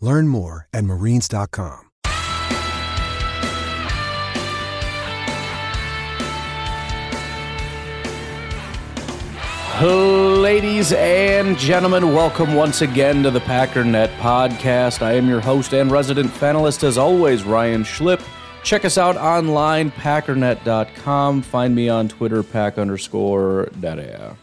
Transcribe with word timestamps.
Learn 0.00 0.28
more 0.28 0.68
at 0.72 0.84
marines.com. 0.84 1.88
Ladies 9.80 10.92
and 10.92 11.56
gentlemen, 11.56 12.12
welcome 12.12 12.54
once 12.54 12.82
again 12.82 13.22
to 13.22 13.30
the 13.30 13.38
Packernet 13.38 14.08
podcast. 14.16 15.02
I 15.02 15.12
am 15.12 15.28
your 15.28 15.40
host 15.40 15.72
and 15.72 15.88
resident 15.92 16.32
panelist, 16.32 16.82
as 16.82 16.98
always, 16.98 17.44
Ryan 17.44 17.84
Schlip. 17.84 18.20
Check 18.64 18.84
us 18.84 18.98
out 18.98 19.16
online, 19.16 19.92
packernet.com. 19.92 21.42
Find 21.42 21.76
me 21.76 21.88
on 21.88 22.08
Twitter, 22.08 22.42
pack 22.42 22.76
underscore 22.76 23.68
data. 23.78 24.36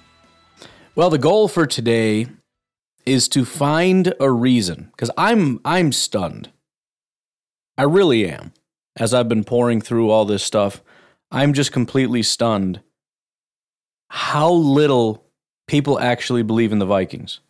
Well, 0.96 1.10
the 1.10 1.18
goal 1.18 1.50
for 1.50 1.68
today 1.68 2.28
is 3.06 3.28
to 3.30 3.46
find 3.46 4.14
a 4.20 4.32
reason 4.32 4.90
because 4.92 5.12
I'm 5.18 5.60
I'm 5.64 5.92
stunned. 5.92 6.52
I 7.78 7.84
really 7.84 8.28
am. 8.30 8.54
As 8.98 9.14
I've 9.14 9.28
been 9.28 9.44
pouring 9.44 9.82
through 9.82 10.10
all 10.10 10.26
this 10.26 10.44
stuff, 10.44 10.82
I'm 11.32 11.54
just 11.54 11.72
completely 11.72 12.24
stunned 12.24 12.82
how 14.10 14.52
little 14.52 15.26
people 15.68 16.00
actually 16.00 16.44
believe 16.44 16.72
in 16.72 16.80
the 16.80 16.86
Vikings. 16.86 17.42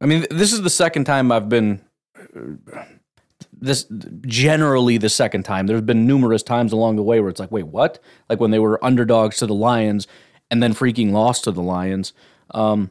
I 0.00 0.06
mean, 0.06 0.26
this 0.30 0.52
is 0.52 0.62
the 0.62 0.70
second 0.70 1.04
time 1.04 1.30
I've 1.30 1.48
been 1.48 1.82
this 3.52 3.86
generally 4.22 4.96
the 4.96 5.08
second 5.08 5.42
time. 5.44 5.66
There's 5.66 5.82
been 5.82 6.06
numerous 6.06 6.42
times 6.42 6.72
along 6.72 6.96
the 6.96 7.02
way 7.02 7.20
where 7.20 7.28
it's 7.28 7.40
like, 7.40 7.52
wait, 7.52 7.66
what? 7.66 7.98
Like 8.28 8.40
when 8.40 8.50
they 8.50 8.58
were 8.58 8.82
underdogs 8.84 9.36
to 9.38 9.46
the 9.46 9.54
Lions 9.54 10.06
and 10.50 10.62
then 10.62 10.72
freaking 10.74 11.12
lost 11.12 11.44
to 11.44 11.52
the 11.52 11.62
Lions. 11.62 12.12
Um, 12.52 12.90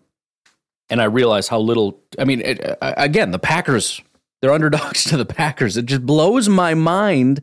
and 0.90 1.02
I 1.02 1.06
realize 1.06 1.48
how 1.48 1.60
little. 1.60 2.02
I 2.18 2.26
mean, 2.26 2.42
it, 2.42 2.64
uh, 2.64 2.76
uh, 2.82 2.94
again, 2.98 3.32
the 3.32 3.40
Packers, 3.40 4.02
they're 4.42 4.52
underdogs 4.52 5.04
to 5.10 5.18
the 5.18 5.26
Packers. 5.26 5.78
It 5.78 5.86
just 5.86 6.06
blows 6.06 6.50
my 6.50 6.74
mind. 6.74 7.42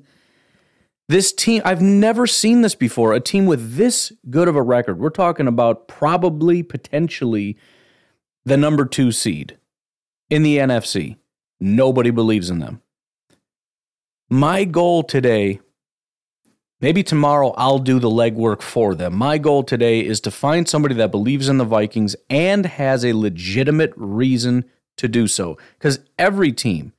This 1.09 1.33
team, 1.33 1.63
I've 1.65 1.83
never 1.83 2.27
seen 2.27 2.63
this 2.63 2.75
before. 2.75 3.13
A 3.13 3.21
team 3.21 3.47
with 3.47 3.77
this 3.77 4.13
good 4.29 4.49
of 4.49 4.57
a 4.57 4.63
record. 4.63 4.99
We're 4.99 5.11
talking 5.11 5.47
about 5.47 5.87
probably, 5.87 6.65
potentially, 6.65 7.57
the 8.45 8.57
number 8.57 8.85
two 8.85 9.13
seed 9.13 9.57
in 10.31 10.43
the 10.43 10.59
NFC. 10.59 11.17
Nobody 11.61 12.11
believes 12.11 12.51
in 12.51 12.59
them. 12.59 12.83
My 14.29 14.65
goal 14.65 15.05
today 15.05 15.61
Maybe 16.79 17.03
tomorrow 17.03 17.55
I'll 17.57 17.79
do 17.79 17.99
the 17.99 18.11
legwork 18.11 18.61
for 18.61 18.95
them. 18.95 19.15
My 19.15 19.39
goal 19.39 19.63
today 19.63 20.01
is 20.01 20.21
to 20.21 20.31
find 20.31 20.69
somebody 20.69 20.95
that 20.97 21.11
believes 21.11 21.49
in 21.49 21.57
the 21.57 21.65
Vikings 21.65 22.15
and 22.29 22.67
has 22.67 23.03
a 23.03 23.15
legitimate 23.15 23.95
reason 23.97 24.67
to 24.99 25.09
do 25.09 25.27
so. 25.27 25.57
Because 25.79 26.01
every 26.19 26.53
team, 26.53 26.93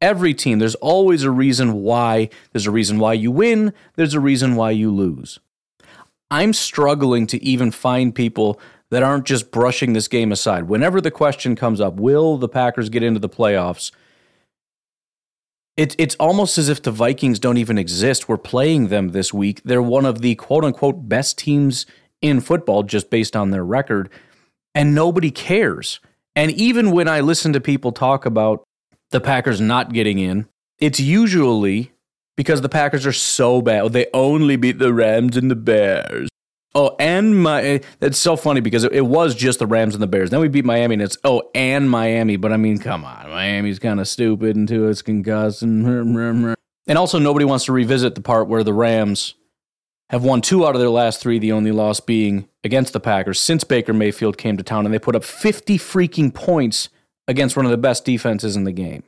every 0.00 0.32
team, 0.32 0.60
there's 0.60 0.76
always 0.76 1.24
a 1.24 1.30
reason 1.32 1.82
why. 1.82 2.28
There's 2.52 2.68
a 2.68 2.70
reason 2.70 3.00
why 3.00 3.14
you 3.14 3.32
win, 3.32 3.72
there's 3.96 4.14
a 4.14 4.20
reason 4.20 4.54
why 4.54 4.70
you 4.70 4.92
lose. 4.92 5.40
I'm 6.30 6.52
struggling 6.52 7.26
to 7.28 7.42
even 7.42 7.72
find 7.72 8.14
people 8.14 8.60
that 8.90 9.02
aren't 9.02 9.26
just 9.26 9.50
brushing 9.50 9.92
this 9.92 10.06
game 10.06 10.30
aside. 10.30 10.68
Whenever 10.68 11.00
the 11.00 11.10
question 11.10 11.56
comes 11.56 11.80
up, 11.80 11.94
will 11.94 12.36
the 12.36 12.48
Packers 12.48 12.88
get 12.88 13.02
into 13.02 13.18
the 13.18 13.28
playoffs? 13.28 13.90
It's 15.76 15.94
it's 15.98 16.14
almost 16.16 16.56
as 16.56 16.68
if 16.68 16.82
the 16.82 16.90
Vikings 16.90 17.38
don't 17.38 17.58
even 17.58 17.76
exist. 17.76 18.28
We're 18.28 18.38
playing 18.38 18.88
them 18.88 19.10
this 19.10 19.34
week. 19.34 19.62
They're 19.64 19.82
one 19.82 20.06
of 20.06 20.22
the 20.22 20.34
quote 20.36 20.64
unquote 20.64 21.08
best 21.08 21.36
teams 21.38 21.84
in 22.22 22.40
football 22.40 22.82
just 22.82 23.10
based 23.10 23.36
on 23.36 23.50
their 23.50 23.64
record, 23.64 24.08
and 24.74 24.94
nobody 24.94 25.30
cares. 25.30 26.00
And 26.34 26.50
even 26.52 26.92
when 26.92 27.08
I 27.08 27.20
listen 27.20 27.52
to 27.52 27.60
people 27.60 27.92
talk 27.92 28.24
about 28.24 28.64
the 29.10 29.20
Packers 29.20 29.60
not 29.60 29.92
getting 29.92 30.18
in, 30.18 30.48
it's 30.78 31.00
usually 31.00 31.92
because 32.36 32.60
the 32.60 32.68
Packers 32.68 33.06
are 33.06 33.12
so 33.12 33.60
bad. 33.62 33.92
They 33.92 34.06
only 34.12 34.56
beat 34.56 34.78
the 34.78 34.92
Rams 34.92 35.36
and 35.36 35.50
the 35.50 35.56
Bears. 35.56 36.28
Oh, 36.78 36.94
and 36.98 37.42
my 37.42 37.80
that's 38.00 38.18
so 38.18 38.36
funny 38.36 38.60
because 38.60 38.84
it, 38.84 38.92
it, 38.92 39.06
was 39.06 39.34
just 39.34 39.60
the 39.60 39.66
Rams 39.66 39.94
and 39.94 40.02
the 40.02 40.06
Bears. 40.06 40.28
Then 40.28 40.40
we 40.40 40.48
beat 40.48 40.66
Miami, 40.66 40.96
and 40.96 41.02
it's 41.02 41.16
oh, 41.24 41.50
and 41.54 41.88
Miami. 41.88 42.36
But 42.36 42.52
I 42.52 42.58
mean, 42.58 42.76
come 42.76 43.02
on, 43.02 43.30
Miami's 43.30 43.78
kind 43.78 43.98
of 43.98 44.06
stupid 44.06 44.58
into 44.58 44.86
its 44.86 45.00
concussed, 45.00 45.62
and 45.62 46.54
and 46.86 46.98
also 46.98 47.18
nobody 47.18 47.46
wants 47.46 47.64
to 47.64 47.72
revisit 47.72 48.14
the 48.14 48.20
part 48.20 48.48
where 48.48 48.62
the 48.62 48.74
Rams 48.74 49.36
have 50.10 50.22
won 50.22 50.42
two 50.42 50.66
out 50.66 50.74
of 50.74 50.80
their 50.82 50.90
last 50.90 51.22
three. 51.22 51.38
The 51.38 51.52
only 51.52 51.72
loss 51.72 51.98
being 52.00 52.46
against 52.62 52.92
the 52.92 53.00
Packers 53.00 53.40
since 53.40 53.64
Baker 53.64 53.94
Mayfield 53.94 54.36
came 54.36 54.58
to 54.58 54.62
town, 54.62 54.84
and 54.84 54.92
they 54.92 54.98
put 54.98 55.16
up 55.16 55.24
fifty 55.24 55.78
freaking 55.78 56.34
points 56.34 56.90
against 57.26 57.56
one 57.56 57.64
of 57.64 57.70
the 57.70 57.78
best 57.78 58.04
defenses 58.04 58.54
in 58.54 58.64
the 58.64 58.72
game. 58.72 59.02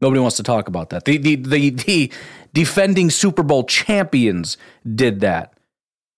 Nobody 0.00 0.20
wants 0.20 0.38
to 0.38 0.42
talk 0.42 0.66
about 0.66 0.90
that. 0.90 1.04
The 1.04 1.18
the 1.18 1.36
the, 1.36 1.70
the 1.70 2.12
defending 2.52 3.10
Super 3.10 3.44
Bowl 3.44 3.62
champions 3.62 4.56
did 4.92 5.20
that 5.20 5.51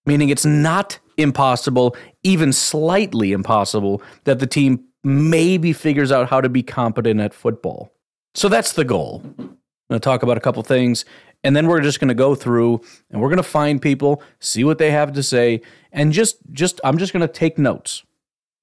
meaning 0.06 0.28
it's 0.28 0.44
not 0.44 0.98
impossible, 1.16 1.96
even 2.22 2.52
slightly 2.52 3.32
impossible, 3.32 4.02
that 4.24 4.38
the 4.38 4.46
team 4.46 4.84
maybe 5.02 5.72
figures 5.72 6.10
out 6.10 6.28
how 6.28 6.40
to 6.40 6.48
be 6.48 6.62
competent 6.62 7.20
at 7.20 7.34
football. 7.34 7.92
So 8.34 8.48
that's 8.48 8.72
the 8.72 8.84
goal. 8.84 9.22
I'm 9.24 9.58
going 9.90 10.00
to 10.00 10.00
talk 10.00 10.22
about 10.22 10.36
a 10.36 10.40
couple 10.40 10.62
things, 10.62 11.04
and 11.44 11.54
then 11.54 11.66
we're 11.66 11.82
just 11.82 12.00
going 12.00 12.08
to 12.08 12.14
go 12.14 12.34
through 12.34 12.80
and 13.10 13.20
we're 13.20 13.28
going 13.28 13.36
to 13.36 13.42
find 13.42 13.80
people, 13.80 14.22
see 14.40 14.64
what 14.64 14.78
they 14.78 14.90
have 14.90 15.12
to 15.12 15.22
say, 15.22 15.60
and 15.92 16.12
just 16.12 16.38
just 16.50 16.80
I'm 16.82 16.98
just 16.98 17.12
going 17.12 17.26
to 17.26 17.32
take 17.32 17.58
notes 17.58 18.02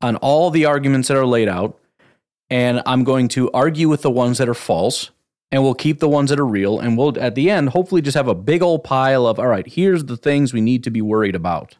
on 0.01 0.15
all 0.17 0.49
the 0.49 0.65
arguments 0.65 1.07
that 1.07 1.17
are 1.17 1.27
laid 1.27 1.47
out, 1.47 1.79
and 2.49 2.81
I'm 2.85 3.03
going 3.03 3.27
to 3.29 3.51
argue 3.51 3.87
with 3.87 4.01
the 4.01 4.11
ones 4.11 4.39
that 4.39 4.49
are 4.49 4.55
false 4.55 5.11
and 5.51 5.63
we'll 5.63 5.73
keep 5.73 5.99
the 5.99 6.09
ones 6.09 6.29
that 6.29 6.39
are 6.39 6.45
real 6.45 6.79
and 6.79 6.97
we'll 6.97 7.17
at 7.19 7.35
the 7.35 7.49
end 7.49 7.69
hopefully 7.69 8.01
just 8.01 8.15
have 8.15 8.27
a 8.27 8.35
big 8.35 8.61
old 8.61 8.83
pile 8.83 9.27
of 9.27 9.39
all 9.39 9.47
right 9.47 9.67
here's 9.67 10.05
the 10.05 10.17
things 10.17 10.53
we 10.53 10.61
need 10.61 10.83
to 10.83 10.91
be 10.91 11.01
worried 11.01 11.35
about. 11.35 11.77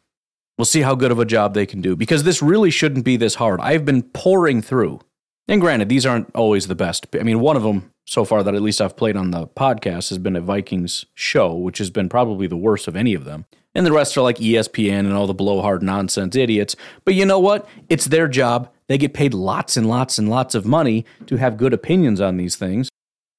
We'll 0.58 0.66
see 0.66 0.82
how 0.82 0.96
good 0.96 1.12
of 1.12 1.20
a 1.20 1.26
job 1.26 1.54
they 1.54 1.66
can 1.66 1.82
do 1.82 1.96
because 1.96 2.24
this 2.24 2.42
really 2.42 2.70
shouldn't 2.70 3.06
be 3.06 3.18
this 3.18 3.36
hard. 3.36 3.60
I've 3.62 3.86
been 3.86 4.04
pouring 4.04 4.62
through. 4.62 5.00
And 5.48 5.60
granted 5.60 5.90
these 5.90 6.06
aren't 6.06 6.34
always 6.36 6.68
the 6.68 6.76
best. 6.76 7.08
I 7.16 7.24
mean 7.24 7.40
one 7.40 7.58
of 7.58 7.64
them 7.64 7.92
so 8.06 8.26
far 8.26 8.44
that 8.44 8.56
at 8.56 8.62
least 8.62 8.82
i've 8.82 8.98
played 8.98 9.16
on 9.16 9.32
the 9.32 9.48
podcast 9.48 10.10
has 10.10 10.18
been 10.18 10.36
a 10.36 10.42
vikings 10.42 11.06
show 11.14 11.54
which 11.54 11.78
has 11.78 11.90
been 11.90 12.10
probably 12.10 12.48
the 12.48 12.58
worst 12.58 12.88
of 12.88 12.96
any 12.96 13.14
of 13.14 13.26
them. 13.26 13.46
And 13.74 13.86
the 13.86 13.92
rest 13.92 14.18
are 14.18 14.22
like 14.22 14.38
espn 14.38 15.00
and 15.00 15.14
all 15.14 15.28
the 15.28 15.34
blowhard 15.34 15.82
nonsense 15.82 16.36
idiots. 16.36 16.76
But 17.06 17.16
you 17.16 17.26
know 17.26 17.40
what? 17.40 17.68
It's 17.90 18.06
their 18.06 18.28
job. 18.28 18.70
They 18.88 18.98
get 18.98 19.14
paid 19.14 19.34
lots 19.34 19.78
and 19.78 19.88
lots 19.88 20.18
and 20.18 20.30
lots 20.30 20.54
of 20.56 20.66
money 20.66 21.06
to 21.28 21.38
have 21.38 21.56
good 21.56 21.74
opinions 21.74 22.20
on 22.20 22.36
these 22.36 22.58
things 22.58 22.91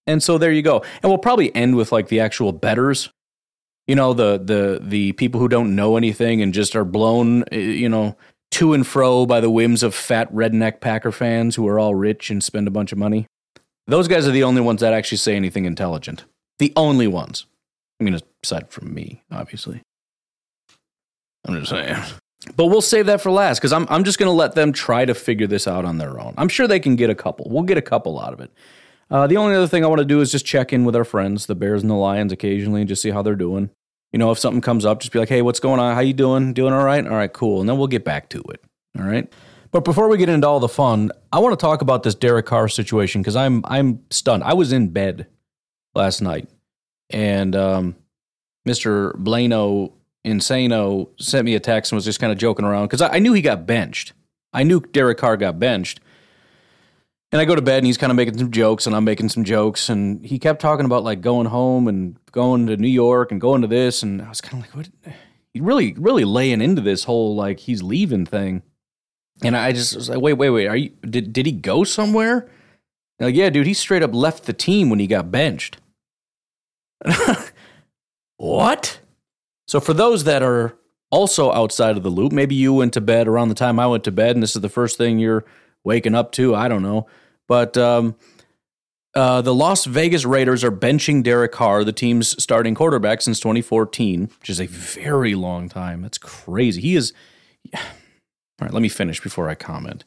and 0.06 0.22
so 0.22 0.38
there 0.38 0.52
you 0.52 0.62
go. 0.62 0.82
And 1.02 1.10
we'll 1.10 1.18
probably 1.18 1.54
end 1.54 1.76
with 1.76 1.92
like 1.92 2.08
the 2.08 2.20
actual 2.20 2.52
betters. 2.52 3.10
You 3.86 3.96
know, 3.96 4.12
the 4.12 4.38
the 4.38 4.80
the 4.82 5.12
people 5.12 5.40
who 5.40 5.48
don't 5.48 5.74
know 5.74 5.96
anything 5.96 6.40
and 6.42 6.54
just 6.54 6.76
are 6.76 6.84
blown, 6.84 7.44
eh, 7.52 7.58
you 7.58 7.88
know, 7.88 8.16
to 8.52 8.74
and 8.74 8.86
fro 8.86 9.26
by 9.26 9.40
the 9.40 9.50
whims 9.50 9.82
of 9.82 9.94
fat 9.94 10.32
redneck 10.32 10.80
Packer 10.80 11.12
fans 11.12 11.56
who 11.56 11.66
are 11.66 11.78
all 11.78 11.94
rich 11.94 12.30
and 12.30 12.42
spend 12.42 12.68
a 12.68 12.70
bunch 12.70 12.92
of 12.92 12.98
money. 12.98 13.26
Those 13.86 14.08
guys 14.08 14.28
are 14.28 14.32
the 14.32 14.44
only 14.44 14.60
ones 14.60 14.80
that 14.80 14.92
actually 14.92 15.18
say 15.18 15.34
anything 15.34 15.64
intelligent. 15.64 16.24
The 16.58 16.72
only 16.76 17.08
ones. 17.08 17.46
I 18.00 18.04
mean, 18.04 18.18
aside 18.44 18.70
from 18.70 18.94
me, 18.94 19.22
obviously. 19.30 19.82
I'm 21.44 21.58
just 21.58 21.70
saying. 21.70 21.96
But 22.56 22.66
we'll 22.66 22.80
save 22.80 23.06
that 23.06 23.20
for 23.20 23.30
last 23.30 23.58
because 23.58 23.72
I'm, 23.72 23.86
I'm 23.88 24.04
just 24.04 24.18
going 24.18 24.28
to 24.28 24.32
let 24.32 24.54
them 24.54 24.72
try 24.72 25.04
to 25.04 25.14
figure 25.14 25.46
this 25.46 25.66
out 25.66 25.84
on 25.84 25.98
their 25.98 26.20
own. 26.20 26.34
I'm 26.36 26.48
sure 26.48 26.66
they 26.66 26.80
can 26.80 26.96
get 26.96 27.10
a 27.10 27.14
couple. 27.14 27.46
We'll 27.48 27.62
get 27.62 27.78
a 27.78 27.82
couple 27.82 28.18
out 28.20 28.32
of 28.32 28.40
it. 28.40 28.50
Uh, 29.12 29.26
the 29.26 29.36
only 29.36 29.54
other 29.54 29.68
thing 29.68 29.84
I 29.84 29.88
want 29.88 29.98
to 29.98 30.06
do 30.06 30.22
is 30.22 30.32
just 30.32 30.46
check 30.46 30.72
in 30.72 30.86
with 30.86 30.96
our 30.96 31.04
friends, 31.04 31.44
the 31.44 31.54
Bears 31.54 31.82
and 31.82 31.90
the 31.90 31.94
Lions, 31.94 32.32
occasionally, 32.32 32.80
and 32.80 32.88
just 32.88 33.02
see 33.02 33.10
how 33.10 33.20
they're 33.20 33.36
doing. 33.36 33.68
You 34.10 34.18
know, 34.18 34.30
if 34.30 34.38
something 34.38 34.62
comes 34.62 34.86
up, 34.86 35.00
just 35.00 35.12
be 35.12 35.18
like, 35.18 35.28
"Hey, 35.28 35.42
what's 35.42 35.60
going 35.60 35.78
on? 35.78 35.94
How 35.94 36.00
you 36.00 36.14
doing? 36.14 36.54
Doing 36.54 36.72
all 36.72 36.84
right? 36.84 37.06
All 37.06 37.12
right, 37.12 37.32
cool." 37.32 37.60
And 37.60 37.68
then 37.68 37.76
we'll 37.76 37.88
get 37.88 38.04
back 38.04 38.30
to 38.30 38.42
it. 38.50 38.64
All 38.98 39.04
right. 39.04 39.30
But 39.70 39.84
before 39.84 40.08
we 40.08 40.18
get 40.18 40.28
into 40.28 40.46
all 40.46 40.60
the 40.60 40.68
fun, 40.68 41.12
I 41.32 41.38
want 41.40 41.58
to 41.58 41.62
talk 41.62 41.82
about 41.82 42.02
this 42.02 42.14
Derek 42.14 42.46
Carr 42.46 42.68
situation 42.68 43.20
because 43.20 43.36
I'm 43.36 43.62
I'm 43.66 44.00
stunned. 44.10 44.44
I 44.44 44.54
was 44.54 44.72
in 44.72 44.88
bed 44.88 45.26
last 45.94 46.22
night, 46.22 46.48
and 47.10 47.54
um, 47.54 47.96
Mr. 48.66 49.12
Blano 49.16 49.92
Insano 50.26 51.08
sent 51.18 51.44
me 51.44 51.54
a 51.54 51.60
text 51.60 51.92
and 51.92 51.96
was 51.96 52.04
just 52.04 52.20
kind 52.20 52.32
of 52.32 52.38
joking 52.38 52.64
around 52.64 52.84
because 52.84 53.00
I, 53.00 53.14
I, 53.14 53.18
knew 53.18 53.32
he 53.32 53.42
got 53.42 53.66
benched. 53.66 54.12
I 54.52 54.62
knew 54.62 54.80
Derek 54.80 55.18
Carr 55.18 55.36
got 55.36 55.58
benched. 55.58 56.00
And 57.32 57.40
I 57.40 57.46
go 57.46 57.54
to 57.54 57.62
bed 57.62 57.78
and 57.78 57.86
he's 57.86 57.96
kind 57.96 58.10
of 58.10 58.16
making 58.16 58.36
some 58.36 58.50
jokes 58.50 58.86
and 58.86 58.94
I'm 58.94 59.04
making 59.04 59.30
some 59.30 59.42
jokes. 59.42 59.88
And 59.88 60.24
he 60.24 60.38
kept 60.38 60.60
talking 60.60 60.84
about 60.84 61.02
like 61.02 61.22
going 61.22 61.46
home 61.46 61.88
and 61.88 62.16
going 62.30 62.66
to 62.66 62.76
New 62.76 62.88
York 62.88 63.32
and 63.32 63.40
going 63.40 63.62
to 63.62 63.68
this. 63.68 64.02
And 64.02 64.20
I 64.20 64.28
was 64.28 64.42
kind 64.42 64.62
of 64.62 64.68
like, 64.68 64.76
what? 64.76 65.14
He 65.54 65.60
really, 65.60 65.94
really 65.94 66.24
laying 66.24 66.60
into 66.60 66.82
this 66.82 67.04
whole 67.04 67.34
like 67.34 67.60
he's 67.60 67.82
leaving 67.82 68.26
thing. 68.26 68.62
And 69.42 69.56
I 69.56 69.72
just 69.72 69.96
was 69.96 70.10
like, 70.10 70.20
wait, 70.20 70.34
wait, 70.34 70.50
wait. 70.50 70.66
Are 70.66 70.76
you, 70.76 70.90
did, 71.08 71.32
did 71.32 71.46
he 71.46 71.52
go 71.52 71.84
somewhere? 71.84 72.48
like, 73.18 73.34
yeah, 73.34 73.50
dude, 73.50 73.66
he 73.66 73.74
straight 73.74 74.02
up 74.02 74.14
left 74.14 74.44
the 74.44 74.52
team 74.52 74.90
when 74.90 74.98
he 74.98 75.06
got 75.06 75.30
benched. 75.30 75.78
what? 78.36 79.00
So 79.66 79.80
for 79.80 79.94
those 79.94 80.24
that 80.24 80.42
are 80.42 80.76
also 81.10 81.52
outside 81.52 81.96
of 81.96 82.02
the 82.02 82.10
loop, 82.10 82.32
maybe 82.32 82.54
you 82.54 82.74
went 82.74 82.92
to 82.94 83.00
bed 83.00 83.28
around 83.28 83.48
the 83.48 83.54
time 83.54 83.78
I 83.78 83.86
went 83.86 84.04
to 84.04 84.12
bed, 84.12 84.36
and 84.36 84.42
this 84.42 84.56
is 84.56 84.62
the 84.62 84.68
first 84.68 84.98
thing 84.98 85.18
you're 85.18 85.44
waking 85.84 86.14
up 86.14 86.32
to. 86.32 86.54
I 86.54 86.68
don't 86.68 86.82
know, 86.82 87.06
but 87.48 87.76
um, 87.76 88.16
uh, 89.14 89.42
the 89.42 89.54
Las 89.54 89.84
Vegas 89.84 90.24
Raiders 90.24 90.64
are 90.64 90.72
benching 90.72 91.22
Derek 91.22 91.52
Carr, 91.52 91.84
the 91.84 91.92
team's 91.92 92.40
starting 92.42 92.74
quarterback 92.74 93.20
since 93.20 93.38
2014, 93.40 94.30
which 94.40 94.50
is 94.50 94.60
a 94.60 94.66
very 94.66 95.34
long 95.34 95.68
time. 95.68 96.02
That's 96.02 96.18
crazy. 96.18 96.80
He 96.80 96.96
is. 96.96 97.12
All 97.74 98.66
right, 98.66 98.72
let 98.72 98.82
me 98.82 98.88
finish 98.88 99.20
before 99.20 99.48
I 99.48 99.54
comment. 99.54 100.04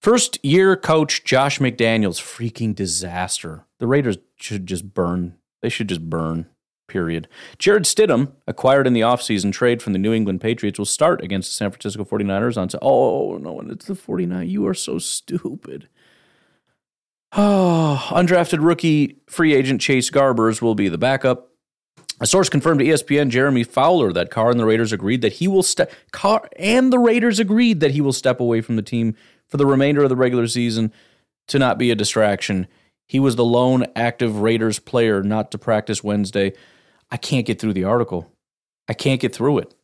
First 0.00 0.42
year 0.42 0.76
coach 0.76 1.24
Josh 1.24 1.58
McDaniels, 1.58 2.20
freaking 2.20 2.74
disaster. 2.74 3.66
The 3.80 3.86
Raiders 3.86 4.16
should 4.36 4.66
just 4.66 4.94
burn. 4.94 5.36
They 5.60 5.68
should 5.68 5.88
just 5.88 6.08
burn 6.08 6.46
period. 6.90 7.28
Jarrett 7.58 7.84
Stidham, 7.84 8.32
acquired 8.46 8.86
in 8.86 8.92
the 8.92 9.00
offseason 9.00 9.52
trade 9.52 9.80
from 9.80 9.92
the 9.94 9.98
New 9.98 10.12
England 10.12 10.40
Patriots, 10.40 10.78
will 10.78 10.86
start 10.86 11.22
against 11.22 11.50
the 11.50 11.54
San 11.54 11.70
Francisco 11.70 12.04
49ers 12.04 12.60
on. 12.60 12.68
Oh, 12.82 13.38
no, 13.38 13.60
it's 13.60 13.86
the 13.86 13.94
49. 13.94 14.48
You 14.48 14.66
are 14.66 14.74
so 14.74 14.98
stupid. 14.98 15.88
Oh, 17.32 18.06
undrafted 18.10 18.64
rookie 18.64 19.16
free 19.28 19.54
agent 19.54 19.80
Chase 19.80 20.10
Garbers 20.10 20.60
will 20.60 20.74
be 20.74 20.88
the 20.88 20.98
backup. 20.98 21.48
A 22.22 22.26
source 22.26 22.50
confirmed 22.50 22.80
to 22.80 22.86
ESPN 22.86 23.30
Jeremy 23.30 23.64
Fowler 23.64 24.12
that 24.12 24.30
Carr 24.30 24.50
and 24.50 24.60
the 24.60 24.66
Raiders 24.66 24.92
agreed 24.92 25.22
that 25.22 25.34
he 25.34 25.48
will 25.48 25.62
step 25.62 25.90
Carr 26.12 26.48
and 26.56 26.92
the 26.92 26.98
Raiders 26.98 27.38
agreed 27.38 27.80
that 27.80 27.92
he 27.92 28.02
will 28.02 28.12
step 28.12 28.40
away 28.40 28.60
from 28.60 28.76
the 28.76 28.82
team 28.82 29.14
for 29.48 29.56
the 29.56 29.64
remainder 29.64 30.02
of 30.02 30.10
the 30.10 30.16
regular 30.16 30.46
season 30.46 30.92
to 31.48 31.58
not 31.58 31.78
be 31.78 31.90
a 31.90 31.94
distraction. 31.94 32.66
He 33.08 33.18
was 33.18 33.36
the 33.36 33.44
lone 33.44 33.86
active 33.96 34.40
Raiders 34.40 34.78
player 34.78 35.22
not 35.22 35.50
to 35.50 35.58
practice 35.58 36.04
Wednesday. 36.04 36.52
I 37.10 37.16
can't 37.16 37.46
get 37.46 37.58
through 37.58 37.72
the 37.72 37.84
article. 37.84 38.30
I 38.86 38.92
can't 38.92 39.20
get 39.20 39.34
through 39.34 39.58
it. 39.58 39.74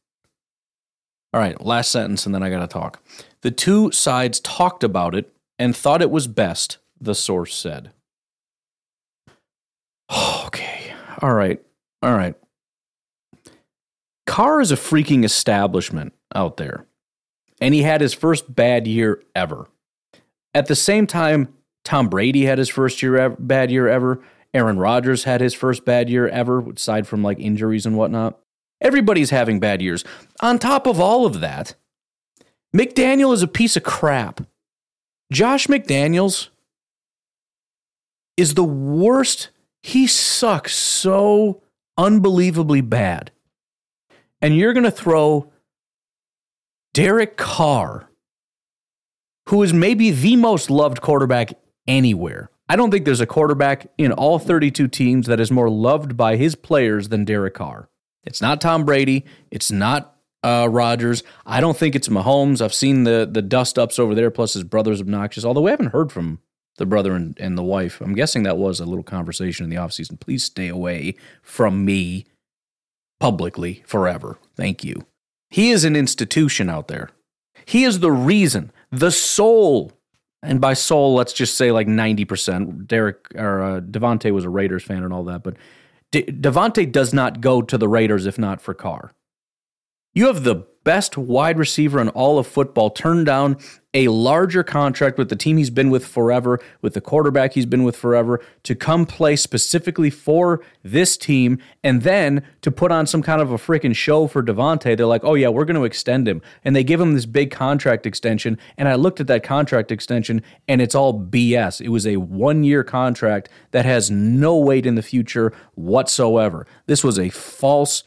All 1.33 1.41
right, 1.41 1.61
last 1.61 1.91
sentence, 1.91 2.27
and 2.27 2.35
then 2.35 2.43
I 2.43 2.51
got 2.51 2.61
to 2.61 2.67
talk. 2.67 3.03
The 3.41 3.51
two 3.51 3.91
sides 3.93 4.41
talked 4.41 4.85
about 4.85 5.15
it 5.15 5.33
and 5.59 5.77
thought 5.77 6.03
it 6.03 6.11
was 6.11 6.27
best, 6.27 6.79
the 7.01 7.15
source 7.15 7.55
said. 7.55 7.93
okay. 10.47 10.95
All 11.21 11.35
right. 11.35 11.63
All 12.03 12.15
right. 12.15 12.35
Carr 14.27 14.61
is 14.61 14.73
a 14.73 14.77
freaking 14.77 15.25
establishment 15.25 16.13
out 16.35 16.57
there, 16.57 16.87
and 17.61 17.73
he 17.73 17.83
had 17.83 18.01
his 18.01 18.13
first 18.13 18.55
bad 18.55 18.87
year 18.87 19.23
ever. 19.35 19.69
At 20.53 20.67
the 20.67 20.75
same 20.75 21.07
time, 21.07 21.55
Tom 21.85 22.09
Brady 22.09 22.45
had 22.45 22.59
his 22.59 22.69
first 22.69 23.03
year 23.03 23.17
ever, 23.17 23.37
bad 23.39 23.71
year 23.71 23.89
ever, 23.89 24.21
Aaron 24.57 24.79
Rodgers 24.79 25.25
had 25.25 25.41
his 25.41 25.55
first 25.55 25.85
bad 25.85 26.09
year 26.09 26.29
ever, 26.29 26.71
aside 26.71 27.07
from 27.07 27.23
like 27.23 27.39
injuries 27.39 27.85
and 27.85 27.97
whatnot. 27.97 28.39
Everybody's 28.81 29.31
having 29.31 29.61
bad 29.61 29.83
years. 29.83 30.05
On 30.41 30.59
top 30.59 30.87
of 30.87 30.99
all 30.99 31.27
of 31.27 31.41
that, 31.41 31.75
McDaniel 32.75 33.33
is 33.33 33.43
a 33.43 33.49
piece 33.49 33.77
of 33.77 33.83
crap. 33.83 34.41
Josh 35.31 35.67
McDaniels 35.67 36.49
is 38.37 38.55
the 38.55 38.65
worst. 38.65 39.51
He 39.83 40.07
sucks 40.07 40.75
so 40.75 41.63
unbelievably 41.97 42.83
bad. 42.83 43.31
And 44.43 44.57
you're 44.57 44.73
going 44.73 44.85
to 44.85 44.91
throw 44.91 45.53
Derek 46.93 47.37
Carr, 47.37 48.11
who 49.49 49.63
is 49.63 49.73
maybe 49.73 50.11
the 50.11 50.37
most 50.37 50.71
loved 50.71 51.01
quarterback 51.01 51.53
anywhere, 51.87 52.51
I 52.69 52.77
don't 52.77 52.91
think 52.91 53.05
there's 53.05 53.21
a 53.21 53.27
quarterback 53.27 53.87
in 53.97 54.13
all 54.13 54.39
32 54.39 54.89
teams 54.89 55.27
that 55.27 55.39
is 55.39 55.51
more 55.51 55.71
loved 55.71 56.17
by 56.17 56.37
his 56.37 56.55
players 56.55 57.09
than 57.09 57.25
Derek 57.25 57.55
Carr. 57.55 57.89
It's 58.25 58.43
not 58.43 58.61
Tom 58.61 58.85
Brady. 58.85 59.25
It's 59.53 59.71
not 59.71 60.17
uh, 60.43 60.69
Rodgers. 60.69 61.23
I 61.45 61.61
don't 61.61 61.77
think 61.77 61.95
it's 61.95 62.09
Mahomes. 62.09 62.61
I've 62.61 62.75
seen 62.75 63.05
the 63.05 63.29
the 63.31 63.43
dust 63.43 63.79
ups 63.79 63.99
over 64.01 64.15
there, 64.15 64.33
plus 64.33 64.55
his 64.55 64.65
brother's 64.65 65.01
obnoxious. 65.01 65.45
Although 65.45 65.63
we 65.63 65.71
haven't 65.71 65.93
heard 65.93 66.11
from 66.11 66.41
the 66.79 66.87
brother 66.87 67.15
and, 67.15 67.39
and 67.41 67.57
the 67.57 67.63
wife. 67.63 68.01
I'm 68.01 68.15
guessing 68.15 68.43
that 68.43 68.59
was 68.59 68.81
a 68.81 68.85
little 68.85 69.05
conversation 69.05 69.65
in 69.65 69.71
the 69.71 69.77
off 69.77 69.93
season. 69.93 70.17
Please 70.17 70.45
stay 70.45 70.69
away 70.69 71.15
from 71.43 71.85
me 71.85 72.27
publicly 73.21 73.83
forever. 73.87 74.39
Thank 74.57 74.85
you. 74.85 75.07
He 75.51 75.71
is 75.71 75.85
an 75.85 75.97
institution 75.97 76.69
out 76.69 76.89
there. 76.89 77.11
He 77.65 77.85
is 77.85 78.01
the 78.01 78.13
reason, 78.13 78.71
the 78.91 79.11
soul. 79.11 79.93
and 80.43 80.61
by 80.61 80.75
soul, 80.75 81.15
let's 81.15 81.33
just 81.33 81.57
say 81.57 81.73
like 81.73 81.87
90%. 81.87 82.87
Derek 82.87 83.35
or 83.35 83.63
uh, 83.63 83.81
Davante 83.81 84.31
was 84.31 84.45
a 84.45 84.51
Raiders 84.51 84.85
fan 84.85 85.03
and 85.03 85.13
all 85.13 85.25
that, 85.25 85.43
but 85.43 85.57
De- 86.13 86.25
Davante 86.25 86.91
does 86.91 87.13
not 87.13 87.41
go 87.41 87.63
to 87.63 87.79
the 87.79 87.89
Raiders 87.89 88.27
if 88.27 88.39
not 88.39 88.61
for 88.61 88.75
Carr. 88.75 89.13
You 90.17 90.29
have 90.29 90.45
the 90.45 90.65
best 90.83 91.19
wide 91.19 91.59
receiver 91.59 92.01
in 92.01 92.09
all 92.09 92.39
of 92.39 92.47
football 92.47 92.89
turned 92.89 93.27
down 93.27 93.59
a 93.93 94.09
larger 94.09 94.65
contract 94.65 95.19
with 95.19 95.29
the 95.29 95.37
team 95.37 95.59
he's 95.59 95.69
been 95.69 95.91
with 95.91 96.07
forever, 96.07 96.59
with 96.81 96.95
the 96.95 97.03
quarterback 97.03 97.53
he's 97.53 97.67
been 97.67 97.83
with 97.83 97.97
forever, 97.97 98.41
to 98.63 98.75
come 98.75 99.05
play 99.05 99.37
specifically 99.37 100.09
for 100.09 100.65
this 100.83 101.19
team, 101.19 101.59
and 101.85 102.01
then 102.01 102.43
to 102.63 102.71
put 102.71 102.91
on 102.91 103.07
some 103.07 103.21
kind 103.21 103.43
of 103.43 103.53
a 103.53 103.59
freaking 103.59 103.95
show 103.95 104.27
for 104.27 104.43
Davante. 104.43 104.97
They're 104.97 105.05
like, 105.05 105.23
oh, 105.23 105.35
yeah, 105.35 105.49
we're 105.49 105.67
going 105.67 105.77
to 105.77 105.85
extend 105.85 106.27
him. 106.27 106.41
And 106.65 106.75
they 106.75 106.83
give 106.83 106.99
him 106.99 107.13
this 107.13 107.27
big 107.27 107.51
contract 107.51 108.07
extension. 108.07 108.57
And 108.79 108.89
I 108.89 108.95
looked 108.95 109.21
at 109.21 109.27
that 109.27 109.43
contract 109.43 109.93
extension, 109.93 110.41
and 110.67 110.81
it's 110.81 110.95
all 110.95 111.13
BS. 111.21 111.83
It 111.83 111.91
was 111.91 112.07
a 112.07 112.17
one 112.17 112.65
year 112.65 112.83
contract 112.83 113.51
that 113.73 113.85
has 113.85 114.11
no 114.11 114.57
weight 114.57 114.87
in 114.87 114.95
the 114.95 115.03
future 115.03 115.53
whatsoever. 115.75 116.67
This 116.87 117.05
was 117.05 117.19
a 117.19 117.29
false 117.29 118.03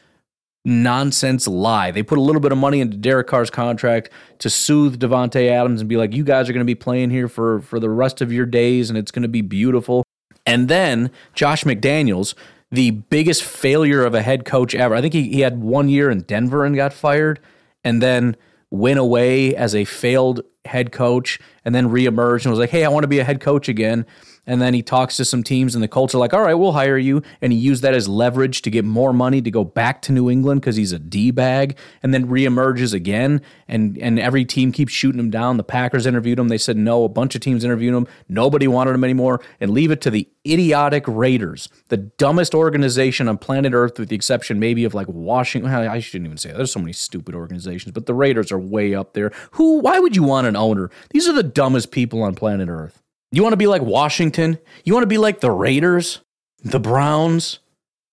nonsense 0.64 1.48
lie. 1.48 1.90
They 1.90 2.02
put 2.02 2.18
a 2.18 2.20
little 2.20 2.40
bit 2.40 2.52
of 2.52 2.58
money 2.58 2.80
into 2.80 2.96
Derek 2.96 3.26
Carr's 3.26 3.50
contract 3.50 4.10
to 4.38 4.50
soothe 4.50 4.98
Davante 4.98 5.48
Adams 5.50 5.80
and 5.80 5.88
be 5.88 5.96
like, 5.96 6.14
"You 6.14 6.24
guys 6.24 6.48
are 6.48 6.52
going 6.52 6.64
to 6.64 6.70
be 6.70 6.74
playing 6.74 7.10
here 7.10 7.28
for 7.28 7.60
for 7.60 7.80
the 7.80 7.90
rest 7.90 8.20
of 8.20 8.32
your 8.32 8.46
days, 8.46 8.90
and 8.90 8.98
it's 8.98 9.10
going 9.10 9.22
to 9.22 9.28
be 9.28 9.42
beautiful." 9.42 10.04
And 10.46 10.68
then 10.68 11.10
Josh 11.34 11.64
McDaniels, 11.64 12.34
the 12.70 12.90
biggest 12.90 13.42
failure 13.42 14.04
of 14.04 14.14
a 14.14 14.22
head 14.22 14.44
coach 14.44 14.74
ever. 14.74 14.94
I 14.94 15.00
think 15.00 15.14
he, 15.14 15.30
he 15.30 15.40
had 15.40 15.60
one 15.60 15.88
year 15.88 16.10
in 16.10 16.22
Denver 16.22 16.64
and 16.64 16.76
got 16.76 16.92
fired, 16.92 17.40
and 17.84 18.02
then 18.02 18.36
went 18.70 18.98
away 18.98 19.54
as 19.56 19.74
a 19.74 19.84
failed 19.84 20.42
head 20.66 20.92
coach, 20.92 21.38
and 21.64 21.74
then 21.74 21.88
reemerged 21.88 22.44
and 22.44 22.52
was 22.52 22.58
like, 22.58 22.70
"Hey, 22.70 22.84
I 22.84 22.88
want 22.88 23.04
to 23.04 23.08
be 23.08 23.18
a 23.18 23.24
head 23.24 23.40
coach 23.40 23.68
again." 23.68 24.04
And 24.46 24.60
then 24.60 24.74
he 24.74 24.82
talks 24.82 25.16
to 25.18 25.24
some 25.24 25.42
teams, 25.42 25.74
and 25.74 25.82
the 25.84 25.88
Colts 25.88 26.14
are 26.14 26.18
like, 26.18 26.34
all 26.34 26.42
right, 26.42 26.54
we'll 26.54 26.72
hire 26.72 26.98
you. 26.98 27.22
And 27.40 27.52
he 27.52 27.58
used 27.58 27.82
that 27.82 27.94
as 27.94 28.08
leverage 28.08 28.62
to 28.62 28.70
get 28.70 28.84
more 28.84 29.12
money 29.12 29.40
to 29.42 29.50
go 29.50 29.64
back 29.64 30.02
to 30.02 30.12
New 30.12 30.30
England 30.30 30.60
because 30.60 30.76
he's 30.76 30.92
a 30.92 30.98
D 30.98 31.30
bag, 31.30 31.76
and 32.02 32.12
then 32.12 32.26
reemerges 32.26 32.94
again. 32.94 33.42
And, 33.68 33.96
and 33.98 34.18
every 34.18 34.44
team 34.44 34.72
keeps 34.72 34.92
shooting 34.92 35.20
him 35.20 35.30
down. 35.30 35.56
The 35.56 35.64
Packers 35.64 36.06
interviewed 36.06 36.38
him. 36.38 36.48
They 36.48 36.58
said 36.58 36.76
no. 36.76 37.04
A 37.04 37.08
bunch 37.08 37.34
of 37.34 37.40
teams 37.40 37.64
interviewed 37.64 37.94
him. 37.94 38.08
Nobody 38.28 38.66
wanted 38.66 38.94
him 38.94 39.04
anymore. 39.04 39.40
And 39.60 39.70
leave 39.70 39.90
it 39.90 40.00
to 40.02 40.10
the 40.10 40.28
idiotic 40.46 41.04
Raiders, 41.06 41.68
the 41.88 41.98
dumbest 41.98 42.54
organization 42.54 43.28
on 43.28 43.38
planet 43.38 43.74
Earth, 43.74 43.98
with 43.98 44.08
the 44.08 44.16
exception 44.16 44.58
maybe 44.58 44.84
of 44.84 44.94
like 44.94 45.06
Washington. 45.08 45.70
I 45.70 46.00
shouldn't 46.00 46.26
even 46.26 46.38
say 46.38 46.48
that. 46.48 46.56
There's 46.56 46.72
so 46.72 46.80
many 46.80 46.94
stupid 46.94 47.34
organizations, 47.34 47.92
but 47.92 48.06
the 48.06 48.14
Raiders 48.14 48.50
are 48.50 48.58
way 48.58 48.94
up 48.94 49.12
there. 49.12 49.32
Who? 49.52 49.80
Why 49.80 49.98
would 49.98 50.16
you 50.16 50.22
want 50.22 50.46
an 50.46 50.56
owner? 50.56 50.90
These 51.10 51.28
are 51.28 51.34
the 51.34 51.42
dumbest 51.42 51.90
people 51.90 52.22
on 52.22 52.34
planet 52.34 52.68
Earth. 52.68 53.02
You 53.32 53.42
want 53.42 53.52
to 53.52 53.58
be 53.58 53.68
like 53.68 53.82
Washington? 53.82 54.58
You 54.84 54.92
want 54.92 55.04
to 55.04 55.08
be 55.08 55.18
like 55.18 55.40
the 55.40 55.52
Raiders, 55.52 56.20
the 56.64 56.80
Browns, 56.80 57.60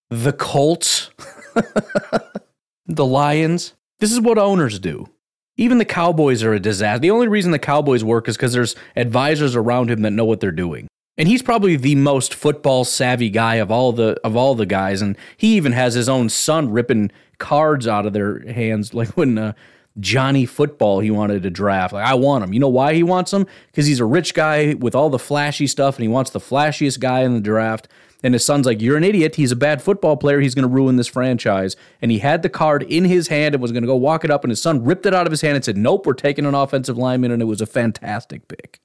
the 0.10 0.34
Colts, 0.34 1.10
the 2.86 3.06
Lions? 3.06 3.74
This 4.00 4.12
is 4.12 4.22
what 4.22 4.38
owners 4.38 4.78
do. 4.78 5.10
Even 5.56 5.80
the 5.80 5.86
Cowboys 5.86 6.44
are 6.44 6.54
a 6.54 6.60
disaster. 6.60 7.00
The 7.00 7.10
only 7.10 7.28
reason 7.28 7.52
the 7.52 7.58
Cowboys 7.58 8.04
work 8.04 8.30
is 8.30 8.38
because 8.38 8.54
there's 8.54 8.76
advisors 8.96 9.56
around 9.56 9.90
him 9.90 10.04
that 10.04 10.12
know 10.12 10.26
what 10.26 10.40
they're 10.40 10.52
doing. 10.52 10.88
And 11.18 11.28
he's 11.28 11.42
probably 11.42 11.78
the 11.78 11.96
most 11.96 12.36
football 12.36 12.86
savvy 12.86 13.32
guy 13.32 13.56
of 13.56 13.72
all 13.72 13.92
the 13.92 14.20
of 14.24 14.36
all 14.36 14.54
the 14.54 14.68
guys. 14.68 15.02
And 15.02 15.18
he 15.36 15.56
even 15.56 15.72
has 15.72 15.96
his 15.96 16.08
own 16.08 16.30
son 16.30 16.70
ripping 16.70 17.12
cards 17.40 17.88
out 17.88 18.06
of 18.06 18.14
their 18.14 18.40
hands, 18.52 18.94
like 18.94 19.10
when 19.18 19.40
uh, 19.40 19.54
Johnny 20.00 20.46
Football 20.46 21.00
he 21.00 21.12
wanted 21.12 21.44
to 21.44 21.50
draft. 21.50 21.94
Like 21.94 22.06
I 22.06 22.14
want 22.14 22.44
him. 22.44 22.54
You 22.54 22.60
know 22.60 22.70
why 22.70 22.94
he 22.94 23.04
wants 23.04 23.34
him? 23.34 23.46
Because 23.68 23.86
he's 23.86 24.00
a 24.00 24.06
rich 24.06 24.34
guy 24.34 24.74
with 24.76 24.96
all 24.96 25.10
the 25.10 25.20
flashy 25.20 25.68
stuff, 25.68 25.96
and 25.96 26.04
he 26.04 26.08
wants 26.08 26.32
the 26.32 26.40
flashiest 26.40 27.00
guy 27.00 27.22
in 27.22 27.34
the 27.34 27.42
draft. 27.42 27.88
And 28.24 28.34
his 28.34 28.46
son's 28.46 28.66
like, 28.66 28.82
You're 28.82 28.98
an 28.98 29.04
idiot. 29.04 29.36
He's 29.36 29.52
a 29.52 29.56
bad 29.56 29.82
football 29.82 30.18
player. 30.18 30.40
He's 30.40 30.56
going 30.56 30.68
to 30.68 30.74
ruin 30.74 30.96
this 30.96 31.08
franchise. 31.08 31.76
And 32.02 32.12
he 32.12 32.20
had 32.20 32.42
the 32.42 32.50
card 32.50 32.84
in 32.84 33.06
his 33.06 33.28
hand 33.28 33.56
and 33.56 33.62
was 33.62 33.72
going 33.72 33.84
to 33.84 33.88
go 33.88 33.96
walk 33.96 34.26
it 34.26 34.32
up. 34.32 34.44
And 34.44 34.50
his 34.50 34.62
son 34.62 34.84
ripped 34.84 35.06
it 35.06 35.14
out 35.14 35.28
of 35.28 35.32
his 35.32 35.42
hand 35.42 35.56
and 35.56 35.64
said, 35.64 35.78
Nope, 35.78 36.06
we're 36.06 36.14
taking 36.14 36.46
an 36.46 36.56
offensive 36.56 36.98
lineman. 36.98 37.32
And 37.32 37.42
it 37.42 37.46
was 37.46 37.62
a 37.62 37.66
fantastic 37.66 38.48
pick. 38.48 38.80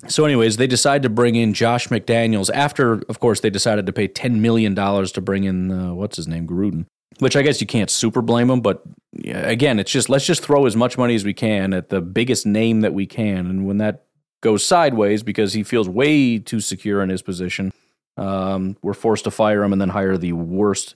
so, 0.08 0.24
anyways, 0.24 0.56
they 0.56 0.66
decide 0.66 1.02
to 1.02 1.08
bring 1.08 1.36
in 1.36 1.54
Josh 1.54 1.88
McDaniels 1.88 2.50
after, 2.52 3.02
of 3.08 3.20
course, 3.20 3.40
they 3.40 3.50
decided 3.50 3.86
to 3.86 3.92
pay 3.92 4.08
$10 4.08 4.40
million 4.40 4.74
to 4.74 5.20
bring 5.20 5.44
in, 5.44 5.70
uh, 5.70 5.94
what's 5.94 6.16
his 6.16 6.26
name, 6.26 6.46
Gruden. 6.46 6.86
Which 7.18 7.36
I 7.36 7.42
guess 7.42 7.60
you 7.60 7.66
can't 7.66 7.90
super 7.90 8.20
blame 8.20 8.50
him, 8.50 8.60
but 8.60 8.82
again, 9.24 9.78
it's 9.78 9.90
just 9.90 10.10
let's 10.10 10.26
just 10.26 10.42
throw 10.42 10.66
as 10.66 10.76
much 10.76 10.98
money 10.98 11.14
as 11.14 11.24
we 11.24 11.32
can 11.32 11.72
at 11.72 11.88
the 11.88 12.02
biggest 12.02 12.44
name 12.44 12.82
that 12.82 12.92
we 12.92 13.06
can. 13.06 13.46
And 13.46 13.66
when 13.66 13.78
that 13.78 14.04
goes 14.42 14.64
sideways 14.64 15.22
because 15.22 15.54
he 15.54 15.62
feels 15.62 15.88
way 15.88 16.38
too 16.38 16.60
secure 16.60 17.02
in 17.02 17.08
his 17.08 17.22
position. 17.22 17.72
Um, 18.16 18.76
we're 18.82 18.94
forced 18.94 19.24
to 19.24 19.30
fire 19.30 19.62
him 19.62 19.72
and 19.72 19.80
then 19.80 19.88
hire 19.88 20.16
the 20.16 20.32
worst 20.34 20.94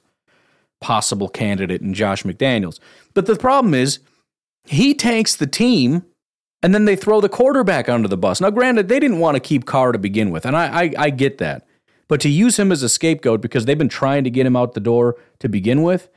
possible 0.80 1.28
candidate 1.28 1.82
in 1.82 1.92
Josh 1.94 2.22
McDaniels. 2.22 2.78
But 3.14 3.26
the 3.26 3.36
problem 3.36 3.74
is, 3.74 4.00
he 4.64 4.94
tanks 4.94 5.36
the 5.36 5.46
team 5.46 6.04
and 6.62 6.74
then 6.74 6.84
they 6.84 6.96
throw 6.96 7.20
the 7.20 7.28
quarterback 7.28 7.88
under 7.88 8.08
the 8.08 8.16
bus. 8.16 8.40
Now, 8.40 8.50
granted, 8.50 8.88
they 8.88 9.00
didn't 9.00 9.18
want 9.18 9.36
to 9.36 9.40
keep 9.40 9.64
Carr 9.64 9.92
to 9.92 9.98
begin 9.98 10.30
with, 10.30 10.44
and 10.44 10.56
I, 10.56 10.82
I, 10.82 10.92
I 10.98 11.10
get 11.10 11.38
that. 11.38 11.66
But 12.10 12.20
to 12.22 12.28
use 12.28 12.58
him 12.58 12.72
as 12.72 12.82
a 12.82 12.88
scapegoat 12.88 13.40
because 13.40 13.66
they've 13.66 13.78
been 13.78 13.88
trying 13.88 14.24
to 14.24 14.30
get 14.30 14.44
him 14.44 14.56
out 14.56 14.74
the 14.74 14.80
door 14.80 15.16
to 15.38 15.48
begin 15.48 15.84
with, 15.84 16.08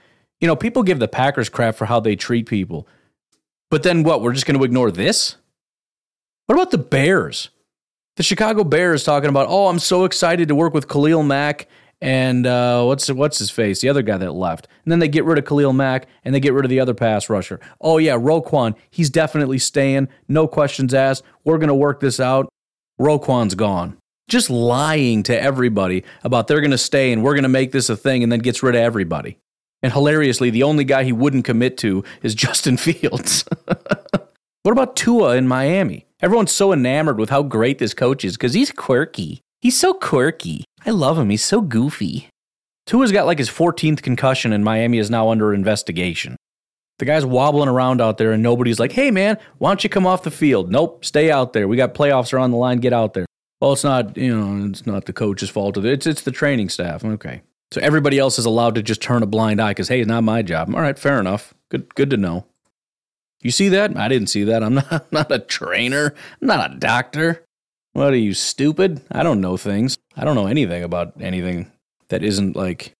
you 0.41 0.47
know, 0.47 0.55
people 0.55 0.81
give 0.81 0.97
the 0.97 1.07
Packers 1.07 1.49
crap 1.49 1.75
for 1.75 1.85
how 1.85 1.99
they 1.99 2.15
treat 2.15 2.47
people. 2.47 2.87
But 3.69 3.83
then 3.83 4.01
what? 4.01 4.23
We're 4.23 4.33
just 4.33 4.47
going 4.47 4.57
to 4.57 4.65
ignore 4.65 4.89
this? 4.89 5.35
What 6.47 6.55
about 6.55 6.71
the 6.71 6.79
Bears? 6.79 7.49
The 8.15 8.23
Chicago 8.23 8.63
Bears 8.63 9.03
talking 9.03 9.29
about, 9.29 9.45
oh, 9.49 9.67
I'm 9.67 9.77
so 9.77 10.03
excited 10.03 10.47
to 10.47 10.55
work 10.55 10.73
with 10.73 10.87
Khalil 10.87 11.21
Mack 11.21 11.67
and 12.01 12.47
uh, 12.47 12.83
what's 12.85 13.11
what's 13.11 13.37
his 13.37 13.51
face, 13.51 13.81
the 13.81 13.89
other 13.89 14.01
guy 14.01 14.17
that 14.17 14.33
left, 14.33 14.67
and 14.83 14.91
then 14.91 14.97
they 14.99 15.07
get 15.07 15.25
rid 15.25 15.37
of 15.37 15.45
Khalil 15.45 15.73
Mack 15.73 16.07
and 16.25 16.33
they 16.33 16.39
get 16.39 16.53
rid 16.53 16.65
of 16.65 16.69
the 16.69 16.79
other 16.79 16.93
pass 16.93 17.29
rusher. 17.29 17.59
Oh 17.79 17.97
yeah, 17.99 18.15
Roquan, 18.15 18.75
he's 18.89 19.09
definitely 19.11 19.59
staying, 19.59 20.09
no 20.27 20.47
questions 20.47 20.93
asked. 20.93 21.23
We're 21.45 21.59
gonna 21.59 21.75
work 21.75 21.99
this 22.01 22.19
out. 22.19 22.49
Roquan's 22.99 23.55
gone. 23.55 23.97
Just 24.33 24.49
lying 24.49 25.21
to 25.23 25.39
everybody 25.39 26.03
about 26.23 26.47
they're 26.47 26.59
gonna 26.59 26.75
stay 26.75 27.13
and 27.13 27.21
we're 27.23 27.35
gonna 27.35 27.49
make 27.49 27.71
this 27.71 27.87
a 27.87 27.95
thing, 27.95 28.23
and 28.23 28.31
then 28.31 28.39
gets 28.39 28.63
rid 28.63 28.73
of 28.73 28.81
everybody. 28.81 29.37
And 29.83 29.93
hilariously, 29.93 30.49
the 30.49 30.63
only 30.63 30.85
guy 30.85 31.03
he 31.03 31.11
wouldn't 31.11 31.45
commit 31.45 31.77
to 31.77 32.03
is 32.23 32.33
Justin 32.43 32.77
Fields. 32.77 33.45
what 33.67 34.71
about 34.71 34.95
Tua 34.95 35.35
in 35.35 35.47
Miami? 35.47 36.07
Everyone's 36.19 36.51
so 36.51 36.73
enamored 36.73 37.19
with 37.19 37.29
how 37.29 37.43
great 37.43 37.77
this 37.77 37.93
coach 37.93 38.25
is 38.25 38.33
because 38.33 38.55
he's 38.55 38.71
quirky. 38.71 39.41
He's 39.61 39.79
so 39.79 39.93
quirky. 39.93 40.65
I 40.83 40.89
love 40.89 41.19
him. 41.19 41.29
He's 41.29 41.43
so 41.43 41.61
goofy. 41.61 42.27
Tua's 42.87 43.11
got 43.11 43.27
like 43.27 43.37
his 43.37 43.51
14th 43.51 44.01
concussion, 44.01 44.51
and 44.51 44.63
Miami 44.63 44.97
is 44.97 45.11
now 45.11 45.29
under 45.29 45.53
investigation. 45.53 46.37
The 46.97 47.05
guy's 47.05 47.23
wobbling 47.23 47.69
around 47.69 48.01
out 48.01 48.17
there, 48.17 48.31
and 48.31 48.41
nobody's 48.41 48.79
like, 48.79 48.93
hey, 48.93 49.11
man, 49.11 49.37
why 49.59 49.69
don't 49.69 49.83
you 49.83 49.91
come 49.91 50.07
off 50.07 50.23
the 50.23 50.31
field? 50.31 50.71
Nope, 50.71 51.05
stay 51.05 51.29
out 51.29 51.53
there. 51.53 51.67
We 51.67 51.77
got 51.77 51.93
playoffs 51.93 52.33
are 52.33 52.39
on 52.39 52.49
the 52.49 52.57
line. 52.57 52.79
Get 52.79 52.93
out 52.93 53.13
there. 53.13 53.27
Well, 53.63 53.71
it's 53.71 53.85
not, 53.85 54.17
you 54.17 54.37
know, 54.37 54.67
it's 54.67 54.85
not 54.85 55.05
the 55.05 55.13
coach's 55.13 55.49
fault. 55.49 55.77
It's, 55.77 56.05
it's 56.05 56.23
the 56.23 56.31
training 56.31 56.67
staff. 56.67 57.05
Okay. 57.05 57.43
So 57.71 57.79
everybody 57.79 58.19
else 58.19 58.37
is 58.37 58.43
allowed 58.43 58.75
to 58.75 58.83
just 58.83 59.01
turn 59.01 59.23
a 59.23 59.25
blind 59.25 59.61
eye 59.61 59.69
because, 59.69 59.87
hey, 59.87 60.01
it's 60.01 60.07
not 60.09 60.25
my 60.25 60.41
job. 60.41 60.75
All 60.75 60.81
right, 60.81 60.99
fair 60.99 61.17
enough. 61.17 61.53
Good, 61.69 61.95
good 61.95 62.09
to 62.09 62.17
know. 62.17 62.45
You 63.41 63.51
see 63.51 63.69
that? 63.69 63.95
I 63.95 64.09
didn't 64.09 64.27
see 64.27 64.43
that. 64.43 64.63
I'm 64.63 64.73
not, 64.91 65.09
not 65.13 65.31
a 65.31 65.39
trainer. 65.39 66.13
I'm 66.41 66.47
not 66.49 66.73
a 66.73 66.75
doctor. 66.75 67.45
What 67.93 68.11
are 68.11 68.17
you, 68.17 68.33
stupid? 68.33 68.99
I 69.09 69.23
don't 69.23 69.39
know 69.39 69.55
things. 69.55 69.97
I 70.17 70.25
don't 70.25 70.35
know 70.35 70.47
anything 70.47 70.83
about 70.83 71.13
anything 71.21 71.71
that 72.09 72.21
isn't 72.21 72.57
like 72.57 72.91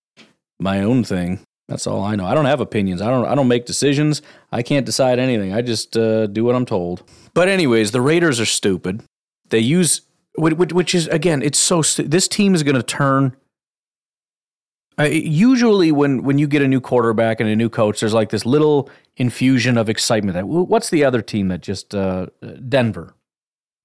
my 0.61 0.79
own 0.79 1.03
thing. 1.03 1.41
That's 1.67 1.87
all 1.87 2.05
I 2.05 2.15
know. 2.15 2.25
I 2.25 2.33
don't 2.33 2.45
have 2.45 2.61
opinions. 2.61 3.01
I 3.01 3.09
don't. 3.09 3.25
I 3.25 3.35
don't 3.35 3.49
make 3.49 3.65
decisions. 3.65 4.21
I 4.49 4.61
can't 4.61 4.85
decide 4.85 5.19
anything. 5.19 5.53
I 5.53 5.61
just 5.61 5.97
uh, 5.97 6.27
do 6.27 6.45
what 6.45 6.55
I'm 6.55 6.65
told. 6.65 7.03
But 7.33 7.49
anyways, 7.49 7.91
the 7.91 8.01
Raiders 8.01 8.39
are 8.39 8.45
stupid. 8.45 9.03
They 9.49 9.59
use 9.59 10.03
which, 10.37 10.95
is 10.95 11.07
again, 11.07 11.41
it's 11.41 11.59
so. 11.59 11.81
This 11.81 12.27
team 12.27 12.55
is 12.55 12.63
going 12.63 12.75
to 12.75 12.83
turn 12.83 13.35
uh, 14.99 15.05
usually, 15.05 15.91
when 15.91 16.23
when 16.23 16.37
you 16.37 16.47
get 16.47 16.61
a 16.61 16.67
new 16.67 16.79
quarterback 16.79 17.39
and 17.39 17.49
a 17.49 17.55
new 17.55 17.69
coach, 17.69 17.99
there's 17.99 18.13
like 18.13 18.29
this 18.29 18.45
little 18.45 18.89
infusion 19.17 19.77
of 19.77 19.89
excitement. 19.89 20.35
That 20.35 20.47
what's 20.47 20.89
the 20.89 21.03
other 21.03 21.21
team 21.21 21.47
that 21.47 21.61
just 21.61 21.95
uh, 21.95 22.27
Denver? 22.69 23.15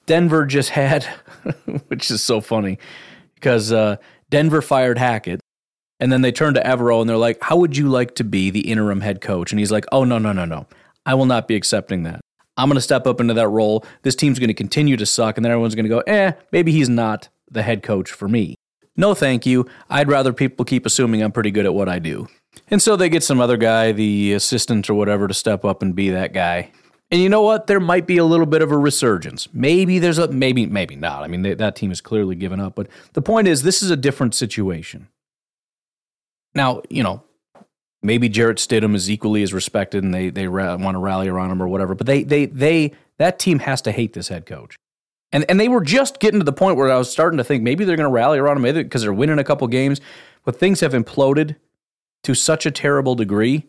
Denver 0.05 0.45
just 0.45 0.71
had, 0.71 1.05
which 1.89 2.11
is 2.11 2.23
so 2.23 2.41
funny, 2.41 2.79
because 3.35 3.73
uh, 3.73 3.97
Denver 4.29 4.61
fired 4.61 4.99
Hackett, 4.99 5.41
and 5.99 6.13
then 6.13 6.21
they 6.21 6.33
turned 6.33 6.57
to 6.57 6.63
Evero 6.63 7.01
and 7.01 7.09
they're 7.09 7.17
like, 7.17 7.39
"How 7.43 7.57
would 7.57 7.77
you 7.77 7.89
like 7.89 8.15
to 8.17 8.25
be 8.25 8.51
the 8.51 8.71
interim 8.71 9.01
head 9.01 9.23
coach?" 9.23 9.51
And 9.51 9.59
he's 9.59 9.73
like, 9.73 9.87
"Oh 9.91 10.05
no, 10.05 10.19
no, 10.19 10.33
no, 10.33 10.45
no, 10.45 10.67
I 11.07 11.15
will 11.15 11.27
not 11.27 11.49
be 11.49 11.57
accepting 11.57 12.03
that. 12.03 12.21
I'm 12.59 12.69
going 12.69 12.75
to 12.75 12.83
step 12.83 13.07
up 13.07 13.21
into 13.21 13.33
that 13.35 13.49
role. 13.49 13.85
This 14.03 14.15
team's 14.15 14.39
going 14.39 14.49
to 14.49 14.55
continue 14.55 14.99
to 14.99 15.07
suck, 15.07 15.39
and 15.39 15.45
then 15.45 15.53
everyone's 15.53 15.75
going 15.75 15.85
to 15.85 15.89
go, 15.89 16.01
eh, 16.01 16.33
maybe 16.53 16.73
he's 16.73 16.91
not 16.91 17.29
the 17.51 17.63
head 17.63 17.83
coach 17.83 18.11
for 18.11 18.29
me." 18.29 18.57
No, 18.99 19.15
thank 19.15 19.47
you. 19.47 19.65
I'd 19.89 20.09
rather 20.09 20.33
people 20.33 20.65
keep 20.65 20.85
assuming 20.85 21.23
I'm 21.23 21.33
pretty 21.33 21.53
good 21.53 21.65
at 21.65 21.73
what 21.73 21.89
I 21.89 22.01
do. 22.01 22.27
And 22.69 22.83
so 22.83 22.97
they 22.97 23.09
get 23.09 23.23
some 23.23 23.41
other 23.41 23.57
guy, 23.57 23.93
the 23.93 24.33
assistant 24.33 24.91
or 24.91 24.95
whatever, 24.95 25.29
to 25.29 25.35
step 25.35 25.65
up 25.65 25.83
and 25.83 25.95
be 25.95 26.11
that 26.11 26.33
guy. 26.33 26.73
And 27.11 27.23
you 27.23 27.29
know 27.29 27.43
what? 27.43 27.69
There 27.69 27.81
might 27.81 28.07
be 28.07 28.19
a 28.19 28.25
little 28.25 28.45
bit 28.45 28.61
of 28.61 28.71
a 28.71 28.77
resurgence. 28.77 29.49
Maybe 29.55 29.99
there's 29.99 30.19
a 30.19 30.29
maybe 30.29 30.67
maybe 30.67 30.97
not. 30.97 31.23
I 31.23 31.29
mean, 31.29 31.43
they, 31.43 31.55
that 31.55 31.77
team 31.77 31.91
is 31.91 32.01
clearly 32.01 32.35
given 32.35 32.61
up. 32.61 32.75
But 32.75 32.89
the 33.15 33.23
point 33.23 33.49
is, 33.49 33.63
this 33.63 33.83
is 33.83 33.91
a 33.91 33.97
different 33.97 34.35
situation. 34.35 35.09
Now, 36.55 36.83
you 36.91 37.03
know, 37.03 37.23
maybe 38.03 38.29
Jarrett 38.29 38.59
Stidham 38.59 38.95
is 38.95 39.11
equally 39.11 39.43
as 39.43 39.53
respected, 39.53 40.05
and 40.05 40.15
they 40.15 40.31
they 40.31 40.49
ra- 40.49 40.77
want 40.77 40.95
to 40.95 40.99
rally 40.99 41.29
around 41.29 41.51
him 41.51 41.63
or 41.63 41.69
whatever. 41.69 41.95
But 41.95 42.07
they 42.07 42.23
they 42.23 42.47
they 42.47 42.93
that 43.19 43.39
team 43.39 43.61
has 43.61 43.83
to 43.83 43.93
hate 43.93 44.13
this 44.13 44.29
head 44.29 44.47
coach. 44.47 44.77
And 45.33 45.45
and 45.49 45.61
they 45.61 45.69
were 45.69 45.83
just 45.83 46.21
getting 46.21 46.41
to 46.41 46.45
the 46.45 46.53
point 46.53 46.77
where 46.77 46.91
I 46.91 46.97
was 46.97 47.11
starting 47.11 47.39
to 47.39 47.45
think 47.45 47.63
maybe 47.63 47.85
they're 47.85 47.97
going 47.97 48.09
to 48.09 48.13
rally 48.13 48.39
around 48.39 48.57
him, 48.57 48.63
maybe 48.63 48.83
because 48.83 49.03
they're 49.03 49.13
winning 49.13 49.39
a 49.39 49.45
couple 49.45 49.67
games, 49.69 50.01
but 50.45 50.59
things 50.59 50.81
have 50.81 50.93
imploded 50.93 51.57
to 52.23 52.35
such 52.35 52.67
a 52.67 52.71
terrible 52.71 53.15
degree 53.15 53.67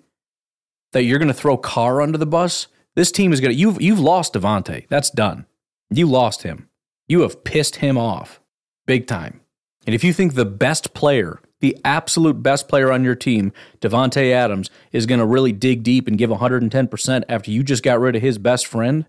that 0.94 1.04
you're 1.04 1.20
going 1.20 1.28
to 1.28 1.34
throw 1.34 1.58
Carr 1.58 2.02
under 2.02 2.18
the 2.18 2.26
bus. 2.26 2.68
This 2.96 3.12
team 3.12 3.34
is 3.34 3.42
going 3.42 3.52
to 3.52 3.60
you've 3.60 3.82
you've 3.82 4.00
lost 4.00 4.34
Davante. 4.34 4.88
That's 4.88 5.10
done. 5.10 5.46
You 5.90 6.08
lost 6.08 6.44
him. 6.44 6.70
You 7.08 7.22
have 7.22 7.44
pissed 7.44 7.78
him 7.78 7.98
off 7.98 8.40
big 8.86 9.08
time. 9.08 9.42
And 9.86 9.96
if 9.96 10.04
you 10.04 10.14
think 10.14 10.34
the 10.34 10.46
best 10.46 10.94
player, 10.94 11.40
the 11.60 11.78
absolute 11.84 12.42
best 12.42 12.68
player 12.68 12.92
on 12.92 13.04
your 13.04 13.16
team, 13.16 13.52
Davante 13.82 14.32
Adams, 14.32 14.70
is 14.92 15.06
going 15.06 15.20
to 15.20 15.26
really 15.26 15.52
dig 15.52 15.84
deep 15.84 16.08
and 16.08 16.18
give 16.18 16.30
110% 16.30 17.24
after 17.28 17.52
you 17.52 17.64
just 17.64 17.84
got 17.84 18.00
rid 18.00 18.16
of 18.16 18.22
his 18.22 18.38
best 18.38 18.68
friend, 18.68 19.06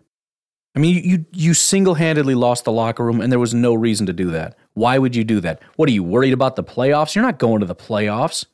I 0.74 0.78
mean, 0.78 1.02
you 1.02 1.26
you 1.32 1.54
single-handedly 1.54 2.34
lost 2.34 2.64
the 2.64 2.72
locker 2.72 3.04
room, 3.04 3.20
and 3.20 3.32
there 3.32 3.40
was 3.40 3.54
no 3.54 3.74
reason 3.74 4.06
to 4.06 4.12
do 4.12 4.30
that. 4.30 4.56
Why 4.74 4.98
would 4.98 5.16
you 5.16 5.24
do 5.24 5.40
that? 5.40 5.60
What 5.76 5.88
are 5.88 5.92
you 5.92 6.04
worried 6.04 6.32
about 6.32 6.54
the 6.54 6.62
playoffs? 6.62 7.14
You're 7.14 7.24
not 7.24 7.40
going 7.40 7.60
to 7.60 7.66
the 7.66 7.74
playoffs. 7.74 8.46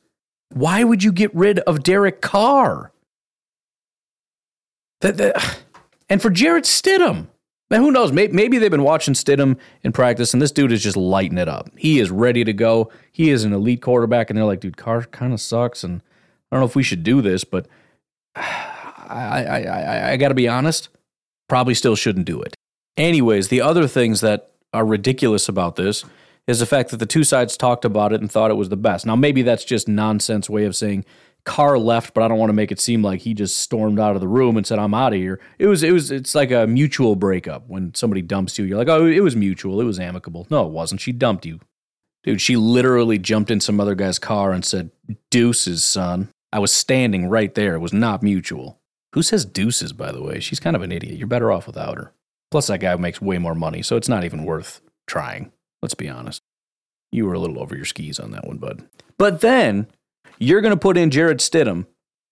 Why 0.49 0.83
would 0.83 1.03
you 1.03 1.11
get 1.11 1.33
rid 1.35 1.59
of 1.59 1.83
Derek 1.83 2.21
Carr? 2.21 2.91
That, 5.01 5.17
that 5.17 5.59
and 6.09 6.21
for 6.21 6.31
Jarrett 6.31 6.63
Stidham, 6.63 7.27
now 7.69 7.79
who 7.79 7.91
knows? 7.91 8.11
Maybe, 8.11 8.33
maybe 8.33 8.57
they've 8.57 8.71
been 8.71 8.83
watching 8.83 9.13
Stidham 9.13 9.57
in 9.83 9.91
practice, 9.91 10.33
and 10.33 10.41
this 10.41 10.51
dude 10.51 10.71
is 10.71 10.83
just 10.83 10.97
lighting 10.97 11.37
it 11.37 11.49
up. 11.49 11.69
He 11.77 11.99
is 11.99 12.09
ready 12.11 12.43
to 12.43 12.53
go. 12.53 12.91
He 13.11 13.29
is 13.29 13.43
an 13.43 13.53
elite 13.53 13.81
quarterback, 13.81 14.29
and 14.29 14.37
they're 14.37 14.45
like, 14.45 14.61
dude, 14.61 14.77
Carr 14.77 15.03
kind 15.03 15.33
of 15.33 15.41
sucks, 15.41 15.83
and 15.83 16.01
I 16.51 16.55
don't 16.55 16.61
know 16.61 16.67
if 16.67 16.75
we 16.75 16.83
should 16.83 17.03
do 17.03 17.21
this, 17.21 17.43
but 17.43 17.67
I 18.35 19.45
I 19.47 19.61
I, 19.61 20.11
I 20.11 20.17
got 20.17 20.29
to 20.29 20.35
be 20.35 20.47
honest 20.47 20.89
probably 21.47 21.73
still 21.73 21.95
shouldn't 21.95 22.25
do 22.25 22.41
it. 22.41 22.55
Anyways, 22.95 23.47
the 23.47 23.61
other 23.61 23.87
things 23.87 24.21
that 24.21 24.51
are 24.73 24.85
ridiculous 24.85 25.47
about 25.47 25.75
this 25.75 26.03
is 26.45 26.59
the 26.59 26.65
fact 26.65 26.91
that 26.91 26.97
the 26.97 27.05
two 27.05 27.23
sides 27.23 27.57
talked 27.57 27.85
about 27.85 28.13
it 28.13 28.21
and 28.21 28.31
thought 28.31 28.51
it 28.51 28.55
was 28.55 28.69
the 28.69 28.77
best. 28.77 29.05
Now, 29.05 29.15
maybe 29.15 29.41
that's 29.41 29.65
just 29.65 29.87
nonsense 29.87 30.49
way 30.49 30.65
of 30.65 30.75
saying 30.75 31.05
Carr 31.47 31.79
left, 31.79 32.13
but 32.13 32.23
I 32.23 32.27
don't 32.27 32.37
want 32.37 32.49
to 32.49 32.53
make 32.53 32.73
it 32.73 32.79
seem 32.79 33.01
like 33.01 33.21
he 33.21 33.33
just 33.33 33.55
stormed 33.57 34.01
out 34.01 34.15
of 34.15 34.21
the 34.21 34.27
room 34.27 34.57
and 34.57 34.67
said, 34.67 34.79
"I'm 34.79 34.93
out 34.93 35.13
of 35.13 35.19
here." 35.19 35.39
It 35.57 35.67
was, 35.67 35.81
it 35.81 35.93
was, 35.93 36.11
it's 36.11 36.35
like 36.35 36.51
a 36.51 36.67
mutual 36.67 37.15
breakup 37.15 37.63
when 37.67 37.95
somebody 37.95 38.21
dumps 38.21 38.59
you. 38.59 38.65
You're 38.65 38.77
like, 38.77 38.89
"Oh, 38.89 39.05
it 39.05 39.21
was 39.21 39.35
mutual. 39.35 39.79
It 39.79 39.85
was 39.85 39.97
amicable." 39.97 40.45
No, 40.49 40.65
it 40.65 40.71
wasn't. 40.73 40.99
She 40.99 41.13
dumped 41.13 41.45
you, 41.45 41.61
dude. 42.23 42.41
She 42.41 42.57
literally 42.57 43.17
jumped 43.17 43.49
in 43.49 43.61
some 43.61 43.79
other 43.79 43.95
guy's 43.95 44.19
car 44.19 44.51
and 44.51 44.65
said, 44.65 44.91
"Deuces, 45.31 45.85
son." 45.85 46.29
I 46.51 46.59
was 46.59 46.73
standing 46.73 47.29
right 47.29 47.53
there. 47.55 47.75
It 47.75 47.79
was 47.79 47.93
not 47.93 48.21
mutual. 48.21 48.79
Who 49.13 49.21
says 49.21 49.45
deuces, 49.45 49.93
by 49.93 50.11
the 50.11 50.21
way? 50.21 50.41
She's 50.41 50.59
kind 50.59 50.75
of 50.75 50.81
an 50.81 50.91
idiot. 50.91 51.17
You're 51.17 51.27
better 51.27 51.51
off 51.51 51.65
without 51.65 51.97
her. 51.97 52.13
Plus, 52.51 52.67
that 52.67 52.79
guy 52.81 52.95
makes 52.97 53.21
way 53.21 53.37
more 53.37 53.55
money, 53.55 53.81
so 53.81 53.95
it's 53.95 54.09
not 54.09 54.25
even 54.25 54.43
worth 54.43 54.81
trying. 55.07 55.51
Let's 55.81 55.95
be 55.95 56.09
honest. 56.09 56.41
You 57.11 57.25
were 57.25 57.33
a 57.33 57.39
little 57.39 57.61
over 57.61 57.75
your 57.75 57.85
skis 57.85 58.19
on 58.19 58.31
that 58.31 58.45
one, 58.45 58.57
bud. 58.57 58.87
But 59.17 59.41
then 59.41 59.87
you're 60.39 60.61
going 60.61 60.73
to 60.73 60.77
put 60.77 60.97
in 60.97 61.09
Jarrett 61.11 61.39
Stidham 61.39 61.85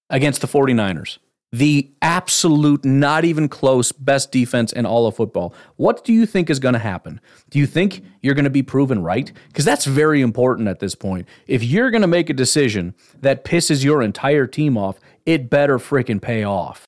against 0.09 0.41
the 0.41 0.47
49ers 0.47 1.17
the 1.55 1.89
absolute, 2.01 2.83
not 2.83 3.23
even 3.23 3.47
close, 3.47 3.93
best 3.93 4.29
defense 4.29 4.73
in 4.73 4.85
all 4.85 5.07
of 5.07 5.15
football. 5.15 5.53
What 5.77 6.03
do 6.03 6.11
you 6.11 6.25
think 6.25 6.49
is 6.49 6.59
going 6.59 6.73
to 6.73 6.79
happen? 6.79 7.21
Do 7.49 7.59
you 7.59 7.65
think 7.65 8.03
you're 8.21 8.33
going 8.33 8.43
to 8.43 8.49
be 8.49 8.61
proven 8.61 9.01
right? 9.01 9.31
Because 9.47 9.63
that's 9.63 9.85
very 9.85 10.19
important 10.19 10.67
at 10.67 10.79
this 10.79 10.95
point. 10.95 11.27
If 11.47 11.63
you're 11.63 11.91
going 11.91 12.01
to 12.01 12.07
make 12.07 12.29
a 12.29 12.33
decision 12.33 12.93
that 13.21 13.45
pisses 13.45 13.85
your 13.85 14.01
entire 14.01 14.47
team 14.47 14.77
off, 14.77 14.99
it 15.25 15.49
better 15.49 15.77
freaking 15.77 16.21
pay 16.21 16.43
off. 16.43 16.83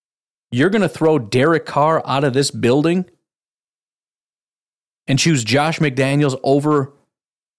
You're 0.52 0.70
going 0.70 0.82
to 0.82 0.90
throw 0.90 1.18
Derek 1.18 1.66
Carr 1.66 2.02
out 2.06 2.26
of 2.26 2.34
this 2.34 2.52
building 2.52 3.06
and 5.08 5.18
choose 5.18 5.46
Josh 5.46 5.80
McDaniels 5.80 6.38
over 6.44 6.94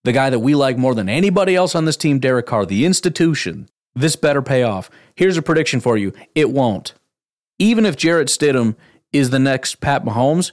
the 0.09 0.13
guy 0.13 0.31
that 0.31 0.39
we 0.39 0.55
like 0.55 0.79
more 0.79 0.95
than 0.95 1.11
anybody 1.11 1.55
else 1.55 1.75
on 1.75 1.85
this 1.85 1.97
team, 1.97 2.19
Derek 2.19 2.47
Carr, 2.47 2.65
the 2.65 2.87
institution. 2.87 3.69
This 3.95 4.17
better 4.17 4.41
pay 4.41 4.63
off. 4.63 4.89
Here's 5.15 5.37
a 5.37 5.43
prediction 5.43 5.81
for 5.81 5.99
you 5.99 6.15
it 6.35 6.51
won't 6.51 6.95
even 7.59 7.85
if 7.85 7.97
Jarrett 7.97 8.29
Stidham 8.29 8.77
is 9.13 9.31
the 9.31 9.39
next 9.39 9.77
Pat 9.81 10.05
Mahomes, 10.05 10.53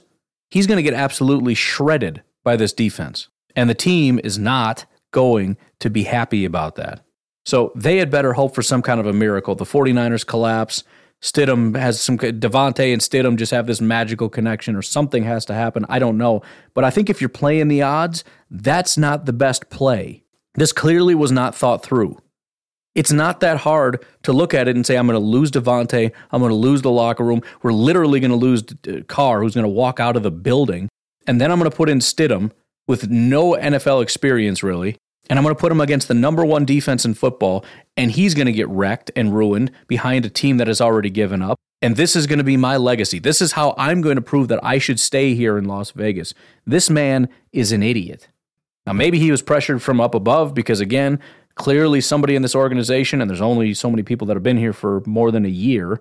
he's 0.50 0.66
going 0.66 0.76
to 0.76 0.82
get 0.82 0.94
absolutely 0.94 1.54
shredded 1.54 2.22
by 2.44 2.56
this 2.56 2.72
defense. 2.72 3.28
And 3.54 3.70
the 3.70 3.74
team 3.74 4.20
is 4.22 4.38
not 4.38 4.86
going 5.10 5.56
to 5.80 5.88
be 5.88 6.04
happy 6.04 6.44
about 6.44 6.74
that. 6.76 7.00
So 7.44 7.72
they 7.74 7.98
had 7.98 8.10
better 8.10 8.32
hope 8.32 8.54
for 8.54 8.62
some 8.62 8.82
kind 8.82 9.00
of 9.00 9.06
a 9.06 9.12
miracle. 9.12 9.54
The 9.54 9.64
49ers 9.64 10.26
collapse. 10.26 10.82
Stidham 11.22 11.76
has 11.78 12.00
some, 12.00 12.18
Davante 12.18 12.92
and 12.92 13.00
Stidham 13.00 13.36
just 13.36 13.52
have 13.52 13.66
this 13.66 13.80
magical 13.80 14.28
connection 14.28 14.76
or 14.76 14.82
something 14.82 15.24
has 15.24 15.44
to 15.46 15.54
happen. 15.54 15.86
I 15.88 15.98
don't 15.98 16.18
know. 16.18 16.42
But 16.74 16.84
I 16.84 16.90
think 16.90 17.08
if 17.08 17.20
you're 17.20 17.28
playing 17.28 17.68
the 17.68 17.82
odds, 17.82 18.24
that's 18.50 18.96
not 18.96 19.26
the 19.26 19.32
best 19.32 19.70
play. 19.70 20.24
This 20.54 20.72
clearly 20.72 21.14
was 21.14 21.32
not 21.32 21.54
thought 21.54 21.82
through. 21.82 22.18
It's 22.94 23.12
not 23.12 23.40
that 23.40 23.58
hard 23.58 24.02
to 24.22 24.32
look 24.32 24.54
at 24.54 24.68
it 24.68 24.74
and 24.74 24.86
say, 24.86 24.96
I'm 24.96 25.06
going 25.06 25.20
to 25.20 25.24
lose 25.24 25.50
Davante. 25.50 26.12
I'm 26.30 26.40
going 26.40 26.50
to 26.50 26.56
lose 26.56 26.80
the 26.80 26.90
locker 26.90 27.24
room. 27.24 27.42
We're 27.62 27.72
literally 27.72 28.20
going 28.20 28.30
to 28.30 28.36
lose 28.36 28.64
Carr, 29.06 29.42
who's 29.42 29.54
going 29.54 29.64
to 29.66 29.68
walk 29.68 30.00
out 30.00 30.16
of 30.16 30.22
the 30.22 30.30
building. 30.30 30.88
And 31.26 31.38
then 31.38 31.52
I'm 31.52 31.58
going 31.58 31.70
to 31.70 31.76
put 31.76 31.90
in 31.90 31.98
Stidham 31.98 32.52
with 32.88 33.10
no 33.10 33.52
NFL 33.52 34.02
experience, 34.02 34.62
really. 34.62 34.96
And 35.28 35.38
I'm 35.38 35.42
going 35.42 35.54
to 35.54 35.60
put 35.60 35.72
him 35.72 35.80
against 35.80 36.08
the 36.08 36.14
number 36.14 36.42
one 36.42 36.64
defense 36.64 37.04
in 37.04 37.12
football. 37.12 37.66
And 37.98 38.12
he's 38.12 38.34
going 38.34 38.46
to 38.46 38.52
get 38.52 38.68
wrecked 38.68 39.10
and 39.14 39.34
ruined 39.34 39.72
behind 39.88 40.24
a 40.24 40.30
team 40.30 40.56
that 40.56 40.68
has 40.68 40.80
already 40.80 41.10
given 41.10 41.42
up. 41.42 41.58
And 41.82 41.96
this 41.96 42.16
is 42.16 42.26
going 42.26 42.38
to 42.38 42.44
be 42.44 42.56
my 42.56 42.78
legacy. 42.78 43.18
This 43.18 43.42
is 43.42 43.52
how 43.52 43.74
I'm 43.76 44.00
going 44.00 44.16
to 44.16 44.22
prove 44.22 44.48
that 44.48 44.64
I 44.64 44.78
should 44.78 44.98
stay 44.98 45.34
here 45.34 45.58
in 45.58 45.66
Las 45.66 45.90
Vegas. 45.90 46.32
This 46.64 46.88
man 46.88 47.28
is 47.52 47.72
an 47.72 47.82
idiot. 47.82 48.28
Now, 48.86 48.92
maybe 48.92 49.18
he 49.18 49.30
was 49.30 49.42
pressured 49.42 49.82
from 49.82 50.00
up 50.00 50.14
above 50.14 50.54
because, 50.54 50.80
again, 50.80 51.18
clearly 51.56 52.00
somebody 52.00 52.36
in 52.36 52.42
this 52.42 52.54
organization, 52.54 53.20
and 53.20 53.28
there's 53.28 53.40
only 53.40 53.74
so 53.74 53.90
many 53.90 54.02
people 54.02 54.26
that 54.28 54.36
have 54.36 54.42
been 54.42 54.58
here 54.58 54.72
for 54.72 55.02
more 55.06 55.30
than 55.30 55.44
a 55.44 55.50
year, 55.50 56.00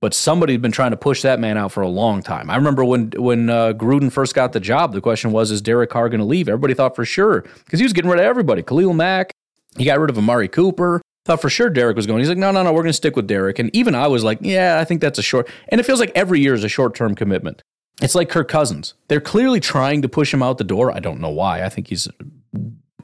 but 0.00 0.14
somebody's 0.14 0.58
been 0.58 0.72
trying 0.72 0.90
to 0.90 0.96
push 0.96 1.22
that 1.22 1.38
man 1.38 1.56
out 1.56 1.72
for 1.72 1.82
a 1.82 1.88
long 1.88 2.22
time. 2.22 2.50
I 2.50 2.56
remember 2.56 2.84
when 2.84 3.10
when 3.16 3.50
uh, 3.50 3.74
Gruden 3.74 4.10
first 4.10 4.34
got 4.34 4.52
the 4.52 4.60
job, 4.60 4.92
the 4.92 5.00
question 5.00 5.30
was, 5.30 5.50
is 5.50 5.60
Derek 5.60 5.90
Carr 5.90 6.08
going 6.08 6.20
to 6.20 6.26
leave? 6.26 6.48
Everybody 6.48 6.74
thought 6.74 6.96
for 6.96 7.04
sure 7.04 7.42
because 7.42 7.78
he 7.78 7.84
was 7.84 7.92
getting 7.92 8.10
rid 8.10 8.18
of 8.18 8.24
everybody. 8.24 8.62
Khalil 8.62 8.94
Mack, 8.94 9.30
he 9.76 9.84
got 9.84 10.00
rid 10.00 10.10
of 10.10 10.18
Amari 10.18 10.48
Cooper. 10.48 11.02
Thought 11.26 11.42
for 11.42 11.50
sure 11.50 11.68
Derek 11.68 11.96
was 11.96 12.06
going. 12.06 12.20
He's 12.20 12.30
like, 12.30 12.38
no, 12.38 12.50
no, 12.50 12.62
no, 12.62 12.72
we're 12.72 12.80
going 12.80 12.88
to 12.88 12.94
stick 12.94 13.14
with 13.14 13.26
Derek. 13.26 13.58
And 13.58 13.74
even 13.76 13.94
I 13.94 14.06
was 14.06 14.24
like, 14.24 14.38
yeah, 14.40 14.78
I 14.80 14.86
think 14.86 15.02
that's 15.02 15.18
a 15.18 15.22
short. 15.22 15.50
And 15.68 15.78
it 15.78 15.84
feels 15.84 16.00
like 16.00 16.12
every 16.14 16.40
year 16.40 16.54
is 16.54 16.64
a 16.64 16.68
short 16.68 16.94
term 16.94 17.14
commitment. 17.14 17.62
It's 18.00 18.14
like 18.14 18.28
Kirk 18.28 18.48
Cousins. 18.48 18.94
They're 19.08 19.20
clearly 19.20 19.60
trying 19.60 20.02
to 20.02 20.08
push 20.08 20.32
him 20.32 20.42
out 20.42 20.58
the 20.58 20.64
door. 20.64 20.92
I 20.92 21.00
don't 21.00 21.20
know 21.20 21.30
why. 21.30 21.64
I 21.64 21.68
think 21.68 21.88
he's 21.88 22.08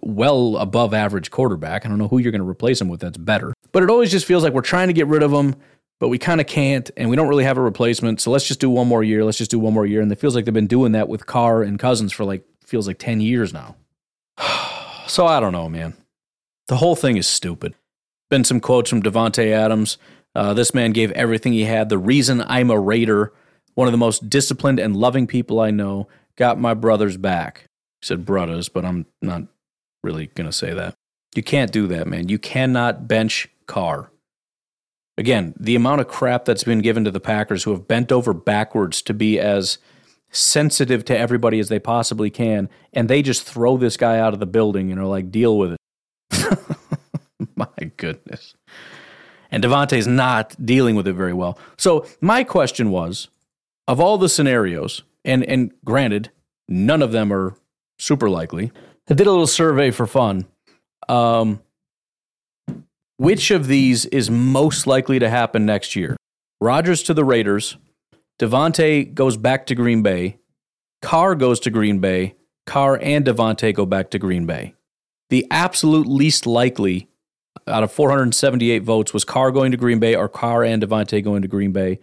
well 0.01 0.57
above 0.57 0.95
average 0.95 1.31
quarterback. 1.31 1.85
I 1.85 1.89
don't 1.89 1.99
know 1.99 2.09
who 2.09 2.19
you're 2.19 2.33
going 2.33 2.43
to 2.43 2.49
replace 2.49 2.81
him 2.81 2.89
with 2.89 3.01
that's 3.01 3.19
better. 3.19 3.53
But 3.73 3.83
it 3.83 3.91
always 3.91 4.11
just 4.11 4.27
feels 4.27 4.43
like 4.43 4.53
we're 4.53 4.63
trying 4.63 4.87
to 4.89 4.95
get 4.95 5.07
rid 5.07 5.23
of 5.23 5.33
him, 5.33 5.57
but 5.99 6.09
we 6.09 6.19
kind 6.19 6.41
of 6.41 6.47
can't, 6.47 6.91
and 6.97 7.11
we 7.11 7.17
don't 7.17 7.29
really 7.29 7.45
have 7.45 7.59
a 7.59 7.63
replacement. 7.63 8.21
So 8.21 8.31
let's 8.31 8.47
just 8.47 8.61
do 8.61 8.71
one 8.71 8.89
more 8.89 9.03
year. 9.03 9.25
Let's 9.25 9.39
just 9.39 9.51
do 9.51 9.59
one 9.59 9.75
more 9.75 9.87
year. 9.87 10.01
And 10.01 10.11
it 10.11 10.19
feels 10.19 10.35
like 10.35 10.45
they've 10.45 10.55
been 10.55 10.67
doing 10.67 10.93
that 10.93 11.09
with 11.09 11.27
Carr 11.27 11.63
and 11.63 11.79
Cousins 11.79 12.13
for 12.13 12.25
like, 12.25 12.45
feels 12.65 12.87
like 12.87 12.99
10 12.99 13.21
years 13.21 13.53
now. 13.53 13.77
so 15.07 15.27
I 15.27 15.41
don't 15.41 15.53
know, 15.53 15.69
man. 15.69 15.95
The 16.69 16.77
whole 16.77 16.97
thing 16.97 17.17
is 17.17 17.27
stupid. 17.27 17.75
Been 18.29 18.45
some 18.45 18.61
quotes 18.61 18.91
from 18.91 19.03
Davante 19.03 19.53
Adams. 19.53 19.99
Uh, 20.35 20.53
this 20.53 20.75
man 20.75 20.93
gave 20.93 21.11
everything 21.13 21.53
he 21.53 21.65
had. 21.65 21.89
The 21.89 21.99
reason 21.99 22.43
I'm 22.43 22.71
a 22.71 22.79
Raider, 22.79 23.33
one 23.77 23.87
of 23.87 23.93
the 23.93 23.99
most 23.99 24.29
disciplined 24.29 24.81
and 24.81 24.97
loving 24.97 25.27
people 25.27 25.61
I 25.61 25.71
know, 25.71 26.09
got 26.35 26.59
my 26.59 26.75
brothers 26.75 27.17
back. 27.17 27.69
He 28.01 28.07
said 28.07 28.25
brothers, 28.25 28.69
but 28.69 28.85
I'm 28.85 29.07
not 29.23 29.43
really 30.03 30.27
going 30.29 30.49
to 30.49 30.53
say 30.53 30.73
that. 30.73 30.95
You 31.35 31.43
can't 31.43 31.71
do 31.71 31.87
that, 31.89 32.07
man. 32.07 32.29
You 32.29 32.39
cannot 32.39 33.07
bench 33.07 33.49
Carr. 33.67 34.11
Again, 35.19 35.55
the 35.61 35.77
amount 35.77 36.01
of 36.01 36.09
crap 36.09 36.47
that's 36.47 36.65
been 36.65 36.81
given 36.81 37.05
to 37.05 37.11
the 37.11 37.21
Packers 37.21 37.65
who 37.65 37.71
have 37.73 37.87
bent 37.87 38.11
over 38.11 38.33
backwards 38.33 39.03
to 39.03 39.15
be 39.15 39.39
as 39.39 39.77
sensitive 40.31 41.05
to 41.07 41.19
everybody 41.19 41.59
as 41.59 41.69
they 41.69 41.79
possibly 41.79 42.31
can, 42.31 42.71
and 42.95 43.09
they 43.09 43.21
just 43.21 43.43
throw 43.43 43.77
this 43.77 43.99
guy 43.99 44.19
out 44.19 44.33
of 44.33 44.41
the 44.41 44.47
building 44.47 44.91
and 44.91 44.99
are 44.99 45.07
like, 45.07 45.31
deal 45.31 45.59
with 45.59 45.73
it. 45.73 46.59
my 47.57 47.91
goodness. 47.99 48.55
And 49.51 49.63
Davante's 49.63 50.07
not 50.07 50.57
dealing 50.65 50.97
with 50.97 51.07
it 51.07 51.13
very 51.13 51.35
well. 51.35 51.59
So 51.77 52.07
my 52.23 52.43
question 52.43 52.91
was, 52.91 53.29
of 53.89 54.01
all 54.01 54.19
the 54.19 54.29
scenarios, 54.29 55.03
and 55.25 55.45
and 55.45 55.73
granted, 55.85 56.31
none 56.69 57.03
of 57.03 57.13
them 57.13 57.33
are 57.33 57.57
super 57.99 58.29
likely, 58.29 58.73
I 59.09 59.15
did 59.15 59.27
a 59.27 59.31
little 59.31 59.47
survey 59.47 59.91
for 59.91 60.07
fun. 60.07 60.47
Um, 61.09 61.63
which 63.19 63.51
of 63.51 63.67
these 63.67 64.05
is 64.07 64.31
most 64.31 64.87
likely 64.87 65.19
to 65.19 65.31
happen 65.31 65.65
next 65.65 65.97
year? 65.97 66.17
Rodgers 66.61 67.03
to 67.05 67.15
the 67.15 67.25
Raiders, 67.25 67.77
Davante 68.39 69.13
goes 69.15 69.37
back 69.37 69.67
to 69.67 69.75
Green 69.75 70.03
Bay, 70.03 70.39
Carr 71.01 71.35
goes 71.35 71.61
to 71.61 71.71
Green 71.71 71.99
Bay, 71.99 72.35
Carr 72.67 72.99
and 73.01 73.25
Davante 73.25 73.73
go 73.73 73.87
back 73.87 74.11
to 74.11 74.19
Green 74.19 74.45
Bay. 74.45 74.75
The 75.31 75.47
absolute 75.51 76.07
least 76.07 76.47
likely 76.47 77.09
out 77.67 77.83
of 77.83 77.93
478 77.93 78.83
votes 78.83 79.15
was 79.15 79.25
Carr 79.25 79.51
going 79.51 79.71
to 79.71 79.77
Green 79.77 79.99
Bay 79.99 80.15
or 80.15 80.29
Carr 80.29 80.65
and 80.65 80.83
Davante 80.83 81.23
going 81.23 81.43
to 81.43 81.49
Green 81.49 81.73
Bay. 81.73 81.99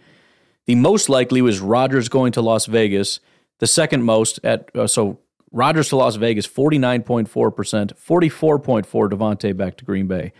The 0.66 0.74
most 0.74 1.08
likely 1.08 1.42
was 1.42 1.60
Rodgers 1.60 2.08
going 2.08 2.32
to 2.32 2.42
Las 2.42 2.66
Vegas. 2.66 3.20
The 3.60 3.66
second 3.66 4.02
most 4.02 4.40
at 4.42 4.74
uh, 4.74 4.86
so 4.86 5.18
Rodgers 5.52 5.88
to 5.90 5.96
Las 5.96 6.16
Vegas, 6.16 6.46
49.4%, 6.46 7.28
44.4 7.28 9.10
Davante 9.10 9.56
back 9.56 9.76
to 9.76 9.84
Green 9.84 10.08
Bay. 10.08 10.32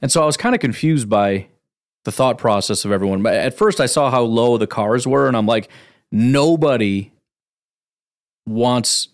And 0.00 0.12
so 0.12 0.22
I 0.22 0.26
was 0.26 0.36
kind 0.36 0.54
of 0.54 0.60
confused 0.60 1.08
by 1.08 1.48
the 2.04 2.12
thought 2.12 2.38
process 2.38 2.84
of 2.84 2.92
everyone. 2.92 3.22
But 3.22 3.34
at 3.34 3.56
first 3.56 3.80
I 3.80 3.86
saw 3.86 4.10
how 4.10 4.22
low 4.22 4.56
the 4.56 4.66
cars 4.66 5.06
were, 5.06 5.26
and 5.28 5.36
I'm 5.36 5.46
like, 5.46 5.68
nobody 6.12 7.12
wants 8.46 9.08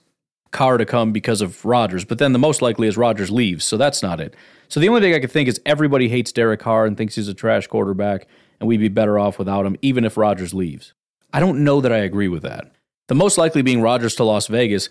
Carr 0.53 0.79
to 0.79 0.87
come 0.87 1.13
because 1.13 1.41
of 1.41 1.65
Rodgers. 1.65 2.05
But 2.05 2.19
then 2.19 2.33
the 2.33 2.39
most 2.39 2.63
likely 2.63 2.87
is 2.87 2.97
Rodgers 2.97 3.31
leaves, 3.31 3.65
so 3.65 3.77
that's 3.77 4.03
not 4.03 4.21
it. 4.21 4.35
So 4.69 4.81
the 4.81 4.89
only 4.89 5.01
thing 5.01 5.15
I 5.15 5.21
could 5.21 5.33
think 5.33 5.49
is 5.49 5.61
everybody 5.67 6.09
hates 6.09 6.33
Derek 6.33 6.61
Carr 6.61 6.87
and 6.87 6.97
thinks 6.97 7.15
he's 7.15 7.29
a 7.29 7.35
trash 7.35 7.67
quarterback, 7.67 8.27
and 8.61 8.69
we'd 8.69 8.81
be 8.81 8.89
better 8.89 9.19
off 9.19 9.39
without 9.39 9.67
him, 9.67 9.77
even 9.83 10.05
if 10.05 10.17
Rodgers 10.17 10.55
leaves. 10.55 10.95
I 11.33 11.41
don't 11.41 11.65
know 11.65 11.81
that 11.81 11.93
I 11.93 11.99
agree 11.99 12.29
with 12.29 12.43
that. 12.43 12.73
The 13.09 13.15
most 13.15 13.39
likely 13.39 13.63
being 13.63 13.83
Rodgers 13.83 14.15
to 14.17 14.25
Las 14.25 14.47
Vegas. 14.47 14.89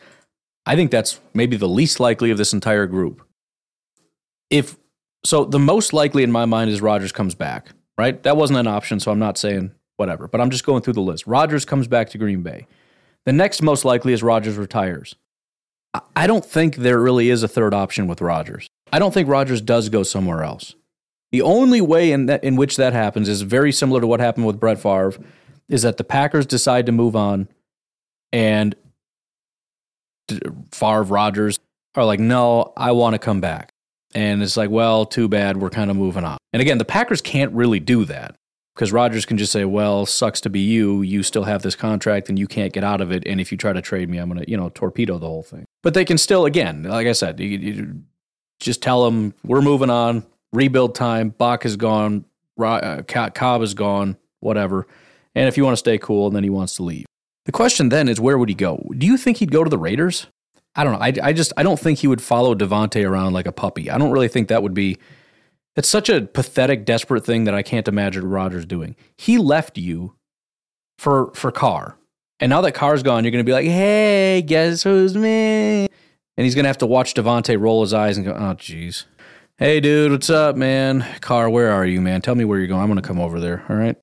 I 0.65 0.75
think 0.75 0.91
that's 0.91 1.19
maybe 1.33 1.57
the 1.57 1.67
least 1.67 1.99
likely 1.99 2.31
of 2.31 2.37
this 2.37 2.53
entire 2.53 2.87
group. 2.87 3.21
If 4.49 4.77
so, 5.23 5.45
the 5.45 5.59
most 5.59 5.93
likely 5.93 6.23
in 6.23 6.31
my 6.31 6.45
mind 6.45 6.69
is 6.69 6.81
Rodgers 6.81 7.11
comes 7.11 7.35
back, 7.35 7.69
right? 7.97 8.21
That 8.23 8.37
wasn't 8.37 8.59
an 8.59 8.67
option, 8.67 8.99
so 8.99 9.11
I'm 9.11 9.19
not 9.19 9.37
saying 9.37 9.71
whatever, 9.97 10.27
but 10.27 10.39
I'm 10.39 10.49
just 10.49 10.65
going 10.65 10.81
through 10.81 10.93
the 10.93 11.01
list. 11.01 11.25
Rodgers 11.25 11.65
comes 11.65 11.87
back 11.87 12.09
to 12.09 12.17
Green 12.17 12.41
Bay. 12.41 12.67
The 13.25 13.33
next 13.33 13.61
most 13.61 13.85
likely 13.85 14.13
is 14.13 14.21
Rodgers 14.21 14.57
retires. 14.57 15.15
I 16.15 16.27
don't 16.27 16.45
think 16.45 16.75
there 16.75 16.99
really 16.99 17.29
is 17.29 17.41
a 17.41 17.47
third 17.47 17.73
option 17.73 18.07
with 18.07 18.21
Rodgers. 18.21 18.67
I 18.91 18.99
don't 18.99 19.13
think 19.13 19.29
Rodgers 19.29 19.61
does 19.61 19.89
go 19.89 20.03
somewhere 20.03 20.43
else. 20.43 20.75
The 21.35 21.41
only 21.41 21.81
way 21.81 22.13
in, 22.13 22.27
that, 22.27 22.45
in 22.45 22.55
which 22.55 22.77
that 22.77 22.93
happens 22.93 23.27
is 23.27 23.41
very 23.41 23.73
similar 23.73 23.99
to 23.99 24.07
what 24.07 24.21
happened 24.21 24.47
with 24.47 24.57
Brett 24.57 24.79
Favre, 24.79 25.15
is 25.67 25.81
that 25.81 25.97
the 25.97 26.05
Packers 26.05 26.45
decide 26.45 26.85
to 26.85 26.93
move 26.93 27.13
on 27.13 27.49
and 28.31 28.73
Favre, 30.71 31.03
Rodgers 31.03 31.59
are 31.95 32.05
like, 32.05 32.21
no, 32.21 32.71
I 32.77 32.93
want 32.93 33.15
to 33.15 33.19
come 33.19 33.41
back. 33.41 33.73
And 34.13 34.41
it's 34.41 34.55
like, 34.55 34.69
well, 34.69 35.05
too 35.05 35.27
bad. 35.27 35.57
We're 35.57 35.69
kind 35.69 35.91
of 35.91 35.97
moving 35.97 36.23
on. 36.23 36.37
And 36.53 36.61
again, 36.61 36.77
the 36.77 36.85
Packers 36.85 37.21
can't 37.21 37.51
really 37.51 37.81
do 37.81 38.05
that 38.05 38.37
because 38.73 38.93
Rodgers 38.93 39.25
can 39.25 39.37
just 39.37 39.51
say, 39.51 39.65
well, 39.65 40.05
sucks 40.05 40.39
to 40.39 40.49
be 40.49 40.61
you. 40.61 41.01
You 41.01 41.21
still 41.21 41.43
have 41.43 41.63
this 41.63 41.75
contract 41.75 42.29
and 42.29 42.39
you 42.39 42.47
can't 42.47 42.71
get 42.71 42.85
out 42.85 43.01
of 43.01 43.11
it. 43.11 43.27
And 43.27 43.41
if 43.41 43.51
you 43.51 43.57
try 43.57 43.73
to 43.73 43.81
trade 43.81 44.09
me, 44.09 44.19
I'm 44.19 44.33
to, 44.37 44.49
you 44.49 44.55
know, 44.55 44.69
torpedo 44.69 45.17
the 45.17 45.27
whole 45.27 45.43
thing. 45.43 45.65
But 45.83 45.95
they 45.95 46.05
can 46.05 46.17
still, 46.17 46.45
again, 46.45 46.83
like 46.83 47.07
I 47.07 47.11
said, 47.11 47.41
you, 47.41 47.57
you 47.57 48.03
just 48.61 48.81
tell 48.81 49.03
them 49.03 49.33
we're 49.43 49.61
moving 49.61 49.89
on, 49.89 50.25
rebuild 50.53 50.95
time. 50.95 51.29
Bach 51.29 51.65
is 51.65 51.75
gone. 51.75 52.25
uh, 52.59 53.01
Cobb 53.03 53.61
is 53.61 53.73
gone, 53.73 54.17
whatever. 54.39 54.87
And 55.33 55.47
if 55.47 55.57
you 55.57 55.63
want 55.63 55.73
to 55.73 55.79
stay 55.79 55.97
cool, 55.97 56.27
and 56.27 56.35
then 56.35 56.43
he 56.43 56.49
wants 56.49 56.75
to 56.77 56.83
leave. 56.83 57.05
The 57.45 57.51
question 57.51 57.89
then 57.89 58.07
is, 58.07 58.19
where 58.19 58.37
would 58.37 58.49
he 58.49 58.55
go? 58.55 58.83
Do 58.97 59.05
you 59.05 59.17
think 59.17 59.37
he'd 59.37 59.51
go 59.51 59.63
to 59.63 59.69
the 59.69 59.77
Raiders? 59.77 60.27
I 60.75 60.83
don't 60.83 60.93
know. 60.93 60.99
I, 60.99 61.13
I 61.29 61.33
just 61.33 61.53
I 61.55 61.63
don't 61.63 61.79
think 61.79 61.99
he 61.99 62.07
would 62.07 62.21
follow 62.21 62.53
Davante 62.53 63.07
around 63.07 63.33
like 63.33 63.45
a 63.45 63.51
puppy. 63.51 63.89
I 63.89 63.97
don't 63.97 64.11
really 64.11 64.27
think 64.27 64.49
that 64.49 64.61
would 64.61 64.73
be. 64.73 64.97
It's 65.75 65.87
such 65.87 66.09
a 66.09 66.21
pathetic, 66.21 66.85
desperate 66.85 67.25
thing 67.25 67.45
that 67.45 67.53
I 67.53 67.61
can't 67.61 67.87
imagine 67.87 68.27
Rodgers 68.27 68.65
doing. 68.65 68.95
He 69.17 69.37
left 69.37 69.77
you 69.77 70.15
for 70.97 71.31
for 71.33 71.51
Carr, 71.51 71.97
and 72.39 72.49
now 72.49 72.61
that 72.61 72.73
Carr's 72.73 73.03
gone, 73.03 73.23
you're 73.23 73.31
going 73.31 73.45
to 73.45 73.49
be 73.49 73.53
like, 73.53 73.65
"Hey, 73.65 74.41
guess 74.45 74.83
who's 74.83 75.15
me?" 75.15 75.87
And 76.37 76.43
he's 76.43 76.55
going 76.55 76.63
to 76.63 76.69
have 76.69 76.77
to 76.79 76.85
watch 76.85 77.13
Davante 77.13 77.59
roll 77.59 77.81
his 77.81 77.93
eyes 77.93 78.17
and 78.17 78.25
go, 78.25 78.33
"Oh, 78.33 78.55
jeez." 78.55 79.05
Hey, 79.57 79.79
dude, 79.79 80.11
what's 80.11 80.29
up, 80.29 80.57
man? 80.57 81.05
Carr, 81.21 81.49
where 81.49 81.71
are 81.71 81.85
you, 81.85 82.01
man? 82.01 82.21
Tell 82.21 82.35
me 82.35 82.43
where 82.43 82.59
you're 82.59 82.67
going. 82.67 82.81
I'm 82.81 82.89
going 82.89 83.01
to 83.01 83.07
come 83.07 83.21
over 83.21 83.39
there. 83.39 83.63
All 83.69 83.77
right. 83.77 83.95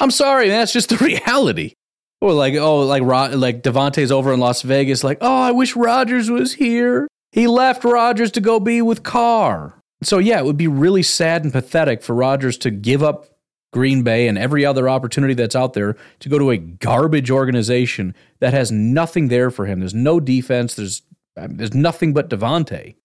I'm 0.00 0.10
sorry, 0.10 0.48
man. 0.48 0.58
That's 0.58 0.72
just 0.72 0.88
the 0.96 0.96
reality. 0.96 1.74
Or 2.20 2.32
like, 2.32 2.54
oh, 2.54 2.80
like 2.80 3.02
like 3.02 3.62
Davante's 3.62 4.10
over 4.10 4.32
in 4.32 4.40
Las 4.40 4.62
Vegas. 4.62 5.04
Like, 5.04 5.18
oh, 5.20 5.42
I 5.42 5.52
wish 5.52 5.76
Rodgers 5.76 6.28
was 6.28 6.54
here. 6.54 7.06
He 7.30 7.46
left 7.46 7.84
Rodgers 7.84 8.32
to 8.32 8.40
go 8.40 8.58
be 8.58 8.82
with 8.82 9.04
Carr. 9.04 9.80
So 10.02 10.18
yeah, 10.18 10.40
it 10.40 10.44
would 10.44 10.56
be 10.56 10.66
really 10.66 11.04
sad 11.04 11.44
and 11.44 11.52
pathetic 11.52 12.02
for 12.02 12.12
Rodgers 12.12 12.58
to 12.58 12.72
give 12.72 13.04
up 13.04 13.26
Green 13.72 14.02
Bay 14.02 14.26
and 14.26 14.36
every 14.36 14.64
other 14.64 14.88
opportunity 14.88 15.34
that's 15.34 15.54
out 15.54 15.74
there 15.74 15.96
to 16.18 16.28
go 16.28 16.36
to 16.36 16.50
a 16.50 16.56
garbage 16.56 17.30
organization 17.30 18.12
that 18.40 18.54
has 18.54 18.72
nothing 18.72 19.28
there 19.28 19.52
for 19.52 19.66
him. 19.66 19.78
There's 19.78 19.94
no 19.94 20.18
defense. 20.18 20.74
There's 20.74 21.02
there's 21.36 21.74
nothing 21.74 22.12
but 22.12 22.28
Davante 22.28 22.96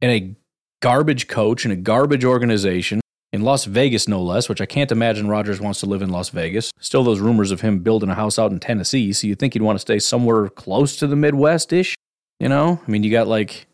and 0.00 0.10
a 0.10 0.34
garbage 0.80 1.28
coach 1.28 1.64
and 1.64 1.72
a 1.72 1.76
garbage 1.76 2.24
organization 2.24 3.00
in 3.32 3.42
Las 3.42 3.64
Vegas, 3.64 4.08
no 4.08 4.22
less, 4.22 4.48
which 4.48 4.60
I 4.60 4.66
can't 4.66 4.90
imagine 4.90 5.28
Rodgers 5.28 5.60
wants 5.60 5.80
to 5.80 5.86
live 5.86 6.02
in 6.02 6.10
Las 6.10 6.30
Vegas. 6.30 6.72
Still, 6.80 7.04
those 7.04 7.20
rumors 7.20 7.50
of 7.50 7.60
him 7.60 7.78
building 7.80 8.10
a 8.10 8.14
house 8.14 8.38
out 8.38 8.50
in 8.50 8.58
Tennessee, 8.58 9.12
so 9.12 9.26
you'd 9.26 9.38
think 9.38 9.52
he'd 9.52 9.62
want 9.62 9.76
to 9.76 9.80
stay 9.80 9.98
somewhere 9.98 10.48
close 10.48 10.96
to 10.96 11.06
the 11.06 11.16
Midwest 11.16 11.72
ish. 11.72 11.94
You 12.40 12.48
know, 12.48 12.80
I 12.86 12.90
mean, 12.90 13.04
you 13.04 13.10
got 13.10 13.28
like 13.28 13.66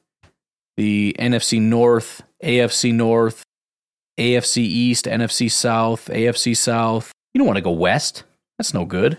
the 0.77 1.17
NFC 1.19 1.61
North, 1.61 2.23
AFC 2.43 2.93
North, 2.93 3.43
AFC 4.19 4.59
East, 4.59 5.07
NFC 5.07 5.51
South, 5.51 6.07
AFC 6.09 6.57
South. 6.57 7.13
You 7.33 7.39
don't 7.39 7.47
want 7.47 7.57
to 7.57 7.63
go 7.63 7.71
west. 7.71 8.25
That's 8.59 8.75
no 8.75 8.85
good. 8.85 9.19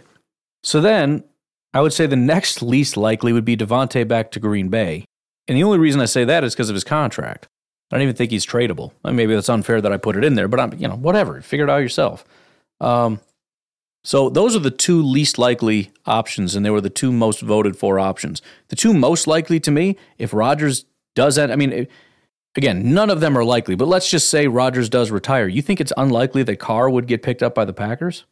So 0.63 0.81
then 0.81 1.23
I 1.73 1.81
would 1.81 1.93
say 1.93 2.05
the 2.05 2.15
next 2.15 2.61
least 2.61 2.97
likely 2.97 3.31
would 3.31 3.45
be 3.45 3.55
Davante 3.55 4.07
back 4.07 4.31
to 4.31 4.39
Green 4.39 4.69
Bay. 4.69 5.05
And 5.47 5.57
the 5.57 5.63
only 5.63 5.77
reason 5.77 6.01
I 6.01 6.05
say 6.05 6.25
that 6.25 6.43
is 6.43 6.53
because 6.53 6.69
of 6.69 6.73
his 6.73 6.83
contract. 6.83 7.47
I 7.91 7.95
don't 7.95 8.03
even 8.03 8.15
think 8.15 8.31
he's 8.31 8.45
tradable. 8.45 8.91
I 9.03 9.09
mean, 9.09 9.17
Maybe 9.17 9.35
that's 9.35 9.49
unfair 9.49 9.81
that 9.81 9.93
I 9.93 9.97
put 9.97 10.17
it 10.17 10.23
in 10.23 10.35
there, 10.35 10.47
but 10.47 10.59
I'm, 10.59 10.73
you 10.73 10.87
know, 10.87 10.95
whatever. 10.95 11.41
Figure 11.41 11.65
it 11.65 11.69
out 11.69 11.77
yourself. 11.77 12.25
Um, 12.81 13.21
so 14.03 14.29
those 14.29 14.55
are 14.55 14.59
the 14.59 14.71
two 14.71 15.01
least 15.01 15.37
likely 15.37 15.91
options, 16.05 16.55
and 16.55 16.65
they 16.65 16.69
were 16.69 16.81
the 16.81 16.89
two 16.89 17.11
most 17.11 17.41
voted 17.41 17.77
for 17.77 17.99
options. 17.99 18.41
The 18.69 18.75
two 18.75 18.93
most 18.93 19.27
likely 19.27 19.59
to 19.61 19.71
me, 19.71 19.97
if 20.17 20.33
Rodgers 20.33 20.85
does 21.15 21.35
that, 21.35 21.51
I 21.51 21.55
mean, 21.55 21.87
again, 22.55 22.93
none 22.93 23.09
of 23.09 23.19
them 23.19 23.37
are 23.37 23.43
likely, 23.43 23.75
but 23.75 23.87
let's 23.87 24.09
just 24.09 24.29
say 24.29 24.47
Rodgers 24.47 24.89
does 24.89 25.11
retire. 25.11 25.47
You 25.47 25.61
think 25.61 25.81
it's 25.81 25.93
unlikely 25.97 26.43
that 26.43 26.57
Carr 26.57 26.89
would 26.89 27.07
get 27.07 27.23
picked 27.23 27.43
up 27.43 27.55
by 27.55 27.65
the 27.65 27.73
Packers? 27.73 28.25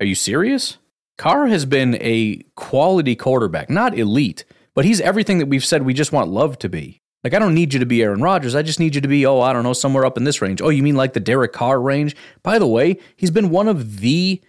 Are 0.00 0.06
you 0.06 0.14
serious? 0.14 0.78
Carr 1.18 1.46
has 1.46 1.64
been 1.64 1.96
a 2.00 2.42
quality 2.54 3.16
quarterback, 3.16 3.70
not 3.70 3.96
elite, 3.96 4.44
but 4.74 4.84
he's 4.84 5.00
everything 5.00 5.38
that 5.38 5.46
we've 5.46 5.64
said 5.64 5.82
we 5.82 5.94
just 5.94 6.12
want 6.12 6.30
Love 6.30 6.58
to 6.58 6.68
be. 6.68 7.00
Like, 7.26 7.34
I 7.34 7.40
don't 7.40 7.54
need 7.54 7.74
you 7.74 7.80
to 7.80 7.86
be 7.86 8.04
Aaron 8.04 8.22
Rodgers. 8.22 8.54
I 8.54 8.62
just 8.62 8.78
need 8.78 8.94
you 8.94 9.00
to 9.00 9.08
be, 9.08 9.26
oh, 9.26 9.40
I 9.40 9.52
don't 9.52 9.64
know, 9.64 9.72
somewhere 9.72 10.06
up 10.06 10.16
in 10.16 10.22
this 10.22 10.40
range. 10.40 10.62
Oh, 10.62 10.68
you 10.68 10.80
mean 10.80 10.94
like 10.94 11.12
the 11.12 11.18
Derek 11.18 11.52
Carr 11.52 11.80
range? 11.80 12.14
By 12.44 12.60
the 12.60 12.68
way, 12.68 13.00
he's 13.16 13.32
been 13.32 13.50
one 13.50 13.66
of 13.66 13.98
the 13.98 14.40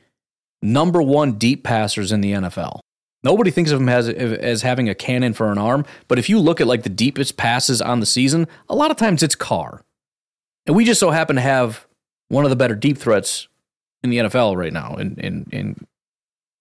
number 0.61 1.01
one 1.01 1.39
deep 1.39 1.63
passers 1.63 2.11
in 2.11 2.21
the 2.21 2.33
NFL. 2.33 2.81
Nobody 3.23 3.49
thinks 3.49 3.71
of 3.71 3.81
him 3.81 3.89
as, 3.89 4.07
as 4.07 4.61
having 4.61 4.89
a 4.89 4.93
cannon 4.93 5.33
for 5.33 5.51
an 5.51 5.57
arm, 5.57 5.87
but 6.07 6.19
if 6.19 6.29
you 6.29 6.37
look 6.37 6.61
at 6.61 6.67
like 6.67 6.83
the 6.83 6.89
deepest 6.89 7.35
passes 7.35 7.81
on 7.81 7.99
the 7.99 8.05
season, 8.05 8.47
a 8.69 8.75
lot 8.75 8.91
of 8.91 8.97
times 8.97 9.23
it's 9.23 9.33
Carr. 9.33 9.81
And 10.67 10.75
we 10.75 10.85
just 10.85 10.99
so 10.99 11.09
happen 11.09 11.35
to 11.35 11.41
have 11.41 11.87
one 12.29 12.43
of 12.43 12.51
the 12.51 12.55
better 12.55 12.75
deep 12.75 12.99
threats 12.99 13.47
in 14.03 14.11
the 14.11 14.17
NFL 14.17 14.55
right 14.55 14.71
now 14.71 14.97
in 14.97 15.15
in 15.15 15.47
in 15.51 15.87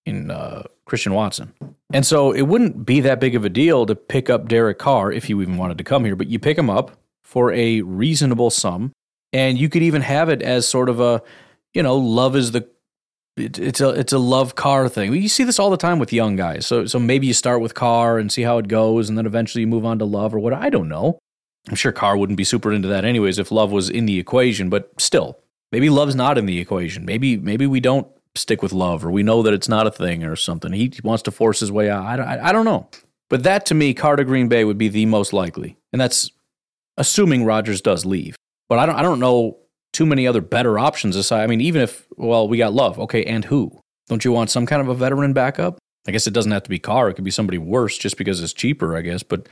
in 0.06 0.30
uh, 0.30 0.62
Christian 0.86 1.12
Watson. 1.12 1.52
And 1.92 2.06
so 2.06 2.32
it 2.32 2.42
wouldn't 2.42 2.86
be 2.86 3.00
that 3.00 3.20
big 3.20 3.34
of 3.34 3.44
a 3.44 3.48
deal 3.48 3.84
to 3.86 3.94
pick 3.94 4.30
up 4.30 4.48
Derek 4.48 4.78
Carr 4.78 5.12
if 5.12 5.28
you 5.28 5.42
even 5.42 5.56
wanted 5.56 5.78
to 5.78 5.84
come 5.84 6.04
here, 6.04 6.16
but 6.16 6.28
you 6.28 6.38
pick 6.38 6.56
him 6.56 6.70
up 6.70 6.92
for 7.22 7.52
a 7.52 7.82
reasonable 7.82 8.50
sum. 8.50 8.92
And 9.32 9.58
you 9.58 9.68
could 9.68 9.82
even 9.82 10.02
have 10.02 10.28
it 10.28 10.40
as 10.40 10.66
sort 10.66 10.88
of 10.88 11.00
a, 11.00 11.22
you 11.74 11.82
know, 11.82 11.96
love 11.96 12.36
is 12.36 12.52
the 12.52 12.68
it's 13.36 13.82
a 13.82 13.90
it's 13.90 14.14
a 14.14 14.18
love 14.18 14.54
Carr 14.54 14.88
thing. 14.88 15.12
You 15.12 15.28
see 15.28 15.44
this 15.44 15.58
all 15.58 15.68
the 15.68 15.76
time 15.76 15.98
with 15.98 16.10
young 16.10 16.36
guys. 16.36 16.66
So 16.66 16.86
so 16.86 16.98
maybe 16.98 17.26
you 17.26 17.34
start 17.34 17.60
with 17.60 17.74
Carr 17.74 18.18
and 18.18 18.32
see 18.32 18.42
how 18.42 18.56
it 18.56 18.66
goes, 18.66 19.10
and 19.10 19.18
then 19.18 19.26
eventually 19.26 19.60
you 19.60 19.66
move 19.66 19.84
on 19.84 19.98
to 19.98 20.06
love 20.06 20.34
or 20.34 20.38
what. 20.38 20.54
I 20.54 20.70
don't 20.70 20.88
know. 20.88 21.18
I'm 21.68 21.74
sure 21.74 21.92
Carr 21.92 22.16
wouldn't 22.16 22.38
be 22.38 22.44
super 22.44 22.72
into 22.72 22.88
that 22.88 23.04
anyways 23.04 23.38
if 23.38 23.50
love 23.50 23.72
was 23.72 23.90
in 23.90 24.06
the 24.06 24.18
equation, 24.18 24.70
but 24.70 24.90
still, 24.98 25.38
maybe 25.70 25.90
love's 25.90 26.14
not 26.14 26.38
in 26.38 26.46
the 26.46 26.58
equation. 26.58 27.04
Maybe 27.04 27.36
maybe 27.36 27.66
we 27.66 27.80
don't 27.80 28.06
stick 28.36 28.62
with 28.62 28.72
love, 28.72 29.04
or 29.04 29.10
we 29.10 29.22
know 29.22 29.42
that 29.42 29.54
it's 29.54 29.68
not 29.68 29.86
a 29.86 29.90
thing, 29.90 30.24
or 30.24 30.36
something. 30.36 30.72
He 30.72 30.92
wants 31.02 31.22
to 31.24 31.30
force 31.30 31.60
his 31.60 31.72
way 31.72 31.90
out. 31.90 32.04
I 32.04 32.16
don't, 32.16 32.28
I, 32.28 32.48
I 32.48 32.52
don't 32.52 32.64
know. 32.64 32.88
But 33.28 33.42
that 33.42 33.66
to 33.66 33.74
me, 33.74 33.94
Carter 33.94 34.24
Green 34.24 34.48
Bay 34.48 34.64
would 34.64 34.78
be 34.78 34.88
the 34.88 35.06
most 35.06 35.32
likely, 35.32 35.76
and 35.92 36.00
that's 36.00 36.30
assuming 36.96 37.44
Rodgers 37.44 37.80
does 37.80 38.04
leave. 38.04 38.36
But 38.68 38.78
I 38.78 38.86
don't, 38.86 38.96
I 38.96 39.02
don't 39.02 39.20
know 39.20 39.58
too 39.92 40.06
many 40.06 40.26
other 40.26 40.40
better 40.40 40.78
options 40.78 41.16
aside. 41.16 41.42
I 41.42 41.46
mean, 41.46 41.60
even 41.60 41.82
if 41.82 42.06
well, 42.16 42.48
we 42.48 42.58
got 42.58 42.72
Love, 42.72 42.98
okay, 43.00 43.24
and 43.24 43.44
who? 43.44 43.80
Don't 44.08 44.24
you 44.24 44.32
want 44.32 44.50
some 44.50 44.66
kind 44.66 44.80
of 44.80 44.88
a 44.88 44.94
veteran 44.94 45.32
backup? 45.32 45.78
I 46.06 46.12
guess 46.12 46.26
it 46.26 46.34
doesn't 46.34 46.52
have 46.52 46.62
to 46.62 46.70
be 46.70 46.78
Carr. 46.78 47.08
It 47.08 47.14
could 47.14 47.24
be 47.24 47.30
somebody 47.30 47.58
worse 47.58 47.98
just 47.98 48.16
because 48.16 48.40
it's 48.40 48.52
cheaper, 48.52 48.96
I 48.96 49.00
guess. 49.00 49.22
But 49.22 49.48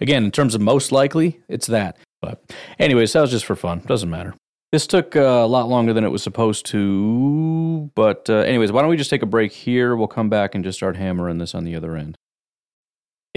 again, 0.00 0.24
in 0.24 0.30
terms 0.30 0.54
of 0.54 0.60
most 0.60 0.90
likely, 0.90 1.40
it's 1.48 1.68
that. 1.68 1.96
But 2.20 2.52
anyways, 2.78 3.12
that 3.12 3.20
was 3.20 3.30
just 3.30 3.44
for 3.44 3.54
fun. 3.54 3.80
Doesn't 3.86 4.10
matter. 4.10 4.34
This 4.74 4.88
took 4.88 5.14
uh, 5.14 5.20
a 5.20 5.46
lot 5.46 5.68
longer 5.68 5.92
than 5.92 6.02
it 6.02 6.08
was 6.08 6.24
supposed 6.24 6.66
to. 6.66 7.92
But, 7.94 8.28
uh, 8.28 8.38
anyways, 8.38 8.72
why 8.72 8.80
don't 8.80 8.90
we 8.90 8.96
just 8.96 9.08
take 9.08 9.22
a 9.22 9.26
break 9.26 9.52
here? 9.52 9.94
We'll 9.94 10.08
come 10.08 10.28
back 10.28 10.52
and 10.52 10.64
just 10.64 10.76
start 10.78 10.96
hammering 10.96 11.38
this 11.38 11.54
on 11.54 11.62
the 11.62 11.76
other 11.76 11.94
end. 11.94 12.18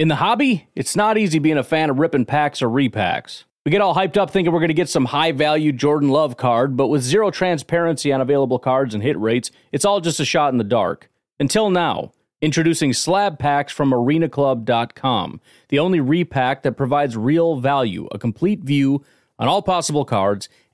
In 0.00 0.08
the 0.08 0.16
hobby, 0.16 0.66
it's 0.74 0.96
not 0.96 1.16
easy 1.16 1.38
being 1.38 1.56
a 1.56 1.62
fan 1.62 1.90
of 1.90 2.00
ripping 2.00 2.24
packs 2.24 2.60
or 2.60 2.68
repacks. 2.68 3.44
We 3.64 3.70
get 3.70 3.80
all 3.80 3.94
hyped 3.94 4.16
up 4.16 4.32
thinking 4.32 4.52
we're 4.52 4.58
going 4.58 4.66
to 4.66 4.74
get 4.74 4.88
some 4.88 5.04
high 5.04 5.30
value 5.30 5.70
Jordan 5.70 6.08
Love 6.08 6.36
card, 6.36 6.76
but 6.76 6.88
with 6.88 7.02
zero 7.02 7.30
transparency 7.30 8.12
on 8.12 8.20
available 8.20 8.58
cards 8.58 8.92
and 8.92 9.00
hit 9.00 9.16
rates, 9.16 9.52
it's 9.70 9.84
all 9.84 10.00
just 10.00 10.18
a 10.18 10.24
shot 10.24 10.50
in 10.50 10.58
the 10.58 10.64
dark. 10.64 11.08
Until 11.38 11.70
now. 11.70 12.10
Introducing 12.40 12.92
slab 12.92 13.38
packs 13.38 13.72
from 13.72 13.90
arenaclub.com, 13.90 15.40
the 15.68 15.78
only 15.78 16.00
repack 16.00 16.62
that 16.64 16.76
provides 16.76 17.16
real 17.16 17.60
value, 17.60 18.08
a 18.12 18.18
complete 18.18 18.60
view 18.60 19.04
on 19.38 19.48
all 19.48 19.62
possible 19.62 20.04
cards, 20.04 20.48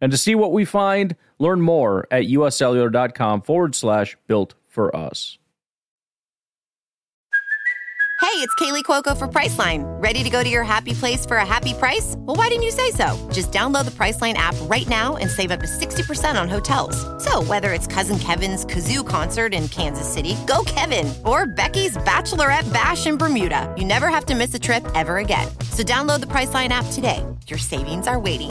And 0.00 0.12
to 0.12 0.18
see 0.18 0.34
what 0.34 0.52
we 0.52 0.64
find, 0.64 1.16
learn 1.38 1.60
more 1.60 2.06
at 2.10 2.24
uscellular.com 2.24 3.42
forward 3.42 3.74
slash 3.74 4.16
built 4.26 4.54
for 4.66 4.94
us. 4.94 5.38
Hey, 8.20 8.44
it's 8.44 8.54
Kaley 8.56 8.82
Cuoco 8.82 9.16
for 9.16 9.28
Priceline. 9.28 9.84
Ready 10.02 10.24
to 10.24 10.28
go 10.28 10.42
to 10.42 10.50
your 10.50 10.64
happy 10.64 10.92
place 10.92 11.24
for 11.24 11.36
a 11.36 11.46
happy 11.46 11.72
price? 11.72 12.14
Well, 12.18 12.34
why 12.34 12.48
didn't 12.48 12.64
you 12.64 12.72
say 12.72 12.90
so? 12.90 13.16
Just 13.32 13.52
download 13.52 13.84
the 13.84 13.92
Priceline 13.92 14.34
app 14.34 14.56
right 14.62 14.86
now 14.88 15.16
and 15.16 15.30
save 15.30 15.52
up 15.52 15.60
to 15.60 15.66
60% 15.66 16.40
on 16.40 16.48
hotels. 16.48 16.96
So, 17.24 17.42
whether 17.44 17.72
it's 17.72 17.86
Cousin 17.86 18.18
Kevin's 18.18 18.66
Kazoo 18.66 19.06
concert 19.06 19.54
in 19.54 19.68
Kansas 19.68 20.12
City, 20.12 20.36
go 20.46 20.62
Kevin, 20.66 21.12
or 21.24 21.46
Becky's 21.46 21.96
Bachelorette 21.98 22.70
Bash 22.72 23.06
in 23.06 23.16
Bermuda, 23.16 23.72
you 23.78 23.84
never 23.84 24.08
have 24.08 24.26
to 24.26 24.34
miss 24.34 24.52
a 24.52 24.58
trip 24.58 24.86
ever 24.94 25.18
again. 25.18 25.48
So, 25.70 25.82
download 25.82 26.20
the 26.20 26.26
Priceline 26.26 26.70
app 26.70 26.86
today. 26.92 27.24
Your 27.46 27.58
savings 27.58 28.08
are 28.08 28.18
waiting. 28.18 28.50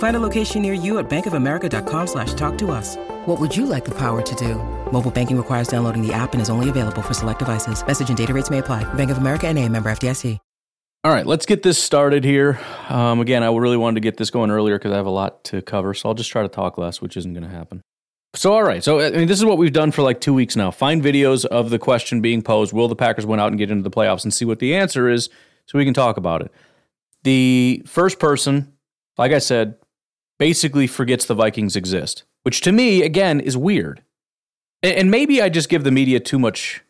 Find 0.00 0.16
a 0.16 0.20
location 0.20 0.60
near 0.60 0.74
you 0.74 0.98
at 0.98 1.08
bankofamerica.com 1.08 2.06
slash 2.06 2.34
talk 2.34 2.58
to 2.58 2.70
us. 2.70 2.96
What 3.26 3.40
would 3.40 3.56
you 3.56 3.64
like 3.64 3.86
the 3.86 3.94
power 3.94 4.20
to 4.20 4.34
do? 4.34 4.56
Mobile 4.92 5.10
banking 5.10 5.38
requires 5.38 5.68
downloading 5.68 6.06
the 6.06 6.12
app 6.12 6.32
and 6.32 6.42
is 6.42 6.50
only 6.50 6.68
available 6.68 7.00
for 7.00 7.14
select 7.14 7.38
devices. 7.38 7.86
Message 7.86 8.08
and 8.10 8.18
data 8.18 8.34
rates 8.34 8.50
may 8.50 8.58
apply. 8.58 8.84
Bank 8.94 9.10
of 9.10 9.18
America 9.18 9.46
and 9.46 9.58
a 9.58 9.66
member 9.66 9.90
FDIC. 9.90 10.38
All 11.02 11.10
right, 11.10 11.24
let's 11.24 11.46
get 11.46 11.62
this 11.62 11.82
started 11.82 12.24
here. 12.24 12.60
Um, 12.90 13.20
again, 13.20 13.42
I 13.42 13.50
really 13.50 13.78
wanted 13.78 13.94
to 13.94 14.00
get 14.00 14.18
this 14.18 14.28
going 14.28 14.50
earlier 14.50 14.78
because 14.78 14.92
I 14.92 14.96
have 14.96 15.06
a 15.06 15.10
lot 15.10 15.44
to 15.44 15.62
cover, 15.62 15.94
so 15.94 16.10
I'll 16.10 16.14
just 16.14 16.30
try 16.30 16.42
to 16.42 16.48
talk 16.48 16.76
less, 16.76 17.00
which 17.00 17.16
isn't 17.16 17.32
going 17.32 17.42
to 17.42 17.48
happen. 17.48 17.80
So, 18.34 18.52
all 18.52 18.62
right. 18.62 18.84
So, 18.84 19.00
I 19.00 19.10
mean, 19.10 19.26
this 19.26 19.38
is 19.38 19.46
what 19.46 19.56
we've 19.56 19.72
done 19.72 19.92
for 19.92 20.02
like 20.02 20.20
two 20.20 20.34
weeks 20.34 20.56
now. 20.56 20.70
Find 20.70 21.02
videos 21.02 21.46
of 21.46 21.70
the 21.70 21.78
question 21.78 22.20
being 22.20 22.42
posed: 22.42 22.74
Will 22.74 22.86
the 22.86 22.96
Packers 22.96 23.24
win 23.24 23.40
out 23.40 23.48
and 23.48 23.56
get 23.56 23.70
into 23.70 23.82
the 23.82 23.90
playoffs? 23.90 24.24
And 24.24 24.34
see 24.34 24.44
what 24.44 24.58
the 24.58 24.74
answer 24.74 25.08
is, 25.08 25.30
so 25.64 25.78
we 25.78 25.86
can 25.86 25.94
talk 25.94 26.18
about 26.18 26.42
it. 26.42 26.52
The 27.22 27.82
first 27.86 28.18
person, 28.18 28.74
like 29.16 29.32
I 29.32 29.38
said, 29.38 29.76
basically 30.40 30.86
forgets 30.86 31.26
the 31.26 31.34
Vikings 31.34 31.76
exist, 31.76 32.24
which 32.44 32.62
to 32.62 32.72
me, 32.72 33.02
again, 33.02 33.40
is 33.40 33.58
weird. 33.58 34.02
And 34.82 35.10
maybe 35.10 35.42
I 35.42 35.50
just 35.50 35.68
give 35.68 35.84
the 35.84 35.90
media 35.90 36.18
too 36.18 36.38
much 36.38 36.82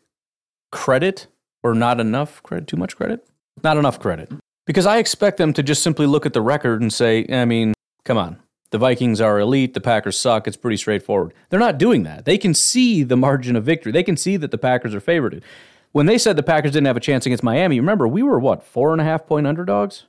credit, 0.71 1.27
or 1.65 1.75
not 1.75 1.99
enough 1.99 2.41
credit. 2.45 2.69
Too 2.69 2.77
much 2.77 2.97
credit. 2.97 3.27
Not 3.65 3.77
enough 3.77 3.99
credit. 3.99 4.31
Because 4.67 4.87
I 4.87 4.99
expect 4.99 5.37
them 5.37 5.53
to 5.55 5.65
just 5.65 5.83
simply 5.83 6.07
look 6.07 6.25
at 6.25 6.33
the 6.33 6.41
record 6.41 6.81
and 6.81 6.93
say, 6.93 7.25
eh, 7.25 7.43
I 7.43 7.45
mean, 7.45 7.75
come 8.05 8.17
on. 8.17 8.41
The 8.71 8.79
Vikings 8.79 9.21
are 9.21 9.41
elite. 9.41 9.75
The 9.75 9.81
Packers 9.81 10.17
suck. 10.17 10.47
It's 10.47 10.57
pretty 10.57 10.77
straightforward. 10.77 11.35
They're 11.49 11.59
not 11.59 11.77
doing 11.77 12.05
that. 12.05 12.27
They 12.27 12.39
can 12.39 12.55
see 12.55 13.03
the 13.03 13.17
margin 13.17 13.57
of 13.57 13.65
victory. 13.65 13.91
They 13.91 14.05
can 14.05 14.17
see 14.17 14.37
that 14.37 14.53
the 14.53 14.59
Packers 14.59 14.95
are 14.95 15.01
favored. 15.01 15.43
When 15.91 16.07
they 16.07 16.19
said 16.19 16.37
the 16.37 16.45
Packers 16.45 16.71
didn't 16.71 16.87
have 16.87 16.97
a 16.97 17.01
chance 17.01 17.27
against 17.27 17.43
Miami, 17.43 17.81
remember, 17.81 18.07
we 18.07 18.23
were 18.23 18.39
what, 18.39 18.63
four 18.63 18.93
and 18.93 19.01
a 19.01 19.05
half 19.05 19.27
point 19.27 19.49
underdogs? 19.49 20.05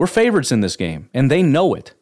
We're 0.00 0.08
favorites 0.08 0.50
in 0.50 0.62
this 0.62 0.74
game, 0.74 1.08
and 1.14 1.30
they 1.30 1.44
know 1.44 1.74
it. 1.74 1.94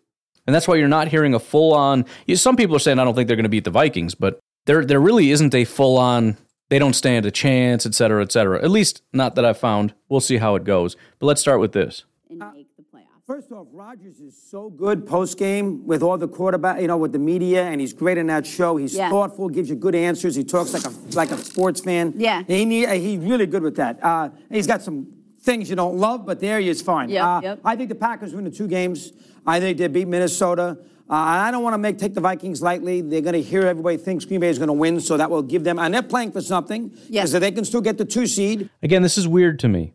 And 0.47 0.55
that's 0.55 0.67
why 0.67 0.77
you're 0.77 0.89
not 0.89 1.09
hearing 1.09 1.35
a 1.35 1.39
full 1.39 1.73
on. 1.75 2.05
Some 2.35 2.57
people 2.57 2.75
are 2.77 2.81
saying, 2.81 2.99
I 2.99 3.05
don't 3.05 3.15
think 3.15 3.29
they're 3.29 3.37
going 3.37 3.45
to 3.45 3.49
beat 3.51 3.65
the 3.65 3.71
Vikings, 3.71 4.15
but 4.15 4.41
there, 4.67 4.85
there 4.85 5.01
really 5.01 5.31
isn't 5.31 5.55
a 5.55 5.65
full 5.65 5.97
on 5.99 6.37
they 6.71 6.79
don't 6.79 6.95
stand 6.95 7.27
a 7.27 7.31
chance, 7.33 7.85
et 7.85 7.95
cetera, 7.95 8.23
et 8.23 8.31
cetera. 8.31 8.63
At 8.63 8.71
least 8.71 9.03
not 9.13 9.35
that 9.35 9.45
I've 9.45 9.59
found. 9.59 9.93
We'll 10.09 10.21
see 10.21 10.37
how 10.37 10.55
it 10.55 10.63
goes. 10.65 10.97
But 11.19 11.27
let's 11.27 11.41
start 11.41 11.59
with 11.59 11.73
this. 11.73 12.05
And 12.31 12.39
make 12.55 12.69
the 12.77 12.85
playoffs. 12.85 13.07
First 13.27 13.51
off, 13.51 13.67
Rodgers 13.73 14.21
is 14.21 14.41
so 14.41 14.71
good 14.71 15.05
post 15.05 15.37
game 15.37 15.85
with 15.85 16.01
all 16.01 16.17
the 16.17 16.29
quarterback, 16.29 16.81
you 16.81 16.87
know, 16.87 16.97
with 16.97 17.11
the 17.13 17.19
media, 17.19 17.65
and 17.65 17.81
he's 17.81 17.93
great 17.93 18.19
in 18.19 18.29
that 18.29 18.47
show. 18.47 18.77
He's 18.77 18.95
Yeah. 18.95 19.11
thoughtful, 19.11 19.49
gives 19.49 19.69
you 19.69 19.75
good 19.75 19.97
answers. 19.97 20.37
He 20.37 20.45
talks 20.45 20.73
like 20.73 20.85
a 20.85 20.93
like 21.17 21.33
a 21.33 21.39
sports 21.39 21.81
fan. 21.81 22.15
Yeah. 22.17 22.45
he 22.47 22.65
need, 22.65 22.89
he's 22.89 23.19
really 23.19 23.47
good 23.47 23.65
with 23.65 23.75
that. 23.77 23.99
Uh, 24.03 24.31
he's 24.49 24.69
got 24.69 24.81
some 24.83 25.09
things 25.43 25.71
you 25.71 25.77
don't 25.77 25.97
love, 25.99 26.27
but 26.27 26.41
there 26.41 26.61
he 26.61 26.69
is 26.69 26.83
fine. 26.83 27.09
Yep, 27.09 27.25
uh, 27.25 27.41
yep. 27.43 27.61
I 27.65 27.77
think 27.77 27.89
the 27.89 27.95
Packers 27.95 28.35
win 28.35 28.45
the 28.45 28.51
two 28.51 28.69
games. 28.69 29.13
I 29.47 29.61
think 29.61 29.79
they 29.79 29.89
beat 29.89 30.09
Minnesota. 30.09 30.79
Uh, 31.09 31.15
I 31.15 31.51
don't 31.51 31.65
want 31.65 31.75
to 31.75 31.79
make 31.79 31.99
take 31.99 32.15
the 32.15 32.21
Vikings 32.21 32.63
lightly. 32.63 33.01
They're 33.01 33.21
going 33.21 33.35
to 33.35 33.43
hear 33.43 33.67
everybody 33.67 33.97
thinks 33.97 34.25
Green 34.25 34.41
Bay 34.41 34.49
is 34.49 34.59
going 34.59 34.69
to 34.69 34.73
win, 34.73 35.01
so 35.01 35.17
that 35.17 35.31
will 35.31 35.43
give 35.43 35.65
them, 35.65 35.79
and 35.79 35.93
they're 35.93 36.03
playing 36.03 36.33
for 36.33 36.41
something. 36.41 36.97
Yeah. 37.09 37.25
So 37.25 37.39
they 37.39 37.51
can 37.51 37.65
still 37.65 37.81
get 37.81 37.99
the 37.99 38.05
two 38.05 38.27
seed. 38.27 38.71
Again, 38.83 39.03
this 39.03 39.19
is 39.19 39.27
weird 39.27 39.59
to 39.61 39.69
me. 39.69 39.95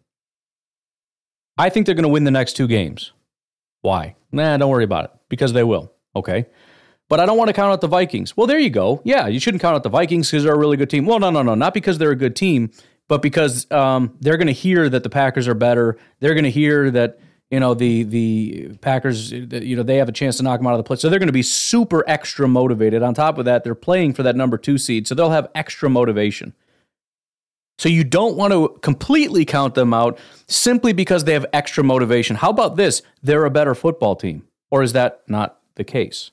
I 1.57 1.69
think 1.69 1.85
they're 1.85 1.95
going 1.95 2.03
to 2.03 2.09
win 2.09 2.25
the 2.25 2.31
next 2.31 2.53
two 2.53 2.67
games. 2.67 3.13
Why? 3.81 4.15
Nah, 4.31 4.57
don't 4.57 4.69
worry 4.69 4.83
about 4.83 5.05
it 5.05 5.11
because 5.29 5.53
they 5.53 5.63
will. 5.63 5.93
Okay. 6.15 6.47
But 7.07 7.19
I 7.19 7.25
don't 7.25 7.37
want 7.37 7.49
to 7.49 7.53
count 7.53 7.71
out 7.71 7.81
the 7.81 7.87
Vikings. 7.87 8.35
Well, 8.35 8.47
there 8.47 8.59
you 8.59 8.71
go. 8.71 9.01
Yeah, 9.05 9.27
you 9.27 9.39
shouldn't 9.39 9.61
count 9.61 9.75
out 9.75 9.83
the 9.83 9.89
Vikings 9.89 10.29
because 10.29 10.43
they're 10.43 10.55
a 10.55 10.57
really 10.57 10.75
good 10.75 10.89
team. 10.89 11.05
Well, 11.05 11.19
no, 11.19 11.29
no, 11.29 11.43
no. 11.43 11.55
Not 11.55 11.73
because 11.73 11.97
they're 11.97 12.11
a 12.11 12.15
good 12.15 12.35
team, 12.35 12.71
but 13.07 13.21
because 13.21 13.69
um, 13.71 14.15
they're 14.19 14.37
going 14.37 14.47
to 14.47 14.53
hear 14.53 14.89
that 14.89 15.03
the 15.03 15.09
Packers 15.09 15.47
are 15.47 15.53
better. 15.53 15.97
They're 16.19 16.33
going 16.33 16.45
to 16.45 16.51
hear 16.51 16.89
that 16.91 17.19
you 17.51 17.59
know 17.59 17.73
the 17.73 18.03
the 18.03 18.77
Packers. 18.81 19.31
You 19.31 19.75
know 19.75 19.83
they 19.83 19.97
have 19.97 20.09
a 20.09 20.13
chance 20.13 20.37
to 20.37 20.43
knock 20.43 20.59
them 20.59 20.67
out 20.67 20.73
of 20.73 20.79
the 20.79 20.83
play. 20.83 20.95
So 20.97 21.09
they're 21.09 21.19
going 21.19 21.27
to 21.27 21.33
be 21.33 21.43
super 21.43 22.03
extra 22.07 22.47
motivated. 22.47 23.03
On 23.03 23.13
top 23.13 23.37
of 23.37 23.45
that, 23.45 23.63
they're 23.63 23.75
playing 23.75 24.13
for 24.13 24.23
that 24.23 24.35
number 24.35 24.57
two 24.57 24.77
seed, 24.77 25.07
so 25.07 25.15
they'll 25.15 25.29
have 25.29 25.49
extra 25.53 25.89
motivation. 25.89 26.53
So 27.77 27.89
you 27.89 28.03
don't 28.05 28.37
want 28.37 28.53
to 28.53 28.79
completely 28.81 29.43
count 29.43 29.75
them 29.75 29.93
out 29.93 30.17
simply 30.47 30.93
because 30.93 31.25
they 31.25 31.33
have 31.33 31.45
extra 31.51 31.83
motivation. 31.83 32.37
How 32.37 32.49
about 32.49 32.77
this? 32.77 33.01
They're 33.21 33.45
a 33.45 33.51
better 33.51 33.75
football 33.75 34.15
team, 34.15 34.47
or 34.71 34.81
is 34.81 34.93
that 34.93 35.21
not 35.27 35.59
the 35.75 35.83
case? 35.83 36.31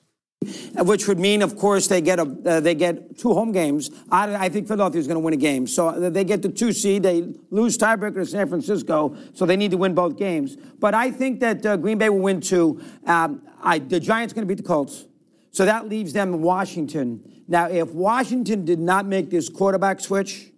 Which 0.77 1.07
would 1.07 1.19
mean, 1.19 1.41
of 1.41 1.57
course, 1.57 1.87
they 1.87 2.01
get 2.01 2.19
a 2.19 2.23
uh, 2.23 2.59
they 2.59 2.75
get 2.75 3.17
two 3.17 3.33
home 3.33 3.51
games. 3.51 3.89
I, 4.11 4.45
I 4.45 4.49
think 4.49 4.67
Philadelphia 4.67 4.99
is 4.99 5.07
going 5.07 5.15
to 5.15 5.19
win 5.19 5.33
a 5.33 5.37
game, 5.37 5.67
so 5.67 5.87
uh, 5.89 6.09
they 6.09 6.23
get 6.23 6.41
the 6.41 6.49
two 6.49 6.71
seed. 6.71 7.03
They 7.03 7.33
lose 7.49 7.77
tiebreaker 7.77 8.15
to 8.15 8.25
San 8.25 8.47
Francisco, 8.47 9.15
so 9.33 9.45
they 9.45 9.57
need 9.57 9.71
to 9.71 9.77
win 9.77 9.93
both 9.93 10.17
games. 10.17 10.55
But 10.55 10.93
I 10.93 11.11
think 11.11 11.39
that 11.41 11.65
uh, 11.65 11.77
Green 11.77 11.97
Bay 11.97 12.09
will 12.09 12.19
win 12.19 12.41
two. 12.41 12.81
Um, 13.05 13.41
I, 13.61 13.79
the 13.79 13.99
Giants 13.99 14.33
going 14.33 14.47
to 14.47 14.53
beat 14.53 14.61
the 14.61 14.67
Colts, 14.67 15.05
so 15.51 15.65
that 15.65 15.87
leaves 15.87 16.13
them 16.13 16.41
Washington. 16.41 17.43
Now, 17.47 17.67
if 17.69 17.89
Washington 17.89 18.65
did 18.65 18.79
not 18.79 19.05
make 19.05 19.29
this 19.29 19.49
quarterback 19.49 19.99
switch, 19.99 20.51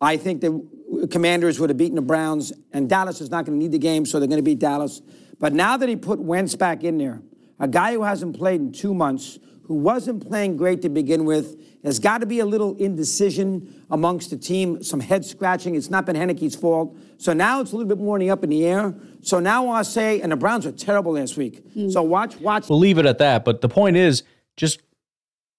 I 0.00 0.16
think 0.16 0.40
the 0.40 1.08
Commanders 1.10 1.58
would 1.58 1.70
have 1.70 1.76
beaten 1.76 1.96
the 1.96 2.02
Browns, 2.02 2.52
and 2.72 2.88
Dallas 2.88 3.20
is 3.20 3.30
not 3.30 3.44
going 3.44 3.58
to 3.58 3.62
need 3.62 3.72
the 3.72 3.78
game, 3.78 4.06
so 4.06 4.18
they're 4.18 4.28
going 4.28 4.38
to 4.38 4.42
beat 4.44 4.58
Dallas. 4.58 5.02
But 5.38 5.52
now 5.52 5.76
that 5.76 5.88
he 5.88 5.96
put 5.96 6.18
Wentz 6.18 6.54
back 6.54 6.84
in 6.84 6.98
there, 6.98 7.20
a 7.58 7.68
guy 7.68 7.92
who 7.92 8.02
hasn't 8.02 8.36
played 8.36 8.60
in 8.60 8.72
two 8.72 8.94
months, 8.94 9.38
who 9.64 9.74
wasn't 9.74 10.26
playing 10.26 10.56
great 10.56 10.82
to 10.82 10.88
begin 10.88 11.24
with, 11.24 11.56
there's 11.82 11.98
got 11.98 12.18
to 12.18 12.26
be 12.26 12.40
a 12.40 12.46
little 12.46 12.74
indecision 12.76 13.84
amongst 13.90 14.30
the 14.30 14.36
team, 14.36 14.82
some 14.82 15.00
head 15.00 15.24
scratching. 15.24 15.74
It's 15.74 15.90
not 15.90 16.06
been 16.06 16.16
Heinicke's 16.16 16.56
fault. 16.56 16.96
So 17.18 17.32
now 17.32 17.60
it's 17.60 17.72
a 17.72 17.76
little 17.76 17.88
bit 17.88 17.98
more 17.98 18.16
in 18.16 18.20
the 18.20 18.30
up 18.30 18.42
in 18.42 18.50
the 18.50 18.64
air. 18.64 18.94
So 19.22 19.38
now 19.38 19.68
I'll 19.68 19.84
say, 19.84 20.20
and 20.20 20.32
the 20.32 20.36
Browns 20.36 20.66
were 20.66 20.72
terrible 20.72 21.12
last 21.12 21.36
week. 21.36 21.62
Hmm. 21.74 21.90
So 21.90 22.02
watch, 22.02 22.38
watch. 22.40 22.68
We'll 22.68 22.78
leave 22.78 22.98
it 22.98 23.06
at 23.06 23.18
that. 23.18 23.44
But 23.44 23.60
the 23.60 23.68
point 23.68 23.96
is, 23.96 24.22
just 24.56 24.80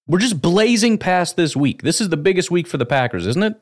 we're 0.06 0.18
just 0.18 0.42
blazing 0.42 0.98
past 0.98 1.36
this 1.36 1.56
week. 1.56 1.82
This 1.82 2.00
is 2.00 2.08
the 2.08 2.16
biggest 2.16 2.50
week 2.50 2.66
for 2.66 2.76
the 2.76 2.86
Packers, 2.86 3.26
isn't 3.26 3.42
it? 3.42 3.60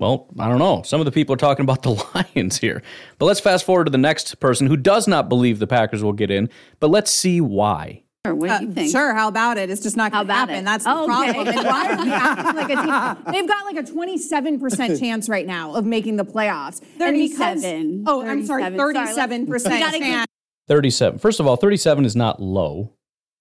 Well, 0.00 0.26
I 0.38 0.48
don't 0.48 0.58
know. 0.58 0.82
Some 0.82 1.00
of 1.00 1.04
the 1.04 1.12
people 1.12 1.34
are 1.34 1.38
talking 1.38 1.62
about 1.62 1.82
the 1.82 1.90
Lions 2.34 2.58
here. 2.58 2.82
But 3.18 3.26
let's 3.26 3.38
fast 3.38 3.64
forward 3.66 3.84
to 3.84 3.90
the 3.90 3.98
next 3.98 4.40
person 4.40 4.66
who 4.66 4.76
does 4.76 5.06
not 5.06 5.28
believe 5.28 5.58
the 5.58 5.66
Packers 5.66 6.02
will 6.02 6.14
get 6.14 6.30
in, 6.30 6.48
but 6.80 6.88
let's 6.90 7.10
see 7.10 7.40
why. 7.40 8.02
Or 8.26 8.34
what 8.34 8.48
do 8.60 8.64
you 8.64 8.70
Uh, 8.70 8.74
think? 8.74 8.90
Sure, 8.92 9.14
how 9.14 9.28
about 9.28 9.56
it? 9.58 9.70
It's 9.70 9.82
just 9.82 9.96
not 9.96 10.12
going 10.12 10.26
to 10.26 10.32
happen. 10.32 10.54
it? 10.56 10.64
That's 10.64 10.84
the 10.84 10.90
Oh, 10.90 11.04
okay. 11.04 11.32
problem. 11.32 11.48
And 11.56 11.66
why 11.66 11.92
are 11.94 12.04
we 12.04 12.10
acting 12.10 12.56
like 12.56 12.70
a 12.70 12.76
team? 13.16 13.24
They've 13.32 13.48
got 13.48 13.64
like 13.66 13.76
a 13.76 13.82
27% 13.90 14.98
chance 15.00 15.28
right 15.28 15.46
now 15.46 15.74
of 15.74 15.84
making 15.86 16.16
the 16.16 16.24
playoffs. 16.24 16.80
And 17.00 17.16
because- 17.16 17.62
37. 17.62 18.04
oh, 18.06 18.22
I'm 18.26 18.44
sorry, 18.46 18.62
37. 18.64 19.46
Sorry, 19.46 19.46
37% 19.46 19.48
let's- 19.80 19.92
We 19.92 19.98
chance. 20.00 20.26
37. 20.68 21.18
First 21.18 21.40
of 21.40 21.46
all, 21.46 21.56
37 21.56 22.04
is 22.04 22.16
not 22.16 22.40
low, 22.40 22.92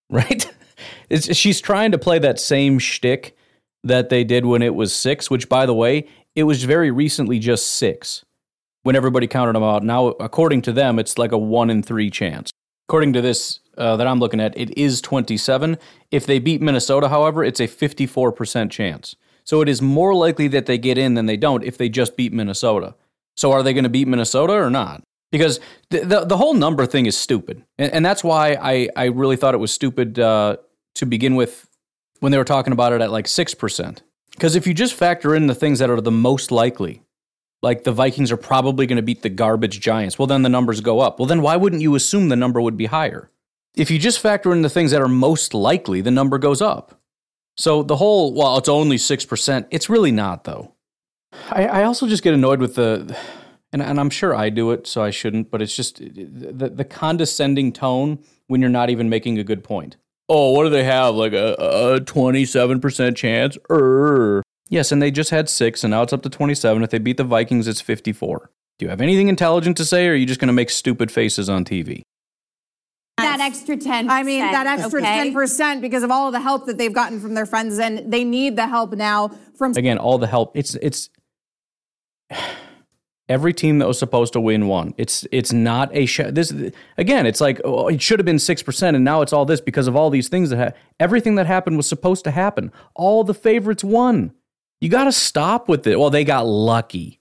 right? 0.10 0.50
It's, 1.10 1.36
she's 1.36 1.60
trying 1.62 1.91
to 1.91 1.98
play 1.98 2.19
that 2.19 2.39
same 2.39 2.80
shtick 2.80 3.36
that 3.84 4.10
they 4.10 4.24
did 4.24 4.45
when 4.45 4.62
it 4.62 4.76
was 4.76 4.93
six, 4.95 5.30
which, 5.30 5.48
by 5.50 5.65
the 5.65 5.74
way, 5.74 6.08
it 6.36 6.44
was 6.44 6.63
very 6.63 6.92
recently 6.92 7.39
just 7.39 7.72
six 7.72 8.24
when 8.84 8.96
everybody 8.96 9.28
counted 9.28 9.56
them 9.56 9.63
out. 9.63 9.84
Now, 9.84 10.08
according 10.08 10.62
to 10.63 10.72
them, 10.72 11.00
it's 11.00 11.18
like 11.18 11.32
a 11.32 11.38
one 11.38 11.70
in 11.70 11.84
three 11.84 12.10
chance. 12.10 12.52
According 12.88 13.13
to 13.13 13.22
this 13.22 13.60
uh, 13.78 13.96
that 13.98 14.08
I'm 14.08 14.20
looking 14.20 14.39
at, 14.39 14.58
it 14.58 14.78
is 14.78 15.02
27. 15.02 15.78
If 16.12 16.26
they 16.26 16.39
beat 16.39 16.62
Minnesota, 16.62 17.10
however, 17.10 17.44
it's 17.44 17.60
a 17.60 17.68
54% 17.68 18.72
chance. 18.72 19.15
So 19.44 19.62
it 19.62 19.70
is 19.70 19.82
more 19.82 20.13
likely 20.15 20.48
that 20.50 20.65
they 20.65 20.78
get 20.78 20.98
in 20.98 21.15
than 21.15 21.26
they 21.26 21.38
don't 21.38 21.63
if 21.63 21.78
they 21.78 21.89
just 21.89 22.15
beat 22.15 22.34
Minnesota. 22.34 22.96
So 23.36 23.52
are 23.52 23.63
they 23.63 23.74
going 23.74 23.84
to 23.84 23.89
beat 23.89 24.08
Minnesota 24.08 24.54
or 24.54 24.70
not? 24.70 25.02
Because 25.32 25.60
the, 25.89 26.00
the, 26.00 26.26
the 26.26 26.38
whole 26.38 26.54
number 26.54 26.86
thing 26.86 27.06
is 27.06 27.18
stupid. 27.18 27.63
And, 27.78 27.92
and 27.94 28.06
that's 28.06 28.24
why 28.24 28.58
I, 28.62 28.89
I 28.96 29.06
really 29.06 29.36
thought 29.36 29.54
it 29.54 29.60
was 29.60 29.72
stupid 29.72 30.20
uh, 30.20 30.58
to 30.96 31.06
begin 31.06 31.36
with 31.36 31.68
when 32.20 32.32
they 32.32 32.38
were 32.38 32.44
talking 32.44 32.74
about 32.74 32.94
it 32.94 33.02
at 33.02 33.12
like 33.12 33.26
6%. 33.26 34.00
Because 34.32 34.56
if 34.56 34.65
you 34.65 34.74
just 34.74 34.94
factor 34.94 35.36
in 35.36 35.48
the 35.48 35.56
things 35.56 35.80
that 35.80 35.89
are 35.89 36.02
the 36.02 36.12
most 36.12 36.52
likely, 36.52 37.04
like 37.62 37.84
the 37.84 37.92
Vikings 37.92 38.32
are 38.32 38.38
probably 38.38 38.86
going 38.86 38.98
to 38.98 39.04
beat 39.04 39.22
the 39.22 39.30
garbage 39.30 39.80
Giants. 39.80 40.18
Well, 40.18 40.28
then 40.28 40.44
the 40.44 40.50
numbers 40.50 40.82
go 40.82 41.00
up. 41.00 41.20
Well, 41.20 41.26
then 41.26 41.42
why 41.42 41.56
wouldn't 41.56 41.82
you 41.82 41.96
assume 41.96 42.30
the 42.30 42.36
number 42.36 42.62
would 42.62 42.78
be 42.78 42.86
higher? 42.86 43.30
If 43.76 43.92
you 43.92 44.00
just 44.00 44.20
factor 44.20 44.52
in 44.52 44.62
the 44.62 44.70
things 44.70 44.92
that 44.92 45.02
are 45.02 45.08
most 45.08 45.54
likely, 45.54 46.02
the 46.02 46.12
number 46.12 46.38
goes 46.38 46.62
up. 46.62 47.00
So 47.58 47.84
the 47.84 47.98
whole, 47.98 48.34
well, 48.34 48.58
it's 48.58 48.70
only 48.70 48.96
6%, 48.96 49.68
it's 49.70 49.89
really 49.89 50.12
not, 50.12 50.46
though. 50.46 50.74
I, 51.52 51.68
I 51.68 51.84
also 51.84 52.08
just 52.08 52.24
get 52.24 52.34
annoyed 52.34 52.62
with 52.62 52.76
the, 52.76 53.15
and, 53.74 53.82
and 53.82 54.00
I'm 54.00 54.10
sure 54.10 54.34
I 54.34 54.50
do 54.50 54.72
it, 54.72 54.88
so 54.88 55.04
I 55.04 55.10
shouldn't, 55.10 55.52
but 55.52 55.62
it's 55.62 55.76
just 55.76 55.98
the, 55.98 56.72
the 56.74 56.86
condescending 56.86 57.74
tone 57.74 58.20
when 58.48 58.62
you're 58.62 58.70
not 58.70 58.89
even 58.89 59.10
making 59.10 59.38
a 59.38 59.44
good 59.44 59.63
point. 59.63 59.98
Oh, 60.30 60.52
what 60.52 60.63
do 60.63 60.70
they 60.70 60.84
have? 60.84 61.15
Like 61.15 61.34
a, 61.34 61.54
a 61.56 62.00
27% 62.00 63.15
chance? 63.15 63.58
Err. 63.70 64.44
Yes, 64.70 64.92
and 64.92 65.02
they 65.02 65.10
just 65.10 65.32
had 65.32 65.50
six, 65.50 65.84
and 65.84 65.89
now 65.89 66.04
it's 66.04 66.13
up 66.13 66.22
to 66.22 66.30
27. 66.30 66.84
If 66.84 66.92
they 66.92 67.00
beat 67.00 67.18
the 67.18 67.24
Vikings, 67.24 67.68
it's 67.68 67.82
54. 67.82 68.52
Do 68.78 68.86
you 68.86 68.89
have 68.89 69.02
anything 69.02 69.28
intelligent 69.28 69.76
to 69.78 69.86
say, 69.86 70.08
or 70.08 70.12
are 70.12 70.15
you 70.15 70.28
just 70.28 70.39
going 70.39 70.48
to 70.48 70.54
make 70.54 70.70
stupid 70.70 71.12
faces 71.12 71.50
on 71.50 71.65
TV? 71.65 72.04
That 73.18 73.42
extra 73.42 73.76
10 73.76 74.10
I 74.10 74.24
mean, 74.24 74.39
that 74.39 74.65
extra 74.65 75.02
okay? 75.02 75.30
10% 75.30 75.82
because 75.82 76.04
of 76.04 76.12
all 76.12 76.28
of 76.28 76.34
the 76.34 76.39
help 76.39 76.68
that 76.68 76.78
they've 76.78 76.94
gotten 76.94 77.20
from 77.20 77.34
their 77.34 77.46
friends, 77.46 77.80
and 77.80 78.10
they 78.12 78.24
need 78.24 78.56
the 78.56 78.68
help 78.68 78.94
now 78.94 79.32
from. 79.58 79.74
Again, 79.76 79.98
all 79.98 80.18
the 80.18 80.28
help. 80.28 80.52
It's 80.56 80.76
it's 80.76 81.10
every 83.30 83.54
team 83.54 83.80
that 83.80 83.88
was 83.88 83.98
supposed 83.98 84.34
to 84.34 84.42
win 84.42 84.68
won. 84.68 84.94
It's 84.98 85.26
it's 85.32 85.54
not 85.54 85.96
a 85.96 86.06
sh- 86.06 86.32
this 86.32 86.54
again. 86.98 87.26
It's 87.26 87.39
like 87.39 87.62
oh, 87.63 87.88
it 87.88 88.02
should 88.02 88.20
have 88.20 88.26
been 88.26 88.39
six 88.39 88.62
percent, 88.62 88.96
and 88.96 89.06
now 89.06 89.22
it's 89.22 89.32
all 89.32 89.46
this 89.46 89.62
because 89.62 89.88
of 89.88 89.96
all 89.96 90.10
these 90.10 90.28
things 90.28 90.50
that 90.50 90.58
ha- 90.58 90.78
everything 91.00 91.36
that 91.36 91.46
happened 91.46 91.78
was 91.78 91.88
supposed 91.88 92.24
to 92.26 92.32
happen. 92.32 92.72
All 92.96 93.24
the 93.24 93.34
favorites 93.34 93.84
won. 93.84 94.34
You 94.82 94.89
got 94.89 95.06
to 95.06 95.12
stop 95.12 95.70
with 95.70 95.86
it. 95.88 96.00
Well, 96.00 96.10
they 96.10 96.24
got 96.24 96.46
lucky. 96.46 97.20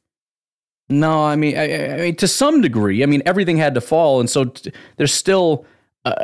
No, 0.89 1.25
I 1.25 1.37
mean, 1.37 1.59
I, 1.59 1.93
I, 1.93 1.97
mean, 1.99 2.17
to 2.17 2.29
some 2.29 2.63
degree. 2.63 3.03
I 3.03 3.07
mean, 3.07 3.23
everything 3.27 3.59
had 3.59 3.75
to 3.75 3.81
fall, 3.81 4.21
and 4.21 4.31
so 4.31 4.47
t- 4.47 4.73
there's 4.97 5.13
still 5.13 5.67
a, 6.07 6.15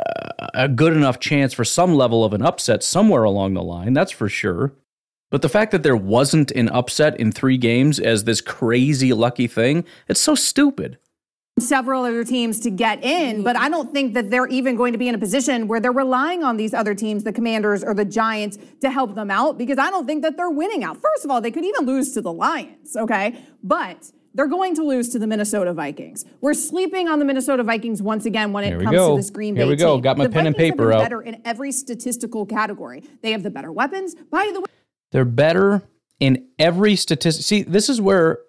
a 0.55 0.67
good 0.67 0.93
enough 0.93 1.19
chance 1.19 1.53
for 1.53 1.63
some 1.63 1.93
level 1.93 2.23
of 2.23 2.33
an 2.33 2.41
upset 2.41 2.83
somewhere 2.83 3.23
along 3.23 3.53
the 3.53 3.61
line. 3.61 3.93
That's 3.93 4.11
for 4.11 4.27
sure. 4.27 4.73
But 5.31 5.41
the 5.41 5.49
fact 5.49 5.71
that 5.71 5.83
there 5.83 5.97
wasn't 5.97 6.51
an 6.51 6.69
upset 6.69 7.19
in 7.19 7.31
three 7.31 7.57
games 7.57 7.99
as 7.99 8.23
this 8.23 8.41
crazy 8.41 9.11
lucky 9.11 9.47
thing, 9.47 9.85
it's 10.07 10.21
so 10.21 10.35
stupid 10.35 10.97
several 11.59 12.03
other 12.03 12.25
teams 12.25 12.59
to 12.59 12.69
get 12.69 13.01
in, 13.03 13.41
but 13.41 13.55
I 13.55 13.69
don't 13.69 13.93
think 13.93 14.13
that 14.13 14.29
they're 14.29 14.47
even 14.47 14.75
going 14.75 14.91
to 14.91 14.97
be 14.97 15.07
in 15.07 15.15
a 15.15 15.17
position 15.17 15.67
where 15.69 15.79
they're 15.79 15.93
relying 15.93 16.43
on 16.43 16.57
these 16.57 16.73
other 16.73 16.93
teams, 16.93 17.23
the 17.23 17.31
Commanders 17.31 17.81
or 17.81 17.93
the 17.93 18.03
Giants, 18.03 18.57
to 18.81 18.89
help 18.89 19.15
them 19.15 19.31
out 19.31 19.57
because 19.57 19.77
I 19.77 19.89
don't 19.89 20.05
think 20.05 20.21
that 20.23 20.35
they're 20.35 20.49
winning 20.49 20.83
out. 20.83 21.01
First 21.01 21.23
of 21.23 21.31
all, 21.31 21.39
they 21.39 21.51
could 21.51 21.63
even 21.63 21.85
lose 21.85 22.13
to 22.13 22.21
the 22.21 22.33
Lions, 22.33 22.97
okay? 22.97 23.39
But 23.63 24.11
they're 24.33 24.47
going 24.47 24.75
to 24.75 24.83
lose 24.83 25.07
to 25.09 25.19
the 25.19 25.27
Minnesota 25.27 25.71
Vikings. 25.71 26.25
We're 26.41 26.53
sleeping 26.53 27.07
on 27.07 27.19
the 27.19 27.25
Minnesota 27.25 27.63
Vikings 27.63 28.01
once 28.01 28.25
again 28.25 28.51
when 28.51 28.65
Here 28.65 28.81
it 28.81 28.83
comes 28.83 28.97
go. 28.97 29.15
to 29.15 29.21
this 29.21 29.29
Green 29.29 29.53
Bay 29.55 29.61
Here 29.61 29.69
we 29.69 29.77
go. 29.77 29.93
team. 29.95 30.01
Got 30.01 30.17
my 30.17 30.25
the 30.25 30.31
pen 30.31 30.47
and 30.47 30.55
Vikings 30.57 30.71
have 30.71 30.77
paper 30.77 30.89
been 30.89 30.97
out. 30.97 31.03
better 31.03 31.21
in 31.21 31.41
every 31.45 31.71
statistical 31.71 32.45
category. 32.45 33.01
They 33.21 33.31
have 33.31 33.43
the 33.43 33.49
better 33.49 33.71
weapons. 33.71 34.13
By 34.29 34.51
the 34.53 34.59
way, 34.59 34.65
They're 35.15 35.23
better 35.23 35.81
in 36.19 36.49
every 36.59 36.97
statistic. 36.97 37.45
See, 37.45 37.61
this 37.61 37.87
is 37.87 38.01
where 38.01 38.39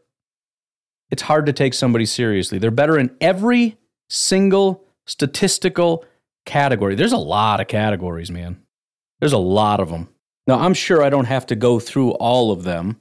it's 1.12 1.22
hard 1.22 1.46
to 1.46 1.52
take 1.52 1.74
somebody 1.74 2.04
seriously. 2.06 2.58
They're 2.58 2.72
better 2.72 2.98
in 2.98 3.14
every 3.20 3.78
single 4.10 4.84
statistical 5.06 6.04
category. 6.44 6.96
There's 6.96 7.12
a 7.12 7.18
lot 7.18 7.60
of 7.60 7.68
categories, 7.68 8.32
man. 8.32 8.62
There's 9.20 9.32
a 9.32 9.38
lot 9.38 9.78
of 9.78 9.90
them. 9.90 10.08
Now, 10.48 10.58
I'm 10.58 10.74
sure 10.74 11.04
I 11.04 11.08
don't 11.08 11.26
have 11.26 11.46
to 11.46 11.54
go 11.54 11.78
through 11.78 12.10
all 12.14 12.50
of 12.50 12.64
them 12.64 13.00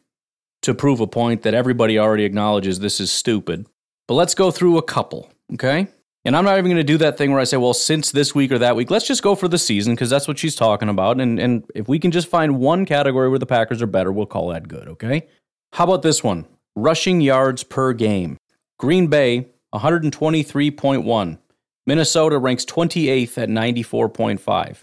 to 0.62 0.76
prove 0.76 1.00
a 1.00 1.08
point 1.08 1.42
that 1.42 1.56
everybody 1.56 1.98
already 1.98 2.24
acknowledges 2.24 2.78
this 2.78 3.00
is 3.00 3.12
stupid. 3.12 3.66
But 4.08 4.14
let's 4.14 4.36
go 4.36 4.52
through 4.52 4.78
a 4.78 4.84
couple, 4.84 5.32
okay? 5.56 5.88
And 6.26 6.36
I'm 6.36 6.44
not 6.44 6.58
even 6.58 6.66
going 6.66 6.78
to 6.78 6.84
do 6.84 6.98
that 6.98 7.20
thing 7.20 7.32
where 7.32 7.40
I 7.40 7.44
say, 7.44 7.58
well, 7.58 7.76
since 7.76 8.12
this 8.12 8.34
week 8.34 8.52
or 8.52 8.58
that 8.58 8.76
week, 8.76 8.90
let's 8.90 9.06
just 9.06 9.22
go 9.22 9.36
for 9.36 9.48
the 9.48 9.60
season 9.60 9.94
because 9.94 10.10
that's 10.10 10.28
what 10.28 10.40
she's 10.40 10.56
talking 10.56 10.90
about. 10.90 11.22
And, 11.22 11.40
and 11.40 11.64
if 11.76 11.88
we 11.88 12.00
can 12.00 12.10
just 12.10 12.28
find 12.28 12.58
one 12.60 12.86
category 12.86 13.30
where 13.30 13.38
the 13.38 13.46
Packers 13.46 13.80
are 13.82 13.88
better, 13.88 14.12
we'll 14.12 14.26
call 14.26 14.48
that 14.50 14.68
good, 14.68 14.88
okay? 14.88 15.28
How 15.74 15.84
about 15.84 16.02
this 16.02 16.24
one? 16.24 16.48
Rushing 16.76 17.22
yards 17.22 17.64
per 17.64 17.94
game. 17.94 18.38
Green 18.80 19.08
Bay, 19.08 19.48
123.1. 19.74 21.38
Minnesota 21.86 22.40
ranks 22.40 22.66
28th 22.66 23.38
at 23.38 23.50
94.5. 23.50 24.78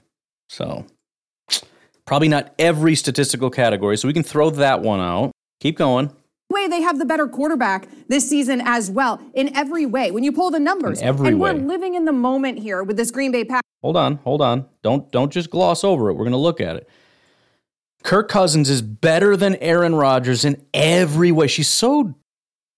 So, 0.49 0.87
probably 2.07 2.29
not 2.29 2.55
every 2.59 2.95
statistical 2.95 3.51
category. 3.51 3.97
So 3.97 4.07
we 4.07 4.15
can 4.15 4.23
throw 4.23 4.51
that 4.51 4.81
one 4.81 5.01
out. 5.01 5.33
Keep 5.61 5.79
going. 5.79 6.13
Way 6.53 6.69
they 6.69 6.83
have 6.83 6.99
the 6.99 7.05
better 7.05 7.27
quarterback 7.27 7.89
this 8.09 8.29
season 8.29 8.61
as 8.65 8.91
well 8.91 9.21
in 9.35 9.55
every 9.57 9.87
way. 9.87 10.11
When 10.11 10.23
you 10.23 10.33
pull 10.33 10.51
the 10.51 10.61
numbers, 10.61 11.01
In 11.01 11.09
every 11.09 11.29
and 11.29 11.41
way. 11.41 11.53
we're 11.53 11.59
living 11.59 11.95
in 11.95 12.05
the 12.05 12.13
moment 12.13 12.59
here 12.59 12.83
with 12.83 12.97
this 12.97 13.11
Green 13.11 13.33
Bay 13.33 13.45
Pack. 13.45 13.63
Hold 13.83 13.97
on, 13.97 14.17
hold 14.17 14.41
on. 14.43 14.67
Don't 14.83 15.11
don't 15.11 15.33
just 15.33 15.51
gloss 15.51 15.83
over 15.83 16.11
it. 16.11 16.15
We're 16.15 16.25
going 16.25 16.33
to 16.33 16.37
look 16.39 16.61
at 16.61 16.77
it. 16.77 16.89
Kirk 18.05 18.29
Cousins 18.29 18.69
is 18.69 18.83
better 18.83 19.37
than 19.37 19.57
Aaron 19.57 19.95
Rodgers 19.95 20.45
in 20.45 20.65
every 20.75 21.31
way. 21.33 21.47
She's 21.47 21.69
so 21.69 22.15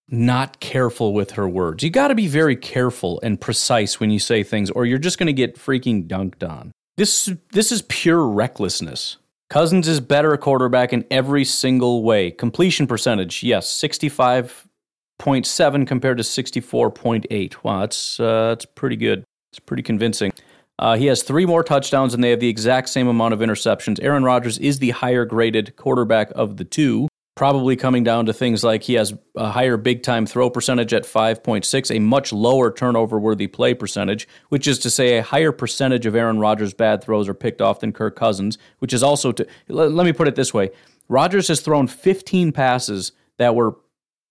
not 0.07 0.59
careful 0.59 1.13
with 1.13 1.31
her 1.31 1.47
words. 1.47 1.83
You 1.83 1.89
got 1.89 2.09
to 2.09 2.15
be 2.15 2.27
very 2.27 2.55
careful 2.55 3.19
and 3.23 3.41
precise 3.41 3.99
when 3.99 4.11
you 4.11 4.19
say 4.19 4.43
things 4.43 4.69
or 4.69 4.85
you're 4.85 4.99
just 4.99 5.17
going 5.17 5.27
to 5.27 5.33
get 5.33 5.55
freaking 5.57 6.07
dunked 6.07 6.47
on. 6.47 6.71
This 6.97 7.31
this 7.51 7.71
is 7.71 7.81
pure 7.83 8.25
recklessness. 8.27 9.17
Cousins 9.49 9.87
is 9.87 9.99
better 9.99 10.33
a 10.33 10.37
quarterback 10.37 10.91
in 10.91 11.05
every 11.11 11.45
single 11.45 12.03
way. 12.03 12.31
Completion 12.31 12.87
percentage, 12.87 13.43
yes, 13.43 13.71
65.7 13.71 15.87
compared 15.87 16.17
to 16.17 16.23
64.8. 16.23 17.55
Wow, 17.63 17.81
that's 17.81 18.19
uh, 18.19 18.49
that's 18.49 18.65
pretty 18.65 18.95
good. 18.95 19.23
It's 19.51 19.59
pretty 19.59 19.83
convincing. 19.83 20.33
Uh, 20.77 20.97
he 20.97 21.05
has 21.05 21.23
three 21.23 21.45
more 21.45 21.63
touchdowns, 21.63 22.13
and 22.13 22.23
they 22.23 22.31
have 22.31 22.41
the 22.41 22.49
exact 22.49 22.89
same 22.89 23.07
amount 23.07 23.33
of 23.33 23.39
interceptions. 23.39 24.03
Aaron 24.03 24.23
Rodgers 24.23 24.57
is 24.57 24.79
the 24.79 24.89
higher 24.89 25.23
graded 25.23 25.77
quarterback 25.77 26.31
of 26.35 26.57
the 26.57 26.65
two, 26.65 27.07
probably 27.35 27.75
coming 27.75 28.03
down 28.03 28.25
to 28.25 28.33
things 28.33 28.63
like 28.63 28.83
he 28.83 28.93
has 28.93 29.13
a 29.35 29.51
higher 29.51 29.75
big 29.75 30.01
time 30.03 30.25
throw 30.25 30.49
percentage 30.49 30.93
at 30.93 31.03
5.6, 31.03 31.95
a 31.95 31.99
much 31.99 32.31
lower 32.31 32.71
turnover 32.71 33.19
worthy 33.19 33.47
play 33.47 33.73
percentage, 33.73 34.27
which 34.49 34.67
is 34.67 34.79
to 34.79 34.89
say 34.89 35.17
a 35.17 35.23
higher 35.23 35.51
percentage 35.51 36.05
of 36.05 36.15
Aaron 36.15 36.39
Rodgers' 36.39 36.73
bad 36.73 37.03
throws 37.03 37.27
are 37.27 37.33
picked 37.33 37.61
off 37.61 37.81
than 37.81 37.91
Kirk 37.91 38.15
Cousins, 38.15 38.57
which 38.79 38.93
is 38.93 39.03
also 39.03 39.33
to, 39.33 39.45
let, 39.67 39.91
let 39.91 40.05
me 40.05 40.13
put 40.13 40.27
it 40.27 40.35
this 40.35 40.53
way 40.53 40.71
Rodgers 41.09 41.49
has 41.49 41.59
thrown 41.59 41.87
15 41.87 42.51
passes 42.53 43.11
that 43.37 43.53
were 43.53 43.75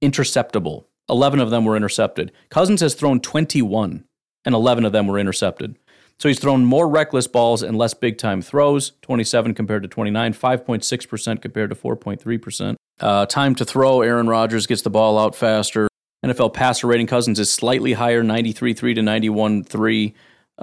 interceptable, 0.03 0.87
11 1.11 1.41
of 1.41 1.51
them 1.51 1.65
were 1.65 1.77
intercepted. 1.77 2.33
Cousins 2.49 2.81
has 2.81 2.95
thrown 2.95 3.21
21, 3.21 4.05
and 4.47 4.55
11 4.55 4.85
of 4.85 4.93
them 4.93 5.07
were 5.07 5.19
intercepted. 5.19 5.77
So 6.19 6.29
he's 6.29 6.39
thrown 6.39 6.65
more 6.65 6.89
reckless 6.89 7.27
balls 7.27 7.63
and 7.63 7.77
less 7.77 7.93
big 7.93 8.19
time 8.19 8.41
throws 8.41 8.93
27 9.03 9.53
compared 9.53 9.83
to 9.83 9.89
29, 9.89 10.33
5.6% 10.33 11.43
compared 11.43 11.71
to 11.71 11.77
4.3%. 11.77 12.77
Uh, 13.01 13.27
time 13.27 13.55
to 13.57 13.65
throw, 13.65 14.03
Aaron 14.03 14.29
Rodgers 14.29 14.67
gets 14.67 14.83
the 14.83 14.91
ball 14.91 15.19
out 15.19 15.35
faster. 15.35 15.89
NFL 16.25 16.55
passer 16.55 16.87
rating 16.87 17.07
Cousins 17.07 17.39
is 17.39 17.53
slightly 17.53 17.93
higher, 17.93 18.23
93.3 18.23 18.77
to 18.95 19.01
91.3. 19.03 20.15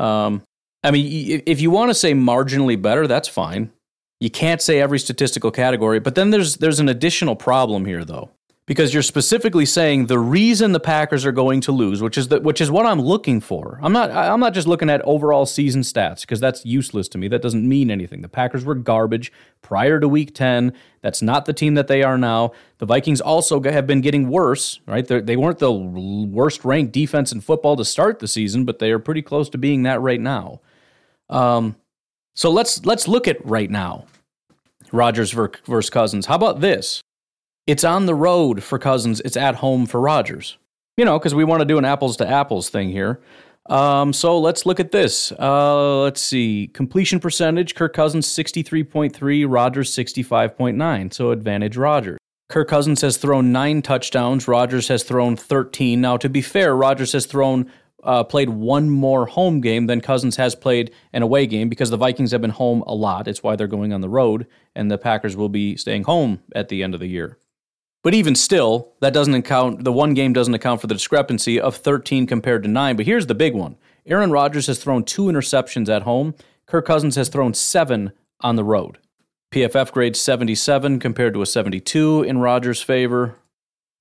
Um, 0.02 0.41
I 0.84 0.91
mean, 0.91 1.44
if 1.46 1.62
you 1.62 1.70
want 1.70 1.89
to 1.89 1.94
say 1.94 2.13
marginally 2.13 2.82
better, 2.82 3.06
that's 3.06 3.28
fine. 3.28 3.72
You 4.20 4.30
can't 4.30 4.62
say 4.62 4.80
every 4.80 5.00
statistical 5.00 5.52
category, 5.52 6.00
but 6.00 6.15
then 6.15 6.30
there's 6.30 6.58
there's 6.58 6.80
an 6.80 6.89
additional 6.89 7.36
problem 7.36 7.86
here 7.86 8.06
though. 8.06 8.30
Because 8.67 8.93
you're 8.93 9.04
specifically 9.04 9.65
saying 9.65 10.06
the 10.06 10.19
reason 10.19 10.71
the 10.71 10.80
Packers 10.80 11.26
are 11.26 11.32
going 11.32 11.62
to 11.62 11.71
lose, 11.71 12.02
which 12.02 12.17
is 12.17 12.28
the, 12.30 12.39
which 12.39 12.62
is 12.62 12.69
what 12.69 12.86
I'm 12.86 13.02
looking 13.02 13.41
for. 13.41 13.80
I'm 13.82 13.91
not 13.91 14.12
I'm 14.12 14.39
not 14.39 14.54
just 14.54 14.67
looking 14.67 14.89
at 14.89 15.02
overall 15.02 15.45
season 15.45 15.82
stats 15.82 16.21
because 16.21 16.39
that's 16.39 16.63
useless 16.63 17.10
to 17.10 17.17
me. 17.17 17.28
That 17.28 17.41
doesn't 17.41 17.67
mean 17.67 17.89
anything. 17.89 18.21
The 18.21 18.30
Packers 18.30 18.63
were 18.63 18.76
garbage 18.76 19.32
prior 19.62 20.00
to 20.00 20.08
week 20.08 20.36
10. 20.36 20.74
That's 21.02 21.21
not 21.21 21.45
the 21.45 21.54
team 21.54 21.74
that 21.74 21.88
they 21.88 22.04
are 22.04 22.19
now. 22.19 22.52
The 22.78 22.86
Vikings 22.86 23.19
also 23.19 23.62
have 23.63 23.88
been 23.88 24.00
getting 24.00 24.30
worse, 24.30 24.80
right? 24.86 25.06
They're, 25.06 25.21
they 25.21 25.36
weren't 25.36 25.60
the 25.60 25.71
worst 25.71 26.63
ranked 26.63 26.94
defense 26.94 27.31
in 27.31 27.42
football 27.42 27.75
to 27.75 27.83
start 27.83 28.19
the 28.19 28.27
season, 28.27 28.63
but 28.63 28.79
they 28.79 28.92
are 28.92 29.00
pretty 29.00 29.23
close 29.23 29.50
to 29.50 29.58
being 29.58 29.83
that 29.83 30.02
right 30.02 30.21
now. 30.21 30.62
Um, 31.29 31.75
so 32.36 32.52
let's 32.52 32.86
let's 32.86 33.08
look 33.08 33.27
at 33.27 33.44
right 33.46 33.69
now. 33.69 34.06
Rodgers 34.92 35.31
ver- 35.31 35.52
versus 35.65 35.90
Cousins. 35.90 36.25
How 36.25 36.36
about 36.36 36.60
this? 36.60 37.02
It's 37.68 37.84
on 37.84 38.06
the 38.06 38.16
road 38.16 38.64
for 38.64 38.80
Cousins. 38.80 39.22
It's 39.22 39.38
at 39.38 39.56
home 39.56 39.86
for 39.86 40.02
Rodgers. 40.02 40.58
You 40.98 41.06
know, 41.06 41.18
because 41.18 41.34
we 41.34 41.44
want 41.44 41.62
to 41.62 41.66
do 41.66 41.78
an 41.78 41.86
apples 41.86 42.18
to 42.18 42.28
apples 42.28 42.70
thing 42.70 42.90
here. 42.90 43.22
Um, 43.68 44.12
so 44.14 44.40
let's 44.40 44.66
look 44.66 44.80
at 44.80 44.92
this. 44.92 45.32
Uh, 45.34 46.02
let's 46.02 46.22
see. 46.22 46.70
Completion 46.74 47.20
percentage 47.20 47.76
Kirk 47.76 47.94
Cousins 47.94 48.28
63.3, 48.28 49.46
Rodgers 49.48 49.96
65.9. 49.96 51.14
So 51.14 51.32
advantage 51.32 51.78
Rodgers. 51.78 52.18
Kirk 52.50 52.68
Cousins 52.68 53.00
has 53.02 53.18
thrown 53.18 53.52
nine 53.52 53.82
touchdowns. 53.82 54.48
Rodgers 54.48 54.90
has 54.90 55.04
thrown 55.04 55.38
13. 55.38 56.02
Now, 56.02 56.18
to 56.18 56.28
be 56.28 56.42
fair, 56.42 56.76
Rodgers 56.76 57.14
has 57.14 57.26
thrown 57.26 57.72
uh, 58.04 58.24
played 58.24 58.50
one 58.50 58.90
more 58.90 59.28
home 59.28 59.62
game 59.62 59.86
than 59.86 60.02
Cousins 60.02 60.36
has 60.36 60.56
played 60.56 60.92
an 61.14 61.22
away 61.22 61.46
game 61.46 61.70
because 61.70 61.92
the 61.92 61.98
Vikings 61.98 62.32
have 62.32 62.42
been 62.42 62.50
home 62.50 62.84
a 62.88 62.96
lot. 62.96 63.28
It's 63.28 63.44
why 63.44 63.56
they're 63.56 63.68
going 63.68 63.94
on 63.94 64.02
the 64.02 64.10
road, 64.10 64.48
and 64.76 64.90
the 64.90 64.98
Packers 64.98 65.38
will 65.38 65.50
be 65.50 65.78
staying 65.78 66.04
home 66.04 66.42
at 66.56 66.70
the 66.70 66.84
end 66.84 66.94
of 66.94 67.00
the 67.00 67.08
year. 67.08 67.38
But 68.04 68.13
even 68.13 68.33
still, 68.33 68.93
that 68.99 69.13
doesn't 69.13 69.33
account, 69.33 69.83
the 69.83 69.91
one 69.91 70.13
game 70.13 70.33
doesn't 70.33 70.54
account 70.54 70.81
for 70.81 70.87
the 70.87 70.95
discrepancy 70.95 71.60
of 71.60 71.75
13 71.75 72.25
compared 72.25 72.63
to 72.63 72.69
9. 72.69 72.95
But 72.95 73.06
here's 73.06 73.27
the 73.27 73.35
big 73.35 73.54
one 73.54 73.77
Aaron 74.06 74.31
Rodgers 74.31 74.67
has 74.67 74.79
thrown 74.79 75.04
two 75.04 75.23
interceptions 75.23 75.87
at 75.87 76.04
home, 76.04 76.33
Kirk 76.65 76.85
Cousins 76.85 77.15
has 77.15 77.29
thrown 77.29 77.54
seven 77.54 78.13
on 78.39 78.56
the 78.56 78.63
road. 78.63 78.97
PFF 79.52 79.91
grade 79.91 80.15
77 80.15 80.99
compared 80.99 81.33
to 81.33 81.41
a 81.41 81.45
72 81.45 82.23
in 82.23 82.37
Rodgers' 82.37 82.81
favor. 82.81 83.35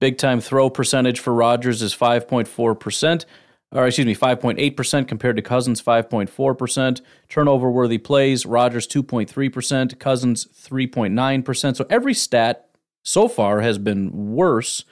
Big 0.01 0.17
time 0.17 0.41
throw 0.41 0.71
percentage 0.71 1.19
for 1.19 1.35
Rodgers 1.35 1.83
is 1.83 1.95
5.4%, 1.95 3.25
or 3.73 3.87
excuse 3.87 4.07
me, 4.07 4.15
5.8% 4.15 5.09
compared 5.09 5.37
to 5.37 5.43
Cousins 5.43 5.83
5.4%. 5.83 7.01
Turnover 7.29 7.71
worthy 7.71 7.99
plays, 7.99 8.47
Rodgers 8.47 8.87
2.3%, 8.87 9.99
Cousins 9.99 10.47
3.9%. 10.47 11.77
So 11.77 11.87
every 11.91 12.15
stat 12.15 12.70
so 13.03 13.29
far 13.29 13.61
has 13.61 13.79
been 13.79 14.35
worse. 14.35 14.85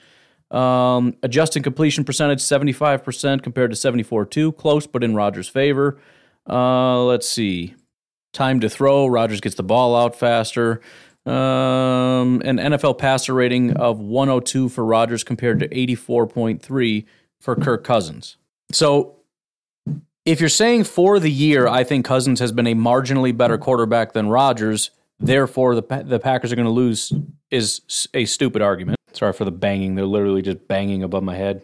Um, 0.51 1.15
adjusting 1.21 1.61
completion 1.61 2.03
percentage 2.03 2.39
75% 2.39 3.43
compared 3.43 3.71
to 3.71 3.77
74.2, 3.77 4.57
close 4.57 4.87
but 4.87 5.03
in 5.03 5.15
Rodgers' 5.15 5.47
favor. 5.47 5.99
Uh, 6.49 7.03
let's 7.03 7.29
see. 7.29 7.75
Time 8.33 8.59
to 8.59 8.69
throw, 8.69 9.07
Rodgers 9.07 9.41
gets 9.41 9.55
the 9.55 9.63
ball 9.63 9.95
out 9.95 10.15
faster. 10.15 10.81
Um, 11.25 12.41
an 12.43 12.57
NFL 12.57 12.97
passer 12.97 13.33
rating 13.33 13.73
of 13.77 13.99
102 13.99 14.69
for 14.69 14.83
Rodgers 14.83 15.23
compared 15.23 15.59
to 15.59 15.67
84.3 15.67 17.05
for 17.39 17.55
Kirk 17.55 17.83
Cousins. 17.83 18.37
So 18.71 19.17
if 20.25 20.39
you're 20.39 20.49
saying 20.49 20.85
for 20.85 21.19
the 21.19 21.31
year, 21.31 21.67
I 21.67 21.83
think 21.83 22.05
Cousins 22.05 22.39
has 22.39 22.51
been 22.51 22.67
a 22.67 22.75
marginally 22.75 23.35
better 23.35 23.57
quarterback 23.57 24.13
than 24.13 24.29
Rodgers, 24.29 24.91
therefore 25.19 25.75
the 25.75 26.03
the 26.05 26.19
Packers 26.19 26.51
are 26.51 26.55
going 26.55 26.65
to 26.65 26.71
lose 26.71 27.13
is 27.51 28.07
a 28.13 28.25
stupid 28.25 28.61
argument. 28.61 28.97
Sorry 29.13 29.33
for 29.33 29.45
the 29.45 29.51
banging; 29.51 29.95
they're 29.95 30.05
literally 30.05 30.41
just 30.41 30.67
banging 30.67 31.03
above 31.03 31.23
my 31.23 31.35
head. 31.35 31.63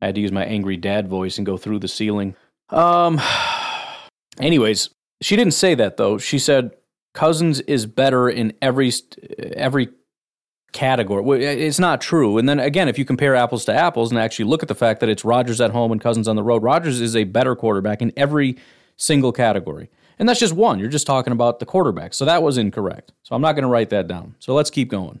I 0.00 0.06
had 0.06 0.14
to 0.16 0.20
use 0.20 0.32
my 0.32 0.44
angry 0.44 0.76
dad 0.76 1.08
voice 1.08 1.38
and 1.38 1.46
go 1.46 1.56
through 1.56 1.80
the 1.80 1.88
ceiling. 1.88 2.36
Um. 2.70 3.20
Anyways, 4.40 4.90
she 5.20 5.36
didn't 5.36 5.54
say 5.54 5.74
that 5.76 5.96
though. 5.96 6.18
She 6.18 6.38
said 6.38 6.72
Cousins 7.14 7.60
is 7.60 7.86
better 7.86 8.28
in 8.28 8.52
every 8.60 8.92
every 9.54 9.88
category. 10.72 11.44
It's 11.44 11.78
not 11.78 12.00
true. 12.00 12.36
And 12.36 12.48
then 12.48 12.58
again, 12.58 12.88
if 12.88 12.98
you 12.98 13.04
compare 13.04 13.34
apples 13.34 13.64
to 13.66 13.72
apples 13.72 14.10
and 14.10 14.18
actually 14.18 14.46
look 14.46 14.62
at 14.62 14.68
the 14.68 14.74
fact 14.74 15.00
that 15.00 15.08
it's 15.08 15.24
Rodgers 15.24 15.60
at 15.60 15.70
home 15.70 15.92
and 15.92 16.00
Cousins 16.00 16.28
on 16.28 16.36
the 16.36 16.42
road, 16.42 16.62
Rodgers 16.62 17.00
is 17.00 17.14
a 17.14 17.24
better 17.24 17.54
quarterback 17.54 18.02
in 18.02 18.12
every 18.16 18.58
single 18.96 19.32
category. 19.32 19.88
And 20.18 20.28
that's 20.28 20.40
just 20.40 20.54
one. 20.54 20.78
You're 20.78 20.88
just 20.88 21.06
talking 21.06 21.32
about 21.32 21.58
the 21.58 21.66
quarterback. 21.66 22.14
So 22.14 22.24
that 22.24 22.42
was 22.42 22.58
incorrect. 22.58 23.12
So 23.22 23.34
I'm 23.34 23.42
not 23.42 23.52
going 23.52 23.62
to 23.62 23.68
write 23.68 23.90
that 23.90 24.06
down. 24.06 24.36
So 24.38 24.54
let's 24.54 24.70
keep 24.70 24.88
going. 24.88 25.20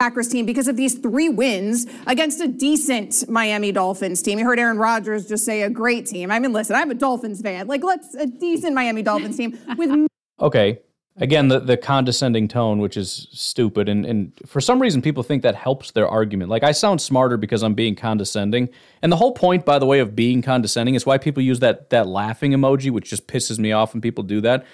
Packers 0.00 0.28
team 0.28 0.44
because 0.44 0.68
of 0.68 0.76
these 0.76 0.98
three 0.98 1.28
wins 1.28 1.86
against 2.06 2.40
a 2.40 2.48
decent 2.48 3.28
Miami 3.28 3.72
Dolphins 3.72 4.20
team. 4.22 4.38
You 4.38 4.44
heard 4.44 4.58
Aaron 4.58 4.76
Rodgers 4.76 5.26
just 5.26 5.44
say 5.44 5.62
a 5.62 5.70
great 5.70 6.06
team. 6.06 6.30
I 6.30 6.38
mean, 6.40 6.52
listen, 6.52 6.76
I'm 6.76 6.90
a 6.90 6.94
Dolphins 6.94 7.40
fan. 7.40 7.68
Like, 7.68 7.82
let's 7.84 8.14
a 8.14 8.26
decent 8.26 8.74
Miami 8.74 9.02
Dolphins 9.02 9.36
team 9.36 9.58
with. 9.76 10.06
Okay, 10.40 10.80
again 11.16 11.48
the, 11.48 11.60
the 11.60 11.76
condescending 11.76 12.48
tone 12.48 12.78
which 12.78 12.96
is 12.96 13.28
stupid 13.30 13.88
and, 13.88 14.04
and 14.04 14.32
for 14.46 14.60
some 14.60 14.80
reason 14.80 15.00
people 15.00 15.22
think 15.22 15.42
that 15.42 15.54
helps 15.54 15.92
their 15.92 16.08
argument. 16.08 16.50
Like 16.50 16.64
i 16.64 16.72
sound 16.72 17.00
smarter 17.00 17.36
because 17.36 17.62
i'm 17.62 17.74
being 17.74 17.94
condescending. 17.94 18.68
And 19.02 19.12
the 19.12 19.16
whole 19.16 19.32
point 19.32 19.64
by 19.64 19.78
the 19.78 19.86
way 19.86 20.00
of 20.00 20.16
being 20.16 20.42
condescending 20.42 20.94
is 20.94 21.06
why 21.06 21.18
people 21.18 21.42
use 21.42 21.60
that 21.60 21.90
that 21.90 22.06
laughing 22.06 22.52
emoji 22.52 22.90
which 22.90 23.10
just 23.10 23.26
pisses 23.26 23.58
me 23.58 23.72
off 23.72 23.94
when 23.94 24.00
people 24.00 24.24
do 24.24 24.40
that. 24.40 24.64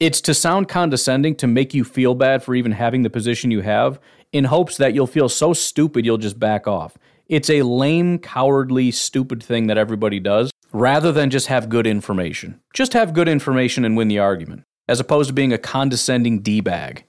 It's 0.00 0.20
to 0.22 0.34
sound 0.34 0.68
condescending 0.68 1.34
to 1.36 1.46
make 1.46 1.74
you 1.74 1.84
feel 1.84 2.14
bad 2.14 2.42
for 2.42 2.54
even 2.54 2.72
having 2.72 3.02
the 3.02 3.10
position 3.10 3.50
you 3.50 3.62
have 3.62 3.98
in 4.32 4.44
hopes 4.44 4.76
that 4.76 4.94
you'll 4.94 5.08
feel 5.08 5.28
so 5.28 5.52
stupid 5.52 6.04
you'll 6.04 6.18
just 6.18 6.38
back 6.38 6.66
off. 6.68 6.96
It's 7.26 7.50
a 7.50 7.62
lame 7.62 8.18
cowardly 8.18 8.90
stupid 8.90 9.42
thing 9.42 9.66
that 9.66 9.76
everybody 9.76 10.20
does 10.20 10.50
rather 10.72 11.12
than 11.12 11.30
just 11.30 11.48
have 11.48 11.68
good 11.68 11.86
information. 11.86 12.60
Just 12.74 12.92
have 12.92 13.12
good 13.12 13.28
information 13.28 13.84
and 13.84 13.96
win 13.96 14.08
the 14.08 14.18
argument 14.18 14.64
as 14.88 15.00
opposed 15.00 15.28
to 15.28 15.34
being 15.34 15.52
a 15.52 15.58
condescending 15.58 16.40
D 16.40 16.60
bag. 16.60 17.04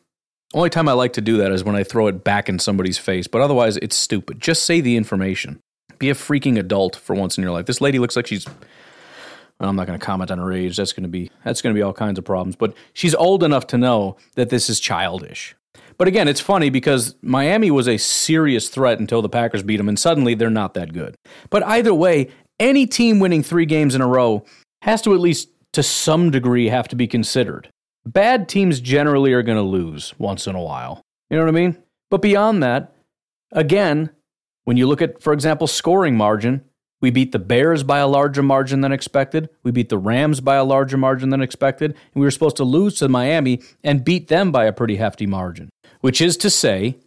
Only 0.53 0.69
time 0.69 0.89
I 0.89 0.93
like 0.93 1.13
to 1.13 1.21
do 1.21 1.38
that 1.38 1.51
is 1.51 1.63
when 1.63 1.75
I 1.75 1.84
throw 1.84 2.07
it 2.07 2.23
back 2.23 2.49
in 2.49 2.59
somebody's 2.59 2.97
face, 2.97 3.27
but 3.27 3.41
otherwise 3.41 3.77
it's 3.77 3.95
stupid. 3.95 4.39
Just 4.39 4.63
say 4.63 4.82
the 4.82 4.97
information. 4.97 5.59
Be 5.99 6.09
a 6.09 6.15
freaking 6.15 6.57
adult 6.57 6.95
for 6.95 7.15
once 7.15 7.38
in 7.38 7.43
your 7.43 7.51
life. 7.51 7.65
This 7.65 7.82
lady 7.82 7.99
looks 7.99 8.15
like 8.15 8.27
she's 8.27 8.45
I'm 9.59 9.75
not 9.75 9.88
going 9.88 9.99
to 9.99 10.05
comment 10.05 10.32
on 10.32 10.38
her 10.38 10.53
age. 10.53 10.77
That's 10.77 10.93
going 10.93 11.03
to 11.03 11.09
be 11.09 11.30
that's 11.43 11.61
going 11.61 11.75
to 11.75 11.77
be 11.77 11.84
all 11.84 11.93
kinds 11.93 12.17
of 12.17 12.25
problems, 12.25 12.55
but 12.55 12.73
she's 12.93 13.13
old 13.13 13.43
enough 13.43 13.67
to 13.67 13.77
know 13.77 14.17
that 14.36 14.49
this 14.49 14.69
is 14.69 14.80
childish. 14.80 15.55
But 15.97 16.07
again, 16.07 16.30
it's 16.30 16.39
funny 16.39 16.69
because 16.69 17.15
Miami 17.21 17.69
was 17.69 17.88
a 17.88 17.97
serious 17.97 18.69
threat 18.69 18.99
until 18.99 19.21
the 19.21 19.27
Packers 19.30 19.63
beat 19.63 19.77
them 19.77 19.89
and 19.89 19.99
suddenly 19.99 20.34
they're 20.34 20.49
not 20.49 20.73
that 20.75 20.93
good. 20.93 21.15
But 21.49 21.63
either 21.63 21.93
way, 21.93 22.30
any 22.57 22.88
team 22.88 23.19
winning 23.19 23.43
3 23.43 23.65
games 23.65 23.95
in 23.95 24.01
a 24.01 24.07
row 24.07 24.45
has 24.82 25.01
to 25.01 25.13
at 25.13 25.19
least 25.19 25.49
to 25.74 25.84
some 25.84 26.32
degree 26.32 26.70
have 26.70 26.88
to 26.89 26.95
be 26.95 27.07
considered. 27.07 27.70
Bad 28.05 28.49
teams 28.49 28.80
generally 28.80 29.34
are 29.34 29.43
going 29.43 29.57
to 29.57 29.61
lose 29.61 30.13
once 30.17 30.47
in 30.47 30.55
a 30.55 30.61
while. 30.61 31.01
You 31.30 31.38
know 31.38 31.43
what 31.43 31.49
I 31.49 31.59
mean? 31.59 31.78
But 32.09 32.22
beyond 32.22 32.63
that, 32.63 32.95
again, 33.51 34.09
when 34.63 34.78
you 34.78 34.88
look 34.88 35.01
at, 35.01 35.22
for 35.22 35.34
example, 35.34 35.67
scoring 35.67 36.15
margin, 36.15 36.63
we 37.01 37.11
beat 37.11 37.32
the 37.32 37.39
Bears 37.39 37.84
by 37.84 37.99
a 37.99 38.07
larger 38.07 38.43
margin 38.43 38.82
than 38.82 38.91
expected. 38.91 39.49
We 39.63 39.72
beat 39.72 39.89
the 39.89 39.97
Rams 39.97 40.41
by 40.41 40.55
a 40.55 40.63
larger 40.63 40.97
margin 40.97 41.30
than 41.30 41.41
expected. 41.41 41.91
And 41.91 42.22
we 42.22 42.22
were 42.22 42.32
supposed 42.32 42.57
to 42.57 42.63
lose 42.63 42.95
to 42.95 43.07
Miami 43.07 43.61
and 43.84 44.03
beat 44.03 44.28
them 44.28 44.51
by 44.51 44.65
a 44.65 44.74
pretty 44.74 44.97
hefty 44.97 45.26
margin, 45.26 45.70
which 46.01 46.20
is 46.20 46.36
to 46.38 46.49
say 46.49 46.97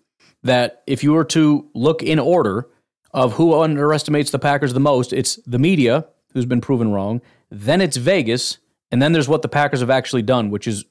that 0.42 0.82
if 0.86 1.04
you 1.04 1.12
were 1.12 1.24
to 1.24 1.68
look 1.74 2.02
in 2.02 2.18
order 2.18 2.68
of 3.12 3.34
who 3.34 3.60
underestimates 3.60 4.30
the 4.30 4.38
Packers 4.38 4.72
the 4.72 4.80
most, 4.80 5.12
it's 5.12 5.36
the 5.46 5.58
media, 5.58 6.06
who's 6.32 6.46
been 6.46 6.60
proven 6.60 6.92
wrong, 6.92 7.20
then 7.50 7.80
it's 7.80 7.96
Vegas, 7.96 8.58
and 8.90 9.00
then 9.00 9.12
there's 9.12 9.28
what 9.28 9.42
the 9.42 9.48
Packers 9.48 9.80
have 9.80 9.90
actually 9.90 10.22
done, 10.22 10.50
which 10.50 10.66
is 10.66 10.84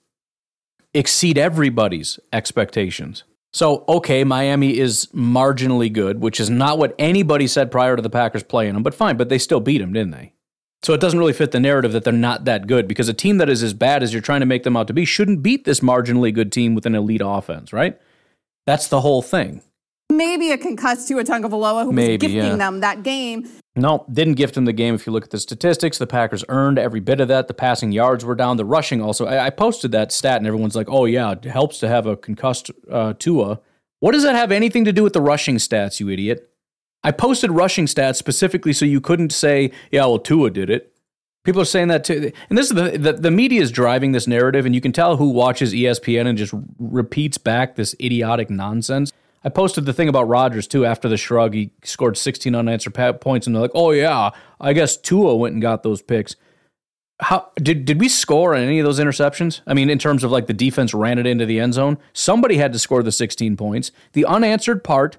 exceed 0.94 1.38
everybody's 1.38 2.20
expectations. 2.34 3.24
So, 3.54 3.84
okay, 3.88 4.24
Miami 4.24 4.78
is 4.78 5.08
marginally 5.08 5.92
good, 5.92 6.22
which 6.22 6.40
is 6.40 6.50
not 6.50 6.78
what 6.78 6.96
anybody 6.98 7.48
said 7.48 7.70
prior 7.70 7.96
to 7.96 8.02
the 8.02 8.10
Packers 8.10 8.44
playing 8.44 8.74
them, 8.74 8.84
but 8.84 8.94
fine, 8.94 9.18
but 9.18 9.30
they 9.30 9.38
still 9.38 9.60
beat 9.60 9.80
them, 9.80 9.92
didn't 9.92 10.12
they? 10.12 10.34
So 10.84 10.94
it 10.94 11.02
doesn't 11.02 11.20
really 11.20 11.34
fit 11.34 11.52
the 11.52 11.60
narrative 11.60 11.92
that 11.92 12.04
they're 12.04 12.14
not 12.14 12.46
that 12.46 12.66
good 12.66 12.88
because 12.88 13.08
a 13.08 13.14
team 13.14 13.38
that 13.38 13.50
is 13.50 13.62
as 13.62 13.74
bad 13.74 14.02
as 14.02 14.14
you're 14.14 14.22
trying 14.22 14.40
to 14.40 14.48
make 14.48 14.64
them 14.64 14.76
out 14.76 14.88
to 14.88 14.94
be 14.94 15.06
shouldn't 15.06 15.44
beat 15.44 15.64
this 15.64 15.82
marginally 15.82 16.34
good 16.34 16.52
team 16.52 16.74
with 16.74 16.86
an 16.86 16.96
elite 16.96 17.22
offense, 17.24 17.72
right? 17.72 18.00
That's 18.66 18.88
the 18.88 19.02
whole 19.02 19.22
thing. 19.22 19.62
Maybe 20.12 20.52
a 20.52 20.58
concussed 20.58 21.08
Tua 21.08 21.24
Tagovailoa 21.24 21.86
who 21.86 21.94
Maybe, 21.94 22.14
was 22.14 22.34
gifting 22.34 22.52
yeah. 22.52 22.56
them 22.58 22.82
that 22.82 23.02
game. 23.02 23.50
No, 23.78 24.06
didn't 24.12 24.34
gift 24.34 24.58
him 24.58 24.66
the 24.66 24.74
game. 24.74 24.94
If 24.94 25.08
you 25.08 25.14
look 25.14 25.24
at 25.24 25.30
the 25.30 25.40
statistics, 25.40 25.98
the 25.98 26.08
Packers 26.08 26.44
earned 26.50 26.78
every 26.78 27.00
bit 27.00 27.22
of 27.22 27.30
that. 27.30 27.48
The 27.48 27.54
passing 27.54 27.94
yards 27.94 28.26
were 28.26 28.36
down. 28.36 28.58
The 28.58 28.66
rushing 28.66 29.02
also. 29.02 29.26
I, 29.26 29.46
I 29.46 29.50
posted 29.50 29.94
that 29.94 30.12
stat, 30.12 30.38
and 30.38 30.46
everyone's 30.46 30.76
like, 30.76 30.90
"Oh 30.90 31.06
yeah, 31.06 31.32
it 31.32 31.46
helps 31.46 31.80
to 31.80 31.88
have 31.88 32.06
a 32.06 32.18
concussed 32.18 32.70
uh, 32.92 33.14
Tua." 33.18 33.62
What 34.02 34.12
does 34.12 34.24
that 34.24 34.36
have 34.36 34.52
anything 34.52 34.84
to 34.84 34.92
do 34.92 35.04
with 35.04 35.14
the 35.14 35.22
rushing 35.22 35.56
stats, 35.56 36.00
you 36.00 36.10
idiot? 36.10 36.50
I 37.04 37.12
posted 37.12 37.52
rushing 37.52 37.86
stats 37.86 38.16
specifically 38.16 38.74
so 38.74 38.84
you 38.84 39.00
couldn't 39.00 39.32
say, 39.32 39.72
"Yeah, 39.92 40.02
well, 40.02 40.20
Tua 40.20 40.50
did 40.50 40.70
it." 40.70 40.94
People 41.46 41.62
are 41.62 41.66
saying 41.66 41.88
that 41.88 42.04
too, 42.04 42.32
and 42.50 42.58
this 42.58 42.70
is 42.70 42.76
the, 42.76 42.98
the 42.98 43.14
the 43.14 43.32
media 43.32 43.62
is 43.62 43.72
driving 43.72 44.12
this 44.12 44.28
narrative, 44.28 44.66
and 44.66 44.76
you 44.76 44.82
can 44.82 44.92
tell 44.92 45.16
who 45.16 45.30
watches 45.30 45.74
ESPN 45.74 46.28
and 46.28 46.38
just 46.38 46.54
repeats 46.78 47.38
back 47.38 47.78
this 47.78 47.96
idiotic 48.02 48.50
nonsense. 48.50 49.14
I 49.44 49.50
posted 49.50 49.86
the 49.86 49.94
thing 49.94 50.08
about 50.08 50.28
Rodgers 50.28 50.68
too 50.68 50.86
after 50.86 51.10
the 51.10 51.18
shrug. 51.18 51.54
He 51.54 51.72
scored 51.84 52.18
16 52.18 52.54
unanswered 52.54 52.94
points, 53.20 53.48
and 53.48 53.56
they're 53.56 53.62
like, 53.62 53.72
"Oh 53.74 53.92
yeah, 53.92 54.32
I 54.60 54.74
guess 54.74 54.98
Tua 54.98 55.36
went 55.36 55.54
and 55.54 55.62
got 55.62 55.84
those 55.84 56.02
picks." 56.02 56.36
How 57.20 57.50
did 57.56 57.86
did 57.86 58.00
we 58.00 58.10
score 58.10 58.56
on 58.56 58.62
any 58.62 58.80
of 58.80 58.86
those 58.86 59.00
interceptions? 59.00 59.62
I 59.68 59.74
mean, 59.74 59.90
in 59.90 60.00
terms 60.00 60.24
of 60.24 60.32
like 60.32 60.48
the 60.48 60.54
defense 60.54 60.94
ran 60.94 61.18
it 61.20 61.26
into 61.26 61.46
the 61.46 61.60
end 61.60 61.74
zone. 61.74 61.98
Somebody 62.14 62.58
had 62.58 62.74
to 62.74 62.80
score 62.80 63.04
the 63.04 63.12
16 63.12 63.58
points. 63.58 63.92
The 64.14 64.26
unanswered 64.26 64.84
part 64.84 65.18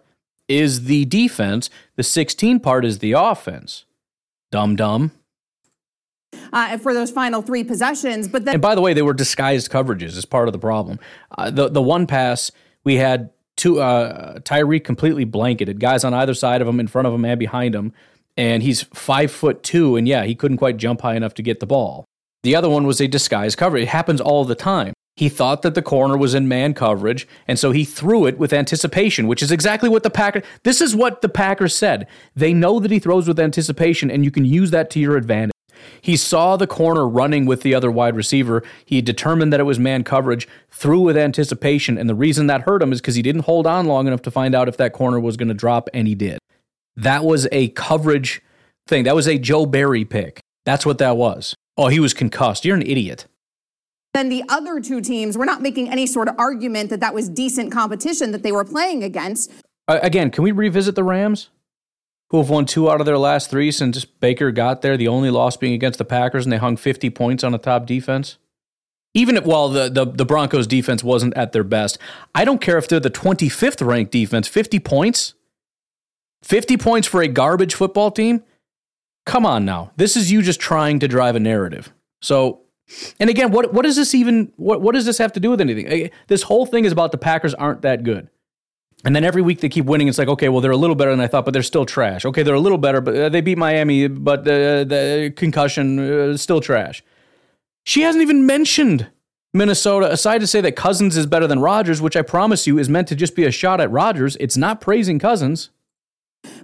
is 0.49 0.85
the 0.85 1.05
defense. 1.05 1.71
The 1.97 2.03
16 2.03 2.61
part 2.61 2.85
is 2.85 2.99
the 2.99 3.13
offense. 3.13 3.85
Dumb 4.51 4.77
dumb. 4.77 5.13
Uh, 6.53 6.77
for 6.79 6.95
those 6.95 7.11
final 7.11 7.43
three 7.43 7.65
possessions, 7.65 8.29
but 8.29 8.45
then 8.45 8.55
and 8.55 8.63
by 8.63 8.75
the 8.75 8.81
way, 8.81 8.95
they 8.95 9.03
were 9.03 9.15
disguised 9.15 9.71
coverages 9.71 10.17
as 10.17 10.25
part 10.25 10.49
of 10.49 10.53
the 10.53 10.59
problem. 10.59 10.99
Uh, 11.37 11.51
the 11.51 11.69
the 11.69 11.83
one 11.83 12.07
pass 12.07 12.51
we 12.85 12.97
had 12.97 13.31
to 13.63 13.81
uh, 13.81 14.41
completely 14.85 15.25
blanketed 15.25 15.81
guys 15.81 16.05
on 16.05 16.13
either 16.15 16.35
side 16.35 16.61
of 16.61 16.69
him, 16.69 16.81
in 16.81 16.89
front 16.89 17.07
of 17.07 17.15
him 17.15 17.25
and 17.25 17.39
behind 17.39 17.75
him, 17.75 17.93
and 18.37 18.63
he's 18.63 18.83
five 18.83 19.31
foot 19.31 19.63
two, 19.63 19.97
and 19.97 20.09
yeah, 20.09 20.25
he 20.25 20.35
couldn't 20.35 20.59
quite 20.59 20.77
jump 20.77 21.01
high 21.03 21.15
enough 21.15 21.35
to 21.35 21.43
get 21.43 21.61
the 21.61 21.67
ball. 21.67 22.05
The 22.43 22.57
other 22.57 22.69
one 22.69 22.87
was 22.87 23.01
a 23.01 23.07
disguised 23.07 23.57
cover. 23.57 23.77
It 23.77 23.89
happens 23.89 24.21
all 24.21 24.45
the 24.45 24.57
time. 24.57 24.95
He 25.15 25.29
thought 25.29 25.63
that 25.63 25.75
the 25.75 25.83
corner 25.83 26.17
was 26.17 26.35
in 26.35 26.49
man 26.49 26.75
coverage, 26.75 27.29
and 27.47 27.59
so 27.59 27.71
he 27.71 27.85
threw 27.85 28.27
it 28.27 28.39
with 28.39 28.53
anticipation, 28.53 29.29
which 29.29 29.43
is 29.43 29.53
exactly 29.53 29.89
what 29.89 30.03
the 30.03 30.11
Packers. 30.11 30.43
This 30.65 30.81
is 30.81 30.97
what 30.97 31.21
the 31.21 31.29
Packers 31.29 31.75
said. 31.75 32.09
They 32.35 32.53
know 32.53 32.81
that 32.81 32.91
he 32.91 32.99
throws 32.99 33.29
with 33.29 33.39
anticipation, 33.39 34.11
and 34.11 34.25
you 34.25 34.31
can 34.31 34.45
use 34.45 34.71
that 34.71 34.91
to 34.91 35.01
your 35.01 35.17
advantage. 35.17 35.52
He 36.01 36.17
saw 36.17 36.57
the 36.57 36.67
corner 36.67 37.07
running 37.07 37.47
with 37.47 37.63
the 37.63 37.75
other 37.75 37.91
wide 37.91 38.17
receiver. 38.17 38.63
He 38.85 39.01
determined 39.01 39.53
that 39.53 39.61
it 39.61 39.65
was 39.65 39.79
man 39.79 40.05
coverage, 40.05 40.49
threw 40.71 41.01
with 41.01 41.17
anticipation, 41.17 41.99
and 41.99 42.09
the 42.09 42.15
reason 42.15 42.47
that 42.49 42.63
hurt 42.63 42.83
him 42.83 42.93
is 42.93 43.01
because 43.01 43.15
he 43.15 43.23
didn't 43.23 43.45
hold 43.45 43.67
on 43.67 43.87
long 43.87 44.07
enough 44.07 44.23
to 44.23 44.31
find 44.31 44.55
out 44.55 44.69
if 44.69 44.77
that 44.77 44.93
corner 44.93 45.21
was 45.21 45.37
going 45.37 45.49
to 45.49 45.55
drop, 45.55 45.89
and 45.95 46.09
he 46.09 46.15
did. 46.15 46.39
That 46.97 47.25
was 47.25 47.49
a 47.53 47.69
coverage 47.69 48.43
thing. 48.87 49.05
That 49.05 49.15
was 49.15 49.29
a 49.29 49.39
Joe 49.39 49.67
Barry 49.67 50.05
pick. 50.05 50.41
That's 50.65 50.87
what 50.87 50.99
that 50.99 51.17
was. 51.17 51.55
Oh, 51.77 51.89
he 51.89 52.01
was 52.01 52.15
concussed. 52.15 52.65
You're 52.65 52.77
an 52.77 52.83
idiot. 52.83 53.27
Then 54.15 54.29
the 54.29 54.45
other 54.49 54.79
two 54.79 55.01
teams 55.01 55.39
were 55.39 55.47
not 55.47 55.63
making 55.63 55.89
any 55.89 56.07
sort 56.07 56.29
of 56.29 56.35
argument 56.39 56.91
that 56.91 57.01
that 57.01 57.15
was 57.15 57.29
decent 57.29 57.73
competition 57.73 58.31
that 58.33 58.43
they 58.43 58.53
were 58.53 58.65
playing 58.65 59.03
against. 59.03 59.51
Uh, 59.89 59.99
again, 60.03 60.31
can 60.31 60.45
we 60.45 60.53
revisit 60.53 60.95
the 60.95 61.03
Rams, 61.03 61.49
who 62.33 62.39
have 62.39 62.51
won 62.51 62.65
two 62.65 62.91
out 62.91 62.99
of 62.99 63.07
their 63.07 63.19
last 63.19 63.51
three 63.51 63.71
since 63.71 64.05
Baker 64.07 64.51
got 64.51 64.81
there? 64.81 64.97
The 64.97 65.07
only 65.07 65.31
loss 65.31 65.57
being 65.57 65.75
against 65.75 65.99
the 65.99 66.05
Packers, 66.05 66.45
and 66.45 66.53
they 66.53 66.57
hung 66.57 66.77
50 66.77 67.11
points 67.11 67.45
on 67.45 67.55
a 67.55 67.59
top 67.59 67.87
defense. 67.87 68.39
Even 69.15 69.37
if, 69.37 69.45
while 69.45 69.69
the, 69.69 69.91
the, 69.91 70.07
the 70.07 70.25
Broncos 70.25 70.67
defense 70.67 71.05
wasn't 71.05 71.37
at 71.37 71.53
their 71.53 71.63
best, 71.63 71.99
I 72.35 72.47
don't 72.47 72.63
care 72.63 72.79
if 72.79 72.89
they're 72.89 72.99
the 72.99 73.11
25th 73.11 73.87
ranked 73.87 74.11
defense, 74.11 74.49
50 74.49 74.81
points? 74.81 75.35
50 76.43 76.79
points 76.79 77.07
for 77.07 77.21
a 77.21 77.29
garbage 77.29 77.75
football 77.75 78.11
team? 78.11 78.43
Come 79.27 79.45
on 79.47 79.65
now. 79.65 79.93
This 79.97 80.17
is 80.17 80.33
you 80.33 80.41
just 80.41 80.59
trying 80.59 80.99
to 81.01 81.09
drive 81.09 81.37
a 81.37 81.41
narrative. 81.41 81.93
So 82.23 82.63
and 83.21 83.31
again, 83.31 83.51
what 83.51 83.73
what 83.73 83.83
does 83.83 83.97
this 83.97 84.15
even 84.15 84.53
what 84.57 84.81
what 84.81 84.95
does 84.95 85.05
this 85.05 85.19
have 85.19 85.33
to 85.33 85.41
do 85.41 85.51
with 85.51 85.61
anything? 85.61 86.11
This 86.29 86.43
whole 86.43 86.67
thing 86.67 86.85
is 86.85 86.93
about 86.93 87.13
the 87.13 87.19
Packers 87.19 87.55
aren't 87.55 87.83
that 87.83 88.03
good. 88.03 88.29
And 89.05 89.17
then 89.17 89.25
every 89.25 89.43
week 89.43 89.61
they 89.61 89.69
keep 89.69 89.87
winning. 89.87 90.09
It's 90.09 90.19
like, 90.19 90.29
okay, 90.29 90.49
well, 90.49 90.61
they're 90.61 90.71
a 90.71 90.77
little 90.77 90.95
better 90.97 91.11
than 91.11 91.21
I 91.21 91.27
thought, 91.27 91.45
but 91.45 91.53
they're 91.53 91.63
still 91.63 91.85
trash. 91.85 92.25
Okay, 92.25 92.43
they're 92.43 92.55
a 92.55 92.61
little 92.61 92.79
better, 92.79 93.01
but 93.01 93.17
uh, 93.17 93.29
they 93.29 93.41
beat 93.41 93.59
Miami, 93.59 94.07
but 94.07 94.45
the 94.45 95.33
concussion 95.37 95.99
uh, 95.99 96.37
still 96.37 96.61
trash. 96.61 97.03
She 97.85 98.03
hasn't 98.03 98.23
even 98.23 98.47
mentioned 98.47 99.09
Minnesota, 99.53 100.11
aside 100.11 100.39
to 100.39 100.47
say 100.47 100.61
that 100.61 100.77
Cousins 100.77 101.17
is 101.17 101.27
better 101.27 101.47
than 101.47 101.59
Rodgers, 101.59 102.01
which 102.01 102.17
I 102.17 102.23
promise 102.23 102.67
you 102.67 102.79
is 102.79 102.89
meant 102.89 103.09
to 103.09 103.17
just 103.17 103.35
be 103.35 103.45
a 103.45 103.51
shot 103.51 103.81
at 103.81 103.91
Rodgers. 103.91 104.37
It's 104.39 104.57
not 104.57 104.81
praising 104.81 105.19
Cousins. 105.19 105.71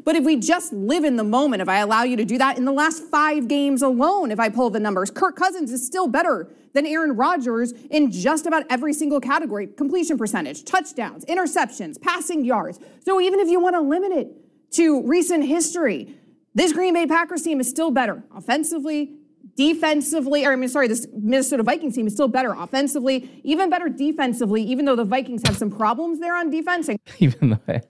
But 0.04 0.16
if 0.16 0.24
we 0.24 0.36
just 0.36 0.72
live 0.72 1.04
in 1.04 1.16
the 1.16 1.24
moment, 1.24 1.62
if 1.62 1.68
I 1.68 1.78
allow 1.78 2.02
you 2.02 2.16
to 2.16 2.24
do 2.24 2.38
that 2.38 2.56
in 2.56 2.64
the 2.64 2.72
last 2.72 3.02
five 3.04 3.46
games 3.46 3.82
alone, 3.82 4.30
if 4.30 4.40
I 4.40 4.48
pull 4.48 4.70
the 4.70 4.80
numbers, 4.80 5.10
Kirk 5.10 5.36
Cousins 5.36 5.70
is 5.70 5.84
still 5.84 6.08
better 6.08 6.50
than 6.72 6.86
Aaron 6.86 7.16
Rodgers 7.16 7.72
in 7.90 8.10
just 8.10 8.46
about 8.46 8.64
every 8.70 8.92
single 8.92 9.20
category 9.20 9.66
completion 9.66 10.18
percentage, 10.18 10.64
touchdowns, 10.64 11.24
interceptions, 11.26 12.00
passing 12.00 12.44
yards. 12.44 12.80
So 13.04 13.20
even 13.20 13.40
if 13.40 13.48
you 13.48 13.60
want 13.60 13.74
to 13.74 13.80
limit 13.80 14.12
it 14.12 14.28
to 14.72 15.06
recent 15.06 15.44
history, 15.44 16.14
this 16.54 16.72
Green 16.72 16.94
Bay 16.94 17.06
Packers 17.06 17.42
team 17.42 17.60
is 17.60 17.68
still 17.68 17.90
better 17.90 18.24
offensively, 18.34 19.14
defensively, 19.56 20.44
or 20.46 20.52
I 20.52 20.56
mean, 20.56 20.68
sorry, 20.68 20.88
this 20.88 21.06
Minnesota 21.12 21.62
Vikings 21.62 21.94
team 21.94 22.06
is 22.06 22.14
still 22.14 22.28
better 22.28 22.52
offensively, 22.52 23.42
even 23.44 23.70
better 23.70 23.88
defensively, 23.88 24.62
even 24.62 24.84
though 24.84 24.96
the 24.96 25.04
Vikings 25.04 25.42
have 25.46 25.56
some 25.56 25.70
problems 25.70 26.18
there 26.18 26.34
on 26.34 26.50
defense. 26.50 26.88
even 27.18 27.60
though. 27.66 27.80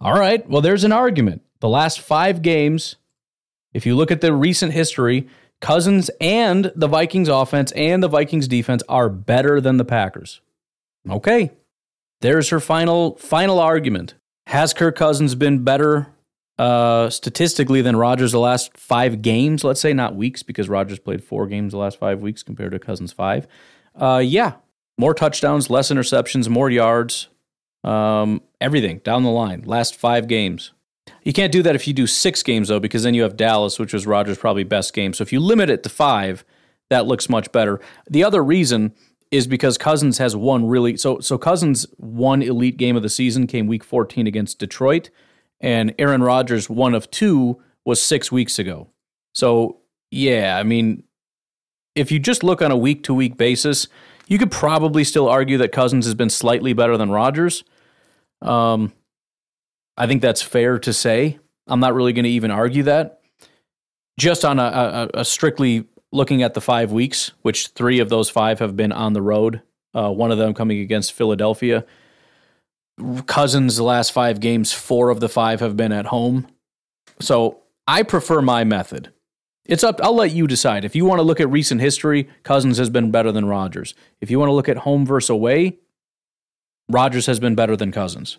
All 0.00 0.18
right. 0.18 0.48
Well, 0.48 0.62
there's 0.62 0.84
an 0.84 0.92
argument. 0.92 1.42
The 1.60 1.68
last 1.68 2.00
five 2.00 2.42
games, 2.42 2.96
if 3.72 3.84
you 3.84 3.96
look 3.96 4.10
at 4.10 4.20
the 4.20 4.32
recent 4.32 4.72
history, 4.72 5.28
Cousins 5.60 6.08
and 6.20 6.70
the 6.76 6.86
Vikings 6.86 7.28
offense 7.28 7.72
and 7.72 8.02
the 8.02 8.08
Vikings 8.08 8.46
defense 8.46 8.82
are 8.88 9.08
better 9.08 9.60
than 9.60 9.76
the 9.76 9.84
Packers. 9.84 10.40
Okay. 11.10 11.50
There's 12.20 12.48
her 12.50 12.60
final 12.60 13.16
final 13.16 13.58
argument. 13.58 14.14
Has 14.46 14.72
Kirk 14.72 14.96
Cousins 14.96 15.34
been 15.34 15.64
better 15.64 16.08
uh, 16.58 17.10
statistically 17.10 17.82
than 17.82 17.96
Rodgers 17.96 18.32
the 18.32 18.40
last 18.40 18.76
five 18.76 19.20
games? 19.20 19.62
Let's 19.64 19.80
say 19.80 19.92
not 19.92 20.14
weeks 20.14 20.42
because 20.42 20.68
Rodgers 20.68 20.98
played 20.98 21.22
four 21.22 21.46
games 21.46 21.72
the 21.72 21.78
last 21.78 21.98
five 21.98 22.20
weeks 22.20 22.42
compared 22.42 22.72
to 22.72 22.78
Cousins 22.78 23.12
five. 23.12 23.46
Uh, 23.94 24.22
yeah, 24.24 24.54
more 24.96 25.14
touchdowns, 25.14 25.70
less 25.70 25.90
interceptions, 25.90 26.48
more 26.48 26.70
yards, 26.70 27.28
um, 27.84 28.42
everything 28.60 28.98
down 28.98 29.22
the 29.22 29.30
line. 29.30 29.62
Last 29.64 29.96
five 29.96 30.28
games. 30.28 30.72
You 31.22 31.32
can't 31.32 31.52
do 31.52 31.62
that 31.62 31.74
if 31.74 31.86
you 31.86 31.92
do 31.92 32.06
six 32.06 32.42
games 32.42 32.68
though, 32.68 32.80
because 32.80 33.02
then 33.02 33.14
you 33.14 33.22
have 33.22 33.36
Dallas, 33.36 33.78
which 33.78 33.92
was 33.92 34.06
Rodgers' 34.06 34.38
probably 34.38 34.64
best 34.64 34.92
game. 34.92 35.12
So 35.12 35.22
if 35.22 35.32
you 35.32 35.40
limit 35.40 35.70
it 35.70 35.82
to 35.82 35.88
five, 35.88 36.44
that 36.90 37.06
looks 37.06 37.28
much 37.28 37.52
better. 37.52 37.80
The 38.08 38.24
other 38.24 38.42
reason 38.42 38.94
is 39.30 39.46
because 39.46 39.76
Cousins 39.76 40.18
has 40.18 40.34
one 40.34 40.66
really 40.66 40.96
so 40.96 41.20
so 41.20 41.36
Cousins 41.36 41.86
one 41.98 42.42
elite 42.42 42.76
game 42.76 42.96
of 42.96 43.02
the 43.02 43.08
season 43.08 43.46
came 43.46 43.66
week 43.66 43.84
14 43.84 44.26
against 44.26 44.58
Detroit, 44.58 45.10
and 45.60 45.94
Aaron 45.98 46.22
Rodgers 46.22 46.70
one 46.70 46.94
of 46.94 47.10
two 47.10 47.60
was 47.84 48.02
six 48.02 48.32
weeks 48.32 48.58
ago. 48.58 48.88
So 49.34 49.80
yeah, 50.10 50.56
I 50.58 50.62
mean, 50.62 51.02
if 51.94 52.10
you 52.10 52.18
just 52.18 52.42
look 52.42 52.62
on 52.62 52.70
a 52.70 52.76
week 52.76 53.02
to 53.04 53.14
week 53.14 53.36
basis, 53.36 53.88
you 54.28 54.38
could 54.38 54.50
probably 54.50 55.04
still 55.04 55.28
argue 55.28 55.58
that 55.58 55.72
Cousins 55.72 56.04
has 56.04 56.14
been 56.14 56.30
slightly 56.30 56.74
better 56.74 56.96
than 56.96 57.10
Rodgers. 57.10 57.64
Um, 58.42 58.92
I 59.96 60.06
think 60.06 60.22
that's 60.22 60.42
fair 60.42 60.78
to 60.80 60.92
say. 60.92 61.38
I'm 61.66 61.80
not 61.80 61.94
really 61.94 62.12
going 62.12 62.24
to 62.24 62.30
even 62.30 62.50
argue 62.50 62.84
that. 62.84 63.20
Just 64.18 64.44
on 64.44 64.58
a, 64.58 64.62
a, 65.14 65.20
a, 65.20 65.24
strictly 65.24 65.86
looking 66.12 66.42
at 66.42 66.54
the 66.54 66.60
five 66.60 66.92
weeks, 66.92 67.32
which 67.42 67.68
three 67.68 68.00
of 68.00 68.10
those 68.10 68.28
five 68.28 68.58
have 68.58 68.76
been 68.76 68.92
on 68.92 69.12
the 69.12 69.22
road, 69.22 69.62
uh, 69.94 70.10
one 70.10 70.30
of 70.30 70.38
them 70.38 70.54
coming 70.54 70.80
against 70.80 71.12
Philadelphia. 71.12 71.84
Cousins, 73.26 73.76
the 73.76 73.84
last 73.84 74.12
five 74.12 74.40
games, 74.40 74.72
four 74.72 75.10
of 75.10 75.20
the 75.20 75.28
five 75.28 75.60
have 75.60 75.76
been 75.76 75.92
at 75.92 76.06
home. 76.06 76.48
So 77.20 77.60
I 77.86 78.02
prefer 78.02 78.42
my 78.42 78.64
method. 78.64 79.12
It's 79.68 79.84
up. 79.84 80.00
I'll 80.02 80.14
let 80.14 80.32
you 80.32 80.46
decide. 80.46 80.84
If 80.84 80.96
you 80.96 81.04
want 81.04 81.18
to 81.18 81.22
look 81.22 81.40
at 81.40 81.50
recent 81.50 81.82
history, 81.82 82.28
Cousins 82.42 82.78
has 82.78 82.88
been 82.88 83.10
better 83.10 83.30
than 83.30 83.44
Rodgers. 83.44 83.94
If 84.20 84.30
you 84.30 84.38
want 84.38 84.48
to 84.48 84.54
look 84.54 84.68
at 84.68 84.78
home 84.78 85.04
versus 85.04 85.28
away, 85.28 85.76
Rodgers 86.88 87.26
has 87.26 87.38
been 87.38 87.54
better 87.54 87.76
than 87.76 87.92
Cousins. 87.92 88.38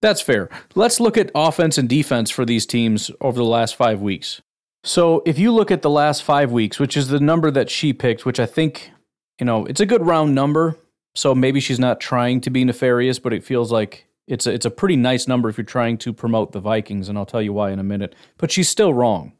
That's 0.00 0.22
fair. 0.22 0.48
Let's 0.74 0.98
look 0.98 1.18
at 1.18 1.30
offense 1.34 1.76
and 1.76 1.86
defense 1.86 2.30
for 2.30 2.46
these 2.46 2.64
teams 2.64 3.10
over 3.20 3.36
the 3.36 3.44
last 3.44 3.76
five 3.76 4.00
weeks. 4.00 4.40
So 4.82 5.22
if 5.26 5.38
you 5.38 5.52
look 5.52 5.70
at 5.70 5.82
the 5.82 5.90
last 5.90 6.22
five 6.22 6.50
weeks, 6.50 6.78
which 6.78 6.96
is 6.96 7.08
the 7.08 7.20
number 7.20 7.50
that 7.50 7.68
she 7.68 7.92
picked, 7.92 8.24
which 8.24 8.40
I 8.40 8.46
think, 8.46 8.90
you 9.38 9.44
know, 9.44 9.66
it's 9.66 9.80
a 9.80 9.86
good 9.86 10.06
round 10.06 10.34
number. 10.34 10.78
So 11.14 11.34
maybe 11.34 11.60
she's 11.60 11.78
not 11.78 12.00
trying 12.00 12.40
to 12.40 12.50
be 12.50 12.64
nefarious, 12.64 13.18
but 13.18 13.34
it 13.34 13.44
feels 13.44 13.70
like 13.70 14.06
it's 14.26 14.46
a, 14.46 14.52
it's 14.52 14.64
a 14.64 14.70
pretty 14.70 14.96
nice 14.96 15.28
number 15.28 15.50
if 15.50 15.58
you're 15.58 15.64
trying 15.66 15.98
to 15.98 16.14
promote 16.14 16.52
the 16.52 16.60
Vikings, 16.60 17.10
and 17.10 17.18
I'll 17.18 17.26
tell 17.26 17.42
you 17.42 17.52
why 17.52 17.70
in 17.70 17.78
a 17.78 17.84
minute. 17.84 18.14
But 18.38 18.50
she's 18.50 18.68
still 18.70 18.94
wrong. 18.94 19.32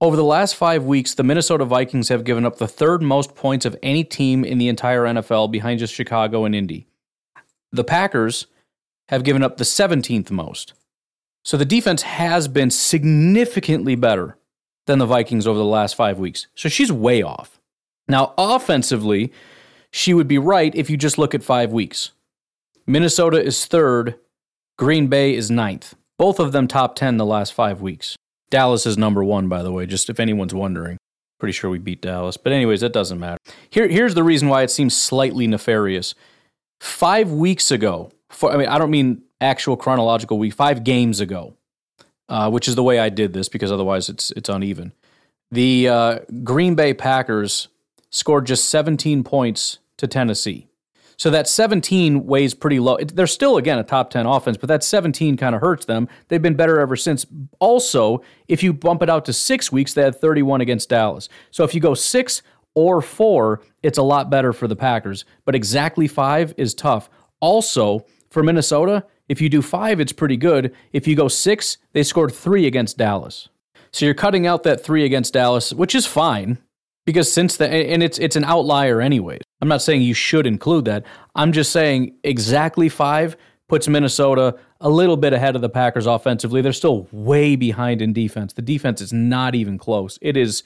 Over 0.00 0.14
the 0.14 0.24
last 0.24 0.54
five 0.54 0.84
weeks, 0.84 1.14
the 1.14 1.24
Minnesota 1.24 1.64
Vikings 1.64 2.08
have 2.08 2.22
given 2.22 2.46
up 2.46 2.58
the 2.58 2.68
third 2.68 3.02
most 3.02 3.34
points 3.34 3.66
of 3.66 3.76
any 3.82 4.04
team 4.04 4.44
in 4.44 4.58
the 4.58 4.68
entire 4.68 5.02
NFL 5.02 5.50
behind 5.50 5.80
just 5.80 5.92
Chicago 5.92 6.44
and 6.44 6.54
Indy. 6.54 6.86
The 7.72 7.82
Packers 7.82 8.46
have 9.08 9.24
given 9.24 9.42
up 9.42 9.56
the 9.56 9.64
17th 9.64 10.30
most. 10.30 10.72
So 11.44 11.56
the 11.56 11.64
defense 11.64 12.02
has 12.02 12.46
been 12.46 12.70
significantly 12.70 13.96
better 13.96 14.38
than 14.86 15.00
the 15.00 15.06
Vikings 15.06 15.48
over 15.48 15.58
the 15.58 15.64
last 15.64 15.96
five 15.96 16.18
weeks. 16.20 16.46
So 16.54 16.68
she's 16.68 16.92
way 16.92 17.22
off. 17.22 17.58
Now, 18.06 18.34
offensively, 18.38 19.32
she 19.90 20.14
would 20.14 20.28
be 20.28 20.38
right 20.38 20.74
if 20.76 20.88
you 20.88 20.96
just 20.96 21.18
look 21.18 21.34
at 21.34 21.42
five 21.42 21.72
weeks. 21.72 22.12
Minnesota 22.86 23.42
is 23.42 23.66
third, 23.66 24.14
Green 24.78 25.08
Bay 25.08 25.34
is 25.34 25.50
ninth. 25.50 25.96
Both 26.18 26.38
of 26.38 26.52
them 26.52 26.68
top 26.68 26.94
10 26.94 27.16
the 27.16 27.26
last 27.26 27.52
five 27.52 27.80
weeks. 27.80 28.16
Dallas 28.50 28.86
is 28.86 28.96
number 28.96 29.22
one, 29.22 29.48
by 29.48 29.62
the 29.62 29.72
way, 29.72 29.86
just 29.86 30.08
if 30.10 30.20
anyone's 30.20 30.54
wondering. 30.54 30.98
Pretty 31.38 31.52
sure 31.52 31.70
we 31.70 31.78
beat 31.78 32.00
Dallas. 32.00 32.36
But, 32.36 32.52
anyways, 32.52 32.80
that 32.80 32.92
doesn't 32.92 33.20
matter. 33.20 33.38
Here, 33.70 33.86
here's 33.88 34.14
the 34.14 34.24
reason 34.24 34.48
why 34.48 34.62
it 34.62 34.70
seems 34.70 34.96
slightly 34.96 35.46
nefarious. 35.46 36.14
Five 36.80 37.30
weeks 37.30 37.70
ago, 37.70 38.10
for, 38.28 38.52
I 38.52 38.56
mean, 38.56 38.68
I 38.68 38.78
don't 38.78 38.90
mean 38.90 39.22
actual 39.40 39.76
chronological 39.76 40.38
week, 40.38 40.54
five 40.54 40.84
games 40.84 41.20
ago, 41.20 41.54
uh, 42.28 42.50
which 42.50 42.68
is 42.68 42.74
the 42.74 42.82
way 42.82 42.98
I 42.98 43.08
did 43.08 43.32
this 43.32 43.48
because 43.48 43.72
otherwise 43.72 44.08
it's 44.08 44.30
it's 44.32 44.48
uneven. 44.48 44.92
The 45.50 45.88
uh, 45.88 46.18
Green 46.44 46.74
Bay 46.74 46.92
Packers 46.92 47.68
scored 48.10 48.46
just 48.46 48.68
17 48.68 49.24
points 49.24 49.78
to 49.96 50.06
Tennessee. 50.06 50.67
So 51.18 51.30
that 51.30 51.48
17 51.48 52.26
weighs 52.26 52.54
pretty 52.54 52.78
low. 52.78 52.96
They're 52.96 53.26
still, 53.26 53.56
again, 53.56 53.78
a 53.78 53.84
top 53.84 54.10
10 54.10 54.24
offense, 54.24 54.56
but 54.56 54.68
that 54.68 54.84
17 54.84 55.36
kind 55.36 55.54
of 55.54 55.60
hurts 55.60 55.84
them. 55.84 56.08
They've 56.28 56.40
been 56.40 56.54
better 56.54 56.78
ever 56.78 56.94
since. 56.94 57.26
Also, 57.58 58.22
if 58.46 58.62
you 58.62 58.72
bump 58.72 59.02
it 59.02 59.10
out 59.10 59.24
to 59.24 59.32
six 59.32 59.72
weeks, 59.72 59.94
they 59.94 60.02
had 60.02 60.14
31 60.14 60.60
against 60.60 60.88
Dallas. 60.88 61.28
So 61.50 61.64
if 61.64 61.74
you 61.74 61.80
go 61.80 61.94
six 61.94 62.42
or 62.74 63.02
four, 63.02 63.62
it's 63.82 63.98
a 63.98 64.02
lot 64.02 64.30
better 64.30 64.52
for 64.52 64.68
the 64.68 64.76
Packers. 64.76 65.24
But 65.44 65.56
exactly 65.56 66.06
five 66.06 66.54
is 66.56 66.72
tough. 66.72 67.10
Also, 67.40 68.06
for 68.30 68.44
Minnesota, 68.44 69.04
if 69.28 69.40
you 69.40 69.48
do 69.48 69.60
five, 69.60 69.98
it's 69.98 70.12
pretty 70.12 70.36
good. 70.36 70.72
If 70.92 71.08
you 71.08 71.16
go 71.16 71.26
six, 71.26 71.78
they 71.94 72.04
scored 72.04 72.32
three 72.32 72.66
against 72.66 72.96
Dallas. 72.96 73.48
So 73.90 74.04
you're 74.04 74.14
cutting 74.14 74.46
out 74.46 74.62
that 74.62 74.84
three 74.84 75.04
against 75.04 75.32
Dallas, 75.32 75.72
which 75.72 75.94
is 75.96 76.06
fine 76.06 76.58
because 77.04 77.32
since 77.32 77.56
the 77.56 77.68
and 77.68 78.02
it's 78.02 78.18
it's 78.18 78.36
an 78.36 78.44
outlier 78.44 79.00
anyway. 79.00 79.40
I'm 79.60 79.68
not 79.68 79.82
saying 79.82 80.02
you 80.02 80.14
should 80.14 80.46
include 80.46 80.84
that. 80.86 81.04
I'm 81.34 81.52
just 81.52 81.72
saying 81.72 82.14
exactly 82.22 82.88
five 82.88 83.36
puts 83.68 83.88
Minnesota 83.88 84.58
a 84.80 84.88
little 84.88 85.16
bit 85.16 85.32
ahead 85.32 85.56
of 85.56 85.62
the 85.62 85.68
Packers 85.68 86.06
offensively. 86.06 86.62
They're 86.62 86.72
still 86.72 87.06
way 87.12 87.56
behind 87.56 88.00
in 88.00 88.12
defense. 88.12 88.52
The 88.52 88.62
defense 88.62 89.00
is 89.00 89.12
not 89.12 89.54
even 89.54 89.78
close. 89.78 90.18
It 90.22 90.36
is 90.36 90.62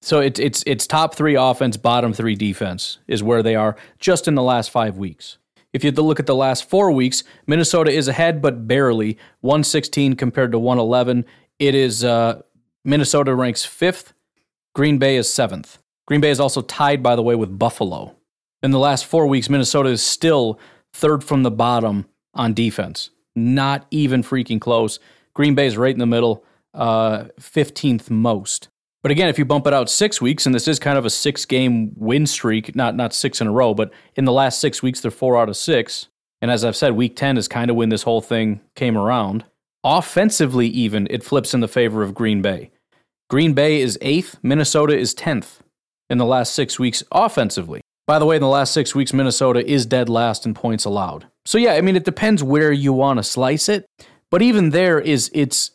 So 0.00 0.20
it's 0.20 0.38
it's 0.38 0.62
it's 0.66 0.86
top 0.86 1.14
three 1.14 1.34
offense, 1.36 1.76
bottom 1.76 2.12
three 2.12 2.34
defense 2.36 2.98
is 3.06 3.22
where 3.22 3.42
they 3.42 3.56
are 3.56 3.76
just 3.98 4.28
in 4.28 4.34
the 4.34 4.42
last 4.42 4.70
five 4.70 4.96
weeks. 4.96 5.38
If 5.72 5.84
you 5.84 5.90
look 5.90 6.18
at 6.18 6.26
the 6.26 6.34
last 6.34 6.68
four 6.68 6.90
weeks, 6.90 7.24
Minnesota 7.46 7.90
is 7.90 8.08
ahead, 8.08 8.40
but 8.40 8.66
barely 8.66 9.18
116 9.40 10.14
compared 10.14 10.52
to 10.52 10.58
111. 10.58 11.26
It 11.58 11.74
is 11.74 12.04
uh, 12.04 12.42
Minnesota 12.84 13.34
ranks 13.34 13.64
fifth. 13.64 14.14
Green 14.74 14.98
Bay 14.98 15.16
is 15.16 15.32
seventh. 15.32 15.78
Green 16.08 16.22
Bay 16.22 16.30
is 16.30 16.40
also 16.40 16.62
tied, 16.62 17.02
by 17.02 17.14
the 17.14 17.22
way, 17.22 17.34
with 17.34 17.58
Buffalo. 17.58 18.16
In 18.62 18.70
the 18.70 18.78
last 18.78 19.04
four 19.04 19.26
weeks, 19.26 19.50
Minnesota 19.50 19.90
is 19.90 20.02
still 20.02 20.58
third 20.94 21.22
from 21.22 21.42
the 21.42 21.50
bottom 21.50 22.06
on 22.32 22.54
defense. 22.54 23.10
Not 23.36 23.84
even 23.90 24.22
freaking 24.22 24.58
close. 24.58 24.98
Green 25.34 25.54
Bay 25.54 25.66
is 25.66 25.76
right 25.76 25.92
in 25.92 25.98
the 25.98 26.06
middle, 26.06 26.46
uh, 26.72 27.24
15th 27.38 28.08
most. 28.08 28.68
But 29.02 29.12
again, 29.12 29.28
if 29.28 29.38
you 29.38 29.44
bump 29.44 29.66
it 29.66 29.74
out 29.74 29.90
six 29.90 30.18
weeks, 30.18 30.46
and 30.46 30.54
this 30.54 30.66
is 30.66 30.78
kind 30.78 30.96
of 30.96 31.04
a 31.04 31.10
six 31.10 31.44
game 31.44 31.92
win 31.94 32.24
streak, 32.26 32.74
not, 32.74 32.96
not 32.96 33.12
six 33.12 33.42
in 33.42 33.46
a 33.46 33.52
row, 33.52 33.74
but 33.74 33.92
in 34.16 34.24
the 34.24 34.32
last 34.32 34.62
six 34.62 34.82
weeks, 34.82 35.02
they're 35.02 35.10
four 35.10 35.36
out 35.36 35.50
of 35.50 35.58
six. 35.58 36.08
And 36.40 36.50
as 36.50 36.64
I've 36.64 36.74
said, 36.74 36.92
week 36.92 37.16
10 37.16 37.36
is 37.36 37.48
kind 37.48 37.70
of 37.70 37.76
when 37.76 37.90
this 37.90 38.04
whole 38.04 38.22
thing 38.22 38.62
came 38.74 38.96
around. 38.96 39.44
Offensively, 39.84 40.68
even, 40.68 41.06
it 41.10 41.22
flips 41.22 41.52
in 41.52 41.60
the 41.60 41.68
favor 41.68 42.02
of 42.02 42.14
Green 42.14 42.40
Bay. 42.40 42.70
Green 43.28 43.52
Bay 43.52 43.82
is 43.82 43.98
eighth, 44.00 44.38
Minnesota 44.42 44.96
is 44.96 45.14
10th 45.14 45.58
in 46.10 46.18
the 46.18 46.24
last 46.24 46.54
six 46.54 46.78
weeks 46.78 47.02
offensively. 47.12 47.80
By 48.06 48.18
the 48.18 48.24
way, 48.24 48.36
in 48.36 48.42
the 48.42 48.48
last 48.48 48.72
six 48.72 48.94
weeks, 48.94 49.12
Minnesota 49.12 49.64
is 49.66 49.84
dead 49.84 50.08
last 50.08 50.46
in 50.46 50.54
points 50.54 50.84
allowed. 50.84 51.26
So 51.44 51.58
yeah, 51.58 51.74
I 51.74 51.82
mean, 51.82 51.96
it 51.96 52.04
depends 52.04 52.42
where 52.42 52.72
you 52.72 52.92
want 52.92 53.18
to 53.18 53.22
slice 53.22 53.68
it. 53.68 53.86
But 54.30 54.42
even 54.42 54.70
there 54.70 54.98
is 54.98 55.30
it's 55.34 55.72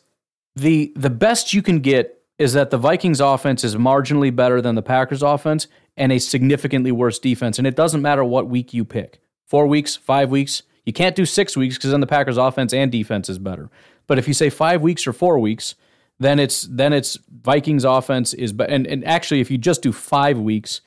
the 0.56 0.92
the 0.96 1.10
best 1.10 1.52
you 1.52 1.62
can 1.62 1.80
get 1.80 2.20
is 2.38 2.52
that 2.52 2.70
the 2.70 2.78
Vikings 2.78 3.20
offense 3.20 3.62
is 3.62 3.76
marginally 3.76 4.34
better 4.34 4.60
than 4.60 4.74
the 4.74 4.82
Packers 4.82 5.22
offense 5.22 5.68
and 5.96 6.10
a 6.10 6.18
significantly 6.18 6.90
worse 6.90 7.18
defense. 7.18 7.58
And 7.58 7.66
it 7.66 7.76
doesn't 7.76 8.02
matter 8.02 8.24
what 8.24 8.48
week 8.48 8.74
you 8.74 8.84
pick. 8.84 9.20
Four 9.46 9.66
weeks, 9.66 9.94
five 9.94 10.30
weeks. 10.30 10.62
You 10.84 10.92
can't 10.92 11.16
do 11.16 11.24
six 11.24 11.56
weeks 11.56 11.76
because 11.76 11.92
then 11.92 12.00
the 12.00 12.06
Packers 12.06 12.36
offense 12.36 12.74
and 12.74 12.90
defense 12.90 13.28
is 13.28 13.38
better. 13.38 13.70
But 14.06 14.18
if 14.18 14.28
you 14.28 14.34
say 14.34 14.50
five 14.50 14.82
weeks 14.82 15.06
or 15.06 15.12
four 15.12 15.38
weeks, 15.38 15.76
then 16.20 16.38
it's 16.38 16.62
then 16.62 16.92
it's 16.92 17.18
Vikings 17.42 17.84
offense 17.84 18.34
is 18.34 18.54
and, 18.58 18.86
and 18.86 19.04
actually 19.04 19.40
if 19.40 19.50
you 19.50 19.58
just 19.58 19.82
do 19.82 19.92
five 19.92 20.38
weeks, 20.38 20.80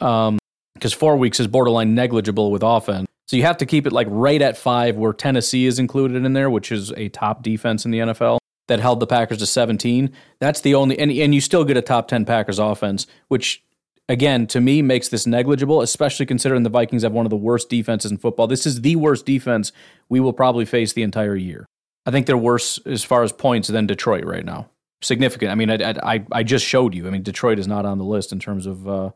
um, 0.00 0.38
because 0.74 0.92
four 0.92 1.16
weeks 1.16 1.38
is 1.40 1.46
borderline 1.46 1.94
negligible 1.94 2.50
with 2.50 2.62
offense. 2.62 3.06
So 3.26 3.36
you 3.36 3.44
have 3.44 3.58
to 3.58 3.66
keep 3.66 3.86
it 3.86 3.92
like 3.92 4.08
right 4.10 4.42
at 4.42 4.56
five, 4.56 4.96
where 4.96 5.12
Tennessee 5.12 5.66
is 5.66 5.78
included 5.78 6.24
in 6.24 6.32
there, 6.32 6.50
which 6.50 6.72
is 6.72 6.90
a 6.92 7.08
top 7.08 7.42
defense 7.42 7.84
in 7.84 7.90
the 7.90 7.98
NFL 7.98 8.38
that 8.68 8.80
held 8.80 9.00
the 9.00 9.06
Packers 9.06 9.38
to 9.38 9.46
17. 9.46 10.12
That's 10.38 10.60
the 10.60 10.74
only, 10.74 10.98
and, 10.98 11.10
and 11.10 11.34
you 11.34 11.40
still 11.40 11.64
get 11.64 11.76
a 11.76 11.82
top 11.82 12.08
10 12.08 12.24
Packers 12.24 12.58
offense, 12.58 13.06
which 13.28 13.62
again, 14.08 14.46
to 14.48 14.60
me, 14.60 14.82
makes 14.82 15.08
this 15.08 15.26
negligible, 15.26 15.80
especially 15.80 16.26
considering 16.26 16.62
the 16.62 16.70
Vikings 16.70 17.02
have 17.02 17.12
one 17.12 17.26
of 17.26 17.30
the 17.30 17.36
worst 17.36 17.68
defenses 17.68 18.10
in 18.10 18.18
football. 18.18 18.46
This 18.46 18.66
is 18.66 18.82
the 18.82 18.96
worst 18.96 19.24
defense 19.24 19.72
we 20.08 20.20
will 20.20 20.32
probably 20.32 20.64
face 20.64 20.92
the 20.92 21.02
entire 21.02 21.36
year. 21.36 21.66
I 22.06 22.10
think 22.10 22.26
they're 22.26 22.36
worse 22.36 22.78
as 22.86 23.04
far 23.04 23.22
as 23.22 23.32
points 23.32 23.68
than 23.68 23.86
Detroit 23.86 24.24
right 24.24 24.44
now. 24.44 24.68
Significant. 25.02 25.50
I 25.50 25.54
mean, 25.54 25.70
I, 25.70 25.94
I, 26.02 26.24
I 26.32 26.42
just 26.42 26.64
showed 26.64 26.94
you. 26.94 27.06
I 27.06 27.10
mean, 27.10 27.22
Detroit 27.22 27.58
is 27.58 27.66
not 27.66 27.84
on 27.84 27.98
the 27.98 28.04
list 28.04 28.32
in 28.32 28.38
terms 28.38 28.66
of 28.66 28.88
uh, 28.88 29.10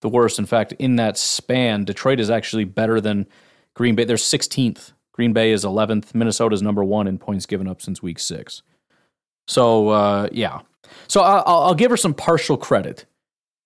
the 0.00 0.08
worst. 0.08 0.38
In 0.38 0.46
fact, 0.46 0.72
in 0.78 0.96
that 0.96 1.18
span, 1.18 1.84
Detroit 1.84 2.20
is 2.20 2.30
actually 2.30 2.64
better 2.64 3.00
than 3.00 3.26
Green 3.74 3.94
Bay. 3.94 4.04
They're 4.04 4.16
16th. 4.16 4.92
Green 5.12 5.32
Bay 5.32 5.50
is 5.50 5.64
11th. 5.64 6.14
Minnesota 6.14 6.54
is 6.54 6.62
number 6.62 6.84
one 6.84 7.06
in 7.06 7.18
points 7.18 7.46
given 7.46 7.66
up 7.66 7.80
since 7.80 8.02
week 8.02 8.18
six. 8.18 8.62
So, 9.48 9.88
uh, 9.88 10.28
yeah. 10.32 10.60
So 11.08 11.22
I'll, 11.22 11.62
I'll 11.62 11.74
give 11.74 11.90
her 11.90 11.96
some 11.96 12.14
partial 12.14 12.56
credit. 12.56 13.06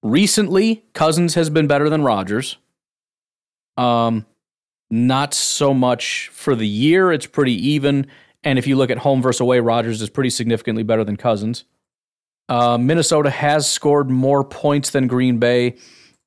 Recently, 0.02 0.84
Cousins 0.92 1.34
has 1.34 1.50
been 1.50 1.66
better 1.66 1.90
than 1.90 2.02
Rodgers. 2.02 2.56
Um, 3.76 4.26
not 4.90 5.34
so 5.34 5.72
much 5.74 6.28
for 6.32 6.54
the 6.54 6.66
year. 6.66 7.12
It's 7.12 7.26
pretty 7.26 7.54
even. 7.70 8.06
And 8.42 8.58
if 8.58 8.66
you 8.66 8.76
look 8.76 8.90
at 8.90 8.98
home 8.98 9.22
versus 9.22 9.40
away, 9.40 9.60
Rodgers 9.60 10.00
is 10.00 10.10
pretty 10.10 10.30
significantly 10.30 10.82
better 10.82 11.04
than 11.04 11.16
Cousins. 11.16 11.64
Uh, 12.48 12.78
Minnesota 12.78 13.30
has 13.30 13.70
scored 13.70 14.10
more 14.10 14.42
points 14.42 14.90
than 14.90 15.06
Green 15.06 15.38
Bay. 15.38 15.76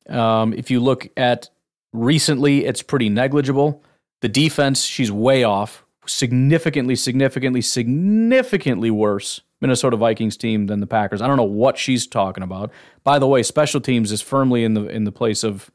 Um, 0.08 0.54
if 0.54 0.72
you 0.72 0.80
look 0.80 1.08
at 1.18 1.50
recently, 1.92 2.66
it's 2.66 2.82
pretty 2.82 3.10
negligible. 3.10 3.84
The 4.22 4.30
defense, 4.30 4.84
she's 4.84 5.12
way 5.12 5.44
off. 5.44 5.84
Significantly, 6.06 6.96
significantly, 6.96 7.62
significantly 7.62 8.92
worse 8.92 9.42
Minnesota 9.62 9.96
Vikings 9.96 10.36
team 10.36 10.68
than 10.68 10.82
the 10.82 10.88
Packers. 10.88 11.22
I 11.22 11.28
don't 11.28 11.38
know 11.38 11.44
what 11.44 11.78
she's 11.78 12.06
talking 12.06 12.44
about. 12.44 12.72
By 13.06 13.20
the 13.20 13.28
way, 13.28 13.44
special 13.44 13.80
teams 13.80 14.12
is 14.12 14.22
firmly 14.22 14.66
in 14.66 14.74
the 14.74 14.86
in 14.88 15.06
the 15.06 15.12
place 15.12 15.44
of 15.44 15.72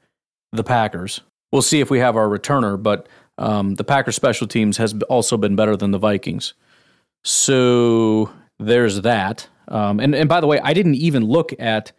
the 0.53 0.62
Packers. 0.62 1.22
We'll 1.51 1.62
see 1.62 1.80
if 1.80 1.91
we 1.91 1.99
have 1.99 2.14
our 2.14 2.28
returner, 2.28 2.80
but 2.80 3.09
um, 3.39 3.76
the 3.76 3.84
Packers 3.84 4.16
special 4.16 4.47
teams 4.47 4.76
has 4.76 4.95
also 5.09 5.36
been 5.36 5.57
better 5.57 5.76
than 5.76 5.93
the 5.93 5.99
Vikings. 5.99 6.55
So 7.24 8.30
there's 8.59 9.03
that. 9.03 9.49
Um, 9.68 10.01
and 10.01 10.14
and 10.14 10.28
by 10.28 10.41
the 10.41 10.47
way, 10.47 10.61
I 10.61 10.72
didn't 10.72 10.97
even 10.97 11.24
look 11.24 11.53
at 11.59 11.93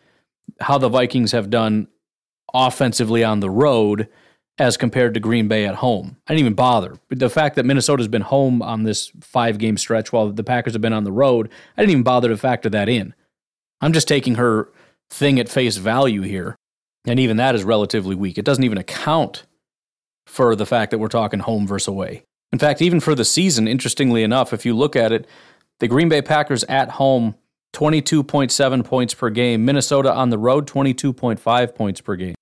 how 0.59 0.77
the 0.77 0.89
Vikings 0.89 1.31
have 1.31 1.49
done 1.49 1.87
offensively 2.53 3.23
on 3.23 3.39
the 3.39 3.49
road 3.49 4.09
as 4.57 4.75
compared 4.75 5.13
to 5.13 5.19
Green 5.19 5.47
Bay 5.47 5.65
at 5.65 5.75
home. 5.75 6.17
I 6.27 6.33
didn't 6.33 6.41
even 6.41 6.53
bother. 6.53 6.97
But 7.07 7.19
the 7.19 7.29
fact 7.29 7.55
that 7.55 7.65
Minnesota's 7.65 8.09
been 8.09 8.23
home 8.23 8.61
on 8.61 8.83
this 8.83 9.11
five 9.21 9.57
game 9.57 9.77
stretch 9.77 10.11
while 10.11 10.31
the 10.31 10.43
Packers 10.43 10.73
have 10.73 10.81
been 10.81 10.93
on 10.93 11.05
the 11.05 11.11
road, 11.11 11.49
I 11.77 11.81
didn't 11.81 11.91
even 11.91 12.03
bother 12.03 12.27
to 12.27 12.37
factor 12.37 12.69
that 12.69 12.89
in. 12.89 13.13
I'm 13.81 13.93
just 13.93 14.07
taking 14.07 14.35
her 14.35 14.69
thing 15.09 15.39
at 15.39 15.47
face 15.47 15.77
value 15.77 16.21
here. 16.21 16.55
And 17.05 17.19
even 17.19 17.37
that 17.37 17.55
is 17.55 17.63
relatively 17.63 18.15
weak. 18.15 18.37
It 18.37 18.43
doesn't 18.45 18.63
even 18.63 18.77
account 18.77 19.45
for 20.29 20.55
the 20.55 20.65
fact 20.65 20.91
that 20.91 20.99
we're 20.99 21.07
talking 21.07 21.39
home 21.39 21.67
versus 21.67 21.87
away. 21.87 22.23
In 22.51 22.59
fact, 22.59 22.81
even 22.81 22.99
for 22.99 23.15
the 23.15 23.25
season, 23.25 23.67
interestingly 23.67 24.23
enough, 24.23 24.53
if 24.53 24.65
you 24.65 24.75
look 24.75 24.95
at 24.95 25.11
it, 25.11 25.27
the 25.79 25.87
Green 25.87 26.09
Bay 26.09 26.21
Packers 26.21 26.63
at 26.65 26.91
home 26.91 27.35
22.7 27.73 28.83
points 28.83 29.13
per 29.13 29.29
game. 29.29 29.65
Minnesota 29.65 30.13
on 30.13 30.29
the 30.29 30.37
road, 30.37 30.67
22.5 30.67 31.75
points 31.75 32.01
per 32.01 32.15
game. 32.15 32.35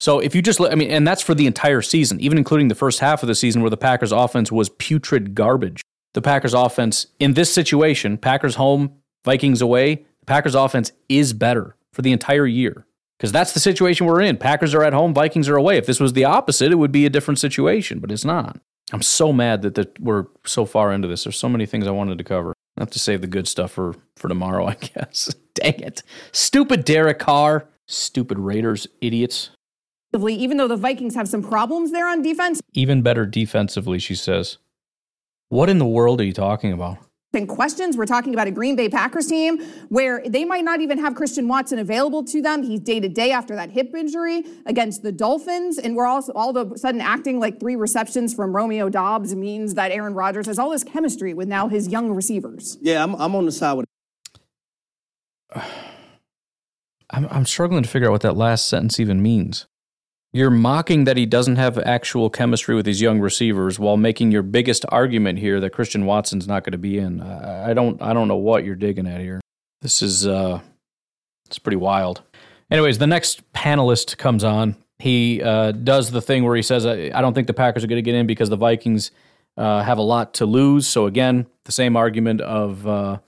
So 0.00 0.20
if 0.20 0.34
you 0.34 0.42
just, 0.42 0.60
I 0.60 0.74
mean, 0.74 0.90
and 0.90 1.06
that's 1.06 1.22
for 1.22 1.34
the 1.34 1.46
entire 1.46 1.82
season, 1.82 2.20
even 2.20 2.38
including 2.38 2.68
the 2.68 2.74
first 2.74 3.00
half 3.00 3.22
of 3.22 3.26
the 3.26 3.34
season 3.34 3.62
where 3.62 3.70
the 3.70 3.76
Packers 3.76 4.12
offense 4.12 4.50
was 4.50 4.68
putrid 4.68 5.34
garbage. 5.34 5.82
The 6.14 6.22
Packers 6.22 6.54
offense 6.54 7.08
in 7.18 7.34
this 7.34 7.52
situation, 7.52 8.16
Packers 8.16 8.56
home, 8.56 8.92
Vikings 9.24 9.60
away, 9.60 10.06
the 10.20 10.26
Packers 10.26 10.54
offense 10.54 10.92
is 11.08 11.32
better 11.32 11.76
for 11.92 12.02
the 12.02 12.12
entire 12.12 12.46
year 12.46 12.86
because 13.18 13.32
that's 13.32 13.52
the 13.52 13.60
situation 13.60 14.06
we're 14.06 14.20
in. 14.20 14.36
Packers 14.36 14.74
are 14.74 14.84
at 14.84 14.92
home, 14.92 15.12
Vikings 15.12 15.48
are 15.48 15.56
away. 15.56 15.76
If 15.76 15.86
this 15.86 16.00
was 16.00 16.12
the 16.12 16.24
opposite, 16.24 16.70
it 16.70 16.76
would 16.76 16.92
be 16.92 17.04
a 17.04 17.10
different 17.10 17.40
situation, 17.40 17.98
but 17.98 18.12
it's 18.12 18.24
not. 18.24 18.60
I'm 18.92 19.02
so 19.02 19.32
mad 19.32 19.62
that, 19.62 19.74
that 19.74 20.00
we're 20.00 20.26
so 20.44 20.64
far 20.64 20.92
into 20.92 21.08
this. 21.08 21.24
There's 21.24 21.36
so 21.36 21.48
many 21.48 21.66
things 21.66 21.86
I 21.86 21.90
wanted 21.90 22.18
to 22.18 22.24
cover. 22.24 22.54
I 22.76 22.82
have 22.82 22.90
to 22.90 22.98
save 22.98 23.20
the 23.20 23.26
good 23.26 23.48
stuff 23.48 23.72
for, 23.72 23.96
for 24.16 24.28
tomorrow, 24.28 24.66
I 24.68 24.74
guess. 24.74 25.34
Dang 25.54 25.80
it. 25.80 26.02
Stupid 26.32 26.84
Derek 26.84 27.18
Carr. 27.18 27.68
Stupid 27.86 28.38
Raiders, 28.38 28.86
idiots. 29.00 29.50
Even 30.14 30.58
though 30.58 30.68
the 30.68 30.76
Vikings 30.76 31.14
have 31.14 31.28
some 31.28 31.42
problems 31.42 31.90
there 31.90 32.06
on 32.06 32.22
defense. 32.22 32.60
Even 32.74 33.02
better 33.02 33.26
defensively, 33.26 33.98
she 33.98 34.14
says. 34.14 34.58
What 35.48 35.70
in 35.70 35.78
the 35.78 35.86
world 35.86 36.20
are 36.20 36.24
you 36.24 36.32
talking 36.34 36.72
about? 36.72 36.98
And 37.34 37.46
questions. 37.46 37.98
We're 37.98 38.06
talking 38.06 38.32
about 38.32 38.48
a 38.48 38.50
Green 38.50 38.74
Bay 38.74 38.88
Packers 38.88 39.26
team 39.26 39.62
where 39.90 40.22
they 40.26 40.46
might 40.46 40.64
not 40.64 40.80
even 40.80 40.98
have 40.98 41.14
Christian 41.14 41.46
Watson 41.46 41.78
available 41.78 42.24
to 42.24 42.40
them. 42.40 42.62
He's 42.62 42.80
day 42.80 43.00
to 43.00 43.08
day 43.08 43.32
after 43.32 43.54
that 43.54 43.70
hip 43.70 43.94
injury 43.94 44.44
against 44.64 45.02
the 45.02 45.12
Dolphins. 45.12 45.76
And 45.76 45.94
we're 45.94 46.06
also 46.06 46.32
all 46.32 46.56
of 46.56 46.72
a 46.72 46.78
sudden 46.78 47.02
acting 47.02 47.38
like 47.38 47.60
three 47.60 47.76
receptions 47.76 48.32
from 48.32 48.56
Romeo 48.56 48.88
Doubs 48.88 49.36
means 49.36 49.74
that 49.74 49.92
Aaron 49.92 50.14
Rodgers 50.14 50.46
has 50.46 50.58
all 50.58 50.70
this 50.70 50.82
chemistry 50.82 51.34
with 51.34 51.48
now 51.48 51.68
his 51.68 51.88
young 51.88 52.12
receivers. 52.12 52.78
Yeah, 52.80 53.02
I'm, 53.02 53.14
I'm 53.16 53.34
on 53.36 53.44
the 53.44 53.52
side 53.52 53.74
with 53.74 53.86
I'm, 57.10 57.26
I'm 57.30 57.44
struggling 57.44 57.82
to 57.82 57.88
figure 57.88 58.08
out 58.08 58.12
what 58.12 58.22
that 58.22 58.36
last 58.36 58.66
sentence 58.68 58.98
even 58.98 59.20
means. 59.20 59.66
You're 60.32 60.50
mocking 60.50 61.04
that 61.04 61.16
he 61.16 61.24
doesn't 61.24 61.56
have 61.56 61.78
actual 61.78 62.28
chemistry 62.28 62.74
with 62.74 62.86
his 62.86 63.00
young 63.00 63.18
receivers 63.18 63.78
while 63.78 63.96
making 63.96 64.30
your 64.30 64.42
biggest 64.42 64.84
argument 64.90 65.38
here 65.38 65.58
that 65.60 65.70
Christian 65.70 66.04
Watson's 66.04 66.46
not 66.46 66.64
going 66.64 66.72
to 66.72 66.78
be 66.78 66.98
in. 66.98 67.22
I, 67.22 67.70
I 67.70 67.74
don't 67.74 68.00
I 68.02 68.12
don't 68.12 68.28
know 68.28 68.36
what 68.36 68.64
you're 68.64 68.76
digging 68.76 69.06
at 69.06 69.20
here. 69.20 69.40
This 69.80 70.02
is 70.02 70.26
uh 70.26 70.60
it's 71.46 71.58
pretty 71.58 71.76
wild. 71.76 72.22
Anyways, 72.70 72.98
the 72.98 73.06
next 73.06 73.50
panelist 73.52 74.18
comes 74.18 74.44
on. 74.44 74.76
He 74.98 75.42
uh, 75.42 75.72
does 75.72 76.10
the 76.10 76.20
thing 76.20 76.44
where 76.44 76.56
he 76.56 76.62
says, 76.62 76.84
I, 76.84 77.10
I 77.14 77.20
don't 77.20 77.32
think 77.32 77.46
the 77.46 77.54
Packers 77.54 77.84
are 77.84 77.86
going 77.86 78.02
to 78.02 78.02
get 78.02 78.14
in 78.14 78.26
because 78.26 78.50
the 78.50 78.56
Vikings 78.56 79.10
uh, 79.56 79.82
have 79.82 79.98
a 79.98 80.02
lot 80.02 80.34
to 80.34 80.46
lose. 80.46 80.86
So, 80.86 81.06
again, 81.06 81.46
the 81.64 81.72
same 81.72 81.96
argument 81.96 82.40
of, 82.40 82.86
uh, 82.86 83.18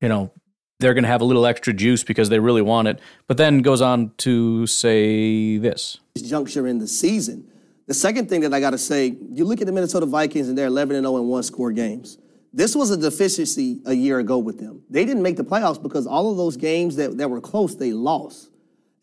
you 0.00 0.08
know, 0.08 0.30
they're 0.78 0.94
going 0.94 1.04
to 1.04 1.08
have 1.08 1.22
a 1.22 1.24
little 1.24 1.46
extra 1.46 1.72
juice 1.72 2.04
because 2.04 2.28
they 2.28 2.38
really 2.38 2.62
want 2.62 2.86
it. 2.86 3.00
But 3.26 3.38
then 3.38 3.62
goes 3.62 3.80
on 3.80 4.12
to 4.18 4.66
say 4.66 5.56
this 5.56 5.98
juncture 6.22 6.66
in 6.66 6.78
the 6.78 6.86
season. 6.86 7.50
The 7.86 7.94
second 7.94 8.28
thing 8.28 8.40
that 8.40 8.52
I 8.52 8.60
got 8.60 8.70
to 8.70 8.78
say, 8.78 9.16
you 9.30 9.44
look 9.44 9.60
at 9.60 9.66
the 9.66 9.72
Minnesota 9.72 10.06
Vikings 10.06 10.48
and 10.48 10.58
they're 10.58 10.66
11 10.66 10.96
and 10.96 11.04
0 11.04 11.18
in 11.18 11.28
one 11.28 11.42
score 11.42 11.70
games. 11.70 12.18
This 12.52 12.74
was 12.74 12.90
a 12.90 12.96
deficiency 12.96 13.80
a 13.84 13.92
year 13.92 14.18
ago 14.18 14.38
with 14.38 14.58
them. 14.58 14.82
They 14.88 15.04
didn't 15.04 15.22
make 15.22 15.36
the 15.36 15.44
playoffs 15.44 15.80
because 15.80 16.06
all 16.06 16.30
of 16.30 16.36
those 16.36 16.56
games 16.56 16.96
that, 16.96 17.18
that 17.18 17.30
were 17.30 17.40
close, 17.40 17.76
they 17.76 17.92
lost. 17.92 18.50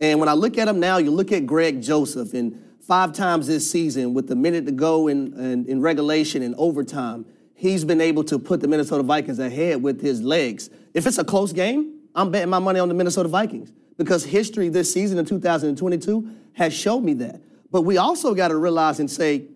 And 0.01 0.19
when 0.19 0.27
I 0.27 0.33
look 0.33 0.57
at 0.57 0.65
them 0.65 0.79
now, 0.79 0.97
you 0.97 1.11
look 1.11 1.31
at 1.31 1.45
Greg 1.45 1.81
Joseph, 1.81 2.33
and 2.33 2.61
five 2.81 3.13
times 3.13 3.47
this 3.47 3.69
season, 3.69 4.13
with 4.13 4.27
the 4.27 4.35
minute 4.35 4.65
to 4.65 4.71
go 4.71 5.07
in, 5.07 5.39
in, 5.39 5.65
in 5.67 5.81
regulation 5.81 6.41
and 6.41 6.55
overtime, 6.57 7.25
he's 7.53 7.85
been 7.85 8.01
able 8.01 8.23
to 8.25 8.37
put 8.37 8.59
the 8.59 8.67
Minnesota 8.67 9.03
Vikings 9.03 9.39
ahead 9.39 9.81
with 9.81 10.01
his 10.01 10.21
legs. 10.21 10.69
If 10.93 11.07
it's 11.07 11.19
a 11.19 11.23
close 11.23 11.53
game, 11.53 11.99
I'm 12.15 12.31
betting 12.31 12.49
my 12.49 12.59
money 12.59 12.79
on 12.79 12.89
the 12.89 12.93
Minnesota 12.93 13.29
Vikings 13.29 13.71
because 13.97 14.25
history 14.25 14.69
this 14.69 14.91
season 14.91 15.17
in 15.17 15.25
2022 15.25 16.29
has 16.53 16.73
showed 16.73 17.01
me 17.01 17.13
that. 17.15 17.41
But 17.71 17.81
we 17.81 17.97
also 17.97 18.33
got 18.33 18.49
to 18.49 18.55
realize 18.55 18.99
and 18.99 19.09
say, 19.09 19.47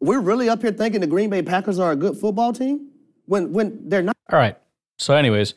we're 0.00 0.20
really 0.20 0.48
up 0.48 0.62
here 0.62 0.72
thinking 0.72 1.00
the 1.00 1.06
Green 1.06 1.30
Bay 1.30 1.42
Packers 1.42 1.78
are 1.78 1.92
a 1.92 1.96
good 1.96 2.16
football 2.16 2.52
team 2.52 2.88
when 3.26 3.52
when 3.52 3.88
they're 3.88 4.02
not. 4.02 4.16
All 4.32 4.38
right. 4.38 4.56
So, 4.98 5.14
anyways, 5.14 5.54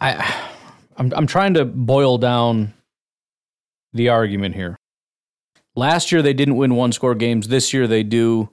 I 0.00 0.48
I'm 0.96 1.12
I'm 1.14 1.26
trying 1.26 1.54
to 1.54 1.64
boil 1.64 2.18
down 2.18 2.74
the 3.92 4.08
argument 4.08 4.54
here. 4.54 4.76
Last 5.74 6.12
year 6.12 6.20
they 6.20 6.34
didn't 6.34 6.56
win 6.56 6.74
one 6.74 6.92
score 6.92 7.14
games. 7.14 7.48
This 7.48 7.72
year 7.72 7.86
they 7.86 8.02
do. 8.02 8.50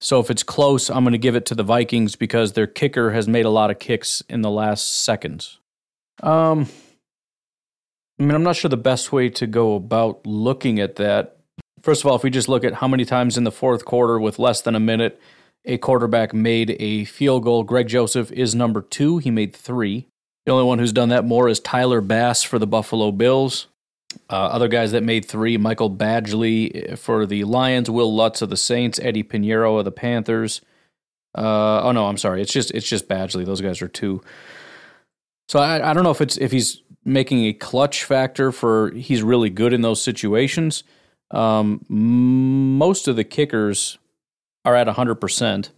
So 0.00 0.20
if 0.20 0.30
it's 0.30 0.42
close, 0.42 0.88
I'm 0.88 1.04
going 1.04 1.12
to 1.12 1.18
give 1.18 1.34
it 1.34 1.44
to 1.46 1.54
the 1.54 1.62
Vikings 1.62 2.16
because 2.16 2.52
their 2.52 2.66
kicker 2.66 3.10
has 3.10 3.28
made 3.28 3.44
a 3.44 3.50
lot 3.50 3.70
of 3.70 3.78
kicks 3.78 4.22
in 4.28 4.40
the 4.40 4.50
last 4.50 5.02
seconds. 5.02 5.58
Um, 6.22 6.68
I 8.20 8.22
mean, 8.22 8.34
I'm 8.34 8.42
not 8.42 8.56
sure 8.56 8.68
the 8.68 8.76
best 8.76 9.12
way 9.12 9.30
to 9.30 9.46
go 9.46 9.74
about 9.74 10.26
looking 10.26 10.78
at 10.78 10.96
that. 10.96 11.38
First 11.80 12.04
of 12.04 12.10
all, 12.10 12.16
if 12.16 12.22
we 12.22 12.28
just 12.28 12.50
look 12.50 12.64
at 12.64 12.74
how 12.74 12.86
many 12.86 13.06
times 13.06 13.38
in 13.38 13.44
the 13.44 13.50
fourth 13.50 13.86
quarter 13.86 14.20
with 14.20 14.38
less 14.38 14.60
than 14.60 14.74
a 14.74 14.80
minute 14.80 15.18
a 15.64 15.78
quarterback 15.78 16.32
made 16.32 16.76
a 16.80 17.04
field 17.04 17.44
goal. 17.44 17.64
Greg 17.64 17.88
Joseph 17.88 18.32
is 18.32 18.54
number 18.54 18.80
two. 18.80 19.18
He 19.18 19.30
made 19.30 19.54
three. 19.54 20.06
The 20.46 20.52
only 20.52 20.64
one 20.64 20.78
who's 20.78 20.92
done 20.92 21.10
that 21.10 21.24
more 21.24 21.48
is 21.48 21.60
Tyler 21.60 22.00
Bass 22.00 22.42
for 22.42 22.58
the 22.58 22.66
Buffalo 22.66 23.12
Bills. 23.12 23.66
Uh, 24.28 24.34
other 24.34 24.68
guys 24.68 24.92
that 24.92 25.02
made 25.02 25.24
three 25.24 25.56
Michael 25.56 25.90
Badgley 25.90 26.98
for 26.98 27.26
the 27.26 27.44
Lions, 27.44 27.90
Wil 27.90 28.14
Lutz 28.14 28.42
of 28.42 28.50
the 28.50 28.56
Saints, 28.56 28.98
Eddie 29.00 29.22
Piñeiro 29.22 29.78
of 29.78 29.84
the 29.84 29.92
Panthers. 29.92 30.62
Uh, 31.36 31.82
oh 31.82 31.92
no, 31.92 32.06
I'm 32.06 32.16
sorry. 32.16 32.42
It's 32.42 32.52
just 32.52 32.72
it's 32.72 32.88
just 32.88 33.08
Badgley. 33.08 33.44
Those 33.44 33.60
guys 33.60 33.80
are 33.82 33.88
two. 33.88 34.20
So 35.48 35.60
I, 35.60 35.90
I 35.90 35.92
don't 35.92 36.02
know 36.02 36.10
if 36.10 36.20
it's 36.20 36.36
if 36.38 36.50
he's 36.50 36.82
making 37.04 37.44
a 37.44 37.52
clutch 37.52 38.04
factor 38.04 38.52
for 38.52 38.90
he's 38.92 39.22
really 39.22 39.50
good 39.50 39.72
in 39.72 39.82
those 39.82 40.02
situations. 40.02 40.84
Um, 41.30 41.84
most 41.88 43.08
of 43.08 43.16
the 43.16 43.24
kickers 43.24 43.98
are 44.64 44.74
at 44.74 44.86
100% 44.86 45.70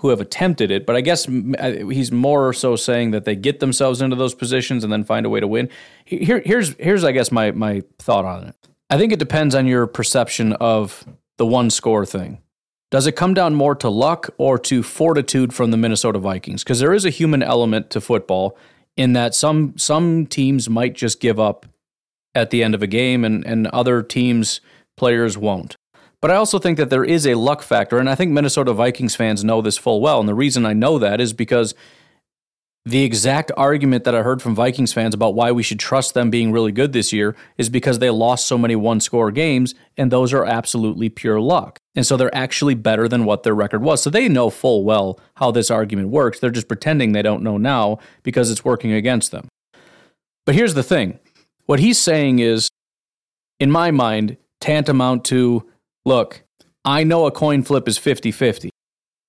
who 0.00 0.10
have 0.10 0.20
attempted 0.20 0.70
it, 0.70 0.86
but 0.86 0.94
I 0.94 1.00
guess 1.00 1.24
he's 1.24 2.12
more 2.12 2.46
or 2.46 2.52
so 2.52 2.76
saying 2.76 3.10
that 3.10 3.24
they 3.24 3.34
get 3.34 3.58
themselves 3.58 4.00
into 4.00 4.14
those 4.14 4.34
positions 4.34 4.84
and 4.84 4.92
then 4.92 5.02
find 5.02 5.26
a 5.26 5.28
way 5.28 5.40
to 5.40 5.48
win. 5.48 5.68
Here, 6.04 6.40
here's 6.44 6.74
here's 6.78 7.02
I 7.02 7.10
guess 7.10 7.32
my 7.32 7.50
my 7.50 7.82
thought 7.98 8.24
on 8.24 8.44
it. 8.44 8.54
I 8.90 8.96
think 8.96 9.12
it 9.12 9.18
depends 9.18 9.54
on 9.54 9.66
your 9.66 9.86
perception 9.86 10.52
of 10.54 11.04
the 11.36 11.46
one 11.46 11.70
score 11.70 12.06
thing. 12.06 12.38
Does 12.90 13.06
it 13.06 13.12
come 13.12 13.34
down 13.34 13.54
more 13.54 13.74
to 13.76 13.90
luck 13.90 14.30
or 14.38 14.58
to 14.60 14.82
fortitude 14.82 15.52
from 15.52 15.72
the 15.72 15.76
Minnesota 15.76 16.18
Vikings? 16.18 16.64
Because 16.64 16.78
there 16.78 16.94
is 16.94 17.04
a 17.04 17.10
human 17.10 17.42
element 17.42 17.90
to 17.90 18.00
football 18.00 18.56
in 18.98 19.12
that 19.14 19.34
some 19.34 19.72
some 19.78 20.26
teams 20.26 20.68
might 20.68 20.94
just 20.94 21.20
give 21.20 21.40
up 21.40 21.64
at 22.34 22.50
the 22.50 22.62
end 22.62 22.74
of 22.74 22.82
a 22.82 22.86
game 22.86 23.24
and, 23.24 23.46
and 23.46 23.68
other 23.68 24.02
teams 24.02 24.60
players 24.96 25.38
won't. 25.38 25.76
But 26.20 26.32
I 26.32 26.34
also 26.34 26.58
think 26.58 26.76
that 26.78 26.90
there 26.90 27.04
is 27.04 27.26
a 27.26 27.36
luck 27.36 27.62
factor, 27.62 27.98
and 27.98 28.10
I 28.10 28.16
think 28.16 28.32
Minnesota 28.32 28.72
Vikings 28.72 29.14
fans 29.14 29.44
know 29.44 29.62
this 29.62 29.78
full 29.78 30.00
well. 30.00 30.18
And 30.18 30.28
the 30.28 30.34
reason 30.34 30.66
I 30.66 30.72
know 30.72 30.98
that 30.98 31.20
is 31.20 31.32
because 31.32 31.76
the 32.88 33.04
exact 33.04 33.52
argument 33.56 34.04
that 34.04 34.14
I 34.14 34.22
heard 34.22 34.40
from 34.40 34.54
Vikings 34.54 34.92
fans 34.92 35.14
about 35.14 35.34
why 35.34 35.52
we 35.52 35.62
should 35.62 35.78
trust 35.78 36.14
them 36.14 36.30
being 36.30 36.52
really 36.52 36.72
good 36.72 36.92
this 36.92 37.12
year 37.12 37.36
is 37.56 37.68
because 37.68 37.98
they 37.98 38.10
lost 38.10 38.46
so 38.46 38.56
many 38.56 38.76
one 38.76 39.00
score 39.00 39.30
games, 39.30 39.74
and 39.96 40.10
those 40.10 40.32
are 40.32 40.44
absolutely 40.44 41.08
pure 41.08 41.40
luck. 41.40 41.78
And 41.94 42.06
so 42.06 42.16
they're 42.16 42.34
actually 42.34 42.74
better 42.74 43.08
than 43.08 43.24
what 43.24 43.42
their 43.42 43.54
record 43.54 43.82
was. 43.82 44.02
So 44.02 44.10
they 44.10 44.28
know 44.28 44.48
full 44.50 44.84
well 44.84 45.20
how 45.36 45.50
this 45.50 45.70
argument 45.70 46.08
works. 46.08 46.40
They're 46.40 46.50
just 46.50 46.68
pretending 46.68 47.12
they 47.12 47.22
don't 47.22 47.42
know 47.42 47.58
now 47.58 47.98
because 48.22 48.50
it's 48.50 48.64
working 48.64 48.92
against 48.92 49.32
them. 49.32 49.48
But 50.46 50.54
here's 50.54 50.74
the 50.74 50.82
thing 50.82 51.18
what 51.66 51.80
he's 51.80 51.98
saying 51.98 52.38
is, 52.38 52.68
in 53.60 53.70
my 53.70 53.90
mind, 53.90 54.36
tantamount 54.60 55.24
to 55.26 55.68
Look, 56.08 56.42
I 56.86 57.04
know 57.04 57.26
a 57.26 57.30
coin 57.30 57.62
flip 57.62 57.86
is 57.86 57.98
50 57.98 58.30
50, 58.30 58.70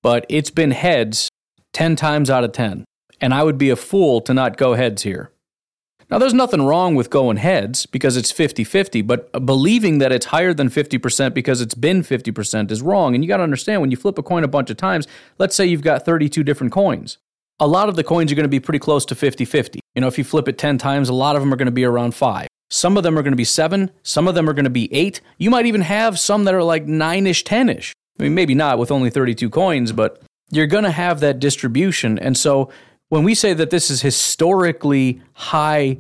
but 0.02 0.26
it's 0.30 0.50
been 0.50 0.72
heads 0.72 1.28
10 1.74 1.98
times 1.98 2.30
out 2.30 2.46
of 2.46 2.54
10. 2.54 2.86
And 3.22 3.34
I 3.34 3.44
would 3.44 3.58
be 3.58 3.70
a 3.70 3.76
fool 3.76 4.22
to 4.22 4.34
not 4.34 4.58
go 4.58 4.74
heads 4.74 5.04
here. 5.04 5.32
Now, 6.10 6.18
there's 6.18 6.34
nothing 6.34 6.64
wrong 6.64 6.96
with 6.96 7.12
going 7.12 7.38
heads 7.38 7.86
because 7.86 8.18
it's 8.18 8.32
50 8.32 8.64
50, 8.64 9.04
but 9.04 9.32
believing 9.46 10.00
that 10.00 10.12
it's 10.12 10.28
higher 10.28 10.56
than 10.56 10.70
50% 10.70 11.36
because 11.36 11.62
it's 11.62 11.76
been 11.76 12.02
50% 12.02 12.72
is 12.72 12.82
wrong. 12.82 13.14
And 13.14 13.24
you 13.24 13.28
got 13.28 13.38
to 13.38 13.44
understand 13.44 13.82
when 13.82 13.92
you 13.92 13.98
flip 13.98 14.18
a 14.18 14.24
coin 14.24 14.44
a 14.44 14.48
bunch 14.48 14.72
of 14.72 14.78
times, 14.78 15.08
let's 15.38 15.56
say 15.56 15.68
you've 15.68 15.84
got 15.84 16.06
32 16.06 16.44
different 16.44 16.74
coins. 16.74 17.20
A 17.60 17.68
lot 17.68 17.90
of 17.90 17.96
the 17.96 18.04
coins 18.04 18.32
are 18.32 18.36
going 18.36 18.46
to 18.46 18.50
be 18.50 18.60
pretty 18.60 18.80
close 18.80 19.06
to 19.06 19.16
50 19.16 19.46
50. 19.46 19.80
You 19.94 20.02
know, 20.02 20.08
if 20.08 20.18
you 20.18 20.24
flip 20.24 20.48
it 20.48 20.58
10 20.58 20.80
times, 20.80 21.10
a 21.10 21.14
lot 21.14 21.36
of 21.36 21.42
them 21.44 21.54
are 21.54 21.58
going 21.58 21.68
to 21.68 21.72
be 21.72 21.86
around 21.86 22.16
five. 22.16 22.48
Some 22.72 22.98
of 22.98 23.04
them 23.04 23.18
are 23.18 23.22
going 23.22 23.34
to 23.34 23.38
be 23.38 23.44
seven. 23.44 23.92
Some 24.02 24.28
of 24.28 24.36
them 24.36 24.50
are 24.50 24.54
going 24.54 24.64
to 24.64 24.70
be 24.70 24.92
eight. 24.94 25.22
You 25.38 25.50
might 25.50 25.66
even 25.66 25.82
have 25.82 26.20
some 26.20 26.44
that 26.46 26.54
are 26.54 26.64
like 26.64 26.86
nine 26.86 27.28
ish, 27.28 27.44
10 27.44 27.70
ish. 27.70 27.94
I 28.20 28.24
mean, 28.24 28.34
maybe 28.34 28.56
not 28.56 28.80
with 28.80 28.92
only 28.92 29.10
32 29.10 29.50
coins, 29.50 29.92
but 29.92 30.22
you're 30.52 30.68
going 30.68 30.84
to 30.84 30.92
have 30.92 31.20
that 31.20 31.40
distribution. 31.40 32.18
And 32.20 32.38
so 32.38 32.72
when 33.10 33.24
we 33.24 33.36
say 33.36 33.54
that 33.54 33.70
this 33.70 33.90
is 33.92 34.02
historically 34.02 35.22
high 35.34 35.98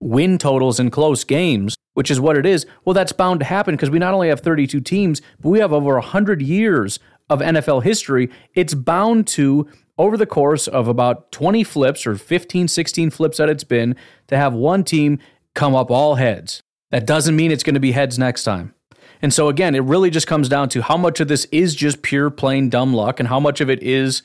win 0.00 0.38
totals 0.38 0.80
in 0.80 0.90
close 0.90 1.24
games, 1.24 1.76
which 1.94 2.10
is 2.10 2.20
what 2.20 2.36
it 2.36 2.44
is, 2.44 2.66
well, 2.84 2.94
that's 2.94 3.12
bound 3.12 3.40
to 3.40 3.46
happen 3.46 3.74
because 3.74 3.90
we 3.90 3.98
not 3.98 4.14
only 4.14 4.28
have 4.28 4.40
32 4.40 4.80
teams, 4.80 5.22
but 5.40 5.48
we 5.48 5.60
have 5.60 5.72
over 5.72 5.94
100 5.94 6.42
years 6.42 6.98
of 7.30 7.40
NFL 7.40 7.82
history. 7.82 8.30
It's 8.54 8.74
bound 8.74 9.26
to, 9.28 9.68
over 9.98 10.16
the 10.16 10.26
course 10.26 10.68
of 10.68 10.88
about 10.88 11.32
20 11.32 11.64
flips 11.64 12.06
or 12.06 12.16
15, 12.16 12.68
16 12.68 13.10
flips 13.10 13.38
that 13.38 13.48
it's 13.48 13.64
been, 13.64 13.96
to 14.28 14.36
have 14.36 14.52
one 14.54 14.84
team 14.84 15.18
come 15.54 15.74
up 15.74 15.90
all 15.90 16.16
heads. 16.16 16.62
That 16.90 17.06
doesn't 17.06 17.34
mean 17.34 17.50
it's 17.50 17.64
going 17.64 17.74
to 17.74 17.80
be 17.80 17.92
heads 17.92 18.18
next 18.18 18.44
time. 18.44 18.74
And 19.22 19.32
so, 19.32 19.48
again, 19.48 19.74
it 19.74 19.82
really 19.82 20.10
just 20.10 20.26
comes 20.26 20.48
down 20.48 20.68
to 20.70 20.82
how 20.82 20.96
much 20.96 21.20
of 21.20 21.28
this 21.28 21.46
is 21.46 21.74
just 21.74 22.02
pure, 22.02 22.28
plain 22.30 22.68
dumb 22.68 22.92
luck 22.92 23.18
and 23.18 23.28
how 23.28 23.40
much 23.40 23.60
of 23.62 23.70
it 23.70 23.82
is 23.82 24.22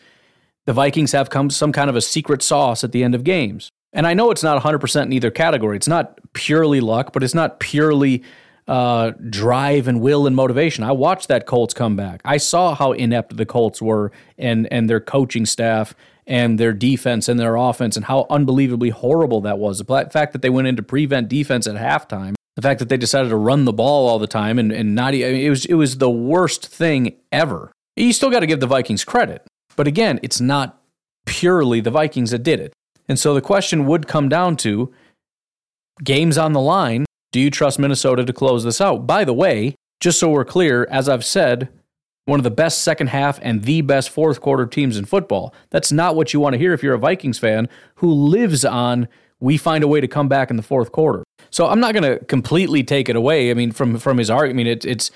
the 0.65 0.73
Vikings 0.73 1.11
have 1.11 1.29
come 1.29 1.49
some 1.49 1.71
kind 1.71 1.89
of 1.89 1.95
a 1.95 2.01
secret 2.01 2.41
sauce 2.41 2.83
at 2.83 2.91
the 2.91 3.03
end 3.03 3.15
of 3.15 3.23
games. 3.23 3.71
And 3.93 4.07
I 4.07 4.13
know 4.13 4.31
it's 4.31 4.43
not 4.43 4.61
100% 4.61 5.03
in 5.03 5.13
either 5.13 5.31
category. 5.31 5.75
It's 5.75 5.87
not 5.87 6.19
purely 6.33 6.79
luck, 6.79 7.11
but 7.13 7.23
it's 7.23 7.33
not 7.33 7.59
purely 7.59 8.23
uh, 8.67 9.11
drive 9.29 9.87
and 9.87 10.01
will 10.01 10.27
and 10.27 10.35
motivation. 10.35 10.83
I 10.83 10.91
watched 10.91 11.27
that 11.27 11.45
Colts 11.45 11.73
come 11.73 11.95
back. 11.95 12.21
I 12.23 12.37
saw 12.37 12.73
how 12.75 12.93
inept 12.93 13.35
the 13.35 13.45
Colts 13.45 13.81
were 13.81 14.11
and, 14.37 14.71
and 14.71 14.89
their 14.89 15.01
coaching 15.01 15.45
staff 15.45 15.93
and 16.25 16.57
their 16.57 16.71
defense 16.71 17.27
and 17.27 17.39
their 17.39 17.55
offense 17.55 17.97
and 17.97 18.05
how 18.05 18.27
unbelievably 18.29 18.89
horrible 18.89 19.41
that 19.41 19.59
was. 19.59 19.79
The 19.79 20.09
fact 20.11 20.31
that 20.31 20.41
they 20.41 20.49
went 20.49 20.67
into 20.67 20.83
prevent 20.83 21.27
defense 21.27 21.67
at 21.67 21.75
halftime, 21.75 22.35
the 22.55 22.61
fact 22.61 22.79
that 22.79 22.87
they 22.87 22.97
decided 22.97 23.29
to 23.29 23.35
run 23.35 23.65
the 23.65 23.73
ball 23.73 24.07
all 24.07 24.19
the 24.19 24.27
time 24.27 24.59
and, 24.59 24.71
and 24.71 24.95
not, 24.95 25.09
I 25.09 25.17
mean, 25.17 25.45
it 25.45 25.49
was, 25.49 25.65
it 25.65 25.73
was 25.73 25.97
the 25.97 26.09
worst 26.09 26.67
thing 26.67 27.17
ever. 27.31 27.71
You 27.97 28.13
still 28.13 28.29
got 28.29 28.39
to 28.39 28.47
give 28.47 28.61
the 28.61 28.67
Vikings 28.67 29.03
credit. 29.03 29.45
But 29.75 29.87
again, 29.87 30.19
it's 30.23 30.41
not 30.41 30.81
purely 31.25 31.81
the 31.81 31.91
Vikings 31.91 32.31
that 32.31 32.43
did 32.43 32.59
it. 32.59 32.73
And 33.07 33.19
so 33.19 33.33
the 33.33 33.41
question 33.41 33.85
would 33.87 34.07
come 34.07 34.29
down 34.29 34.55
to 34.57 34.93
games 36.03 36.37
on 36.37 36.53
the 36.53 36.59
line. 36.59 37.05
Do 37.31 37.39
you 37.39 37.49
trust 37.49 37.79
Minnesota 37.79 38.25
to 38.25 38.33
close 38.33 38.63
this 38.63 38.81
out? 38.81 39.07
By 39.07 39.23
the 39.23 39.33
way, 39.33 39.75
just 39.99 40.19
so 40.19 40.29
we're 40.29 40.45
clear, 40.45 40.87
as 40.89 41.07
I've 41.07 41.25
said, 41.25 41.69
one 42.25 42.39
of 42.39 42.43
the 42.43 42.51
best 42.51 42.81
second 42.81 43.07
half 43.07 43.39
and 43.41 43.63
the 43.63 43.81
best 43.81 44.09
fourth 44.09 44.41
quarter 44.41 44.65
teams 44.65 44.97
in 44.97 45.05
football. 45.05 45.53
That's 45.69 45.91
not 45.91 46.15
what 46.15 46.33
you 46.33 46.39
want 46.39 46.53
to 46.53 46.59
hear 46.59 46.73
if 46.73 46.83
you're 46.83 46.93
a 46.93 46.99
Vikings 46.99 47.39
fan 47.39 47.67
who 47.95 48.11
lives 48.11 48.63
on 48.63 49.07
we 49.41 49.57
find 49.57 49.83
a 49.83 49.87
way 49.87 49.99
to 49.99 50.07
come 50.07 50.29
back 50.29 50.49
in 50.49 50.55
the 50.55 50.63
fourth 50.63 50.91
quarter. 50.91 51.23
So 51.49 51.67
I'm 51.67 51.81
not 51.81 51.93
going 51.93 52.03
to 52.03 52.23
completely 52.25 52.83
take 52.83 53.09
it 53.09 53.15
away. 53.15 53.51
I 53.51 53.53
mean, 53.55 53.71
from 53.71 53.97
from 53.97 54.17
his 54.19 54.29
argument, 54.29 54.55
I 54.55 54.63
mean, 54.63 54.67
it, 54.67 54.85
it's 54.85 55.11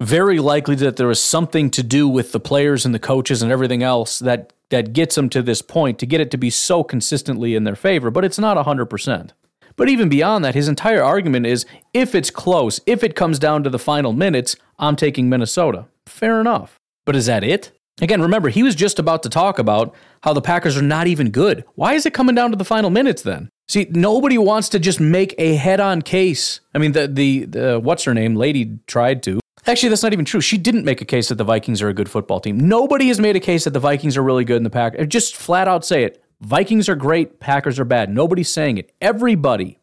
very 0.00 0.38
likely 0.38 0.74
that 0.76 0.96
there 0.96 1.10
is 1.10 1.20
something 1.20 1.70
to 1.70 1.82
do 1.82 2.08
with 2.08 2.32
the 2.32 2.40
players 2.40 2.84
and 2.84 2.94
the 2.94 2.98
coaches 2.98 3.42
and 3.42 3.52
everything 3.52 3.82
else 3.82 4.18
that 4.18 4.52
that 4.70 4.92
gets 4.92 5.14
them 5.14 5.28
to 5.28 5.42
this 5.42 5.62
point 5.62 5.98
to 5.98 6.06
get 6.06 6.20
it 6.20 6.30
to 6.32 6.36
be 6.36 6.50
so 6.50 6.82
consistently 6.82 7.54
in 7.54 7.64
their 7.64 7.76
favor. 7.76 8.10
But 8.10 8.24
it's 8.24 8.38
not 8.38 8.62
hundred 8.64 8.86
percent. 8.86 9.32
But 9.76 9.88
even 9.88 10.08
beyond 10.08 10.44
that, 10.44 10.54
his 10.54 10.68
entire 10.68 11.02
argument 11.02 11.46
is 11.46 11.66
if 11.92 12.14
it's 12.14 12.30
close, 12.30 12.80
if 12.86 13.02
it 13.02 13.16
comes 13.16 13.38
down 13.38 13.64
to 13.64 13.70
the 13.70 13.78
final 13.78 14.12
minutes, 14.12 14.56
I'm 14.78 14.96
taking 14.96 15.28
Minnesota. 15.28 15.86
Fair 16.06 16.40
enough. 16.40 16.78
But 17.04 17.16
is 17.16 17.26
that 17.26 17.44
it? 17.44 17.72
Again, 18.00 18.20
remember, 18.20 18.48
he 18.48 18.62
was 18.62 18.74
just 18.74 18.98
about 18.98 19.22
to 19.22 19.28
talk 19.28 19.58
about 19.58 19.94
how 20.22 20.32
the 20.32 20.40
Packers 20.40 20.76
are 20.76 20.82
not 20.82 21.06
even 21.06 21.30
good. 21.30 21.64
Why 21.76 21.94
is 21.94 22.06
it 22.06 22.14
coming 22.14 22.34
down 22.34 22.50
to 22.50 22.56
the 22.56 22.64
final 22.64 22.90
minutes 22.90 23.22
then? 23.22 23.50
See, 23.68 23.86
nobody 23.90 24.36
wants 24.36 24.68
to 24.70 24.78
just 24.78 25.00
make 25.00 25.34
a 25.38 25.54
head-on 25.54 26.02
case. 26.02 26.60
I 26.74 26.78
mean, 26.78 26.92
the 26.92 27.06
the, 27.06 27.44
the 27.44 27.80
what's 27.80 28.04
her 28.04 28.14
name 28.14 28.34
lady 28.34 28.78
tried 28.86 29.22
to. 29.24 29.38
Actually, 29.66 29.88
that's 29.88 30.02
not 30.02 30.12
even 30.12 30.24
true. 30.24 30.40
She 30.40 30.58
didn't 30.58 30.84
make 30.84 31.00
a 31.00 31.06
case 31.06 31.28
that 31.28 31.36
the 31.36 31.44
Vikings 31.44 31.80
are 31.80 31.88
a 31.88 31.94
good 31.94 32.10
football 32.10 32.40
team. 32.40 32.58
Nobody 32.58 33.08
has 33.08 33.18
made 33.18 33.36
a 33.36 33.40
case 33.40 33.64
that 33.64 33.70
the 33.70 33.80
Vikings 33.80 34.16
are 34.16 34.22
really 34.22 34.44
good 34.44 34.58
in 34.58 34.62
the 34.62 34.70
pack. 34.70 34.94
Just 35.08 35.36
flat 35.36 35.68
out 35.68 35.84
say 35.84 36.04
it. 36.04 36.22
Vikings 36.40 36.88
are 36.88 36.96
great, 36.96 37.40
Packers 37.40 37.78
are 37.78 37.84
bad. 37.84 38.10
Nobody's 38.10 38.50
saying 38.50 38.76
it. 38.76 38.92
Everybody, 39.00 39.78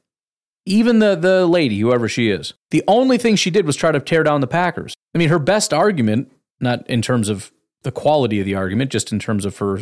even 0.65 0.99
the 0.99 1.15
the 1.15 1.47
lady, 1.47 1.79
whoever 1.79 2.07
she 2.07 2.29
is, 2.29 2.53
the 2.69 2.84
only 2.88 3.17
thing 3.17 3.36
she 3.36 3.49
did 3.49 3.65
was 3.65 3.75
try 3.75 3.91
to 3.91 3.99
tear 3.99 4.23
down 4.23 4.41
the 4.41 4.47
Packers. 4.47 4.93
I 5.15 5.17
mean, 5.17 5.29
her 5.29 5.39
best 5.39 5.73
argument, 5.73 6.32
not 6.59 6.88
in 6.88 7.01
terms 7.01 7.29
of 7.29 7.51
the 7.84 7.91
quality 7.91 8.39
of 8.39 8.45
the 8.45 8.55
argument, 8.55 8.91
just 8.91 9.11
in 9.11 9.17
terms 9.17 9.45
of 9.45 9.57
her 9.57 9.79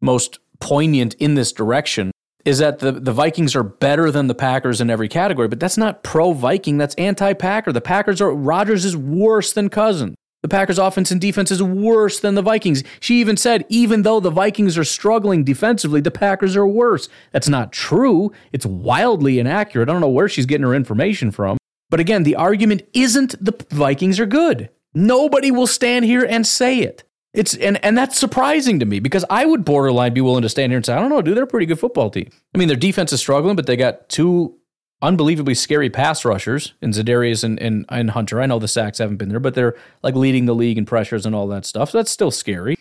most 0.00 0.40
poignant 0.58 1.14
in 1.14 1.34
this 1.34 1.52
direction, 1.52 2.10
is 2.48 2.58
that 2.58 2.78
the, 2.78 2.92
the 2.92 3.12
Vikings 3.12 3.54
are 3.54 3.62
better 3.62 4.10
than 4.10 4.26
the 4.26 4.34
Packers 4.34 4.80
in 4.80 4.88
every 4.88 5.08
category, 5.08 5.48
but 5.48 5.60
that's 5.60 5.76
not 5.76 6.02
pro 6.02 6.32
Viking, 6.32 6.78
that's 6.78 6.94
anti 6.94 7.34
Packer. 7.34 7.72
The 7.72 7.82
Packers 7.82 8.22
are, 8.22 8.34
Rodgers 8.34 8.86
is 8.86 8.96
worse 8.96 9.52
than 9.52 9.68
Cousins. 9.68 10.16
The 10.42 10.48
Packers' 10.48 10.78
offense 10.78 11.10
and 11.10 11.20
defense 11.20 11.50
is 11.50 11.62
worse 11.62 12.20
than 12.20 12.36
the 12.36 12.42
Vikings. 12.42 12.84
She 13.00 13.20
even 13.20 13.36
said, 13.36 13.66
even 13.68 14.02
though 14.02 14.20
the 14.20 14.30
Vikings 14.30 14.78
are 14.78 14.84
struggling 14.84 15.44
defensively, 15.44 16.00
the 16.00 16.12
Packers 16.12 16.56
are 16.56 16.66
worse. 16.66 17.08
That's 17.32 17.48
not 17.48 17.72
true. 17.72 18.32
It's 18.52 18.64
wildly 18.64 19.40
inaccurate. 19.40 19.88
I 19.88 19.92
don't 19.92 20.00
know 20.00 20.08
where 20.08 20.28
she's 20.28 20.46
getting 20.46 20.66
her 20.66 20.74
information 20.74 21.32
from. 21.32 21.58
But 21.90 22.00
again, 22.00 22.22
the 22.22 22.36
argument 22.36 22.82
isn't 22.94 23.34
the 23.44 23.52
Vikings 23.70 24.20
are 24.20 24.26
good. 24.26 24.70
Nobody 24.94 25.50
will 25.50 25.66
stand 25.66 26.04
here 26.04 26.24
and 26.24 26.46
say 26.46 26.78
it. 26.78 27.02
It's 27.34 27.54
and 27.54 27.82
and 27.84 27.96
that's 27.96 28.18
surprising 28.18 28.78
to 28.80 28.86
me 28.86 29.00
because 29.00 29.24
I 29.28 29.44
would 29.44 29.64
borderline 29.64 30.14
be 30.14 30.20
willing 30.20 30.42
to 30.42 30.48
stand 30.48 30.72
here 30.72 30.78
and 30.78 30.86
say, 30.86 30.94
I 30.94 30.98
don't 30.98 31.10
know, 31.10 31.20
dude, 31.20 31.36
they're 31.36 31.44
a 31.44 31.48
pretty 31.48 31.66
good 31.66 31.78
football 31.78 32.10
team. 32.10 32.30
I 32.54 32.58
mean, 32.58 32.68
their 32.68 32.76
defense 32.76 33.12
is 33.12 33.20
struggling, 33.20 33.54
but 33.54 33.66
they 33.66 33.76
got 33.76 34.08
two 34.08 34.58
unbelievably 35.02 35.54
scary 35.54 35.90
pass 35.90 36.24
rushers 36.24 36.74
in 36.82 36.90
Za'Darius 36.90 37.44
and, 37.44 37.60
and, 37.60 37.84
and 37.88 38.10
Hunter. 38.10 38.40
I 38.40 38.46
know 38.46 38.58
the 38.58 38.66
sacks 38.68 38.98
haven't 38.98 39.18
been 39.18 39.28
there, 39.28 39.40
but 39.40 39.54
they're 39.54 39.76
like 40.02 40.14
leading 40.14 40.46
the 40.46 40.54
league 40.54 40.78
in 40.78 40.86
pressures 40.86 41.24
and 41.24 41.34
all 41.34 41.46
that 41.48 41.64
stuff. 41.64 41.90
So 41.90 41.98
that's 41.98 42.10
still 42.10 42.30
scary. 42.30 42.76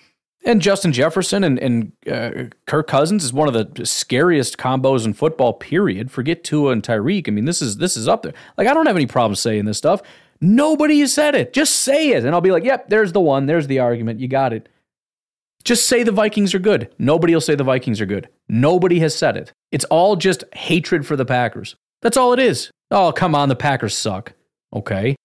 And 0.45 0.62
Justin 0.62 0.93
Jefferson 0.93 1.43
and, 1.43 1.60
and 1.60 1.91
uh, 2.10 2.56
Kirk 2.66 2.88
Cousins 2.88 3.24
is 3.24 3.34
one 3.34 3.54
of 3.54 3.54
the 3.54 3.86
scariest 3.86 4.58
combos 4.58 5.04
in 5.04 5.14
football. 5.14 5.54
Period. 5.54 6.10
Forget 6.10 6.43
Tua 6.43 6.72
and 6.72 6.82
Tyreek. 6.82 7.28
I 7.28 7.32
mean, 7.32 7.45
this 7.45 7.62
is 7.62 7.78
this 7.78 7.98
is 7.98 8.08
up 8.08 8.22
there. 8.22 8.34
Like 8.58 8.68
I 8.68 8.74
don't 8.74 8.86
have 8.86 8.95
any 8.95 9.08
problem 9.08 9.36
saying 9.36 9.66
this 9.66 9.78
stuff. 9.78 10.02
Nobody 10.40 11.00
has 11.00 11.14
said 11.14 11.36
it. 11.36 11.54
Just 11.54 11.78
say 11.78 12.10
it. 12.10 12.26
And 12.26 12.34
I'll 12.34 12.42
be 12.42 12.52
like, 12.52 12.64
yep, 12.64 12.90
there's 12.90 13.12
the 13.12 13.22
one. 13.22 13.46
There's 13.46 13.68
the 13.68 13.80
argument. 13.80 14.20
You 14.20 14.28
got 14.28 14.54
it. 14.54 14.70
Just 15.64 15.88
say 15.88 16.04
the 16.04 16.12
Vikings 16.12 16.54
are 16.54 16.60
good. 16.60 16.94
Nobody 16.98 17.34
will 17.34 17.42
say 17.42 17.56
the 17.56 17.64
Vikings 17.64 18.00
are 18.00 18.06
good. 18.06 18.30
Nobody 18.48 19.00
has 19.00 19.16
said 19.16 19.36
it. 19.36 19.52
It's 19.72 19.86
all 19.86 20.16
just 20.16 20.44
hatred 20.54 21.06
for 21.06 21.16
the 21.16 21.26
Packers. 21.26 21.76
That's 22.02 22.18
all 22.18 22.34
it 22.34 22.40
is. 22.40 22.72
Oh, 22.92 23.12
come 23.12 23.36
on. 23.36 23.50
The 23.50 23.56
Packers 23.56 23.98
suck. 23.98 24.34
Okay. 24.74 25.16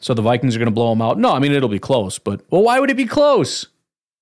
So 0.00 0.14
the 0.14 0.22
Vikings 0.22 0.56
are 0.56 0.58
going 0.58 0.66
to 0.66 0.74
blow 0.74 0.90
them 0.90 1.02
out. 1.02 1.18
No, 1.18 1.32
I 1.32 1.38
mean, 1.38 1.52
it'll 1.52 1.68
be 1.68 1.78
close, 1.78 2.18
but 2.18 2.42
well, 2.50 2.62
why 2.62 2.80
would 2.80 2.90
it 2.90 2.96
be 2.96 3.06
close? 3.06 3.66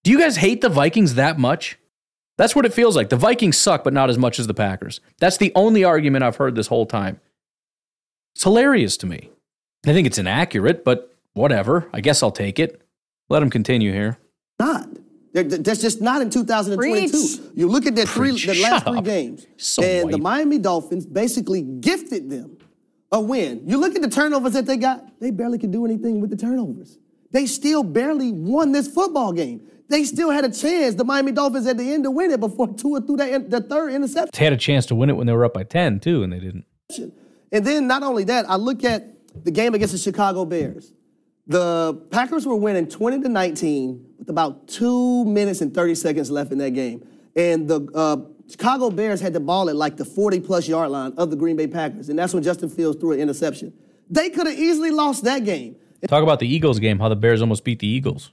Do 0.02 0.10
you 0.10 0.18
guys 0.18 0.36
hate 0.36 0.60
the 0.60 0.68
Vikings 0.68 1.14
that 1.14 1.38
much? 1.38 1.78
That's 2.36 2.56
what 2.56 2.64
it 2.64 2.74
feels 2.74 2.96
like. 2.96 3.08
The 3.08 3.16
Vikings 3.16 3.56
suck, 3.56 3.84
but 3.84 3.92
not 3.92 4.10
as 4.10 4.18
much 4.18 4.38
as 4.38 4.46
the 4.46 4.54
Packers. 4.54 5.00
That's 5.18 5.36
the 5.36 5.52
only 5.54 5.84
argument 5.84 6.24
I've 6.24 6.36
heard 6.36 6.54
this 6.54 6.68
whole 6.68 6.86
time. 6.86 7.20
It's 8.34 8.44
hilarious 8.44 8.96
to 8.98 9.06
me. 9.06 9.30
I 9.88 9.94
think 9.94 10.06
it's 10.06 10.18
inaccurate, 10.18 10.84
but 10.84 11.16
whatever. 11.32 11.88
I 11.94 12.02
guess 12.02 12.22
I'll 12.22 12.30
take 12.30 12.58
it. 12.58 12.82
Let 13.30 13.42
him 13.42 13.48
continue 13.48 13.90
here. 13.90 14.18
Not. 14.60 14.86
That's 15.32 15.80
just 15.80 16.02
not 16.02 16.20
in 16.20 16.30
2022. 16.30 17.10
Preach. 17.10 17.40
You 17.54 17.68
look 17.68 17.86
at 17.86 17.94
the 17.94 18.04
three, 18.04 18.32
the 18.32 18.60
last 18.62 18.86
three 18.86 19.00
games, 19.02 19.46
so 19.56 19.82
and 19.82 20.04
white. 20.04 20.12
the 20.12 20.18
Miami 20.18 20.58
Dolphins 20.58 21.06
basically 21.06 21.62
gifted 21.62 22.28
them 22.28 22.58
a 23.12 23.20
win. 23.20 23.62
You 23.66 23.78
look 23.78 23.94
at 23.94 24.02
the 24.02 24.10
turnovers 24.10 24.54
that 24.54 24.66
they 24.66 24.76
got; 24.76 25.20
they 25.20 25.30
barely 25.30 25.58
could 25.58 25.70
do 25.70 25.84
anything 25.84 26.20
with 26.20 26.30
the 26.30 26.36
turnovers. 26.36 26.98
They 27.30 27.46
still 27.46 27.82
barely 27.82 28.32
won 28.32 28.72
this 28.72 28.88
football 28.88 29.32
game. 29.32 29.62
They 29.88 30.04
still 30.04 30.30
had 30.30 30.44
a 30.44 30.50
chance, 30.50 30.96
the 30.96 31.04
Miami 31.04 31.32
Dolphins, 31.32 31.66
at 31.66 31.78
the 31.78 31.92
end 31.92 32.04
to 32.04 32.10
win 32.10 32.30
it 32.30 32.40
before 32.40 32.68
Tua 32.74 33.00
threw 33.02 33.16
that 33.18 33.48
the 33.48 33.60
third 33.60 33.92
interception. 33.92 34.30
They 34.34 34.44
had 34.44 34.52
a 34.52 34.58
chance 34.58 34.86
to 34.86 34.94
win 34.94 35.08
it 35.08 35.14
when 35.14 35.26
they 35.26 35.32
were 35.32 35.44
up 35.44 35.54
by 35.54 35.62
10, 35.62 36.00
too, 36.00 36.22
and 36.22 36.32
they 36.32 36.40
didn't. 36.40 36.64
And 37.52 37.66
then 37.66 37.86
not 37.86 38.02
only 38.02 38.24
that, 38.24 38.50
I 38.50 38.56
look 38.56 38.84
at 38.84 39.17
the 39.44 39.50
game 39.50 39.74
against 39.74 39.92
the 39.92 39.98
Chicago 39.98 40.44
Bears. 40.44 40.92
The 41.46 41.94
Packers 42.10 42.46
were 42.46 42.56
winning 42.56 42.88
20 42.88 43.22
to 43.22 43.28
19 43.28 44.06
with 44.18 44.28
about 44.28 44.68
two 44.68 45.24
minutes 45.24 45.60
and 45.62 45.72
30 45.74 45.94
seconds 45.94 46.30
left 46.30 46.52
in 46.52 46.58
that 46.58 46.72
game. 46.72 47.06
And 47.34 47.66
the 47.66 47.88
uh, 47.94 48.16
Chicago 48.50 48.90
Bears 48.90 49.20
had 49.20 49.32
the 49.32 49.40
ball 49.40 49.70
at 49.70 49.76
like 49.76 49.96
the 49.96 50.04
40 50.04 50.40
plus 50.40 50.68
yard 50.68 50.90
line 50.90 51.14
of 51.16 51.30
the 51.30 51.36
Green 51.36 51.56
Bay 51.56 51.66
Packers. 51.66 52.10
And 52.10 52.18
that's 52.18 52.34
when 52.34 52.42
Justin 52.42 52.68
Fields 52.68 52.98
threw 53.00 53.12
an 53.12 53.20
interception. 53.20 53.72
They 54.10 54.28
could 54.30 54.46
have 54.46 54.58
easily 54.58 54.90
lost 54.90 55.24
that 55.24 55.44
game. 55.44 55.76
Talk 56.06 56.22
about 56.22 56.38
the 56.38 56.52
Eagles 56.52 56.78
game, 56.78 56.98
how 56.98 57.08
the 57.08 57.16
Bears 57.16 57.40
almost 57.40 57.64
beat 57.64 57.80
the 57.80 57.88
Eagles. 57.88 58.30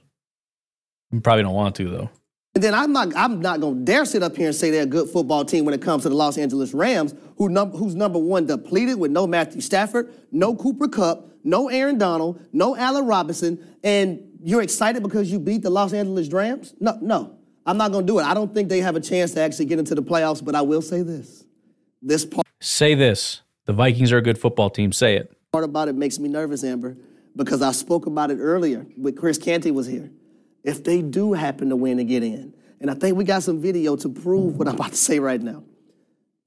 You 1.10 1.20
probably 1.20 1.42
don't 1.42 1.54
want 1.54 1.74
to, 1.76 1.88
though. 1.88 2.10
And 2.56 2.62
then 2.62 2.72
I'm 2.72 2.90
not 2.90 3.14
I'm 3.14 3.42
not 3.42 3.60
gonna 3.60 3.80
dare 3.80 4.06
sit 4.06 4.22
up 4.22 4.34
here 4.34 4.46
and 4.46 4.54
say 4.54 4.70
they're 4.70 4.84
a 4.84 4.86
good 4.86 5.10
football 5.10 5.44
team 5.44 5.66
when 5.66 5.74
it 5.74 5.82
comes 5.82 6.04
to 6.04 6.08
the 6.08 6.14
Los 6.14 6.38
Angeles 6.38 6.72
Rams, 6.72 7.14
who 7.36 7.50
num- 7.50 7.72
who's 7.72 7.94
number 7.94 8.18
one 8.18 8.46
depleted 8.46 8.98
with 8.98 9.10
no 9.10 9.26
Matthew 9.26 9.60
Stafford, 9.60 10.10
no 10.32 10.56
Cooper 10.56 10.88
Kupp, 10.88 11.28
no 11.44 11.68
Aaron 11.68 11.98
Donald, 11.98 12.40
no 12.54 12.74
Allen 12.74 13.04
Robinson, 13.04 13.62
and 13.84 14.22
you're 14.42 14.62
excited 14.62 15.02
because 15.02 15.30
you 15.30 15.38
beat 15.38 15.60
the 15.60 15.68
Los 15.68 15.92
Angeles 15.92 16.32
Rams? 16.32 16.72
No, 16.80 16.98
no. 17.02 17.36
I'm 17.66 17.76
not 17.76 17.92
gonna 17.92 18.06
do 18.06 18.20
it. 18.20 18.22
I 18.22 18.32
don't 18.32 18.54
think 18.54 18.70
they 18.70 18.80
have 18.80 18.96
a 18.96 19.00
chance 19.00 19.32
to 19.32 19.40
actually 19.42 19.66
get 19.66 19.78
into 19.78 19.94
the 19.94 20.02
playoffs, 20.02 20.42
but 20.42 20.54
I 20.54 20.62
will 20.62 20.80
say 20.80 21.02
this. 21.02 21.44
This 22.00 22.24
part 22.24 22.46
Say 22.62 22.94
this. 22.94 23.42
The 23.66 23.74
Vikings 23.74 24.12
are 24.12 24.16
a 24.16 24.22
good 24.22 24.38
football 24.38 24.70
team. 24.70 24.92
Say 24.92 25.16
it. 25.16 25.30
Part 25.52 25.64
about 25.64 25.88
it 25.88 25.94
makes 25.94 26.18
me 26.18 26.30
nervous, 26.30 26.64
Amber, 26.64 26.96
because 27.36 27.60
I 27.60 27.72
spoke 27.72 28.06
about 28.06 28.30
it 28.30 28.38
earlier 28.38 28.86
when 28.96 29.14
Chris 29.14 29.36
Canty 29.36 29.72
was 29.72 29.86
here 29.86 30.10
if 30.66 30.82
they 30.82 31.00
do 31.00 31.32
happen 31.32 31.70
to 31.70 31.76
win 31.76 31.98
and 31.98 32.08
get 32.08 32.22
in. 32.22 32.52
And 32.80 32.90
I 32.90 32.94
think 32.94 33.16
we 33.16 33.24
got 33.24 33.42
some 33.42 33.60
video 33.60 33.96
to 33.96 34.08
prove 34.08 34.58
what 34.58 34.68
I'm 34.68 34.74
about 34.74 34.90
to 34.90 34.98
say 34.98 35.18
right 35.18 35.40
now. 35.40 35.64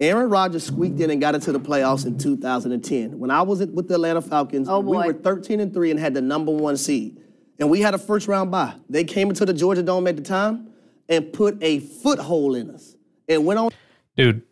Aaron 0.02 0.30
Rodgers 0.30 0.66
squeaked 0.66 1.00
in 1.00 1.10
and 1.10 1.20
got 1.20 1.36
into 1.36 1.52
the 1.52 1.60
playoffs 1.60 2.06
in 2.06 2.18
2010. 2.18 3.18
When 3.18 3.32
I 3.32 3.42
was 3.42 3.60
with 3.66 3.88
the 3.88 3.96
Atlanta 3.96 4.22
Falcons, 4.22 4.70
oh 4.70 4.80
we 4.82 4.96
were 4.96 5.14
13 5.14 5.60
and 5.60 5.74
3 5.74 5.92
and 5.92 6.00
had 6.00 6.14
the 6.14 6.22
number 6.22 6.52
one 6.52 6.78
seed. 6.78 7.18
And 7.60 7.70
we 7.70 7.82
had 7.82 7.94
a 7.94 7.98
first 7.98 8.28
round 8.28 8.52
bye. 8.52 8.76
They 8.90 9.04
came 9.04 9.30
into 9.30 9.46
the 9.46 9.54
Georgia 9.54 9.84
Dome 9.84 10.08
at 10.08 10.16
the 10.16 10.22
time 10.22 10.70
and 11.10 11.34
put 11.34 11.58
a 11.62 11.80
foothold 11.80 12.56
in 12.56 12.70
us 12.70 12.96
and 13.28 13.46
went 13.46 13.60
on. 13.60 13.72
Dude, 14.16 14.44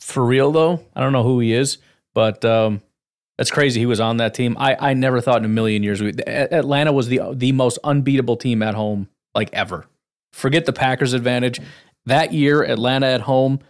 for 0.00 0.24
real 0.24 0.50
though, 0.50 0.80
I 0.94 1.02
don't 1.02 1.12
know 1.12 1.22
who 1.22 1.38
he 1.40 1.52
is, 1.52 1.78
but 2.14 2.44
um, 2.44 2.80
that's 3.38 3.50
crazy. 3.50 3.78
He 3.78 3.86
was 3.86 4.00
on 4.00 4.16
that 4.16 4.34
team. 4.34 4.56
I, 4.58 4.76
I 4.78 4.94
never 4.94 5.20
thought 5.20 5.38
in 5.38 5.44
a 5.44 5.48
million 5.48 5.84
years 5.84 6.00
we, 6.02 6.14
Atlanta 6.26 6.92
was 6.92 7.08
the 7.08 7.20
the 7.32 7.52
most 7.52 7.78
unbeatable 7.84 8.36
team 8.36 8.62
at 8.62 8.74
home 8.74 9.08
like 9.36 9.50
ever. 9.52 9.86
Forget 10.32 10.66
the 10.66 10.72
Packers 10.72 11.12
advantage. 11.12 11.60
That 12.06 12.32
year, 12.32 12.62
Atlanta 12.62 13.06
at 13.06 13.20
home, 13.20 13.60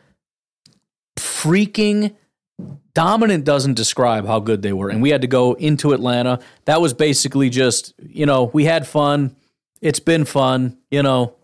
freaking 1.17 2.14
dominant 2.95 3.45
doesn't 3.45 3.75
describe 3.75 4.27
how 4.27 4.41
good 4.41 4.62
they 4.62 4.73
were. 4.73 4.89
And 4.89 5.03
we 5.03 5.11
had 5.11 5.21
to 5.21 5.27
go 5.27 5.53
into 5.55 5.93
Atlanta. 5.93 6.41
That 6.64 6.81
was 6.81 6.95
basically 6.95 7.51
just, 7.51 7.93
you 7.99 8.25
know, 8.25 8.45
we 8.45 8.64
had 8.64 8.87
fun. 8.87 9.37
It's 9.83 10.01
been 10.01 10.25
fun, 10.25 10.79
you 10.91 11.03
know, 11.03 11.35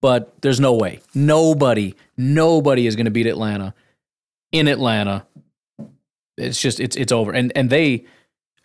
but 0.00 0.40
there's 0.40 0.60
no 0.60 0.74
way. 0.74 1.00
Nobody, 1.14 1.94
nobody 2.16 2.86
is 2.86 2.96
going 2.96 3.04
to 3.04 3.10
beat 3.10 3.26
Atlanta 3.26 3.74
in 4.52 4.68
Atlanta. 4.68 5.26
It's 6.36 6.60
just 6.60 6.80
it's 6.80 6.96
it's 6.96 7.12
over. 7.12 7.32
And 7.32 7.52
and 7.54 7.70
they 7.70 8.06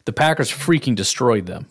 the 0.06 0.14
Packers 0.14 0.52
freaking 0.52 0.96
destroyed 0.96 1.46
them 1.46 1.68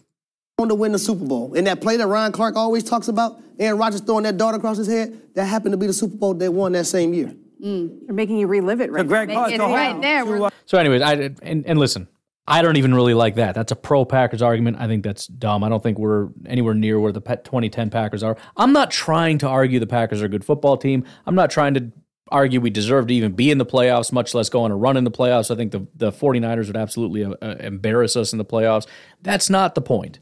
to 0.66 0.74
win 0.74 0.90
the 0.90 0.98
Super 0.98 1.24
Bowl. 1.24 1.54
In 1.54 1.64
that 1.64 1.80
play 1.80 1.96
that 1.96 2.06
Ryan 2.06 2.32
Clark 2.32 2.56
always 2.56 2.82
talks 2.82 3.06
about, 3.06 3.40
Aaron 3.60 3.78
Rodgers 3.78 4.00
throwing 4.00 4.24
that 4.24 4.36
dart 4.36 4.56
across 4.56 4.76
his 4.76 4.88
head, 4.88 5.34
that 5.34 5.44
happened 5.44 5.72
to 5.72 5.76
be 5.76 5.86
the 5.86 5.92
Super 5.92 6.16
Bowl 6.16 6.34
they 6.34 6.48
won 6.48 6.72
that 6.72 6.86
same 6.86 7.14
year. 7.14 7.32
Mm. 7.62 8.00
You're 8.02 8.14
making 8.14 8.38
you 8.38 8.48
relive 8.48 8.80
it 8.80 8.90
right 8.90 9.04
so 9.04 9.08
Greg 9.08 9.30
it 9.30 9.58
right 9.60 10.00
there. 10.00 10.50
So, 10.66 10.78
anyways, 10.78 11.02
I 11.02 11.12
and, 11.42 11.66
and 11.66 11.78
listen, 11.78 12.08
I 12.46 12.62
don't 12.62 12.76
even 12.76 12.94
really 12.94 13.14
like 13.14 13.36
that. 13.36 13.54
That's 13.54 13.72
a 13.72 13.76
pro 13.76 14.04
Packers 14.04 14.42
argument. 14.42 14.78
I 14.80 14.86
think 14.86 15.04
that's 15.04 15.26
dumb. 15.26 15.62
I 15.62 15.68
don't 15.68 15.82
think 15.82 15.98
we're 15.98 16.28
anywhere 16.46 16.74
near 16.74 16.98
where 16.98 17.12
the 17.12 17.20
2010 17.20 17.90
Packers 17.90 18.22
are. 18.22 18.36
I'm 18.56 18.72
not 18.72 18.90
trying 18.90 19.38
to 19.38 19.48
argue 19.48 19.78
the 19.78 19.86
Packers 19.86 20.22
are 20.22 20.26
a 20.26 20.28
good 20.28 20.44
football 20.44 20.76
team. 20.76 21.04
I'm 21.26 21.34
not 21.34 21.50
trying 21.50 21.74
to 21.74 21.92
argue 22.30 22.60
we 22.60 22.70
deserve 22.70 23.08
to 23.08 23.14
even 23.14 23.32
be 23.32 23.50
in 23.50 23.58
the 23.58 23.66
playoffs, 23.66 24.12
much 24.12 24.34
less 24.34 24.48
go 24.48 24.62
on 24.62 24.70
a 24.70 24.76
run 24.76 24.96
in 24.96 25.04
the 25.04 25.10
playoffs. 25.10 25.50
I 25.50 25.56
think 25.56 25.72
the, 25.72 25.86
the 25.94 26.12
49ers 26.12 26.66
would 26.66 26.76
absolutely 26.76 27.24
uh, 27.24 27.34
uh 27.42 27.56
embarrass 27.60 28.16
us 28.16 28.32
in 28.32 28.38
the 28.38 28.44
playoffs. 28.44 28.86
That's 29.22 29.50
not 29.50 29.74
the 29.74 29.80
point. 29.80 30.20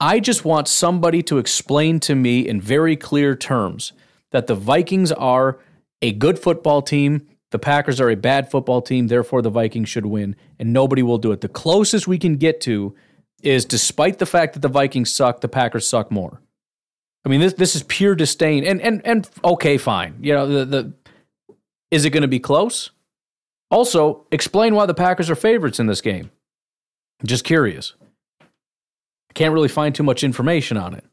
I 0.00 0.20
just 0.20 0.44
want 0.44 0.68
somebody 0.68 1.22
to 1.24 1.38
explain 1.38 1.98
to 2.00 2.14
me 2.14 2.46
in 2.46 2.60
very 2.60 2.96
clear 2.96 3.34
terms 3.34 3.92
that 4.30 4.46
the 4.46 4.54
Vikings 4.54 5.10
are 5.10 5.58
a 6.00 6.12
good 6.12 6.38
football 6.38 6.82
team, 6.82 7.26
the 7.50 7.58
Packers 7.58 8.00
are 8.00 8.10
a 8.10 8.14
bad 8.14 8.50
football 8.50 8.80
team, 8.80 9.08
therefore 9.08 9.42
the 9.42 9.50
Vikings 9.50 9.88
should 9.88 10.06
win, 10.06 10.36
and 10.58 10.72
nobody 10.72 11.02
will 11.02 11.18
do 11.18 11.32
it. 11.32 11.40
The 11.40 11.48
closest 11.48 12.06
we 12.06 12.18
can 12.18 12.36
get 12.36 12.60
to 12.62 12.94
is 13.42 13.64
despite 13.64 14.18
the 14.18 14.26
fact 14.26 14.52
that 14.54 14.60
the 14.60 14.68
Vikings 14.68 15.12
suck, 15.12 15.40
the 15.40 15.48
Packers 15.48 15.88
suck 15.88 16.10
more. 16.10 16.40
I 17.24 17.28
mean, 17.28 17.40
this 17.40 17.54
this 17.54 17.74
is 17.74 17.82
pure 17.82 18.14
disdain. 18.14 18.64
And 18.64 18.80
and 18.80 19.04
and 19.04 19.28
okay, 19.44 19.78
fine. 19.78 20.16
You 20.20 20.34
know, 20.34 20.46
the 20.46 20.64
the 20.64 20.92
is 21.90 22.04
it 22.04 22.10
going 22.10 22.22
to 22.22 22.28
be 22.28 22.38
close? 22.38 22.90
Also, 23.70 24.26
explain 24.30 24.74
why 24.74 24.86
the 24.86 24.94
Packers 24.94 25.28
are 25.28 25.34
favorites 25.34 25.80
in 25.80 25.86
this 25.86 26.00
game. 26.00 26.30
Just 27.24 27.44
curious 27.44 27.94
can't 29.38 29.54
really 29.54 29.68
find 29.68 29.94
too 29.94 30.02
much 30.02 30.24
information 30.24 30.76
on 30.76 30.94
it. 30.94 31.04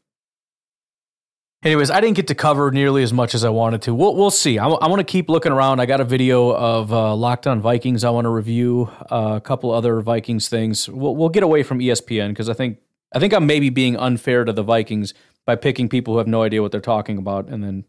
Anyways, 1.62 1.90
I 1.90 2.00
didn't 2.00 2.16
get 2.16 2.26
to 2.26 2.34
cover 2.34 2.72
nearly 2.72 3.04
as 3.04 3.12
much 3.12 3.36
as 3.36 3.44
I 3.44 3.50
wanted 3.50 3.82
to. 3.82 3.94
We'll, 3.94 4.16
we'll 4.16 4.32
see. 4.32 4.58
I, 4.58 4.66
want 4.66 4.98
to 4.98 5.04
keep 5.04 5.30
looking 5.30 5.52
around. 5.52 5.78
I 5.78 5.86
got 5.86 6.00
a 6.00 6.04
video 6.04 6.52
of 6.52 6.92
uh, 6.92 7.14
Locked 7.14 7.46
On 7.46 7.60
Vikings. 7.60 8.02
I 8.02 8.10
want 8.10 8.24
to 8.24 8.30
review 8.30 8.90
uh, 9.12 9.34
a 9.36 9.40
couple 9.40 9.70
other 9.70 10.00
Vikings 10.00 10.48
things. 10.48 10.88
We'll, 10.88 11.14
we'll 11.14 11.28
get 11.28 11.44
away 11.44 11.62
from 11.62 11.78
ESPN 11.78 12.30
because 12.30 12.48
I 12.48 12.52
think 12.52 12.78
I 13.14 13.20
think 13.20 13.32
I'm 13.32 13.46
maybe 13.46 13.70
being 13.70 13.96
unfair 13.96 14.44
to 14.44 14.52
the 14.52 14.64
Vikings 14.64 15.14
by 15.44 15.54
picking 15.54 15.88
people 15.88 16.14
who 16.14 16.18
have 16.18 16.26
no 16.26 16.42
idea 16.42 16.62
what 16.62 16.72
they're 16.72 16.80
talking 16.80 17.18
about 17.18 17.48
and 17.48 17.62
then 17.62 17.84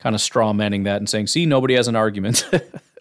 kind 0.00 0.16
of 0.16 0.20
straw 0.20 0.52
manning 0.52 0.82
that 0.82 0.96
and 0.96 1.08
saying, 1.08 1.28
"See, 1.28 1.46
nobody 1.46 1.74
has 1.74 1.86
an 1.86 1.94
argument." 1.94 2.48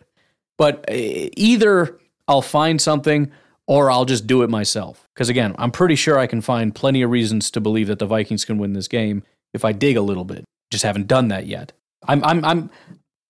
but 0.57 0.85
either 0.89 1.99
I'll 2.27 2.43
find 2.43 2.79
something 2.79 3.31
or 3.67 3.91
I'll 3.91 4.05
just 4.05 4.25
do 4.25 4.43
it 4.43 4.49
myself. 4.49 5.07
Because 5.13 5.29
again, 5.29 5.53
I'm 5.57 5.71
pretty 5.71 5.95
sure 5.95 6.17
I 6.17 6.27
can 6.27 6.41
find 6.41 6.73
plenty 6.73 7.01
of 7.01 7.11
reasons 7.11 7.51
to 7.51 7.61
believe 7.61 7.87
that 7.87 7.99
the 7.99 8.05
Vikings 8.05 8.45
can 8.45 8.57
win 8.57 8.73
this 8.73 8.87
game 8.87 9.23
if 9.53 9.65
I 9.65 9.73
dig 9.73 9.97
a 9.97 10.01
little 10.01 10.23
bit. 10.23 10.45
Just 10.71 10.83
haven't 10.83 11.07
done 11.07 11.27
that 11.27 11.45
yet. 11.45 11.73
I'm 12.07 12.23
I'm 12.23 12.43
I'm 12.45 12.69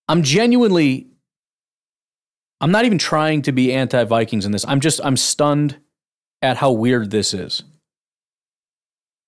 I'm 0.08 0.22
genuinely 0.22 1.08
I'm 2.60 2.70
not 2.70 2.84
even 2.84 2.98
trying 2.98 3.42
to 3.42 3.52
be 3.52 3.72
anti-Vikings 3.72 4.44
in 4.44 4.52
this. 4.52 4.64
I'm 4.66 4.80
just 4.80 5.00
I'm 5.04 5.16
stunned 5.16 5.78
at 6.42 6.56
how 6.56 6.72
weird 6.72 7.10
this 7.10 7.34
is. 7.34 7.62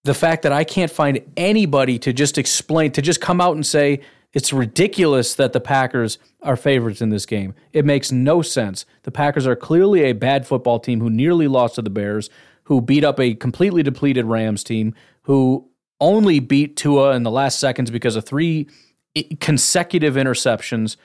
The 0.05 0.15
fact 0.15 0.43
that 0.43 0.53
I 0.53 0.65
can't 0.65 0.91
find 0.91 1.21
anybody 1.37 1.99
to 2.01 2.13
just 2.13 2.39
explain 2.39 2.93
to 2.93 3.03
just 3.03 3.21
come 3.21 3.41
out 3.41 3.55
and 3.55 3.67
say 3.67 4.01
it's 4.33 4.53
ridiculous 4.53 5.35
that 5.35 5.53
the 5.53 5.61
Packers 5.61 6.18
are 6.43 6.57
favorites 6.57 7.01
in 7.01 7.11
this 7.11 7.26
game. 7.26 7.55
It 7.72 7.85
makes 7.85 8.12
no 8.12 8.43
sense. 8.43 8.87
The 9.03 9.11
Packers 9.11 9.47
are 9.47 9.57
clearly 9.57 10.05
a 10.05 10.12
bad 10.12 10.47
football 10.47 10.78
team 10.78 11.01
who 11.01 11.11
nearly 11.11 11.49
lost 11.49 11.74
to 11.74 11.83
the 11.83 11.91
Bears, 11.91 12.31
who 12.64 12.81
beat 12.81 13.05
up 13.05 13.18
a 13.18 13.35
completely 13.35 13.83
depleted 13.83 14.26
Rams 14.26 14.62
team, 14.62 14.95
who 15.22 15.68
only 16.01 16.39
beat 16.39 16.76
Tua 16.76 17.14
in 17.16 17.24
the 17.24 17.31
last 17.31 17.59
seconds 17.59 17.91
because 17.91 18.16
of 18.16 18.24
three 18.24 18.68
consecutive 19.41 20.14
interceptions. 20.14 20.97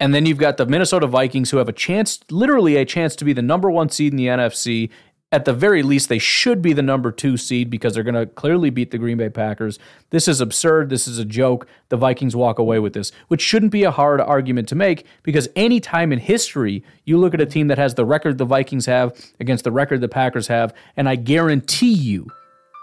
And 0.00 0.14
then 0.14 0.24
you've 0.24 0.38
got 0.38 0.56
the 0.56 0.64
Minnesota 0.64 1.06
Vikings 1.06 1.50
who 1.50 1.58
have 1.58 1.68
a 1.68 1.74
chance, 1.74 2.20
literally 2.30 2.76
a 2.76 2.86
chance 2.86 3.14
to 3.16 3.24
be 3.24 3.34
the 3.34 3.42
number 3.42 3.70
one 3.70 3.90
seed 3.90 4.14
in 4.14 4.16
the 4.16 4.28
NFC. 4.28 4.90
At 5.32 5.44
the 5.44 5.52
very 5.52 5.84
least, 5.84 6.08
they 6.08 6.18
should 6.18 6.60
be 6.60 6.72
the 6.72 6.82
number 6.82 7.12
two 7.12 7.36
seed 7.36 7.70
because 7.70 7.94
they're 7.94 8.02
going 8.02 8.14
to 8.16 8.26
clearly 8.26 8.68
beat 8.68 8.90
the 8.90 8.98
Green 8.98 9.18
Bay 9.18 9.28
Packers. 9.28 9.78
This 10.10 10.26
is 10.26 10.40
absurd. 10.40 10.90
This 10.90 11.06
is 11.06 11.18
a 11.18 11.24
joke. 11.24 11.68
The 11.88 11.96
Vikings 11.96 12.34
walk 12.34 12.58
away 12.58 12.80
with 12.80 12.94
this, 12.94 13.12
which 13.28 13.40
shouldn't 13.40 13.70
be 13.70 13.84
a 13.84 13.92
hard 13.92 14.20
argument 14.20 14.68
to 14.70 14.74
make 14.74 15.06
because 15.22 15.48
any 15.54 15.78
time 15.78 16.12
in 16.12 16.18
history 16.18 16.82
you 17.04 17.16
look 17.16 17.32
at 17.32 17.40
a 17.40 17.46
team 17.46 17.68
that 17.68 17.78
has 17.78 17.94
the 17.94 18.04
record 18.04 18.38
the 18.38 18.44
Vikings 18.44 18.86
have 18.86 19.14
against 19.38 19.62
the 19.62 19.70
record 19.70 20.00
the 20.00 20.08
Packers 20.08 20.48
have, 20.48 20.74
and 20.96 21.08
I 21.08 21.14
guarantee 21.14 21.92
you 21.92 22.30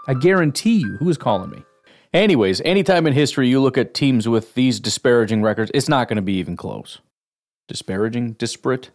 I 0.08 0.14
guarantee 0.14 0.78
you, 0.78 0.96
who 0.96 1.10
is 1.10 1.18
calling 1.18 1.50
me? 1.50 1.64
Anyways, 2.14 2.62
anytime 2.62 3.06
in 3.06 3.12
history 3.12 3.46
you 3.46 3.60
look 3.60 3.76
at 3.76 3.92
teams 3.92 4.26
with 4.26 4.54
these 4.54 4.80
disparaging 4.80 5.42
records, 5.42 5.70
it's 5.74 5.88
not 5.88 6.08
going 6.08 6.16
to 6.16 6.22
be 6.22 6.32
even 6.38 6.56
close. 6.56 7.00
Disparaging, 7.68 8.32
disparate, 8.32 8.88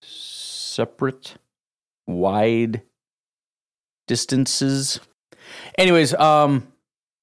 separate, 0.00 1.34
wide 2.06 2.82
distances. 4.10 4.98
Anyways, 5.78 6.14
um, 6.14 6.66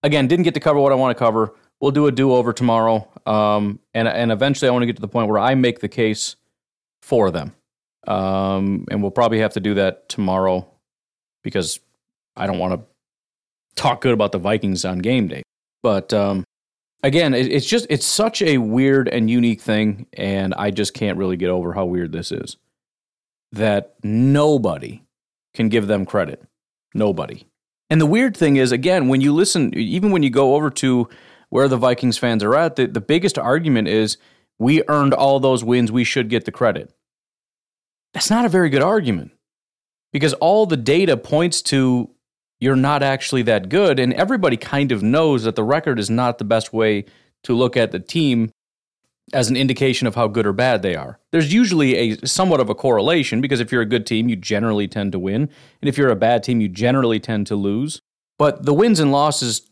again, 0.03 0.25
didn't 0.27 0.43
get 0.43 0.53
to 0.53 0.61
cover 0.61 0.79
what 0.79 0.93
I 0.93 0.95
want 0.95 1.15
to 1.17 1.19
cover. 1.19 1.53
We'll 1.81 1.91
do 1.91 2.07
a 2.07 2.13
do 2.13 2.31
over 2.31 2.53
tomorrow, 2.53 3.09
um, 3.25 3.79
and 3.93 4.07
and 4.07 4.31
eventually 4.31 4.69
I 4.69 4.71
want 4.71 4.83
to 4.83 4.85
get 4.85 4.95
to 4.95 5.01
the 5.01 5.09
point 5.09 5.27
where 5.27 5.38
I 5.38 5.53
make 5.53 5.81
the 5.81 5.89
case 5.89 6.38
for 7.01 7.29
them, 7.29 7.53
um, 8.07 8.85
and 8.89 9.01
we'll 9.01 9.11
probably 9.11 9.39
have 9.39 9.51
to 9.53 9.59
do 9.59 9.73
that 9.73 10.07
tomorrow 10.07 10.65
because 11.43 11.81
I 12.38 12.47
don't 12.47 12.57
want 12.57 12.79
to 12.79 12.88
talk 13.75 13.99
good 13.99 14.13
about 14.13 14.31
the 14.31 14.39
Vikings 14.39 14.85
on 14.85 14.99
game 14.99 15.27
day. 15.27 15.43
But 15.83 16.13
um, 16.13 16.45
again, 17.03 17.33
it, 17.33 17.51
it's 17.51 17.67
just 17.67 17.85
it's 17.89 18.05
such 18.05 18.41
a 18.41 18.59
weird 18.59 19.09
and 19.09 19.29
unique 19.29 19.59
thing, 19.59 20.07
and 20.13 20.53
I 20.53 20.71
just 20.71 20.93
can't 20.93 21.17
really 21.17 21.35
get 21.35 21.49
over 21.49 21.73
how 21.73 21.83
weird 21.83 22.13
this 22.13 22.31
is. 22.31 22.55
That 23.51 23.95
nobody 24.03 25.03
can 25.53 25.67
give 25.67 25.88
them 25.88 26.05
credit. 26.05 26.41
Nobody. 26.97 27.47
And 27.89 28.01
the 28.01 28.05
weird 28.05 28.35
thing 28.35 28.57
is, 28.57 28.71
again, 28.71 29.07
when 29.07 29.21
you 29.21 29.33
listen, 29.33 29.73
even 29.77 30.11
when 30.11 30.23
you 30.23 30.29
go 30.29 30.55
over 30.55 30.69
to 30.71 31.07
where 31.49 31.67
the 31.67 31.77
Vikings 31.77 32.17
fans 32.17 32.43
are 32.43 32.55
at, 32.55 32.75
the, 32.75 32.87
the 32.87 32.99
biggest 32.99 33.37
argument 33.37 33.87
is 33.87 34.17
we 34.59 34.83
earned 34.89 35.13
all 35.13 35.39
those 35.39 35.63
wins, 35.63 35.91
we 35.91 36.03
should 36.03 36.29
get 36.29 36.45
the 36.45 36.51
credit. 36.51 36.93
That's 38.13 38.29
not 38.29 38.45
a 38.45 38.49
very 38.49 38.69
good 38.69 38.81
argument 38.81 39.31
because 40.11 40.33
all 40.33 40.65
the 40.65 40.75
data 40.75 41.15
points 41.15 41.61
to 41.63 42.09
you're 42.59 42.75
not 42.75 43.03
actually 43.03 43.43
that 43.43 43.69
good. 43.69 43.99
And 43.99 44.13
everybody 44.13 44.57
kind 44.57 44.91
of 44.91 45.03
knows 45.03 45.43
that 45.43 45.55
the 45.55 45.63
record 45.63 45.99
is 45.99 46.09
not 46.09 46.39
the 46.39 46.43
best 46.43 46.73
way 46.73 47.05
to 47.43 47.53
look 47.53 47.77
at 47.77 47.91
the 47.91 47.99
team 47.99 48.51
as 49.34 49.49
an 49.49 49.57
indication 49.57 50.07
of 50.07 50.15
how 50.15 50.28
good 50.28 50.47
or 50.47 50.53
bad 50.53 50.82
they 50.82 50.95
are. 50.95 51.19
There's 51.32 51.53
usually 51.53 51.95
a 51.95 52.28
somewhat 52.28 52.59
of 52.59 52.69
a 52.69 52.75
correlation 52.75 53.41
because 53.41 53.59
if 53.59 53.71
you're 53.71 53.82
a 53.82 53.86
good 53.86 54.05
team, 54.05 54.30
you 54.30 54.36
generally 54.36 54.88
tend 54.88 55.11
to 55.11 55.19
win. 55.19 55.49
And 55.82 55.89
if 55.89 55.97
you're 55.97 56.09
a 56.09 56.15
bad 56.15 56.43
team, 56.43 56.61
you 56.61 56.69
generally 56.69 57.19
tend 57.19 57.47
to 57.47 57.55
lose. 57.55 58.01
But 58.39 58.65
the 58.65 58.73
wins 58.73 58.99
and 58.99 59.11
losses 59.11 59.69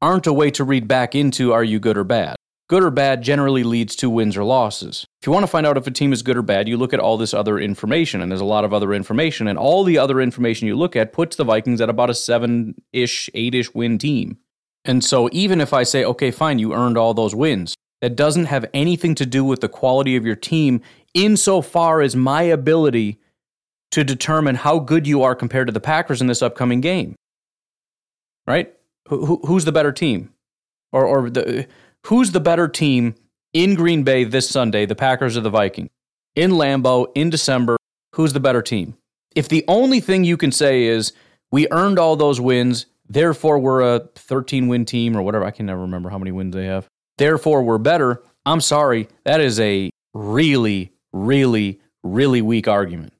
aren't 0.00 0.26
a 0.26 0.32
way 0.32 0.50
to 0.52 0.64
read 0.64 0.86
back 0.86 1.14
into 1.14 1.52
are 1.52 1.64
you 1.64 1.80
good 1.80 1.96
or 1.96 2.04
bad 2.04 2.36
good 2.68 2.82
or 2.82 2.90
bad 2.90 3.22
generally 3.22 3.62
leads 3.62 3.94
to 3.96 4.10
wins 4.10 4.36
or 4.36 4.44
losses. 4.44 5.06
If 5.20 5.26
you 5.26 5.32
want 5.32 5.42
to 5.42 5.50
find 5.50 5.66
out 5.66 5.76
if 5.76 5.86
a 5.86 5.90
team 5.90 6.12
is 6.12 6.22
good 6.22 6.36
or 6.36 6.42
bad, 6.42 6.68
you 6.68 6.76
look 6.76 6.92
at 6.92 7.00
all 7.00 7.16
this 7.16 7.34
other 7.34 7.58
information, 7.58 8.20
and 8.20 8.30
there's 8.30 8.40
a 8.40 8.46
lot 8.46 8.64
of 8.64 8.72
other 8.72 8.92
information, 8.92 9.48
and 9.48 9.58
all 9.58 9.84
the 9.84 9.98
other 9.98 10.20
information 10.20 10.66
you 10.66 10.76
look 10.76 10.96
at 10.96 11.12
puts 11.12 11.36
the 11.36 11.44
Vikings 11.44 11.80
at 11.80 11.90
about 11.90 12.10
a 12.10 12.14
seven 12.14 12.74
ish, 12.92 13.28
eight 13.34 13.54
ish 13.54 13.72
win 13.74 13.98
team. 13.98 14.38
And 14.84 15.04
so 15.04 15.28
even 15.32 15.60
if 15.60 15.72
I 15.72 15.82
say, 15.82 16.04
okay, 16.04 16.30
fine, 16.30 16.58
you 16.58 16.74
earned 16.74 16.98
all 16.98 17.14
those 17.14 17.34
wins, 17.34 17.74
that 18.04 18.16
doesn't 18.16 18.44
have 18.44 18.66
anything 18.74 19.14
to 19.14 19.24
do 19.24 19.42
with 19.42 19.62
the 19.62 19.68
quality 19.68 20.14
of 20.14 20.26
your 20.26 20.36
team 20.36 20.82
insofar 21.14 22.02
as 22.02 22.14
my 22.14 22.42
ability 22.42 23.18
to 23.92 24.04
determine 24.04 24.56
how 24.56 24.78
good 24.78 25.06
you 25.06 25.22
are 25.22 25.34
compared 25.34 25.68
to 25.68 25.72
the 25.72 25.80
Packers 25.80 26.20
in 26.20 26.26
this 26.26 26.42
upcoming 26.42 26.82
game. 26.82 27.16
Right? 28.46 28.74
Who, 29.08 29.40
who's 29.46 29.64
the 29.64 29.72
better 29.72 29.90
team? 29.90 30.34
Or, 30.92 31.06
or 31.06 31.30
the 31.30 31.66
Who's 32.08 32.32
the 32.32 32.40
better 32.40 32.68
team 32.68 33.14
in 33.54 33.74
Green 33.74 34.02
Bay 34.02 34.24
this 34.24 34.50
Sunday, 34.50 34.84
the 34.84 34.94
Packers 34.94 35.34
or 35.34 35.40
the 35.40 35.48
Vikings? 35.48 35.88
In 36.36 36.50
Lambeau, 36.50 37.06
in 37.14 37.30
December, 37.30 37.78
who's 38.12 38.34
the 38.34 38.40
better 38.40 38.60
team? 38.60 38.98
If 39.34 39.48
the 39.48 39.64
only 39.66 40.00
thing 40.00 40.24
you 40.24 40.36
can 40.36 40.52
say 40.52 40.84
is 40.84 41.14
we 41.50 41.68
earned 41.70 41.98
all 41.98 42.16
those 42.16 42.38
wins, 42.38 42.84
therefore 43.08 43.58
we're 43.58 43.80
a 43.80 44.00
13 44.16 44.68
win 44.68 44.84
team 44.84 45.16
or 45.16 45.22
whatever, 45.22 45.46
I 45.46 45.52
can 45.52 45.64
never 45.64 45.80
remember 45.80 46.10
how 46.10 46.18
many 46.18 46.32
wins 46.32 46.54
they 46.54 46.66
have. 46.66 46.86
Therefore 47.18 47.62
we're 47.62 47.78
better. 47.78 48.22
I'm 48.46 48.60
sorry, 48.60 49.08
that 49.24 49.40
is 49.40 49.58
a 49.60 49.90
really, 50.12 50.92
really, 51.12 51.80
really 52.02 52.42
weak 52.42 52.68
argument. 52.68 53.12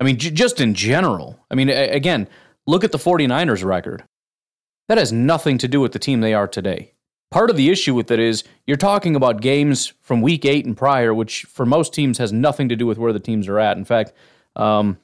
I 0.00 0.04
mean, 0.04 0.18
j- 0.18 0.30
just 0.30 0.60
in 0.60 0.74
general. 0.74 1.38
I 1.50 1.54
mean, 1.54 1.68
a- 1.70 1.90
again, 1.90 2.28
look 2.66 2.84
at 2.84 2.92
the 2.92 2.98
49ers 2.98 3.64
record. 3.64 4.04
That 4.88 4.98
has 4.98 5.12
nothing 5.12 5.58
to 5.58 5.68
do 5.68 5.80
with 5.80 5.92
the 5.92 5.98
team 5.98 6.20
they 6.20 6.34
are 6.34 6.48
today. 6.48 6.92
Part 7.30 7.48
of 7.48 7.56
the 7.56 7.70
issue 7.70 7.94
with 7.94 8.10
it 8.10 8.18
is 8.18 8.44
you're 8.66 8.76
talking 8.76 9.16
about 9.16 9.40
games 9.40 9.92
from 10.02 10.20
week 10.20 10.44
eight 10.44 10.66
and 10.66 10.76
prior, 10.76 11.14
which 11.14 11.44
for 11.44 11.64
most 11.64 11.94
teams 11.94 12.18
has 12.18 12.32
nothing 12.32 12.68
to 12.68 12.76
do 12.76 12.86
with 12.86 12.98
where 12.98 13.12
the 13.12 13.20
teams 13.20 13.48
are 13.48 13.58
at. 13.58 13.78
In 13.78 13.86
fact, 13.86 14.12
um, 14.54 14.98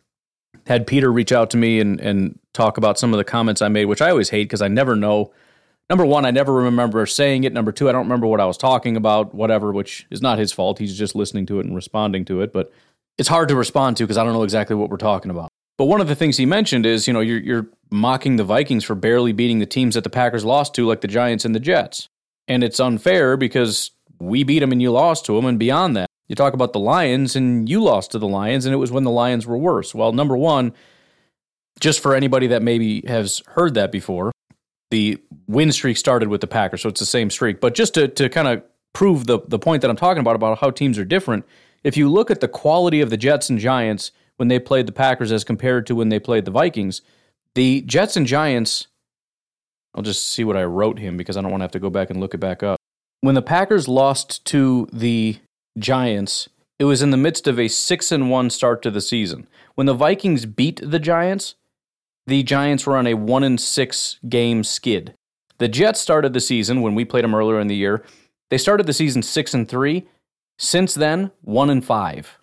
had 0.67 0.87
Peter 0.87 1.11
reach 1.11 1.33
out 1.33 1.49
to 1.51 1.57
me 1.57 1.81
and, 1.81 1.99
and 2.01 2.39
talk 2.53 2.77
about 2.77 2.99
some 2.99 3.15
of 3.15 3.19
the 3.19 3.25
comments 3.25 3.63
I 3.63 3.69
made, 3.69 3.87
which 3.87 4.03
I 4.03 4.11
always 4.11 4.29
hate 4.29 4.45
because 4.45 4.61
I 4.61 4.69
never 4.69 4.95
know. 4.95 5.33
Number 5.91 6.05
one, 6.05 6.27
I 6.27 6.31
never 6.31 6.53
remember 6.53 7.07
saying 7.07 7.45
it. 7.45 7.53
Number 7.53 7.73
two, 7.73 7.89
I 7.89 7.93
don't 7.93 8.05
remember 8.05 8.27
what 8.27 8.41
I 8.41 8.47
was 8.47 8.59
talking 8.59 8.97
about, 8.97 9.35
whatever, 9.35 9.73
which 9.73 10.07
is 10.11 10.21
not 10.21 10.39
his 10.39 10.53
fault. 10.53 10.79
He's 10.79 10.97
just 10.97 11.15
listening 11.15 11.47
to 11.47 11.61
it 11.61 11.67
and 11.67 11.75
responding 11.75 12.25
to 12.27 12.43
it. 12.43 12.53
But 12.53 12.71
it's 13.17 13.29
hard 13.29 13.49
to 13.49 13.57
respond 13.57 13.97
to 13.97 14.05
because 14.05 14.19
I 14.19 14.25
don't 14.25 14.35
know 14.35 14.43
exactly 14.43 14.77
what 14.77 14.91
we're 14.91 14.99
talking 14.99 15.31
about. 15.31 15.49
But 15.79 15.87
one 15.87 16.01
of 16.01 16.09
the 16.09 16.15
things 16.15 16.37
he 16.37 16.45
mentioned 16.45 16.85
is, 16.85 17.07
you 17.07 17.13
know, 17.15 17.21
you're, 17.21 17.39
you're 17.39 17.67
mocking 17.91 18.37
the 18.37 18.45
Vikings 18.45 18.85
for 18.85 18.95
barely 18.95 19.33
beating 19.33 19.61
the 19.61 19.67
teams 19.67 19.95
that 19.95 20.05
the 20.05 20.11
Packers 20.11 20.45
lost 20.45 20.75
to, 20.75 20.87
like 20.87 21.01
the 21.01 21.09
Giants 21.09 21.45
and 21.45 21.55
the 21.55 21.61
Jets 21.61 22.09
and 22.49 22.65
it's 22.65 22.81
unfair 22.81 23.37
because 23.37 23.93
we 24.19 24.43
beat 24.43 24.61
them 24.61 24.73
and 24.73 24.83
you 24.83 24.91
lost 24.91 25.27
to 25.27 25.37
them. 25.37 25.45
And 25.45 25.59
beyond 25.59 25.97
that, 25.97 26.09
you 26.27 26.35
talk 26.35 26.55
about 26.55 26.73
the 26.73 26.81
Lions 26.81 27.37
and 27.37 27.69
you 27.69 27.83
lost 27.83 28.11
to 28.13 28.19
the 28.19 28.27
Lions, 28.27 28.65
and 28.65 28.75
it 28.75 28.79
was 28.79 28.91
when 28.91 29.05
the 29.05 29.11
Lions 29.11 29.47
were 29.47 29.57
worse. 29.57 29.95
Well, 29.95 30.13
number 30.13 30.37
one, 30.37 30.73
just 31.79 32.01
for 32.01 32.15
anybody 32.15 32.49
that 32.49 32.63
maybe 32.63 33.03
has 33.07 33.43
heard 33.49 33.75
that 33.75 33.93
before, 33.93 34.33
the 34.91 35.19
win 35.47 35.73
streak 35.73 35.97
started 35.97 36.29
with 36.29 36.41
the 36.41 36.47
Packers, 36.47 36.83
so 36.83 36.89
it's 36.89 37.01
the 37.01 37.07
same 37.07 37.31
streak. 37.31 37.61
But 37.61 37.75
just 37.75 37.95
to, 37.95 38.09
to 38.09 38.29
kind 38.29 38.49
of 38.49 38.63
prove 38.93 39.27
the, 39.27 39.41
the 39.47 39.59
point 39.59 39.83
that 39.83 39.91
I'm 39.91 39.97
talking 39.97 40.21
about, 40.21 40.37
about 40.37 40.59
how 40.59 40.71
teams 40.71 40.99
are 40.99 41.05
different, 41.05 41.45
if 41.85 41.97
you 41.97 42.09
look 42.09 42.31
at 42.31 42.41
the 42.41 42.49
quality 42.49 43.01
of 43.01 43.11
the 43.11 43.17
Jets 43.17 43.51
and 43.51 43.59
Giants 43.59 44.11
when 44.37 44.49
they 44.49 44.59
played 44.59 44.87
the 44.87 44.93
Packers 44.93 45.33
as 45.33 45.45
compared 45.45 45.87
to 45.87 45.95
when 45.95 46.09
they 46.09 46.19
played 46.19 46.45
the 46.45 46.51
Vikings, 46.51 47.03
the 47.55 47.83
Jets 47.83 48.17
and 48.17 48.27
Giants 48.27 48.89
I'll 49.95 50.03
just 50.03 50.29
see 50.29 50.45
what 50.45 50.57
I 50.57 50.65
wrote 50.65 50.99
him 50.99 51.17
because 51.17 51.37
I 51.37 51.43
don't 51.43 51.51
want 51.51 51.61
to 51.61 51.65
have 51.65 51.73
to 51.73 51.81
go 51.81 51.91
back 51.91 52.09
and 52.09 52.21
look 52.21 52.33
it 52.33 52.39
back 52.39 52.63
up. 52.63 52.79
When 53.21 53.35
the 53.35 53.43
Packers 53.43 53.89
lost 53.89 54.45
to 54.47 54.89
the 54.93 55.39
Giants, 55.77 56.49
it 56.79 56.85
was 56.85 57.03
in 57.03 57.11
the 57.11 57.17
midst 57.17 57.49
of 57.49 57.59
a 57.59 57.67
6 57.67 58.13
and 58.13 58.31
1 58.31 58.51
start 58.51 58.81
to 58.83 58.93
the 58.93 59.01
season. 59.01 59.49
When 59.75 59.89
the 59.89 59.95
Vikings 59.95 60.47
beat 60.47 60.81
the 60.83 61.01
Giants, 61.01 61.57
the 62.29 62.43
Giants 62.43 62.87
were 62.87 62.97
on 62.97 63.07
a 63.07 63.15
1 63.15 63.43
in 63.43 63.57
6 63.57 64.19
game 64.29 64.63
skid. 64.63 65.15
The 65.57 65.67
Jets 65.67 65.99
started 65.99 66.35
the 66.35 66.41
season 66.41 66.83
when 66.83 66.95
we 66.95 67.07
played 67.07 67.25
them 67.25 67.35
earlier 67.35 67.59
in 67.59 67.69
the 67.69 67.75
year. 67.75 68.05
They 68.51 68.59
started 68.59 68.87
the 68.87 68.93
season 68.93 69.23
6 69.23 69.55
and 69.55 69.67
3. 69.67 70.07
Since 70.59 70.95
then, 70.95 71.31
1 71.41 71.71
and 71.71 71.83
5. 71.83 72.39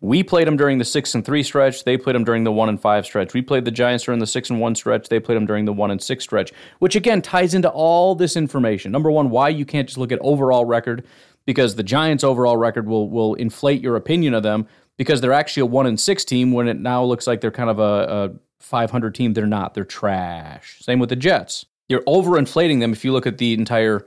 We 0.00 0.22
played 0.22 0.46
them 0.46 0.56
during 0.56 0.78
the 0.78 0.84
6 0.84 1.14
and 1.16 1.24
3 1.24 1.42
stretch, 1.42 1.84
they 1.84 1.96
played 1.96 2.14
them 2.14 2.24
during 2.24 2.44
the 2.44 2.52
1 2.52 2.68
and 2.68 2.80
5 2.80 3.04
stretch. 3.04 3.34
We 3.34 3.42
played 3.42 3.64
the 3.64 3.70
Giants 3.72 4.04
during 4.04 4.20
the 4.20 4.26
6 4.26 4.50
and 4.50 4.60
1 4.60 4.74
stretch, 4.76 5.08
they 5.08 5.18
played 5.18 5.36
them 5.36 5.46
during 5.46 5.64
the 5.64 5.72
1 5.72 5.90
and 5.90 6.00
6 6.00 6.24
stretch, 6.24 6.52
which 6.78 6.94
again 6.94 7.22
ties 7.22 7.54
into 7.54 7.70
all 7.70 8.14
this 8.14 8.36
information. 8.36 8.92
Number 8.92 9.10
1, 9.10 9.30
why 9.30 9.48
you 9.48 9.64
can't 9.64 9.88
just 9.88 9.98
look 9.98 10.12
at 10.12 10.18
overall 10.20 10.64
record 10.64 11.04
because 11.44 11.74
the 11.74 11.82
Giants 11.82 12.22
overall 12.22 12.56
record 12.56 12.86
will 12.86 13.10
will 13.10 13.34
inflate 13.34 13.82
your 13.82 13.96
opinion 13.96 14.34
of 14.34 14.44
them 14.44 14.66
because 14.96 15.20
they're 15.20 15.32
actually 15.32 15.62
a 15.62 15.66
1 15.66 15.86
and 15.86 15.98
6 15.98 16.24
team 16.24 16.52
when 16.52 16.68
it 16.68 16.78
now 16.78 17.02
looks 17.02 17.26
like 17.26 17.40
they're 17.40 17.50
kind 17.50 17.70
of 17.70 17.78
a, 17.80 17.82
a 17.82 18.30
500 18.62 19.14
team. 19.14 19.34
They're 19.34 19.46
not. 19.46 19.74
They're 19.74 19.84
trash. 19.84 20.78
Same 20.80 20.98
with 20.98 21.08
the 21.08 21.16
Jets. 21.16 21.66
You're 21.88 22.02
overinflating 22.02 22.80
them 22.80 22.92
if 22.92 23.04
you 23.04 23.12
look 23.12 23.26
at 23.26 23.38
the 23.38 23.52
entire 23.54 24.06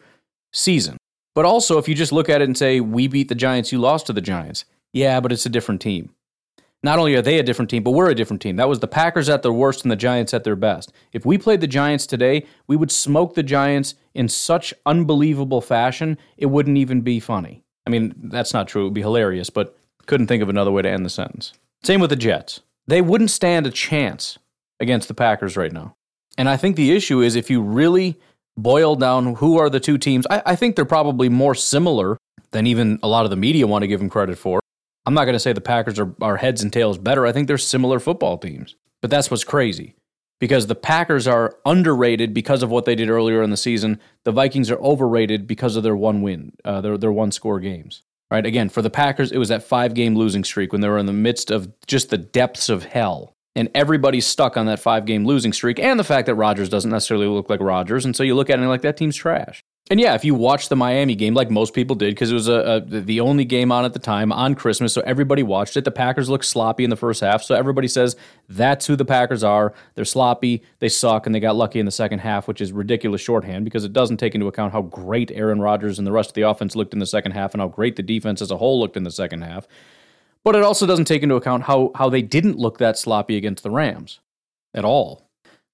season. 0.52 0.98
But 1.36 1.46
also, 1.46 1.78
if 1.78 1.88
you 1.88 1.96
just 1.96 2.12
look 2.12 2.30
at 2.30 2.42
it 2.42 2.46
and 2.46 2.58
say, 2.58 2.80
we 2.80 3.08
beat 3.08 3.28
the 3.28 3.36
Giants, 3.36 3.72
you 3.72 3.78
lost 3.78 4.08
to 4.08 4.14
the 4.14 4.22
Giants. 4.22 4.66
Yeah, 4.94 5.20
but 5.20 5.32
it's 5.32 5.46
a 5.46 5.50
different 5.50 5.82
team. 5.82 6.12
Not 6.82 7.00
only 7.00 7.16
are 7.16 7.22
they 7.22 7.40
a 7.40 7.44
different 7.44 7.70
team, 7.70 7.84
but 7.84 7.92
we're 7.92 8.12
a 8.12 8.16
different 8.16 8.42
team. 8.42 8.56
That 8.56 8.70
was 8.70 8.80
the 8.80 8.88
Packers 8.88 9.28
at 9.28 9.42
their 9.42 9.52
worst 9.52 9.84
and 9.84 9.92
the 9.92 9.96
Giants 9.96 10.34
at 10.34 10.44
their 10.44 10.56
best. 10.56 10.94
If 11.14 11.26
we 11.26 11.38
played 11.38 11.60
the 11.60 11.68
Giants 11.68 12.06
today, 12.06 12.46
we 12.68 12.76
would 12.76 12.92
smoke 12.92 13.34
the 13.34 13.44
Giants 13.44 13.96
in 14.14 14.30
such 14.30 14.74
unbelievable 14.86 15.62
fashion, 15.62 16.18
it 16.38 16.46
wouldn't 16.46 16.78
even 16.78 17.02
be 17.02 17.20
funny. 17.20 17.64
I 17.86 17.90
mean, 17.90 18.14
that's 18.16 18.54
not 18.54 18.68
true. 18.68 18.82
It 18.82 18.86
would 18.86 18.94
be 18.94 19.02
hilarious, 19.02 19.50
but 19.50 19.78
couldn't 20.06 20.28
think 20.28 20.42
of 20.42 20.50
another 20.50 20.72
way 20.72 20.84
to 20.84 20.90
end 20.90 21.06
the 21.06 21.10
sentence. 21.10 21.54
Same 21.84 22.00
with 22.00 22.12
the 22.12 22.16
Jets. 22.16 22.62
They 22.88 23.02
wouldn't 23.02 23.32
stand 23.32 23.68
a 23.68 23.72
chance 23.72 24.38
against 24.80 25.08
the 25.08 25.14
Packers 25.14 25.58
right 25.58 25.72
now. 25.72 25.96
And 26.38 26.50
I 26.50 26.58
think 26.58 26.76
the 26.76 26.92
issue 26.92 27.22
is 27.22 27.36
if 27.36 27.50
you 27.50 27.62
really 27.62 28.20
boil 28.58 28.96
down 28.96 29.36
who 29.36 29.58
are 29.58 29.70
the 29.70 29.80
two 29.80 29.98
teams, 29.98 30.26
I, 30.30 30.42
I 30.46 30.56
think 30.56 30.76
they're 30.76 30.86
probably 30.86 31.30
more 31.30 31.56
similar 31.56 32.18
than 32.52 32.68
even 32.68 33.00
a 33.04 33.08
lot 33.08 33.26
of 33.26 33.30
the 33.30 33.36
media 33.36 33.68
want 33.68 33.84
to 33.84 33.88
give 33.88 34.00
them 34.00 34.10
credit 34.10 34.38
for. 34.38 34.60
I'm 35.06 35.14
not 35.14 35.26
going 35.26 35.34
to 35.34 35.40
say 35.40 35.54
the 35.54 35.62
Packers 35.62 36.00
are, 36.00 36.14
are 36.22 36.38
heads 36.38 36.64
and 36.64 36.74
tails 36.74 36.98
better. 36.98 37.26
I 37.26 37.32
think 37.32 37.48
they're 37.48 37.58
similar 37.58 38.00
football 38.00 38.38
teams. 38.38 38.76
But 39.02 39.12
that's 39.12 39.30
what's 39.30 39.44
crazy 39.44 39.96
because 40.40 40.68
the 40.68 40.76
Packers 40.76 41.28
are 41.28 41.58
underrated 41.66 42.34
because 42.34 42.64
of 42.64 42.72
what 42.72 42.86
they 42.86 42.96
did 42.96 43.10
earlier 43.10 43.44
in 43.44 43.52
the 43.52 43.58
season. 43.58 44.00
The 44.24 44.32
Vikings 44.32 44.72
are 44.72 44.80
overrated 44.80 45.48
because 45.48 45.76
of 45.76 45.84
their 45.84 45.96
one 45.96 46.22
win, 46.22 46.54
uh, 46.64 46.82
their, 46.82 46.98
their 46.98 47.12
one 47.12 47.32
score 47.32 47.60
games. 47.60 48.02
Right? 48.32 48.46
Again, 48.46 48.70
for 48.70 48.82
the 48.82 48.90
Packers, 48.90 49.32
it 49.32 49.38
was 49.38 49.50
that 49.50 49.64
five 49.64 49.94
game 49.94 50.16
losing 50.16 50.44
streak 50.44 50.72
when 50.72 50.82
they 50.82 50.90
were 50.90 50.98
in 50.98 51.06
the 51.06 51.14
midst 51.14 51.52
of 51.52 51.72
just 51.86 52.10
the 52.10 52.18
depths 52.18 52.70
of 52.70 52.84
hell 52.84 53.35
and 53.56 53.70
everybody's 53.74 54.26
stuck 54.26 54.58
on 54.58 54.66
that 54.66 54.80
five 54.80 55.06
game 55.06 55.26
losing 55.26 55.54
streak 55.54 55.80
and 55.80 56.00
the 56.00 56.04
fact 56.04 56.26
that 56.26 56.36
Rodgers 56.36 56.70
doesn't 56.70 56.92
necessarily 56.92 57.28
look 57.28 57.50
like 57.50 57.60
Rodgers. 57.60 58.06
And 58.06 58.16
so 58.16 58.24
you 58.24 58.36
look 58.36 58.50
at 58.50 58.60
it 58.60 58.62
and 58.62 58.70
like, 58.70 58.82
that 58.82 58.98
team's 58.98 59.16
trash. 59.16 59.64
And 59.92 60.00
yeah, 60.00 60.16
if 60.16 60.26
you 60.26 60.34
watch 60.34 60.70
the 60.70 60.76
Miami 60.76 61.14
game, 61.14 61.36
like 61.36 61.52
most 61.52 61.76
people 61.76 61.96
did, 61.96 62.10
because 62.10 62.32
it 62.32 62.34
was 62.34 62.48
a, 62.48 62.54
a, 62.54 62.80
the 62.82 63.20
only 63.20 63.46
game 63.46 63.72
on 63.72 63.86
at 63.86 63.94
the 63.94 64.00
time 64.00 64.32
on 64.32 64.56
Christmas, 64.56 64.94
so 64.94 65.02
everybody 65.02 65.44
watched 65.44 65.78
it. 65.78 65.86
The 65.86 65.92
Packers 65.92 66.28
looked 66.28 66.46
sloppy 66.46 66.84
in 66.84 66.90
the 66.90 66.96
first 66.96 67.22
half, 67.22 67.44
so 67.44 67.54
everybody 67.54 67.88
says 67.88 68.16
that's 68.50 68.88
who 68.88 68.96
the 68.96 69.06
Packers 69.06 69.44
are. 69.44 69.76
They're 69.94 70.04
sloppy, 70.04 70.64
they 70.80 70.90
suck, 70.90 71.28
and 71.28 71.36
they 71.36 71.40
got 71.40 71.56
lucky 71.56 71.80
in 71.80 71.86
the 71.86 71.92
second 71.92 72.18
half, 72.18 72.48
which 72.48 72.62
is 72.62 72.72
ridiculous 72.72 73.22
shorthand 73.22 73.64
because 73.64 73.84
it 73.84 73.94
doesn't 73.94 74.18
take 74.18 74.34
into 74.34 74.48
account 74.48 74.74
how 74.74 74.82
great 74.82 75.30
Aaron 75.30 75.62
Rodgers 75.62 76.00
and 76.00 76.08
the 76.08 76.12
rest 76.12 76.32
of 76.32 76.34
the 76.34 76.42
offense 76.42 76.76
looked 76.76 76.94
in 76.94 77.00
the 77.00 77.06
second 77.06 77.34
half 77.34 77.54
and 77.54 77.62
how 77.62 77.68
great 77.68 77.96
the 77.96 78.02
defense 78.02 78.42
as 78.42 78.50
a 78.50 78.58
whole 78.58 78.80
looked 78.80 78.98
in 78.98 79.04
the 79.04 79.12
second 79.12 79.44
half. 79.44 79.68
But 80.46 80.56
it 80.56 80.64
also 80.64 80.86
doesn't 80.86 81.06
take 81.06 81.24
into 81.24 81.36
account 81.36 81.64
how 81.64 81.92
how 81.96 82.08
they 82.08 82.22
didn't 82.22 82.58
look 82.58 82.78
that 82.78 82.98
sloppy 82.98 83.36
against 83.36 83.64
the 83.64 83.72
Rams 83.72 84.20
at 84.74 84.86
all. 84.86 85.28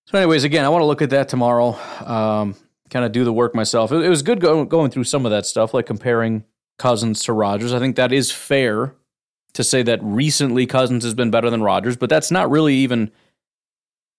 So, 0.08 0.18
anyways, 0.18 0.44
again, 0.44 0.66
I 0.66 0.70
want 0.70 0.82
to 0.82 0.88
look 0.88 1.02
at 1.04 1.12
that 1.12 1.30
tomorrow. 1.30 1.78
Um, 2.04 2.56
kind 2.90 3.06
of 3.06 3.12
do 3.12 3.24
the 3.24 3.34
work 3.34 3.54
myself. 3.54 3.92
It, 3.92 4.04
it 4.04 4.10
was 4.10 4.24
good 4.24 4.40
go, 4.40 4.66
going 4.66 4.90
through 4.90 5.04
some 5.04 5.26
of 5.26 5.32
that 5.32 5.46
stuff, 5.46 5.74
like 5.74 5.86
comparing 5.86 6.44
Cousins 6.80 7.24
to 7.26 7.34
Rodgers. 7.34 7.74
I 7.74 7.80
think 7.80 7.96
that 7.98 8.12
is 8.12 8.32
fair 8.32 8.96
to 9.54 9.64
say 9.64 9.84
that 9.84 10.00
recently 10.02 10.66
Cousins 10.66 11.04
has 11.04 11.14
been 11.14 11.32
better 11.32 11.50
than 11.50 11.62
Rodgers, 11.62 11.98
but 11.98 12.10
that's 12.10 12.32
not 12.32 12.50
really 12.50 12.76
even 12.76 13.12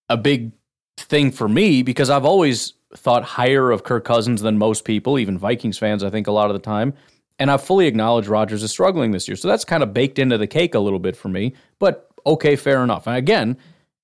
a 0.08 0.16
big 0.16 0.52
thing 0.98 1.30
for 1.30 1.48
me 1.48 1.82
because 1.82 2.10
I've 2.10 2.24
always 2.24 2.74
thought 2.94 3.24
higher 3.24 3.70
of 3.70 3.84
Kirk 3.84 4.04
Cousins 4.04 4.42
than 4.42 4.58
most 4.58 4.84
people, 4.84 5.18
even 5.18 5.38
Vikings 5.38 5.78
fans, 5.78 6.04
I 6.04 6.10
think, 6.10 6.26
a 6.26 6.32
lot 6.32 6.50
of 6.50 6.54
the 6.54 6.60
time. 6.60 6.92
And 7.38 7.50
I 7.50 7.56
fully 7.56 7.86
acknowledge 7.86 8.28
Rodgers 8.28 8.62
is 8.62 8.70
struggling 8.70 9.12
this 9.12 9.26
year. 9.26 9.36
So 9.36 9.48
that's 9.48 9.64
kind 9.64 9.82
of 9.82 9.92
baked 9.92 10.18
into 10.18 10.38
the 10.38 10.46
cake 10.46 10.74
a 10.74 10.78
little 10.78 10.98
bit 10.98 11.16
for 11.16 11.28
me. 11.28 11.54
But 11.78 12.08
okay, 12.26 12.56
fair 12.56 12.82
enough. 12.84 13.06
And 13.06 13.16
again, 13.16 13.56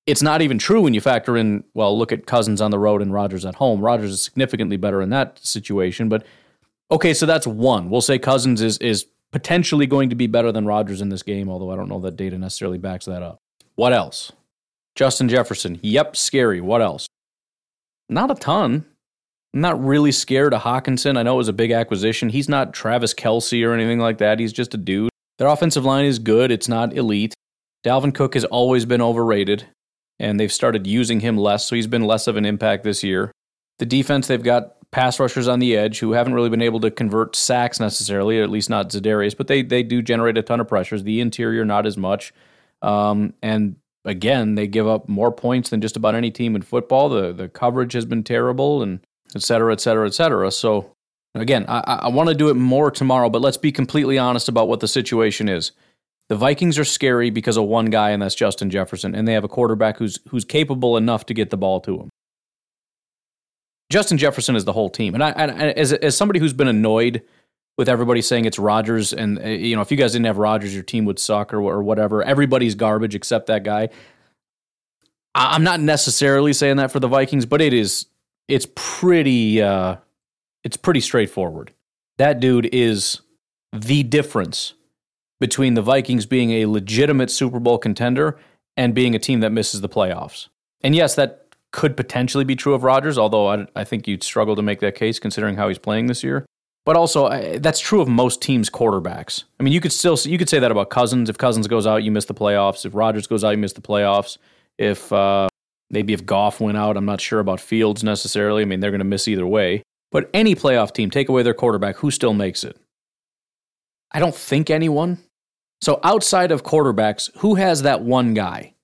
it's 0.07 0.23
not 0.23 0.41
even 0.41 0.59
true 0.59 0.81
when 0.81 0.95
you 0.95 1.01
factor 1.01 1.37
in, 1.37 1.63
well, 1.75 1.97
look 1.97 2.13
at 2.13 2.27
Cousins 2.27 2.61
on 2.61 2.71
the 2.71 2.79
road 2.79 3.03
and 3.03 3.13
Rodgers 3.13 3.45
at 3.45 3.55
home. 3.57 3.81
Rodgers 3.81 4.11
is 4.11 4.23
significantly 4.23 4.77
better 4.77 5.03
in 5.03 5.11
that 5.11 5.39
situation. 5.39 6.09
But 6.09 6.25
okay, 6.91 7.13
so 7.13 7.27
that's 7.27 7.47
one. 7.47 7.91
We'll 7.91 8.01
say 8.01 8.19
Cousins 8.19 8.63
is 8.63 8.79
is 8.79 9.07
potentially 9.31 9.87
going 9.87 10.09
to 10.09 10.17
be 10.17 10.27
better 10.27 10.51
than 10.51 10.65
Rodgers 10.67 11.03
in 11.03 11.11
this 11.11 11.23
game, 11.23 11.51
although 11.51 11.71
I 11.71 11.77
don't 11.77 11.89
know 11.89 12.01
that 12.01 12.17
data 12.17 12.39
necessarily 12.39 12.79
backs 12.79 13.05
that 13.05 13.23
up. 13.23 13.39
What 13.75 13.93
else? 13.93 14.33
Justin 14.95 15.29
Jefferson. 15.29 15.79
Yep, 15.83 16.17
scary. 16.17 16.61
What 16.61 16.81
else? 16.81 17.07
Not 18.09 18.31
a 18.31 18.35
ton. 18.35 18.87
I'm 19.59 19.63
not 19.63 19.85
really 19.85 20.13
scared 20.13 20.55
of 20.55 20.63
Hockenson. 20.63 21.19
I 21.19 21.25
know 21.25 21.35
it 21.35 21.39
was 21.39 21.49
a 21.49 21.53
big 21.53 21.73
acquisition. 21.73 22.29
He's 22.29 22.49
not 22.49 22.73
Travis 22.73 23.13
Kelce 23.13 23.67
or 23.67 23.75
anything 23.75 23.99
like 23.99 24.19
that. 24.19 24.39
He's 24.39 24.53
just 24.53 24.73
a 24.73 24.77
dude. 24.77 25.11
Their 25.39 25.49
offensive 25.49 25.85
line 25.85 26.05
is 26.05 26.21
good, 26.21 26.53
it's 26.53 26.69
not 26.69 26.97
elite. 26.97 27.35
Dalvin 27.85 28.15
Cook 28.15 28.35
has 28.35 28.45
always 28.45 28.85
been 28.85 29.03
overrated, 29.03 29.67
and 30.21 30.39
they've 30.39 30.53
started 30.53 30.87
using 30.87 31.19
him 31.19 31.37
less, 31.37 31.67
so 31.67 31.75
he's 31.75 31.89
been 31.89 32.05
less 32.05 32.29
of 32.29 32.37
an 32.37 32.45
impact 32.45 32.85
this 32.85 33.03
year. 33.03 33.33
The 33.81 33.87
defense, 33.87 34.29
they've 34.29 34.41
got 34.41 34.77
pass 34.93 35.19
rushers 35.19 35.49
on 35.49 35.59
the 35.59 35.77
edge 35.77 35.99
who 35.99 36.13
haven't 36.13 36.35
really 36.35 36.51
been 36.51 36.63
able 36.63 36.79
to 36.79 36.91
convert 36.93 37.35
sacks 37.35 37.81
necessarily, 37.81 38.41
at 38.41 38.51
least 38.51 38.71
not 38.71 38.91
Za'Darius, 38.91 39.37
but 39.37 39.49
they, 39.49 39.63
they 39.63 39.83
do 39.83 40.03
generate 40.03 40.39
a 40.39 40.43
ton 40.43 40.61
of 40.61 40.69
pressures. 40.69 41.03
The 41.03 41.21
interior, 41.21 41.65
not 41.65 41.85
as 41.85 41.97
much. 41.97 42.33
Um, 42.81 43.35
and 43.43 43.75
again, 44.05 44.55
they 44.55 44.69
give 44.69 44.87
up 44.87 45.09
more 45.09 45.33
points 45.33 45.71
than 45.71 45.81
just 45.81 45.97
about 45.97 46.15
any 46.15 46.31
team 46.31 46.55
in 46.55 46.63
football. 46.63 47.09
The, 47.09 47.33
the 47.33 47.49
coverage 47.49 47.95
has 47.95 48.05
been 48.05 48.23
terrible, 48.23 48.85
and 48.85 49.01
et 49.35 49.43
cetera, 49.43 49.73
et 49.73 49.81
cetera, 49.81 50.07
et 50.07 50.15
cetera. 50.15 50.51
So, 50.51 50.93
again, 51.35 51.65
I, 51.69 52.01
I 52.03 52.09
want 52.09 52.29
to 52.29 52.35
do 52.35 52.49
it 52.49 52.55
more 52.55 52.91
tomorrow, 52.91 53.31
but 53.31 53.43
let's 53.43 53.57
be 53.57 53.73
completely 53.73 54.19
honest 54.19 54.49
about 54.49 54.69
what 54.69 54.81
the 54.81 54.89
situation 54.89 55.49
is. 55.49 55.73
The 56.29 56.37
Vikings 56.37 56.79
are 56.79 56.85
scary 56.85 57.31
because 57.31 57.57
of 57.57 57.65
one 57.65 57.87
guy, 57.87 58.11
and 58.11 58.23
that's 58.23 58.35
Justin 58.35 58.69
Jefferson, 58.69 59.15
and 59.15 59.27
they 59.27 59.33
have 59.33 59.45
a 59.45 59.49
quarterback 59.49 59.97
who's 59.97 60.19
who's 60.29 60.45
capable 60.45 60.97
enough 60.97 61.25
to 61.27 61.35
get 61.35 61.51
the 61.51 61.57
ball 61.57 61.81
to 61.81 62.01
him. 62.01 62.11
Justin 63.91 64.19
Jefferson 64.19 64.55
is 64.55 64.67
the 64.67 64.75
whole 64.75 64.91
team, 64.91 65.15
and 65.15 65.25
I, 65.25 65.31
as 65.31 65.95
as 65.95 66.17
somebody 66.17 66.39
who's 66.39 66.53
been 66.53 66.69
annoyed 66.69 67.23
with 67.79 67.89
everybody 67.89 68.21
saying 68.21 68.45
it's 68.45 68.59
Rodgers, 68.59 69.15
and 69.15 69.39
uh, 69.39 69.47
you 69.47 69.75
know 69.75 69.81
if 69.81 69.91
you 69.91 69.97
guys 69.97 70.13
didn't 70.13 70.27
have 70.27 70.37
Rodgers, 70.37 70.75
your 70.75 70.83
team 70.83 71.07
would 71.07 71.19
suck 71.19 71.55
or 71.55 71.63
or 71.63 71.83
whatever. 71.83 72.23
Everybody's 72.23 72.75
garbage 72.75 73.15
except 73.15 73.47
that 73.47 73.63
guy. 73.63 73.89
I'm 75.35 75.63
not 75.63 75.81
necessarily 75.81 76.53
saying 76.53 76.77
that 76.77 76.91
for 76.91 77.01
the 77.01 77.09
Vikings, 77.09 77.47
but 77.47 77.63
it 77.63 77.73
is 77.73 78.07
it's 78.49 78.67
pretty 78.75 79.63
uh, 79.63 79.97
it's 80.65 80.77
pretty 80.77 81.01
straightforward. 81.01 81.73
That 82.17 82.41
dude 82.41 82.69
is 82.73 83.21
the 83.73 84.03
difference 84.03 84.75
between 85.41 85.75
the 85.75 85.83
Vikings 85.83 86.27
being 86.27 86.51
a 86.51 86.67
legitimate 86.67 87.31
Super 87.31 87.61
Bowl 87.61 87.79
contender 87.79 88.39
and 88.77 88.95
being 88.95 89.15
a 89.15 89.19
team 89.19 89.41
that 89.41 89.53
misses 89.53 89.81
the 89.81 89.89
playoffs. 89.89 90.49
And 90.81 90.95
yes, 90.95 91.15
that 91.15 91.47
could 91.71 91.97
potentially 91.97 92.45
be 92.45 92.57
true 92.57 92.75
of 92.75 92.83
Rodgers, 92.83 93.19
although 93.19 93.49
I, 93.49 93.67
I 93.77 93.85
think 93.85 94.09
you'd 94.09 94.23
struggle 94.23 94.57
to 94.57 94.63
make 94.63 94.81
that 94.81 94.95
case 94.95 95.19
considering 95.19 95.57
how 95.57 95.69
he's 95.69 95.79
playing 95.79 96.07
this 96.07 96.25
year. 96.25 96.47
But 96.85 96.97
also, 96.97 97.27
I, 97.27 97.59
that's 97.59 97.81
true 97.81 98.01
of 98.01 98.09
most 98.09 98.41
teams' 98.41 98.71
quarterbacks. 98.71 99.45
I 99.61 99.63
mean, 99.63 99.75
you 99.75 99.81
could 99.81 99.93
still 99.93 100.17
you 100.25 100.39
could 100.39 100.49
say 100.49 100.59
that 100.59 100.71
about 100.71 100.91
Cousins. 100.91 101.29
If 101.29 101.37
Cousins 101.37 101.67
goes 101.67 101.87
out, 101.87 102.03
you 102.03 102.11
miss 102.11 102.25
the 102.25 102.35
playoffs. 102.35 102.87
If 102.87 102.95
Rodgers 102.95 103.27
goes 103.27 103.45
out, 103.45 103.51
you 103.51 103.59
miss 103.59 103.75
the 103.75 103.83
playoffs. 103.83 104.39
If 104.79 105.13
uh, 105.13 105.49
Maybe 105.91 106.13
if 106.13 106.27
Goff 106.27 106.61
went 106.61 106.77
out, 106.77 106.97
I'm 106.97 107.07
not 107.07 107.21
sure 107.21 107.41
about 107.41 107.61
Fields 107.61 108.05
necessarily. 108.05 108.63
I 108.63 108.67
mean, 108.67 108.81
they're 108.81 108.91
going 108.91 108.99
to 108.99 109.05
miss 109.05 109.29
either 109.29 109.47
way. 109.47 109.83
But 110.11 110.31
any 110.33 110.55
playoff 110.55 110.93
team, 110.93 111.11
take 111.11 111.29
away 111.29 111.43
their 111.43 111.55
quarterback, 111.55 111.97
who 111.97 112.11
still 112.11 112.35
makes 112.35 112.65
it? 112.65 112.77
I 114.11 114.21
don't 114.21 114.35
think 114.35 114.71
anyone. 114.71 115.19
So 115.81 116.01
outside 116.03 116.51
of 116.51 116.63
quarterbacks, 116.63 117.31
who 117.39 117.55
has 117.57 117.83
that 117.83 118.03
one 118.03 118.35
guy? 118.35 118.75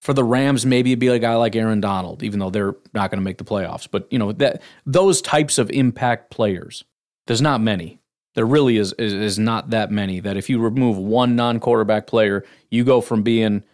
For 0.00 0.12
the 0.12 0.22
Rams, 0.22 0.64
maybe 0.64 0.92
it'd 0.92 1.00
be 1.00 1.08
a 1.08 1.18
guy 1.18 1.34
like 1.34 1.56
Aaron 1.56 1.80
Donald, 1.80 2.22
even 2.22 2.38
though 2.38 2.50
they're 2.50 2.76
not 2.94 3.10
going 3.10 3.18
to 3.18 3.24
make 3.24 3.38
the 3.38 3.44
playoffs. 3.44 3.88
But 3.90 4.06
you 4.12 4.18
know 4.18 4.30
that 4.32 4.62
those 4.86 5.20
types 5.20 5.58
of 5.58 5.70
impact 5.70 6.30
players, 6.30 6.84
there's 7.26 7.42
not 7.42 7.60
many. 7.60 7.98
There 8.36 8.46
really 8.46 8.76
is, 8.76 8.92
is, 8.92 9.12
is 9.12 9.38
not 9.40 9.70
that 9.70 9.90
many. 9.90 10.20
That 10.20 10.36
if 10.36 10.48
you 10.48 10.60
remove 10.60 10.96
one 10.98 11.34
non-quarterback 11.34 12.06
player, 12.06 12.44
you 12.70 12.84
go 12.84 13.00
from 13.00 13.24
being 13.24 13.64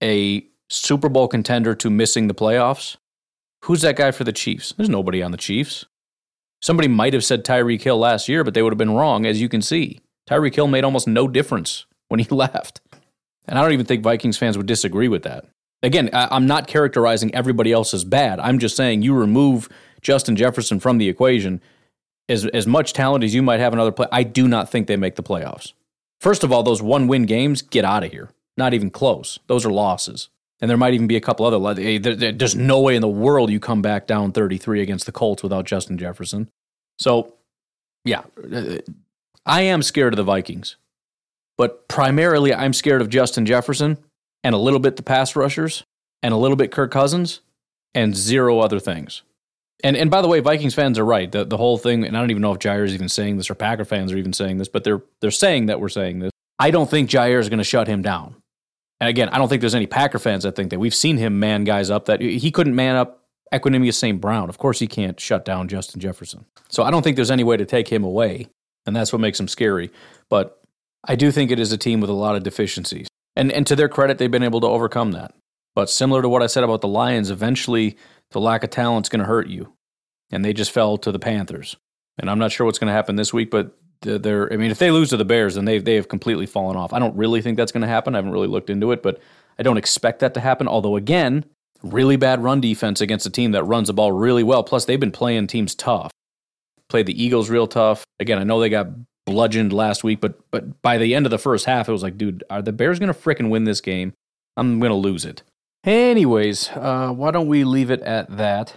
a 0.00 0.46
Super 0.74 1.08
Bowl 1.08 1.28
contender 1.28 1.74
to 1.74 1.90
missing 1.90 2.26
the 2.26 2.34
playoffs? 2.34 2.96
Who's 3.64 3.82
that 3.82 3.96
guy 3.96 4.10
for 4.10 4.24
the 4.24 4.32
Chiefs? 4.32 4.74
There's 4.76 4.88
nobody 4.88 5.22
on 5.22 5.30
the 5.30 5.36
Chiefs. 5.36 5.86
Somebody 6.60 6.88
might 6.88 7.12
have 7.12 7.24
said 7.24 7.44
Tyreek 7.44 7.82
Hill 7.82 7.98
last 7.98 8.28
year, 8.28 8.42
but 8.42 8.54
they 8.54 8.62
would 8.62 8.72
have 8.72 8.78
been 8.78 8.94
wrong, 8.94 9.24
as 9.26 9.40
you 9.40 9.48
can 9.48 9.62
see. 9.62 10.00
Tyreek 10.28 10.54
Hill 10.54 10.66
made 10.66 10.84
almost 10.84 11.06
no 11.06 11.28
difference 11.28 11.86
when 12.08 12.20
he 12.20 12.26
left. 12.30 12.80
And 13.46 13.58
I 13.58 13.62
don't 13.62 13.72
even 13.72 13.86
think 13.86 14.02
Vikings 14.02 14.36
fans 14.36 14.56
would 14.56 14.66
disagree 14.66 15.08
with 15.08 15.22
that. 15.22 15.46
Again, 15.82 16.10
I, 16.12 16.28
I'm 16.30 16.46
not 16.46 16.66
characterizing 16.66 17.34
everybody 17.34 17.70
else 17.70 17.92
as 17.94 18.04
bad. 18.04 18.40
I'm 18.40 18.58
just 18.58 18.76
saying 18.76 19.02
you 19.02 19.14
remove 19.14 19.68
Justin 20.00 20.34
Jefferson 20.36 20.80
from 20.80 20.98
the 20.98 21.08
equation. 21.08 21.60
As, 22.28 22.46
as 22.46 22.66
much 22.66 22.94
talent 22.94 23.22
as 23.22 23.34
you 23.34 23.42
might 23.42 23.60
have 23.60 23.74
in 23.74 23.78
other 23.78 23.92
play, 23.92 24.06
I 24.10 24.22
do 24.22 24.48
not 24.48 24.70
think 24.70 24.86
they 24.86 24.96
make 24.96 25.16
the 25.16 25.22
playoffs. 25.22 25.74
First 26.20 26.42
of 26.42 26.50
all, 26.50 26.62
those 26.62 26.80
one 26.80 27.06
win 27.06 27.26
games, 27.26 27.60
get 27.60 27.84
out 27.84 28.02
of 28.02 28.10
here. 28.10 28.30
Not 28.56 28.72
even 28.72 28.90
close. 28.90 29.38
Those 29.46 29.66
are 29.66 29.70
losses. 29.70 30.30
And 30.60 30.70
there 30.70 30.78
might 30.78 30.94
even 30.94 31.06
be 31.06 31.16
a 31.16 31.20
couple 31.20 31.44
other. 31.44 31.80
Eh, 31.80 31.98
there's 31.98 32.54
no 32.54 32.80
way 32.80 32.94
in 32.94 33.02
the 33.02 33.08
world 33.08 33.50
you 33.50 33.60
come 33.60 33.82
back 33.82 34.06
down 34.06 34.32
33 34.32 34.80
against 34.80 35.06
the 35.06 35.12
Colts 35.12 35.42
without 35.42 35.66
Justin 35.66 35.98
Jefferson. 35.98 36.48
So, 36.98 37.34
yeah, 38.04 38.22
uh, 38.52 38.78
I 39.44 39.62
am 39.62 39.82
scared 39.82 40.12
of 40.12 40.16
the 40.16 40.22
Vikings. 40.22 40.76
But 41.56 41.88
primarily, 41.88 42.54
I'm 42.54 42.72
scared 42.72 43.00
of 43.00 43.08
Justin 43.08 43.46
Jefferson 43.46 43.98
and 44.42 44.54
a 44.54 44.58
little 44.58 44.80
bit 44.80 44.96
the 44.96 45.02
pass 45.02 45.36
rushers 45.36 45.84
and 46.22 46.32
a 46.32 46.36
little 46.36 46.56
bit 46.56 46.72
Kirk 46.72 46.90
Cousins 46.90 47.40
and 47.94 48.16
zero 48.16 48.60
other 48.60 48.80
things. 48.80 49.22
And 49.82 49.96
and 49.96 50.10
by 50.10 50.22
the 50.22 50.28
way, 50.28 50.40
Vikings 50.40 50.74
fans 50.74 50.98
are 50.98 51.04
right. 51.04 51.30
The 51.30 51.44
the 51.44 51.56
whole 51.56 51.78
thing, 51.78 52.04
and 52.04 52.16
I 52.16 52.20
don't 52.20 52.30
even 52.30 52.42
know 52.42 52.52
if 52.52 52.58
Jaire 52.58 52.84
is 52.84 52.94
even 52.94 53.08
saying 53.08 53.36
this 53.36 53.50
or 53.50 53.54
Packer 53.54 53.84
fans 53.84 54.12
are 54.12 54.16
even 54.16 54.32
saying 54.32 54.58
this, 54.58 54.68
but 54.68 54.84
they're 54.84 55.02
they're 55.20 55.30
saying 55.30 55.66
that 55.66 55.80
we're 55.80 55.88
saying 55.88 56.20
this. 56.20 56.30
I 56.58 56.70
don't 56.70 56.88
think 56.88 57.10
Jaire 57.10 57.40
is 57.40 57.48
going 57.48 57.58
to 57.58 57.64
shut 57.64 57.88
him 57.88 58.00
down. 58.00 58.36
And 59.04 59.10
again, 59.10 59.28
I 59.28 59.36
don't 59.36 59.50
think 59.50 59.60
there's 59.60 59.74
any 59.74 59.86
Packer 59.86 60.18
fans 60.18 60.44
that 60.44 60.56
think 60.56 60.70
that 60.70 60.78
we've 60.78 60.94
seen 60.94 61.18
him 61.18 61.38
man 61.38 61.64
guys 61.64 61.90
up 61.90 62.06
that 62.06 62.22
he 62.22 62.50
couldn't 62.50 62.74
man 62.74 62.96
up 62.96 63.22
Equanimeous 63.52 63.96
St. 63.96 64.18
Brown. 64.18 64.48
Of 64.48 64.56
course, 64.56 64.78
he 64.78 64.86
can't 64.86 65.20
shut 65.20 65.44
down 65.44 65.68
Justin 65.68 66.00
Jefferson. 66.00 66.46
So 66.70 66.84
I 66.84 66.90
don't 66.90 67.02
think 67.02 67.16
there's 67.16 67.30
any 67.30 67.44
way 67.44 67.58
to 67.58 67.66
take 67.66 67.86
him 67.86 68.02
away, 68.02 68.48
and 68.86 68.96
that's 68.96 69.12
what 69.12 69.20
makes 69.20 69.38
him 69.38 69.46
scary. 69.46 69.90
But 70.30 70.58
I 71.06 71.16
do 71.16 71.30
think 71.30 71.50
it 71.50 71.60
is 71.60 71.70
a 71.70 71.76
team 71.76 72.00
with 72.00 72.08
a 72.08 72.14
lot 72.14 72.34
of 72.34 72.44
deficiencies. 72.44 73.06
And, 73.36 73.52
and 73.52 73.66
to 73.66 73.76
their 73.76 73.90
credit, 73.90 74.16
they've 74.16 74.30
been 74.30 74.42
able 74.42 74.62
to 74.62 74.68
overcome 74.68 75.12
that. 75.12 75.34
But 75.74 75.90
similar 75.90 76.22
to 76.22 76.28
what 76.30 76.42
I 76.42 76.46
said 76.46 76.64
about 76.64 76.80
the 76.80 76.88
Lions, 76.88 77.30
eventually 77.30 77.98
the 78.30 78.40
lack 78.40 78.64
of 78.64 78.70
talent 78.70 79.04
is 79.04 79.10
going 79.10 79.20
to 79.20 79.26
hurt 79.26 79.48
you. 79.48 79.74
And 80.30 80.42
they 80.42 80.54
just 80.54 80.70
fell 80.70 80.96
to 80.96 81.12
the 81.12 81.18
Panthers. 81.18 81.76
And 82.16 82.30
I'm 82.30 82.38
not 82.38 82.52
sure 82.52 82.64
what's 82.64 82.78
going 82.78 82.88
to 82.88 82.94
happen 82.94 83.16
this 83.16 83.34
week, 83.34 83.50
but 83.50 83.76
they're, 84.00 84.52
I 84.52 84.56
mean, 84.56 84.70
if 84.70 84.78
they 84.78 84.90
lose 84.90 85.10
to 85.10 85.16
the 85.16 85.24
Bears, 85.24 85.54
then 85.54 85.64
they, 85.64 85.78
they 85.78 85.94
have 85.94 86.08
completely 86.08 86.46
fallen 86.46 86.76
off. 86.76 86.92
I 86.92 86.98
don't 86.98 87.16
really 87.16 87.40
think 87.40 87.56
that's 87.56 87.72
going 87.72 87.82
to 87.82 87.88
happen. 87.88 88.14
I 88.14 88.18
haven't 88.18 88.32
really 88.32 88.48
looked 88.48 88.70
into 88.70 88.92
it, 88.92 89.02
but 89.02 89.20
I 89.58 89.62
don't 89.62 89.76
expect 89.76 90.20
that 90.20 90.34
to 90.34 90.40
happen. 90.40 90.68
Although, 90.68 90.96
again, 90.96 91.44
really 91.82 92.16
bad 92.16 92.42
run 92.42 92.60
defense 92.60 93.00
against 93.00 93.26
a 93.26 93.30
team 93.30 93.52
that 93.52 93.64
runs 93.64 93.88
the 93.88 93.94
ball 93.94 94.12
really 94.12 94.42
well. 94.42 94.62
Plus, 94.62 94.84
they've 94.84 95.00
been 95.00 95.12
playing 95.12 95.46
teams 95.46 95.74
tough. 95.74 96.10
Played 96.88 97.06
the 97.06 97.22
Eagles 97.22 97.50
real 97.50 97.66
tough. 97.66 98.04
Again, 98.20 98.38
I 98.38 98.44
know 98.44 98.60
they 98.60 98.68
got 98.68 98.88
bludgeoned 99.26 99.72
last 99.72 100.04
week, 100.04 100.20
but 100.20 100.38
but 100.50 100.82
by 100.82 100.98
the 100.98 101.14
end 101.14 101.26
of 101.26 101.30
the 101.30 101.38
first 101.38 101.64
half, 101.66 101.88
it 101.88 101.92
was 101.92 102.02
like, 102.02 102.18
dude, 102.18 102.44
are 102.50 102.62
the 102.62 102.72
Bears 102.72 102.98
gonna 102.98 103.14
fricking 103.14 103.48
win 103.48 103.64
this 103.64 103.80
game? 103.80 104.12
I'm 104.56 104.80
gonna 104.80 104.94
lose 104.94 105.24
it. 105.24 105.42
Anyways, 105.84 106.70
uh, 106.70 107.10
why 107.10 107.30
don't 107.30 107.48
we 107.48 107.64
leave 107.64 107.90
it 107.90 108.00
at 108.02 108.36
that? 108.36 108.76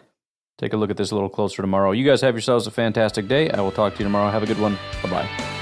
Take 0.57 0.73
a 0.73 0.77
look 0.77 0.89
at 0.89 0.97
this 0.97 1.11
a 1.11 1.15
little 1.15 1.29
closer 1.29 1.61
tomorrow. 1.61 1.91
You 1.91 2.05
guys 2.05 2.21
have 2.21 2.33
yourselves 2.33 2.65
a 2.65 2.71
fantastic 2.71 3.27
day. 3.27 3.49
I 3.51 3.61
will 3.61 3.71
talk 3.71 3.93
to 3.93 3.99
you 3.99 4.05
tomorrow. 4.05 4.31
Have 4.31 4.43
a 4.43 4.47
good 4.47 4.59
one. 4.59 4.77
Bye 5.03 5.09
bye. 5.09 5.56